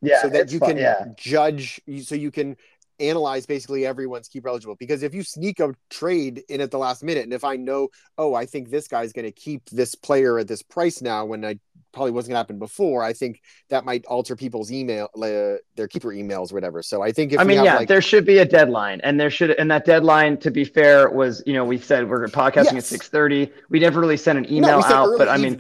Yeah, 0.03 0.21
so 0.21 0.29
that 0.29 0.53
you 0.53 0.59
fun, 0.59 0.71
can 0.71 0.79
yeah. 0.79 1.07
judge, 1.17 1.81
so 2.03 2.15
you 2.15 2.31
can 2.31 2.57
analyze 3.01 3.47
basically 3.47 3.87
everyone's 3.87 4.29
keeper 4.29 4.49
eligible 4.49 4.75
because 4.77 5.03
if 5.03 5.15
you 5.15 5.23
sneak 5.23 5.61
a 5.61 5.75
trade 5.91 6.43
in 6.49 6.61
at 6.61 6.71
the 6.71 6.79
last 6.79 7.03
minute 7.03 7.25
and 7.25 7.33
if 7.35 7.45
i 7.45 7.55
know 7.55 7.89
oh 8.17 8.33
i 8.35 8.47
think 8.47 8.71
this 8.71 8.89
guy's 8.89 9.13
going 9.13 9.25
to 9.25 9.33
keep 9.33 9.63
this 9.71 9.95
player 9.95 10.39
at 10.39 10.49
this 10.49 10.63
price 10.63 11.03
now 11.03 11.25
when 11.25 11.45
i 11.45 11.59
probably 11.97 12.13
wasn't 12.13 12.33
to 12.33 12.37
happen 12.37 12.59
before 12.59 13.03
i 13.03 13.13
think 13.13 13.41
that 13.71 13.87
might 13.87 14.05
alter 14.05 14.37
people's 14.37 14.71
email 14.71 15.09
uh, 15.17 15.57
their 15.77 15.89
keeper 15.89 16.11
emails 16.11 16.53
or 16.53 16.55
whatever. 16.55 16.83
So 16.83 17.03
i 17.03 17.11
think 17.11 17.33
if 17.33 17.41
i 17.41 17.45
mean 17.45 17.65
yeah 17.65 17.77
like... 17.77 17.89
there 17.89 18.03
should 18.03 18.27
be 18.27 18.39
a 18.39 18.45
deadline 18.45 19.01
and 19.03 19.19
there 19.19 19.31
should 19.31 19.51
and 19.53 19.71
that 19.71 19.87
deadline 19.87 20.37
to 20.39 20.51
be 20.51 20.65
fair 20.65 21.09
was 21.09 21.43
you 21.47 21.55
know 21.55 21.65
we 21.65 21.79
said 21.79 22.09
we're 22.09 22.27
podcasting 22.27 22.75
yes. 22.75 22.93
at 22.93 23.01
6 23.01 23.09
30 23.09 23.51
we 23.71 23.81
never 23.81 23.99
really 23.99 24.19
sent 24.19 24.39
an 24.39 24.45
email 24.53 24.81
no, 24.81 24.87
out 24.87 25.15
but 25.17 25.29
i 25.29 25.39
mean 25.39 25.59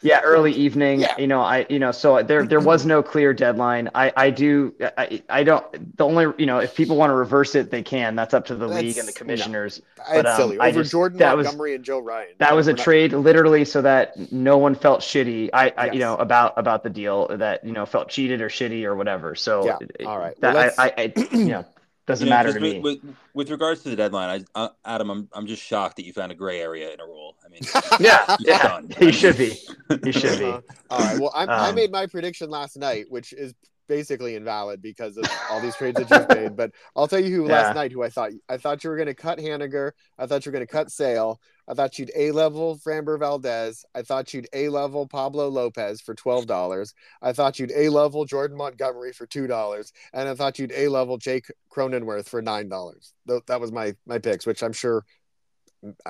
yeah, 0.00 0.20
early 0.20 0.52
evening. 0.52 1.00
Yeah. 1.00 1.18
You 1.18 1.26
know, 1.26 1.40
I 1.40 1.66
you 1.68 1.78
know, 1.78 1.90
so 1.90 2.22
there 2.22 2.46
there 2.46 2.60
was 2.60 2.86
no 2.86 3.02
clear 3.02 3.34
deadline. 3.34 3.90
I 3.94 4.12
I 4.16 4.30
do 4.30 4.72
I 4.96 5.22
I 5.28 5.42
don't 5.42 5.96
the 5.96 6.04
only 6.04 6.26
you 6.38 6.46
know 6.46 6.58
if 6.58 6.76
people 6.76 6.96
want 6.96 7.10
to 7.10 7.14
reverse 7.14 7.54
it 7.54 7.70
they 7.70 7.82
can. 7.82 8.14
That's 8.14 8.32
up 8.32 8.46
to 8.46 8.54
the 8.54 8.68
That's, 8.68 8.80
league 8.80 8.98
and 8.98 9.08
the 9.08 9.12
commissioners. 9.12 9.82
No. 9.98 10.04
But, 10.14 10.26
um, 10.26 10.36
silly. 10.36 10.58
Over 10.58 10.82
just, 10.82 10.92
Jordan 10.92 11.18
Montgomery 11.18 11.72
was, 11.72 11.76
and 11.76 11.84
Joe 11.84 11.98
Ryan. 11.98 12.28
That 12.38 12.54
was 12.54 12.68
a 12.68 12.72
not... 12.72 12.84
trade 12.84 13.12
literally 13.12 13.64
so 13.64 13.82
that 13.82 14.32
no 14.32 14.56
one 14.56 14.76
felt 14.76 15.00
shitty. 15.00 15.50
I, 15.52 15.72
I 15.76 15.86
yes. 15.86 15.94
you 15.94 16.00
know 16.00 16.16
about 16.16 16.54
about 16.56 16.84
the 16.84 16.90
deal 16.90 17.26
that 17.36 17.64
you 17.64 17.72
know 17.72 17.84
felt 17.84 18.08
cheated 18.08 18.40
or 18.40 18.48
shitty 18.48 18.84
or 18.84 18.94
whatever. 18.94 19.34
So 19.34 19.66
yeah. 19.66 20.06
All 20.06 20.18
right. 20.18 20.40
That, 20.40 20.54
well, 20.54 20.70
I, 20.78 20.92
I, 20.96 21.12
I 21.16 21.36
you 21.36 21.46
know 21.46 21.64
doesn't 22.08 22.26
you 22.26 22.30
know, 22.30 22.36
matter 22.36 22.52
to 22.54 22.60
with, 22.60 22.72
me. 22.72 22.80
With, 22.80 23.16
with, 23.34 23.50
regards 23.50 23.82
to 23.82 23.90
the 23.90 23.96
deadline, 23.96 24.44
I, 24.54 24.60
uh, 24.60 24.68
Adam, 24.84 25.10
I'm 25.10 25.28
I'm 25.34 25.46
just 25.46 25.62
shocked 25.62 25.96
that 25.96 26.06
you 26.06 26.12
found 26.12 26.32
a 26.32 26.34
gray 26.34 26.60
area 26.60 26.90
in 26.92 27.00
a 27.00 27.04
rule. 27.04 27.36
I 27.44 27.48
mean, 27.50 27.60
yeah, 28.00 28.36
yeah, 28.40 28.62
done. 28.62 28.90
you 29.00 29.12
should 29.12 29.36
be. 29.36 29.56
You 30.04 30.12
should 30.12 30.38
be. 30.38 30.46
Uh, 30.46 30.60
all 30.90 30.98
right. 30.98 31.20
Well, 31.20 31.32
um, 31.34 31.50
I 31.50 31.70
made 31.72 31.92
my 31.92 32.06
prediction 32.06 32.48
last 32.48 32.78
night, 32.78 33.06
which 33.10 33.32
is 33.34 33.54
basically 33.88 34.36
invalid 34.36 34.80
because 34.80 35.16
of 35.16 35.24
all 35.50 35.60
these 35.60 35.76
trades 35.76 35.98
that 36.00 36.10
you've 36.10 36.36
made. 36.36 36.56
But 36.56 36.72
I'll 36.96 37.08
tell 37.08 37.20
you 37.20 37.34
who 37.34 37.46
yeah. 37.46 37.62
last 37.62 37.74
night 37.74 37.92
who 37.92 38.02
I 38.02 38.08
thought 38.08 38.30
I 38.48 38.56
thought 38.56 38.82
you 38.82 38.90
were 38.90 38.96
going 38.96 39.06
to 39.06 39.14
cut 39.14 39.38
Haniger. 39.38 39.92
I 40.18 40.26
thought 40.26 40.46
you 40.46 40.50
were 40.50 40.54
going 40.54 40.66
to 40.66 40.72
cut 40.72 40.90
Sale. 40.90 41.40
I 41.68 41.74
thought 41.74 41.98
you'd 41.98 42.10
A 42.16 42.30
level 42.30 42.78
Framber 42.78 43.18
Valdez. 43.18 43.84
I 43.94 44.02
thought 44.02 44.32
you'd 44.32 44.48
A 44.52 44.68
level 44.68 45.06
Pablo 45.06 45.48
Lopez 45.48 46.00
for 46.00 46.14
twelve 46.14 46.46
dollars. 46.46 46.94
I 47.20 47.32
thought 47.32 47.58
you'd 47.58 47.72
A 47.72 47.88
level 47.88 48.24
Jordan 48.24 48.56
Montgomery 48.56 49.12
for 49.12 49.26
two 49.26 49.46
dollars, 49.46 49.92
and 50.12 50.28
I 50.28 50.34
thought 50.34 50.58
you'd 50.58 50.72
A 50.72 50.88
level 50.88 51.18
Jake 51.18 51.46
Cronenworth 51.70 52.28
for 52.28 52.40
nine 52.40 52.68
dollars. 52.68 53.12
That 53.26 53.60
was 53.60 53.70
my 53.72 53.94
my 54.06 54.18
picks, 54.18 54.46
which 54.46 54.62
I'm 54.62 54.72
sure 54.72 55.04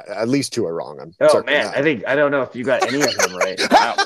at 0.08 0.28
least 0.28 0.52
two 0.52 0.66
are 0.66 0.74
wrong. 0.74 0.98
I'm 1.00 1.12
oh 1.20 1.42
man, 1.42 1.66
I 1.74 1.82
think 1.82 2.06
I 2.06 2.14
don't 2.14 2.30
know 2.30 2.42
if 2.42 2.54
you 2.54 2.64
got 2.64 2.86
any 2.86 3.02
of 3.02 3.16
them 3.16 3.36
right. 3.36 3.60
Wow. 3.70 3.96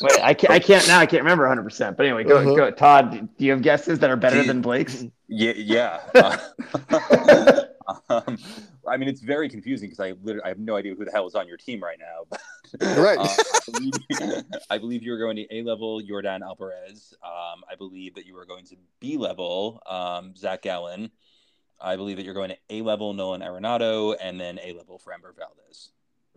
Wait, 0.00 0.20
I 0.22 0.34
can't. 0.34 0.52
I 0.52 0.58
can't 0.58 0.86
now. 0.86 0.98
I 0.98 1.06
can't 1.06 1.22
remember 1.22 1.44
100. 1.44 1.62
percent 1.62 1.96
But 1.96 2.04
anyway, 2.06 2.24
go 2.24 2.36
uh-huh. 2.36 2.54
go. 2.54 2.70
Todd, 2.70 3.12
do 3.38 3.44
you 3.44 3.52
have 3.52 3.62
guesses 3.62 3.98
that 4.00 4.10
are 4.10 4.16
better 4.16 4.42
than 4.42 4.60
Blake's? 4.60 5.04
Yeah, 5.28 5.54
yeah. 5.56 6.00
Uh, 6.14 7.62
um, 8.08 8.38
I 8.86 8.96
mean, 8.96 9.08
it's 9.08 9.20
very 9.20 9.48
confusing 9.48 9.88
because 9.88 10.00
I 10.00 10.14
literally 10.22 10.44
I 10.44 10.48
have 10.48 10.58
no 10.58 10.76
idea 10.76 10.94
who 10.94 11.04
the 11.04 11.10
hell 11.10 11.26
is 11.26 11.34
on 11.34 11.48
your 11.48 11.56
team 11.56 11.82
right 11.82 11.98
now. 11.98 12.38
But, 12.80 12.98
right. 12.98 13.16
Uh, 13.16 13.28
I, 13.28 13.70
believe, 13.70 14.44
I, 14.70 14.78
believe, 14.78 15.02
you 15.04 15.12
were 15.12 15.18
going 15.18 15.36
to 15.36 15.56
A 15.56 15.62
level 15.62 16.02
Yordan 16.02 16.42
Alvarez. 16.42 17.14
Um, 17.24 17.62
I 17.70 17.76
believe 17.78 18.16
that 18.16 18.26
you 18.26 18.34
were 18.34 18.44
going 18.44 18.64
to 18.64 18.76
B 18.98 19.16
level 19.16 19.80
um, 19.86 20.34
Zach 20.34 20.62
Gallen. 20.62 21.12
I 21.80 21.94
believe 21.94 22.16
that 22.16 22.24
you're 22.24 22.34
going 22.34 22.50
to 22.50 22.56
A 22.70 22.82
level 22.82 23.12
Nolan 23.12 23.40
Arenado 23.40 24.16
and 24.20 24.40
then 24.40 24.58
A 24.64 24.72
level 24.72 24.98
for 24.98 25.12
Framber 25.12 25.36
Valdez. 25.36 25.90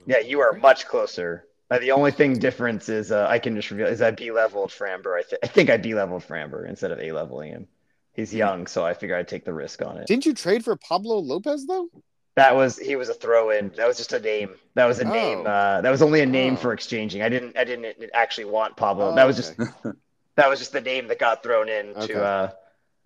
Yeah, 0.06 0.20
you 0.20 0.40
are 0.40 0.54
much 0.54 0.88
closer. 0.88 1.46
Uh, 1.72 1.80
the 1.80 1.92
only 1.92 2.12
thing 2.12 2.38
difference 2.38 2.90
is 2.90 3.12
uh, 3.12 3.28
I 3.30 3.40
can 3.40 3.56
just 3.56 3.70
reveal 3.70 3.88
is 3.88 4.02
I 4.02 4.12
B 4.12 4.32
leveled 4.32 4.70
Framber. 4.70 5.18
I, 5.18 5.24
th- 5.24 5.40
I 5.44 5.48
think 5.48 5.70
I 5.70 5.78
B 5.78 5.94
leveled 5.94 6.24
Framber 6.24 6.68
instead 6.68 6.92
of 6.92 7.00
A 7.00 7.12
leveling 7.12 7.52
him. 7.52 7.68
He's 8.14 8.34
young, 8.34 8.68
so 8.68 8.86
I 8.86 8.94
figure 8.94 9.16
I'd 9.16 9.28
take 9.28 9.46
the 9.46 9.54
risk 9.54 9.82
on 9.82 9.98
it. 9.98 10.08
Didn't 10.08 10.26
you 10.26 10.34
trade 10.34 10.64
for 10.64 10.76
Pablo 10.76 11.20
Lopez 11.20 11.66
though? 11.66 11.90
That 12.36 12.56
was 12.56 12.78
he 12.78 12.96
was 12.96 13.10
a 13.10 13.14
throw 13.14 13.50
in. 13.50 13.72
That 13.76 13.88
was 13.88 13.98
just 13.98 14.14
a 14.14 14.20
name. 14.20 14.56
That 14.76 14.86
was 14.86 15.00
a 15.00 15.06
oh. 15.06 15.12
name. 15.12 15.40
Uh, 15.46 15.82
that 15.82 15.90
was 15.90 16.02
only 16.02 16.22
a 16.22 16.26
name 16.26 16.54
oh. 16.54 16.58
for 16.58 16.74
exchanging. 16.74 17.22
I 17.22 17.30
didn't 17.30 17.58
I 17.58 17.64
didn't 17.64 17.96
actually 18.14 18.46
want 18.46 18.78
Pablo. 18.78 19.12
Oh, 19.12 19.16
that 19.16 19.26
was 19.26 19.40
okay. 19.40 19.66
just 19.66 19.98
that 20.36 20.50
was 20.50 20.60
just 20.60 20.72
the 20.72 20.82
name 20.82 21.08
that 21.08 21.20
got 21.20 21.44
thrown 21.44 21.70
in 21.70 21.90
okay. 21.90 22.08
to 22.08 22.24
uh, 22.24 22.52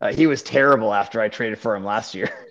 uh, 0.01 0.13
he 0.13 0.27
was 0.27 0.43
terrible 0.43 0.93
after 0.93 1.21
I 1.21 1.29
traded 1.29 1.59
for 1.59 1.75
him 1.75 1.83
last 1.83 2.13
year. 2.13 2.29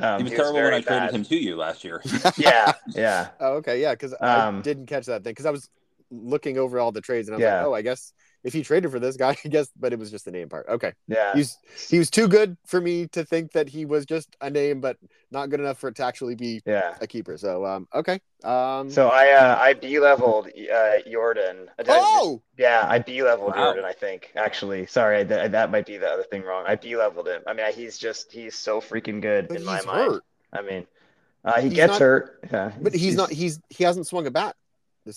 Um, 0.00 0.18
he 0.18 0.22
was 0.22 0.30
he 0.30 0.36
terrible 0.36 0.60
was 0.60 0.62
when 0.62 0.74
I 0.74 0.80
bad. 0.80 0.86
traded 0.86 1.14
him 1.16 1.24
to 1.24 1.36
you 1.36 1.56
last 1.56 1.82
year. 1.82 2.00
yeah, 2.36 2.72
yeah. 2.94 3.30
Oh, 3.40 3.54
okay, 3.54 3.82
yeah, 3.82 3.94
because 3.94 4.12
um, 4.12 4.58
I 4.58 4.60
didn't 4.60 4.86
catch 4.86 5.06
that 5.06 5.24
thing 5.24 5.32
because 5.32 5.44
I 5.44 5.50
was 5.50 5.68
looking 6.12 6.56
over 6.56 6.78
all 6.78 6.92
the 6.92 7.00
trades 7.00 7.26
and 7.26 7.34
I 7.34 7.36
was 7.38 7.42
yeah. 7.42 7.56
like, 7.56 7.66
oh, 7.66 7.74
I 7.74 7.82
guess 7.82 8.12
if 8.44 8.52
he 8.52 8.62
traded 8.62 8.90
for 8.90 8.98
this 8.98 9.16
guy, 9.16 9.36
I 9.44 9.48
guess, 9.48 9.70
but 9.78 9.92
it 9.92 9.98
was 9.98 10.10
just 10.10 10.24
the 10.24 10.30
name 10.30 10.48
part. 10.48 10.66
Okay. 10.68 10.92
Yeah. 11.06 11.34
He's 11.34 11.58
he 11.88 11.98
was 11.98 12.10
too 12.10 12.28
good 12.28 12.56
for 12.66 12.80
me 12.80 13.06
to 13.08 13.24
think 13.24 13.52
that 13.52 13.68
he 13.68 13.84
was 13.84 14.06
just 14.06 14.36
a 14.40 14.50
name, 14.50 14.80
but 14.80 14.96
not 15.30 15.50
good 15.50 15.60
enough 15.60 15.78
for 15.78 15.88
it 15.88 15.96
to 15.96 16.04
actually 16.04 16.34
be 16.34 16.62
yeah. 16.64 16.96
a 17.00 17.06
keeper. 17.06 17.36
So 17.36 17.66
um 17.66 17.88
okay. 17.94 18.20
Um 18.44 18.90
so 18.90 19.08
I 19.08 19.30
uh 19.32 19.58
I 19.58 19.74
B 19.74 19.98
leveled 19.98 20.46
uh 20.46 21.02
Yordan. 21.06 21.66
Oh 21.88 22.42
yeah, 22.56 22.86
I 22.88 22.98
B 22.98 23.22
leveled 23.22 23.54
wow. 23.56 23.74
Yordan, 23.74 23.84
I 23.84 23.92
think. 23.92 24.32
Actually. 24.36 24.86
Sorry, 24.86 25.24
that, 25.24 25.52
that 25.52 25.70
might 25.70 25.86
be 25.86 25.98
the 25.98 26.08
other 26.08 26.22
thing 26.24 26.42
wrong. 26.42 26.64
I 26.66 26.76
B 26.76 26.96
leveled 26.96 27.28
him. 27.28 27.42
I 27.46 27.52
mean 27.52 27.72
he's 27.72 27.98
just 27.98 28.32
he's 28.32 28.54
so 28.54 28.80
freaking 28.80 29.20
good 29.20 29.48
but 29.48 29.58
in 29.58 29.64
my 29.64 29.82
mind. 29.82 30.20
I 30.52 30.62
mean 30.62 30.86
uh, 31.44 31.60
he 31.60 31.68
he's 31.68 31.76
gets 31.76 31.92
not, 31.92 32.00
hurt. 32.00 32.44
Yeah. 32.52 32.72
But 32.80 32.92
he's, 32.92 33.02
he's, 33.02 33.14
not 33.16 33.30
he's 33.30 33.60
he 33.68 33.84
hasn't 33.84 34.06
swung 34.06 34.26
a 34.26 34.30
bat. 34.30 34.56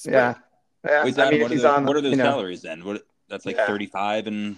Yeah. 0.06 0.36
Yeah, 0.84 1.04
Wait, 1.04 1.20
I 1.20 1.30
mean, 1.30 1.42
what, 1.42 1.52
are 1.52 1.56
the, 1.56 1.70
on, 1.70 1.86
what 1.86 1.96
are 1.96 2.02
those 2.02 2.18
salaries 2.18 2.64
know, 2.64 2.70
then? 2.70 2.84
What 2.84 3.04
that's 3.32 3.46
like 3.46 3.56
yeah. 3.56 3.66
35 3.66 4.28
and 4.28 4.58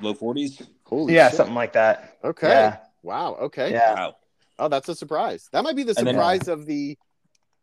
low 0.00 0.14
40s. 0.14 0.64
Holy 0.84 1.14
yeah, 1.14 1.28
shit. 1.28 1.38
something 1.38 1.54
like 1.54 1.72
that. 1.72 2.18
Okay. 2.22 2.48
Yeah. 2.48 2.76
Wow. 3.02 3.34
Okay. 3.40 3.72
Yeah. 3.72 3.94
Wow. 3.94 4.16
Oh, 4.58 4.68
that's 4.68 4.88
a 4.88 4.94
surprise. 4.94 5.48
That 5.52 5.64
might 5.64 5.74
be 5.74 5.82
the 5.82 5.94
surprise 5.94 6.42
then, 6.42 6.58
of 6.58 6.66
the 6.66 6.96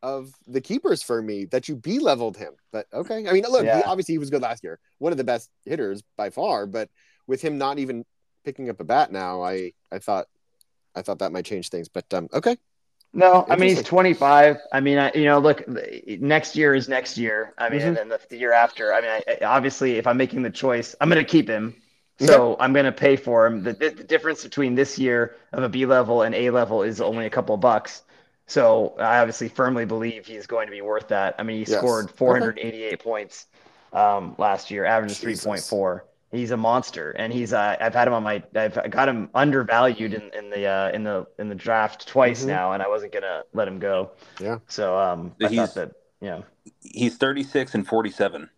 of 0.04 0.34
the 0.48 0.60
keepers 0.60 1.04
for 1.04 1.22
me 1.22 1.46
that 1.46 1.70
you 1.70 1.76
B 1.76 2.00
leveled 2.00 2.36
him. 2.36 2.54
But 2.72 2.88
okay. 2.92 3.28
I 3.28 3.32
mean, 3.32 3.46
look, 3.50 3.64
yeah. 3.64 3.78
he, 3.78 3.84
obviously 3.84 4.16
he 4.16 4.18
was 4.18 4.32
good 4.32 4.42
last 4.42 4.64
year. 4.64 4.80
One 4.98 5.12
of 5.12 5.18
the 5.18 5.24
best 5.24 5.50
hitters 5.66 6.02
by 6.18 6.32
far, 6.32 6.66
but 6.66 6.90
with 7.28 7.42
him 7.42 7.60
not 7.60 7.78
even 7.78 8.04
picking 8.44 8.70
up 8.70 8.80
a 8.80 8.84
bat 8.84 9.12
now, 9.12 9.44
I 9.44 9.74
I 9.92 10.00
thought 10.00 10.26
I 10.96 11.04
thought 11.04 11.20
that 11.20 11.32
might 11.32 11.46
change 11.46 11.70
things. 11.70 11.88
But 11.88 12.12
um 12.14 12.28
okay. 12.34 12.58
No, 13.14 13.46
I 13.50 13.58
mean 13.58 13.70
he's 13.70 13.84
25. 13.84 14.58
I 14.72 14.80
mean, 14.80 14.98
I, 14.98 15.12
you 15.14 15.26
know, 15.26 15.40
look, 15.40 15.68
next 15.68 16.56
year 16.56 16.74
is 16.74 16.88
next 16.88 17.18
year. 17.18 17.54
I 17.58 17.70
mean, 17.70 17.80
mm-hmm. 17.80 17.88
and 17.90 18.12
then 18.12 18.20
the, 18.30 18.38
year 18.38 18.54
after. 18.54 18.94
I 18.94 19.02
mean, 19.02 19.10
I, 19.10 19.44
obviously, 19.44 19.98
if 19.98 20.08
I'm 20.08 20.16
making 20.16 20.44
the 20.44 20.50
choice, 20.50 20.96
I'm 21.02 21.10
going 21.10 21.24
to 21.24 21.30
keep 21.30 21.50
him. 21.50 21.76
So 22.20 22.56
I'm 22.60 22.72
going 22.72 22.86
to 22.86 22.92
pay 22.92 23.16
for 23.16 23.48
him. 23.48 23.64
The, 23.64 23.74
the, 23.74 23.90
difference 23.90 24.44
between 24.44 24.76
this 24.76 25.00
year 25.00 25.36
of 25.54 25.64
a 25.64 25.70
B 25.70 25.88
level 25.88 26.22
and 26.22 26.36
A 26.36 26.52
level 26.52 26.84
is 26.84 27.02
only 27.02 27.26
a 27.26 27.32
couple 27.32 27.56
of 27.56 27.62
bucks. 27.62 28.04
So 28.46 28.96
I 29.00 29.20
obviously 29.20 29.50
firmly 29.50 29.86
believe 29.86 30.28
he's 30.28 30.46
going 30.46 30.68
to 30.68 30.72
be 30.72 30.82
worth 30.82 31.08
that. 31.08 31.34
I 31.40 31.44
mean, 31.44 31.66
he 31.66 31.72
yes. 31.72 31.80
scored 31.80 32.12
488 32.12 32.88
okay. 32.88 32.96
points 32.98 33.48
um, 33.92 34.36
last 34.38 34.70
year, 34.70 34.86
averages 34.86 35.20
3.4 35.20 36.02
he's 36.32 36.52
a 36.52 36.58
monster 36.58 37.12
and 37.12 37.32
he's 37.34 37.54
uh, 37.54 37.76
I've 37.80 37.94
had 37.94 38.08
him 38.08 38.14
on 38.14 38.24
my 38.24 38.44
I've 38.56 38.90
got 38.90 39.10
him 39.10 39.30
undervalued 39.34 40.14
in, 40.14 40.32
in 40.34 40.50
the 40.50 40.66
uh, 40.66 40.92
in 40.92 41.04
the 41.04 41.28
in 41.38 41.50
the 41.50 41.56
draft 41.56 42.08
twice 42.08 42.40
mm-hmm. 42.40 42.50
now 42.50 42.72
and 42.74 42.82
I 42.82 42.88
wasn't 42.88 43.14
gonna 43.14 43.44
let 43.54 43.68
him 43.68 43.80
go. 43.80 44.12
Yeah. 44.40 44.60
So 44.68 44.98
um 44.98 45.36
I 45.42 45.48
thought 45.48 45.76
that 45.76 45.92
yeah. 46.22 46.42
He's 46.82 47.18
36 47.18 47.74
and 47.76 47.88
47. 47.88 48.50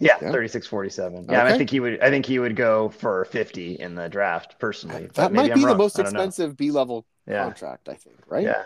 Yeah, 0.00 0.16
yeah. 0.20 0.32
36 0.32 0.66
47. 0.66 1.26
Yeah, 1.28 1.42
okay. 1.42 1.54
I 1.54 1.58
think 1.58 1.70
he 1.70 1.80
would 1.80 2.00
I 2.00 2.10
think 2.10 2.26
he 2.26 2.38
would 2.38 2.56
go 2.56 2.88
for 2.88 3.24
50 3.26 3.74
in 3.74 3.94
the 3.94 4.08
draft 4.08 4.58
personally. 4.58 5.08
That 5.14 5.32
might 5.32 5.54
be 5.54 5.64
the 5.64 5.76
most 5.76 5.98
expensive 5.98 6.56
B 6.56 6.70
level 6.70 7.06
yeah. 7.26 7.44
contract, 7.44 7.88
I 7.88 7.94
think, 7.94 8.16
right? 8.26 8.44
Yeah. 8.44 8.64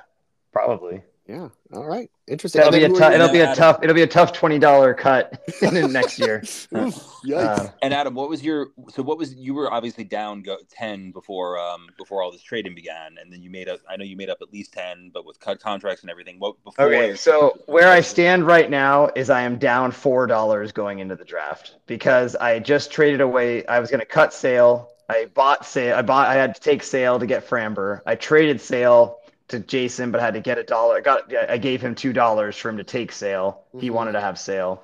Probably. 0.53 1.03
Yeah. 1.29 1.49
All 1.73 1.85
right. 1.85 2.09
Interesting. 2.29 2.61
It'll 2.61 2.73
be 2.73 2.85
a 2.85 2.89
tough. 2.89 3.13
It'll 3.13 3.33
be 3.33 3.41
a 3.41 3.55
tough. 3.55 3.81
It'll 3.83 3.95
be 3.95 4.03
a 4.03 4.07
tough 4.07 4.33
twenty 4.33 4.61
dollar 4.61 4.95
cut 4.95 5.41
next 5.63 6.21
year. 6.21 6.43
uh, 6.73 7.69
and 7.83 7.93
Adam, 7.93 8.15
what 8.15 8.29
was 8.29 8.45
your? 8.45 8.69
So 8.91 9.03
what 9.03 9.19
was 9.19 9.35
you 9.35 9.53
were 9.53 9.73
obviously 9.73 10.05
down 10.05 10.43
go, 10.43 10.57
ten 10.71 11.11
before 11.11 11.59
um 11.59 11.89
before 11.99 12.23
all 12.23 12.31
this 12.31 12.43
trading 12.43 12.77
began, 12.77 13.17
and 13.21 13.33
then 13.33 13.43
you 13.43 13.51
made 13.51 13.69
up. 13.69 13.81
I 13.89 13.97
know 13.97 14.05
you 14.05 14.17
made 14.17 14.31
up 14.31 14.39
at 14.41 14.53
least 14.53 14.73
ten, 14.73 15.11
but 15.13 15.27
with 15.27 15.41
cut 15.41 15.61
contracts 15.61 16.03
and 16.03 16.11
everything. 16.11 16.37
What 16.39 16.63
before? 16.63 16.87
Okay. 16.87 17.17
So 17.17 17.59
where 17.67 17.91
I 17.91 18.01
stand 18.01 18.47
right 18.47 18.71
now 18.71 19.11
is 19.17 19.29
I 19.29 19.43
am 19.43 19.59
down 19.59 19.91
four 19.91 20.29
dollars 20.29 20.71
going 20.71 21.01
into 21.01 21.17
the 21.17 21.25
draft 21.25 21.77
because 21.87 22.37
I 22.37 22.61
just 22.61 22.93
traded 22.93 23.21
away. 23.21 23.67
I 23.67 23.81
was 23.81 23.91
going 23.91 24.01
to 24.01 24.07
cut 24.07 24.33
sale. 24.33 24.91
I 25.09 25.27
bought 25.35 25.67
sale. 25.67 25.97
I 25.97 26.03
bought. 26.03 26.29
I 26.29 26.35
had 26.35 26.55
to 26.55 26.61
take 26.61 26.85
sale 26.85 27.19
to 27.19 27.27
get 27.27 27.49
Framber. 27.49 28.01
I 28.07 28.15
traded 28.15 28.61
sale 28.61 29.19
to 29.49 29.61
Jason, 29.61 30.11
but 30.11 30.21
had 30.21 30.35
to 30.35 30.41
get 30.41 30.59
a 30.59 30.65
dollar. 30.65 30.97
I 30.97 31.01
got 31.01 31.35
I 31.35 31.59
gave 31.59 31.81
him 31.81 31.95
two 31.95 32.13
dollars 32.13 32.57
for 32.57 32.69
him 32.69 32.79
to 32.79 32.85
take 32.85 33.13
sale. 33.13 33.65
Mm-hmm. 33.69 33.81
He 33.81 33.91
wanted 33.91 34.13
to 34.13 34.21
have 34.21 34.39
sale. 34.39 34.83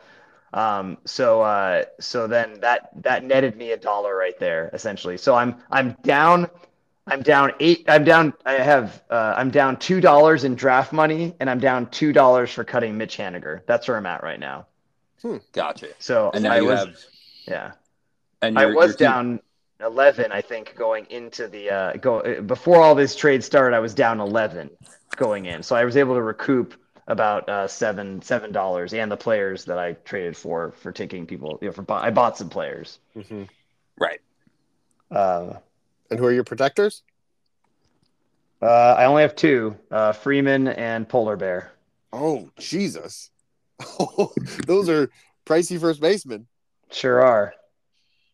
Um, 0.54 0.98
so 1.04 1.42
uh, 1.42 1.84
so 1.98 2.26
then 2.26 2.60
that 2.60 2.90
that 3.02 3.24
netted 3.24 3.56
me 3.56 3.72
a 3.72 3.76
dollar 3.76 4.14
right 4.16 4.38
there 4.38 4.70
essentially. 4.72 5.16
So 5.16 5.34
I'm 5.34 5.56
I'm 5.70 5.96
down. 6.02 6.48
I'm 7.06 7.22
down 7.22 7.52
eight. 7.58 7.84
I'm 7.88 8.04
down. 8.04 8.32
I 8.46 8.52
have. 8.52 9.02
Uh, 9.10 9.34
I'm 9.36 9.50
down 9.50 9.76
two 9.78 10.00
dollars 10.00 10.44
in 10.44 10.54
draft 10.54 10.92
money, 10.92 11.34
and 11.40 11.50
I'm 11.50 11.58
down 11.58 11.90
two 11.90 12.12
dollars 12.12 12.52
for 12.52 12.62
cutting 12.62 12.96
Mitch 12.96 13.16
Haniger. 13.16 13.62
That's 13.66 13.88
where 13.88 13.96
I'm 13.96 14.06
at 14.06 14.22
right 14.22 14.38
now. 14.38 14.66
Hmm. 15.20 15.38
Gotcha. 15.52 15.88
So 15.98 16.30
and 16.32 16.46
I 16.46 16.60
was. 16.60 16.78
Have... 16.78 16.96
Yeah. 17.48 17.72
And 18.40 18.58
I 18.58 18.66
was 18.66 18.94
down. 18.94 19.40
11, 19.82 20.32
I 20.32 20.40
think, 20.40 20.74
going 20.76 21.06
into 21.10 21.48
the 21.48 21.70
uh, 21.70 21.92
go 21.94 22.42
before 22.42 22.80
all 22.82 22.94
this 22.94 23.14
trade 23.16 23.42
started. 23.42 23.76
I 23.76 23.80
was 23.80 23.94
down 23.94 24.20
11 24.20 24.70
going 25.16 25.46
in, 25.46 25.62
so 25.62 25.76
I 25.76 25.84
was 25.84 25.96
able 25.96 26.14
to 26.14 26.22
recoup 26.22 26.74
about 27.08 27.48
uh, 27.48 27.66
seven 27.66 28.22
seven 28.22 28.52
dollars 28.52 28.94
and 28.94 29.10
the 29.10 29.16
players 29.16 29.64
that 29.66 29.78
I 29.78 29.92
traded 29.92 30.36
for 30.36 30.72
for 30.72 30.92
taking 30.92 31.26
people. 31.26 31.58
You 31.60 31.68
know, 31.68 31.72
for 31.72 31.84
I 31.92 32.10
bought 32.10 32.38
some 32.38 32.48
players. 32.48 32.98
Mm-hmm. 33.16 33.44
Right. 33.98 34.20
Uh, 35.10 35.54
and 36.10 36.18
who 36.18 36.26
are 36.26 36.32
your 36.32 36.44
protectors? 36.44 37.02
Uh, 38.60 38.94
I 38.96 39.06
only 39.06 39.22
have 39.22 39.34
two: 39.34 39.76
uh, 39.90 40.12
Freeman 40.12 40.68
and 40.68 41.08
Polar 41.08 41.36
Bear. 41.36 41.72
Oh 42.12 42.50
Jesus! 42.58 43.30
those 44.66 44.88
are 44.88 45.10
pricey 45.44 45.80
first 45.80 46.00
basemen. 46.00 46.46
Sure 46.90 47.22
are. 47.22 47.54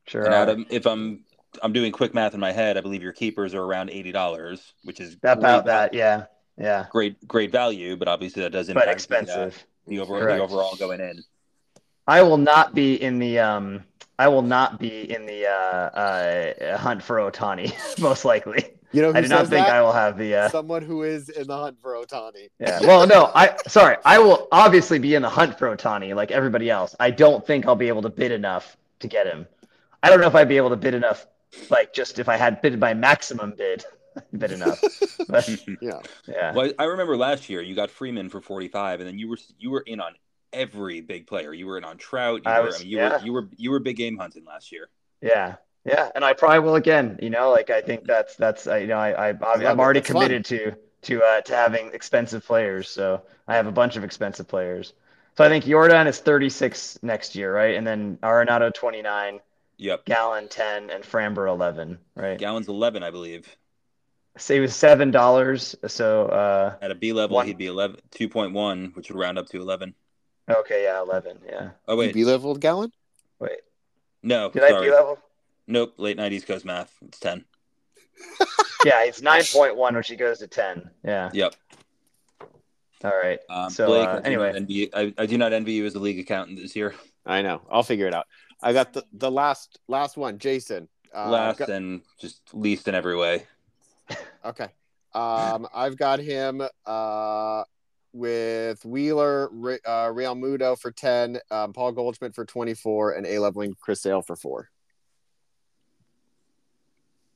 Sure. 0.07 0.25
And 0.25 0.35
Adam, 0.35 0.67
if 0.71 0.87
I'm 0.87 1.25
I'm 1.63 1.73
doing 1.73 1.93
quick 1.93 2.15
math 2.15 2.35
in 2.35 2.41
my 2.41 2.53
head. 2.53 2.77
I 2.77 2.81
believe 2.81 3.03
your 3.03 3.13
keepers 3.13 3.55
are 3.55 3.63
around 3.63 3.91
eighty 3.91 4.13
dollars, 4.13 4.75
which 4.85 5.01
is 5.01 5.15
about 5.23 5.67
that. 5.67 5.95
Yeah, 5.95 6.27
yeah. 6.59 6.87
Great, 6.91 7.27
great 7.27 7.51
value, 7.51 7.97
but 7.97 8.09
obviously 8.09 8.43
that 8.43 8.51
does 8.51 8.69
impact 8.69 8.87
but 8.87 8.93
expensive. 8.93 9.65
The, 9.87 10.01
uh, 10.01 10.05
the 10.07 10.13
overall, 10.13 10.37
the 10.37 10.43
overall 10.43 10.77
going 10.77 11.01
in. 11.01 11.23
I 12.07 12.23
will 12.23 12.39
not 12.39 12.75
be 12.75 13.01
in 13.01 13.19
the 13.19 13.39
um. 13.39 13.85
I 14.21 14.27
will 14.29 14.43
not 14.43 14.81
be 14.81 15.13
in 15.13 15.27
the 15.27 15.47
uh, 15.47 15.53
uh, 15.53 16.77
hunt 16.77 17.03
for 17.03 17.19
Ohtani 17.19 17.73
most 18.01 18.25
likely. 18.25 18.65
You 18.91 19.03
know, 19.03 19.13
I 19.15 19.21
do 19.21 19.29
not 19.29 19.47
think 19.47 19.67
that? 19.67 19.77
I 19.77 19.83
will 19.83 19.93
have 19.93 20.17
the 20.17 20.35
uh... 20.35 20.49
someone 20.49 20.83
who 20.83 21.03
is 21.03 21.29
in 21.29 21.47
the 21.47 21.57
hunt 21.57 21.79
for 21.81 21.93
Ohtani. 21.93 22.49
Yeah. 22.59 22.81
Well, 22.81 23.07
no, 23.07 23.31
I 23.35 23.57
sorry. 23.69 23.97
I 24.05 24.19
will 24.19 24.49
obviously 24.51 24.99
be 24.99 25.15
in 25.15 25.23
the 25.23 25.29
hunt 25.29 25.59
for 25.59 25.75
Ohtani 25.77 26.17
like 26.17 26.31
everybody 26.31 26.71
else. 26.71 26.97
I 26.99 27.11
don't 27.11 27.47
think 27.47 27.67
I'll 27.67 27.77
be 27.77 27.89
able 27.89 28.03
to 28.03 28.09
bid 28.09 28.33
enough 28.33 28.77
to 29.01 29.09
get 29.09 29.27
him. 29.27 29.47
I 30.03 30.11
don't 30.11 30.21
know 30.21 30.27
if 30.27 30.35
I'd 30.35 30.49
be 30.49 30.57
able 30.57 30.71
to 30.71 30.77
bid 30.77 30.95
enough 30.95 31.27
like 31.71 31.93
just 31.93 32.19
if 32.19 32.29
I 32.29 32.37
had 32.37 32.61
bid 32.61 32.79
my 32.79 32.95
maximum 32.95 33.55
bid, 33.57 33.85
bid 34.37 34.53
enough. 34.53 34.83
But, 35.29 35.47
yeah, 35.83 36.01
yeah. 36.27 36.55
Well, 36.55 36.73
I 36.79 36.85
remember 36.85 37.15
last 37.15 37.51
year 37.51 37.61
you 37.61 37.75
got 37.75 37.91
Freeman 37.91 38.31
for 38.31 38.41
forty 38.41 38.69
five, 38.69 39.01
and 39.01 39.09
then 39.09 39.19
you 39.19 39.29
were 39.29 39.37
you 39.59 39.71
were 39.71 39.81
in 39.81 40.01
on 40.01 40.15
every 40.55 41.03
big 41.03 41.27
player. 41.27 41.53
You 41.53 41.67
were 41.67 41.77
in 41.77 41.85
on 41.85 41.99
Trout. 41.99 42.43
You 42.47 42.51
I 42.51 42.61
were, 42.61 42.67
was, 42.67 42.77
I 42.77 42.79
mean, 42.79 42.89
you 42.89 42.97
yeah. 42.97 43.19
were 43.19 43.25
you 43.25 43.33
were 43.33 43.49
you 43.57 43.71
were 43.71 43.79
big 43.79 43.97
game 43.97 44.17
hunting 44.17 44.47
last 44.47 44.73
year. 44.73 44.89
Yeah, 45.21 45.57
yeah, 45.85 46.11
and 46.15 46.25
I 46.25 46.33
probably 46.33 46.61
will 46.61 46.77
again. 46.77 47.19
You 47.21 47.29
know, 47.29 47.51
like 47.51 47.69
I 47.69 47.83
think 47.83 48.05
that's 48.05 48.37
that's 48.37 48.67
uh, 48.67 48.77
you 48.77 48.87
know 48.87 48.97
I, 48.97 49.31
I 49.31 49.35
I'm 49.41 49.81
already 49.81 50.01
committed 50.01 50.47
fun. 50.47 50.59
to 50.59 50.77
to 51.03 51.23
uh, 51.23 51.41
to 51.43 51.55
having 51.55 51.91
expensive 51.93 52.45
players. 52.47 52.89
So 52.89 53.23
I 53.47 53.57
have 53.57 53.67
a 53.67 53.73
bunch 53.73 53.97
of 53.97 54.05
expensive 54.05 54.49
players. 54.49 54.93
So 55.37 55.45
I 55.45 55.49
think 55.49 55.65
Yordan 55.65 56.09
is 56.09 56.19
36 56.19 56.99
next 57.03 57.37
year, 57.37 57.55
right? 57.55 57.77
And 57.77 57.87
then 57.87 58.19
Arenado 58.25 58.75
29. 58.75 59.39
Yep. 59.79 60.07
Gallen 60.07 60.49
10 60.49 60.91
and 60.91 61.05
Framber 61.05 61.49
11, 61.49 61.99
right? 62.17 62.39
Gallen's 62.39 62.69
11, 62.69 63.03
I 63.03 63.11
believe. 63.11 63.57
Say 64.37 64.55
he 64.55 64.61
was 64.61 64.75
seven 64.75 65.11
dollars. 65.11 65.75
So 65.87 66.27
uh, 66.27 66.77
at 66.81 66.91
a 66.91 66.95
B 66.95 67.13
level, 67.13 67.37
one... 67.37 67.47
he'd 67.47 67.59
be 67.59 67.67
11, 67.67 68.01
2.1, 68.13 68.95
which 68.95 69.11
would 69.11 69.19
round 69.19 69.39
up 69.39 69.49
to 69.49 69.61
11. 69.61 69.95
Okay, 70.49 70.85
yeah, 70.85 71.01
11, 71.01 71.39
yeah. 71.47 71.71
Oh 71.87 71.97
wait, 71.97 72.15
B 72.15 72.25
level 72.25 72.55
Gallen? 72.55 72.93
Wait, 73.39 73.59
no, 74.23 74.51
did 74.51 74.63
sorry. 74.63 74.75
I 74.75 74.81
B 74.81 74.91
level? 74.91 75.19
Nope, 75.67 75.95
late 75.99 76.17
90s 76.17 76.47
goes 76.47 76.65
math. 76.65 76.93
It's 77.03 77.21
10. 77.21 77.45
yeah, 78.85 79.05
it's 79.05 79.21
9.1, 79.21 79.97
which 79.97 80.09
he 80.09 80.17
goes 80.17 80.39
to 80.39 80.47
10. 80.47 80.91
Yeah. 81.05 81.31
Yep. 81.33 81.55
All 83.05 83.11
right. 83.11 83.39
Um, 83.51 83.71
so 83.71 83.87
Blake, 83.87 84.09
uh, 84.09 84.21
anyway, 84.25 84.53
envy, 84.57 84.93
I, 84.95 85.13
I 85.19 85.27
do 85.27 85.37
not 85.39 85.53
envy 85.53 85.73
you 85.73 85.87
as 85.87 85.95
a 85.95 86.01
league 86.01 86.19
accountant 86.19 86.59
this 86.59 86.75
year. 86.75 86.95
I 87.27 87.43
know. 87.43 87.61
I'll 87.71 87.83
figure 87.83 88.07
it 88.07 88.15
out. 88.15 88.27
I 88.63 88.73
got 88.73 88.93
the, 88.93 89.05
the 89.13 89.31
last 89.31 89.79
last 89.89 90.17
one, 90.17 90.39
Jason. 90.39 90.89
Uh, 91.15 91.31
last 91.31 91.59
got... 91.59 91.69
and 91.71 92.03
just 92.21 92.43
least 92.53 92.89
in 92.89 92.95
every 92.95 93.17
way. 93.17 93.47
Okay. 94.45 94.69
Um, 95.15 95.67
I've 95.75 95.97
got 95.97 96.21
him 96.21 96.63
uh, 96.87 97.65
with 98.13 98.85
Wheeler, 98.85 99.49
uh, 99.87 100.09
Realmuto 100.09 100.79
for 100.79 100.91
10, 100.91 101.39
um, 101.51 101.73
Paul 101.73 101.93
Goldschmidt 101.93 102.35
for 102.35 102.45
24, 102.45 103.13
and 103.13 103.27
A 103.27 103.39
leveling 103.39 103.75
Chris 103.81 104.03
Sale 104.03 104.23
for 104.23 104.37
four. 104.37 104.71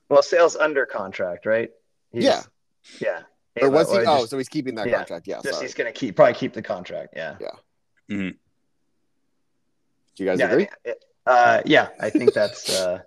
Well, 0.09 0.21
Sale's 0.21 0.55
under 0.55 0.85
contract, 0.85 1.45
right? 1.45 1.71
He's, 2.11 2.23
yeah. 2.23 2.41
Yeah. 2.99 3.21
Or 3.61 3.69
was 3.69 3.91
he? 3.91 3.99
oh, 3.99 4.25
so 4.25 4.37
he's 4.37 4.49
keeping 4.49 4.75
that 4.75 4.87
yeah, 4.87 4.97
contract. 4.97 5.27
Yeah. 5.27 5.39
Just 5.43 5.61
he's 5.61 5.73
going 5.73 5.91
to 5.91 5.97
keep 5.97 6.15
probably 6.15 6.33
keep 6.33 6.53
the 6.53 6.61
contract. 6.61 7.13
Yeah. 7.15 7.35
Yeah. 7.39 7.47
Mm-hmm. 8.09 8.29
Do 10.15 10.23
you 10.23 10.25
guys 10.25 10.39
yeah, 10.39 10.51
agree? 10.51 10.67
Uh, 11.25 11.61
yeah, 11.65 11.89
I 11.99 12.09
think 12.09 12.33
that's. 12.33 12.69
Uh, 12.69 13.01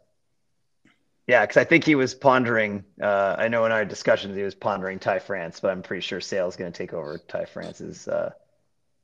yeah, 1.27 1.43
because 1.45 1.57
I 1.57 1.65
think 1.65 1.85
he 1.85 1.97
was 1.97 2.15
pondering. 2.15 2.85
Uh, 3.01 3.35
I 3.39 3.49
know 3.49 3.65
in 3.65 3.73
our 3.73 3.85
discussions 3.85 4.37
he 4.37 4.43
was 4.43 4.55
pondering 4.55 4.99
Ty 4.99 5.19
France, 5.21 5.59
but 5.61 5.71
I'm 5.71 5.83
pretty 5.83 6.03
sure 6.03 6.21
Sale's 6.21 6.57
going 6.57 6.71
to 6.71 6.77
take 6.77 6.93
over 6.93 7.19
Ty 7.19 7.47
France's 7.47 8.07
uh, 8.07 8.31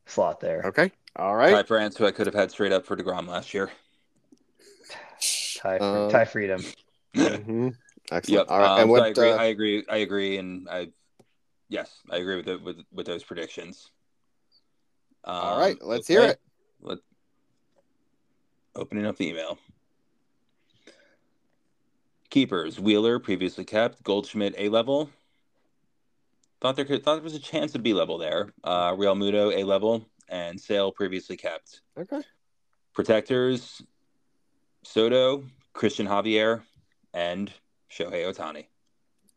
slot 0.06 0.40
there. 0.40 0.62
Okay, 0.66 0.92
all 1.16 1.34
right. 1.34 1.50
Ty 1.52 1.64
France, 1.64 1.96
who 1.96 2.06
I 2.06 2.12
could 2.12 2.26
have 2.26 2.34
had 2.34 2.50
straight 2.50 2.72
up 2.72 2.86
for 2.86 2.96
Degrom 2.96 3.26
last 3.26 3.52
year. 3.54 3.70
Ty, 5.56 5.78
um, 5.78 6.10
Ty 6.10 6.24
Freedom. 6.26 6.62
mm-hmm. 7.14 7.68
Excellent. 8.10 8.28
Yep. 8.28 8.46
All 8.50 8.58
right. 8.58 8.70
Um, 8.70 8.80
and 8.80 8.90
what, 8.90 9.16
so 9.16 9.22
I 9.22 9.26
agree. 9.26 9.30
Uh, 9.30 9.36
I 9.36 9.44
agree. 9.46 9.84
I 9.88 9.96
agree, 9.98 10.38
and 10.38 10.68
I, 10.68 10.88
yes, 11.68 11.90
I 12.10 12.18
agree 12.18 12.36
with 12.36 12.46
the, 12.46 12.58
with 12.58 12.76
with 12.92 13.06
those 13.06 13.24
predictions. 13.24 13.90
Um, 15.24 15.34
all 15.34 15.58
right, 15.58 15.76
let's 15.80 16.10
okay. 16.10 16.20
hear 16.20 16.30
it. 16.30 16.40
Let 16.80 16.98
opening 18.74 19.06
up 19.06 19.16
the 19.16 19.28
email. 19.28 19.58
Keepers: 22.30 22.80
Wheeler 22.80 23.18
previously 23.18 23.64
kept, 23.64 24.02
Goldschmidt 24.02 24.54
A 24.56 24.68
level. 24.68 25.10
Thought 26.60 26.76
there 26.76 26.84
could 26.84 27.04
thought 27.04 27.16
there 27.16 27.24
was 27.24 27.34
a 27.34 27.40
chance 27.40 27.74
of 27.74 27.82
B 27.82 27.92
level 27.92 28.18
there. 28.18 28.52
Uh, 28.64 28.92
Realmuto 28.92 29.54
A 29.54 29.64
level 29.64 30.06
and 30.28 30.60
Sale 30.60 30.92
previously 30.92 31.36
kept. 31.36 31.82
Okay. 31.98 32.22
Protectors: 32.94 33.82
Soto, 34.82 35.44
Cristian 35.74 36.08
Javier, 36.08 36.62
and 37.12 37.52
Shohei 37.90 38.24
Ohtani. 38.24 38.66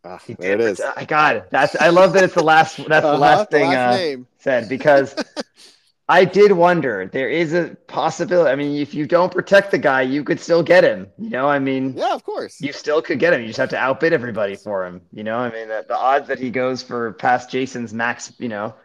Ah, 0.03 0.21
there 0.39 0.53
it 0.53 0.61
is. 0.61 0.81
God, 1.07 1.45
that's 1.49 1.75
I 1.75 1.89
love 1.89 2.13
that 2.13 2.23
it's 2.23 2.35
the 2.35 2.43
last. 2.43 2.77
That's 2.77 3.05
uh-huh, 3.05 3.11
the 3.11 3.17
last 3.17 3.49
thing 3.49 3.69
the 3.69 3.75
last 3.75 4.03
uh, 4.03 4.17
said 4.37 4.69
because 4.69 5.15
I 6.07 6.23
did 6.23 6.51
wonder. 6.51 7.09
There 7.11 7.29
is 7.29 7.53
a 7.53 7.75
possibility. 7.87 8.51
I 8.51 8.55
mean, 8.55 8.79
if 8.79 8.93
you 8.93 9.07
don't 9.07 9.31
protect 9.31 9.71
the 9.71 9.79
guy, 9.79 10.03
you 10.03 10.23
could 10.23 10.39
still 10.39 10.61
get 10.61 10.83
him. 10.83 11.07
You 11.17 11.31
know, 11.31 11.47
I 11.47 11.57
mean, 11.57 11.93
yeah, 11.97 12.13
of 12.13 12.23
course, 12.23 12.61
you 12.61 12.73
still 12.73 13.01
could 13.01 13.17
get 13.17 13.33
him. 13.33 13.41
You 13.41 13.47
just 13.47 13.57
have 13.57 13.69
to 13.69 13.77
outbid 13.77 14.13
everybody 14.13 14.55
for 14.55 14.85
him. 14.85 15.01
You 15.11 15.23
know, 15.23 15.37
I 15.37 15.51
mean, 15.51 15.67
the, 15.67 15.83
the 15.87 15.97
odds 15.97 16.27
that 16.27 16.37
he 16.37 16.51
goes 16.51 16.83
for 16.83 17.13
past 17.13 17.49
Jason's 17.49 17.91
max, 17.91 18.31
you 18.37 18.49
know, 18.49 18.75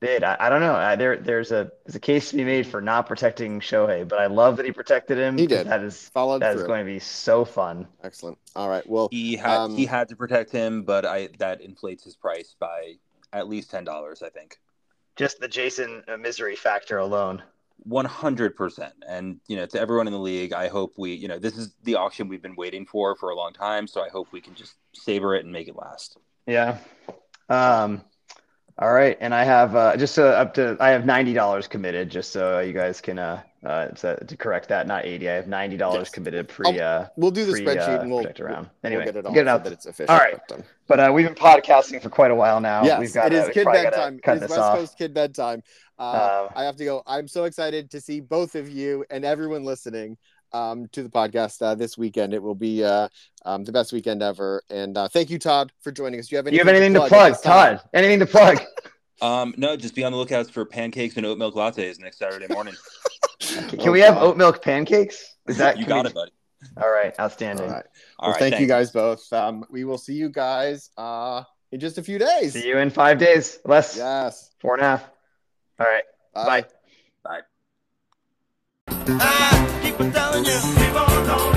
bid. 0.00 0.22
I, 0.22 0.36
I 0.38 0.48
don't 0.50 0.60
know. 0.60 0.74
I, 0.74 0.96
there, 0.96 1.16
there's 1.16 1.50
a 1.50 1.70
there's 1.86 1.94
a 1.94 2.00
case 2.00 2.28
to 2.30 2.36
be 2.36 2.44
made 2.44 2.66
for 2.66 2.82
not 2.82 3.06
protecting 3.06 3.60
Shohei, 3.60 4.06
but 4.06 4.18
I 4.18 4.26
love 4.26 4.58
that 4.58 4.66
he 4.66 4.72
protected 4.72 5.16
him. 5.16 5.38
He 5.38 5.46
did. 5.46 5.66
That 5.66 5.82
is 5.82 6.10
followed. 6.10 6.40
That 6.42 6.52
through. 6.52 6.62
is 6.62 6.66
going 6.66 6.84
to 6.84 6.92
be 6.92 6.98
so 6.98 7.46
fun. 7.46 7.86
Excellent. 8.04 8.36
All 8.54 8.68
right. 8.68 8.86
Well, 8.86 9.08
he 9.10 9.34
had 9.34 9.56
um, 9.56 9.76
he 9.76 9.86
had 9.86 10.10
to 10.10 10.16
protect 10.16 10.52
him, 10.52 10.82
but 10.82 11.06
I 11.06 11.28
that 11.38 11.62
inflates 11.62 12.04
his 12.04 12.16
price 12.16 12.54
by 12.58 12.96
at 13.32 13.48
least 13.48 13.70
ten 13.70 13.84
dollars. 13.84 14.22
I 14.22 14.28
think 14.28 14.58
just 15.20 15.38
the 15.38 15.48
Jason 15.48 16.02
uh, 16.08 16.16
misery 16.16 16.56
factor 16.56 16.96
alone. 16.96 17.42
100% 17.88 18.90
and 19.08 19.40
you 19.48 19.56
know 19.56 19.64
to 19.64 19.80
everyone 19.80 20.06
in 20.06 20.12
the 20.12 20.18
league 20.18 20.52
i 20.52 20.68
hope 20.68 20.92
we 20.98 21.14
you 21.14 21.26
know 21.26 21.38
this 21.38 21.56
is 21.56 21.72
the 21.84 21.94
auction 21.94 22.28
we've 22.28 22.42
been 22.42 22.54
waiting 22.54 22.84
for 22.84 23.16
for 23.16 23.30
a 23.30 23.34
long 23.34 23.54
time. 23.54 23.86
So 23.86 24.02
i 24.02 24.10
hope 24.10 24.28
we 24.32 24.40
can 24.42 24.54
just 24.54 24.74
savor 24.92 25.34
it 25.34 25.44
and 25.44 25.52
make 25.52 25.66
it 25.66 25.74
last. 25.76 26.18
Yeah. 26.46 26.76
Um 27.48 28.02
all 28.78 28.92
right. 28.92 29.16
And 29.18 29.34
i 29.34 29.44
have 29.44 29.74
uh 29.74 29.96
just 29.96 30.18
uh, 30.18 30.24
up 30.24 30.52
to 30.54 30.76
i 30.78 30.90
have 30.90 31.04
$90 31.04 31.70
committed 31.70 32.10
just 32.10 32.32
so 32.32 32.60
you 32.60 32.74
guys 32.74 33.00
can 33.00 33.18
uh 33.18 33.40
uh, 33.64 33.88
to, 33.88 34.24
to 34.24 34.36
correct 34.36 34.68
that, 34.68 34.86
not 34.86 35.04
80. 35.04 35.28
I 35.28 35.34
have 35.34 35.44
$90 35.46 35.78
yes. 35.78 36.10
committed 36.10 36.48
pre. 36.48 36.80
Uh, 36.80 37.06
we'll 37.16 37.30
do 37.30 37.44
the 37.44 37.52
pre, 37.52 37.62
spreadsheet 37.62 37.98
uh, 37.98 38.00
and 38.00 38.10
we'll, 38.10 38.22
get 38.22 38.40
around. 38.40 38.70
Anyway, 38.82 39.04
we'll 39.04 39.12
get 39.12 39.16
it, 39.16 39.26
all 39.26 39.32
get 39.32 39.42
it 39.42 39.48
out. 39.48 39.60
So 39.60 39.64
that 39.64 39.72
it's 39.72 39.86
official. 39.86 40.14
All 40.14 40.20
right. 40.20 40.40
But, 40.48 40.62
but 40.86 41.00
uh, 41.00 41.12
we've 41.12 41.26
been 41.26 41.34
podcasting 41.34 42.02
for 42.02 42.08
quite 42.08 42.30
a 42.30 42.34
while 42.34 42.60
now. 42.60 42.84
Yes, 42.84 43.00
we've 43.00 43.12
got, 43.12 43.26
it 43.26 43.34
is 43.34 43.48
kid 43.50 43.66
bedtime. 43.66 44.18
It 44.24 44.30
is 44.30 44.40
West 44.40 44.58
off. 44.58 44.78
Coast 44.78 44.98
kid 44.98 45.12
bedtime. 45.12 45.62
Uh, 45.98 46.48
um, 46.48 46.54
I 46.56 46.64
have 46.64 46.76
to 46.76 46.84
go. 46.84 47.02
I'm 47.06 47.28
so 47.28 47.44
excited 47.44 47.90
to 47.90 48.00
see 48.00 48.20
both 48.20 48.54
of 48.54 48.70
you 48.70 49.04
and 49.10 49.24
everyone 49.24 49.64
listening 49.64 50.16
um, 50.52 50.88
to 50.92 51.02
the 51.02 51.10
podcast 51.10 51.60
uh, 51.62 51.74
this 51.74 51.98
weekend. 51.98 52.32
It 52.32 52.42
will 52.42 52.54
be 52.54 52.82
uh, 52.82 53.08
um, 53.44 53.64
the 53.64 53.72
best 53.72 53.92
weekend 53.92 54.22
ever. 54.22 54.62
And 54.70 54.96
uh, 54.96 55.08
thank 55.08 55.30
you, 55.30 55.38
Todd, 55.38 55.72
for 55.80 55.92
joining 55.92 56.18
us. 56.18 56.28
Do 56.28 56.34
you 56.34 56.38
have 56.38 56.46
anything, 56.46 56.66
you 56.66 56.72
have 56.72 56.74
anything 56.74 56.94
to 56.94 57.08
plug, 57.08 57.34
to 57.34 57.40
plug 57.40 57.42
Todd? 57.42 57.80
Anything 57.92 58.20
to 58.20 58.26
plug? 58.26 58.60
Um, 59.22 59.54
no, 59.56 59.76
just 59.76 59.94
be 59.94 60.04
on 60.04 60.12
the 60.12 60.18
lookout 60.18 60.50
for 60.50 60.64
pancakes 60.64 61.16
and 61.16 61.26
oat 61.26 61.38
milk 61.38 61.54
lattes 61.54 62.00
next 62.00 62.18
Saturday 62.18 62.52
morning. 62.52 62.74
Can 63.40 63.80
oh, 63.88 63.92
we 63.92 64.00
have 64.00 64.16
oat 64.18 64.36
milk 64.36 64.62
pancakes? 64.62 65.36
Is 65.48 65.56
that 65.58 65.78
you 65.78 65.86
got 65.86 66.04
we... 66.04 66.10
it, 66.10 66.14
buddy? 66.14 66.30
All 66.76 66.90
right, 66.90 67.18
outstanding. 67.18 67.66
All 67.66 67.72
right. 67.72 67.84
All 68.18 68.28
well, 68.28 68.32
right, 68.32 68.38
thank 68.38 68.52
thanks. 68.54 68.62
you 68.62 68.68
guys 68.68 68.90
both. 68.90 69.32
Um, 69.32 69.64
we 69.70 69.84
will 69.84 69.98
see 69.98 70.14
you 70.14 70.28
guys 70.28 70.90
uh, 70.96 71.42
in 71.72 71.80
just 71.80 71.98
a 71.98 72.02
few 72.02 72.18
days. 72.18 72.52
See 72.52 72.68
you 72.68 72.78
in 72.78 72.90
five 72.90 73.18
days. 73.18 73.58
Less. 73.64 73.96
Yes. 73.96 74.50
Four 74.60 74.74
and 74.74 74.82
a 74.82 74.86
half. 74.86 75.10
All 75.78 75.86
right. 75.86 76.04
Bye. 76.34 76.64
Bye. 77.24 77.40
Bye. 81.24 81.56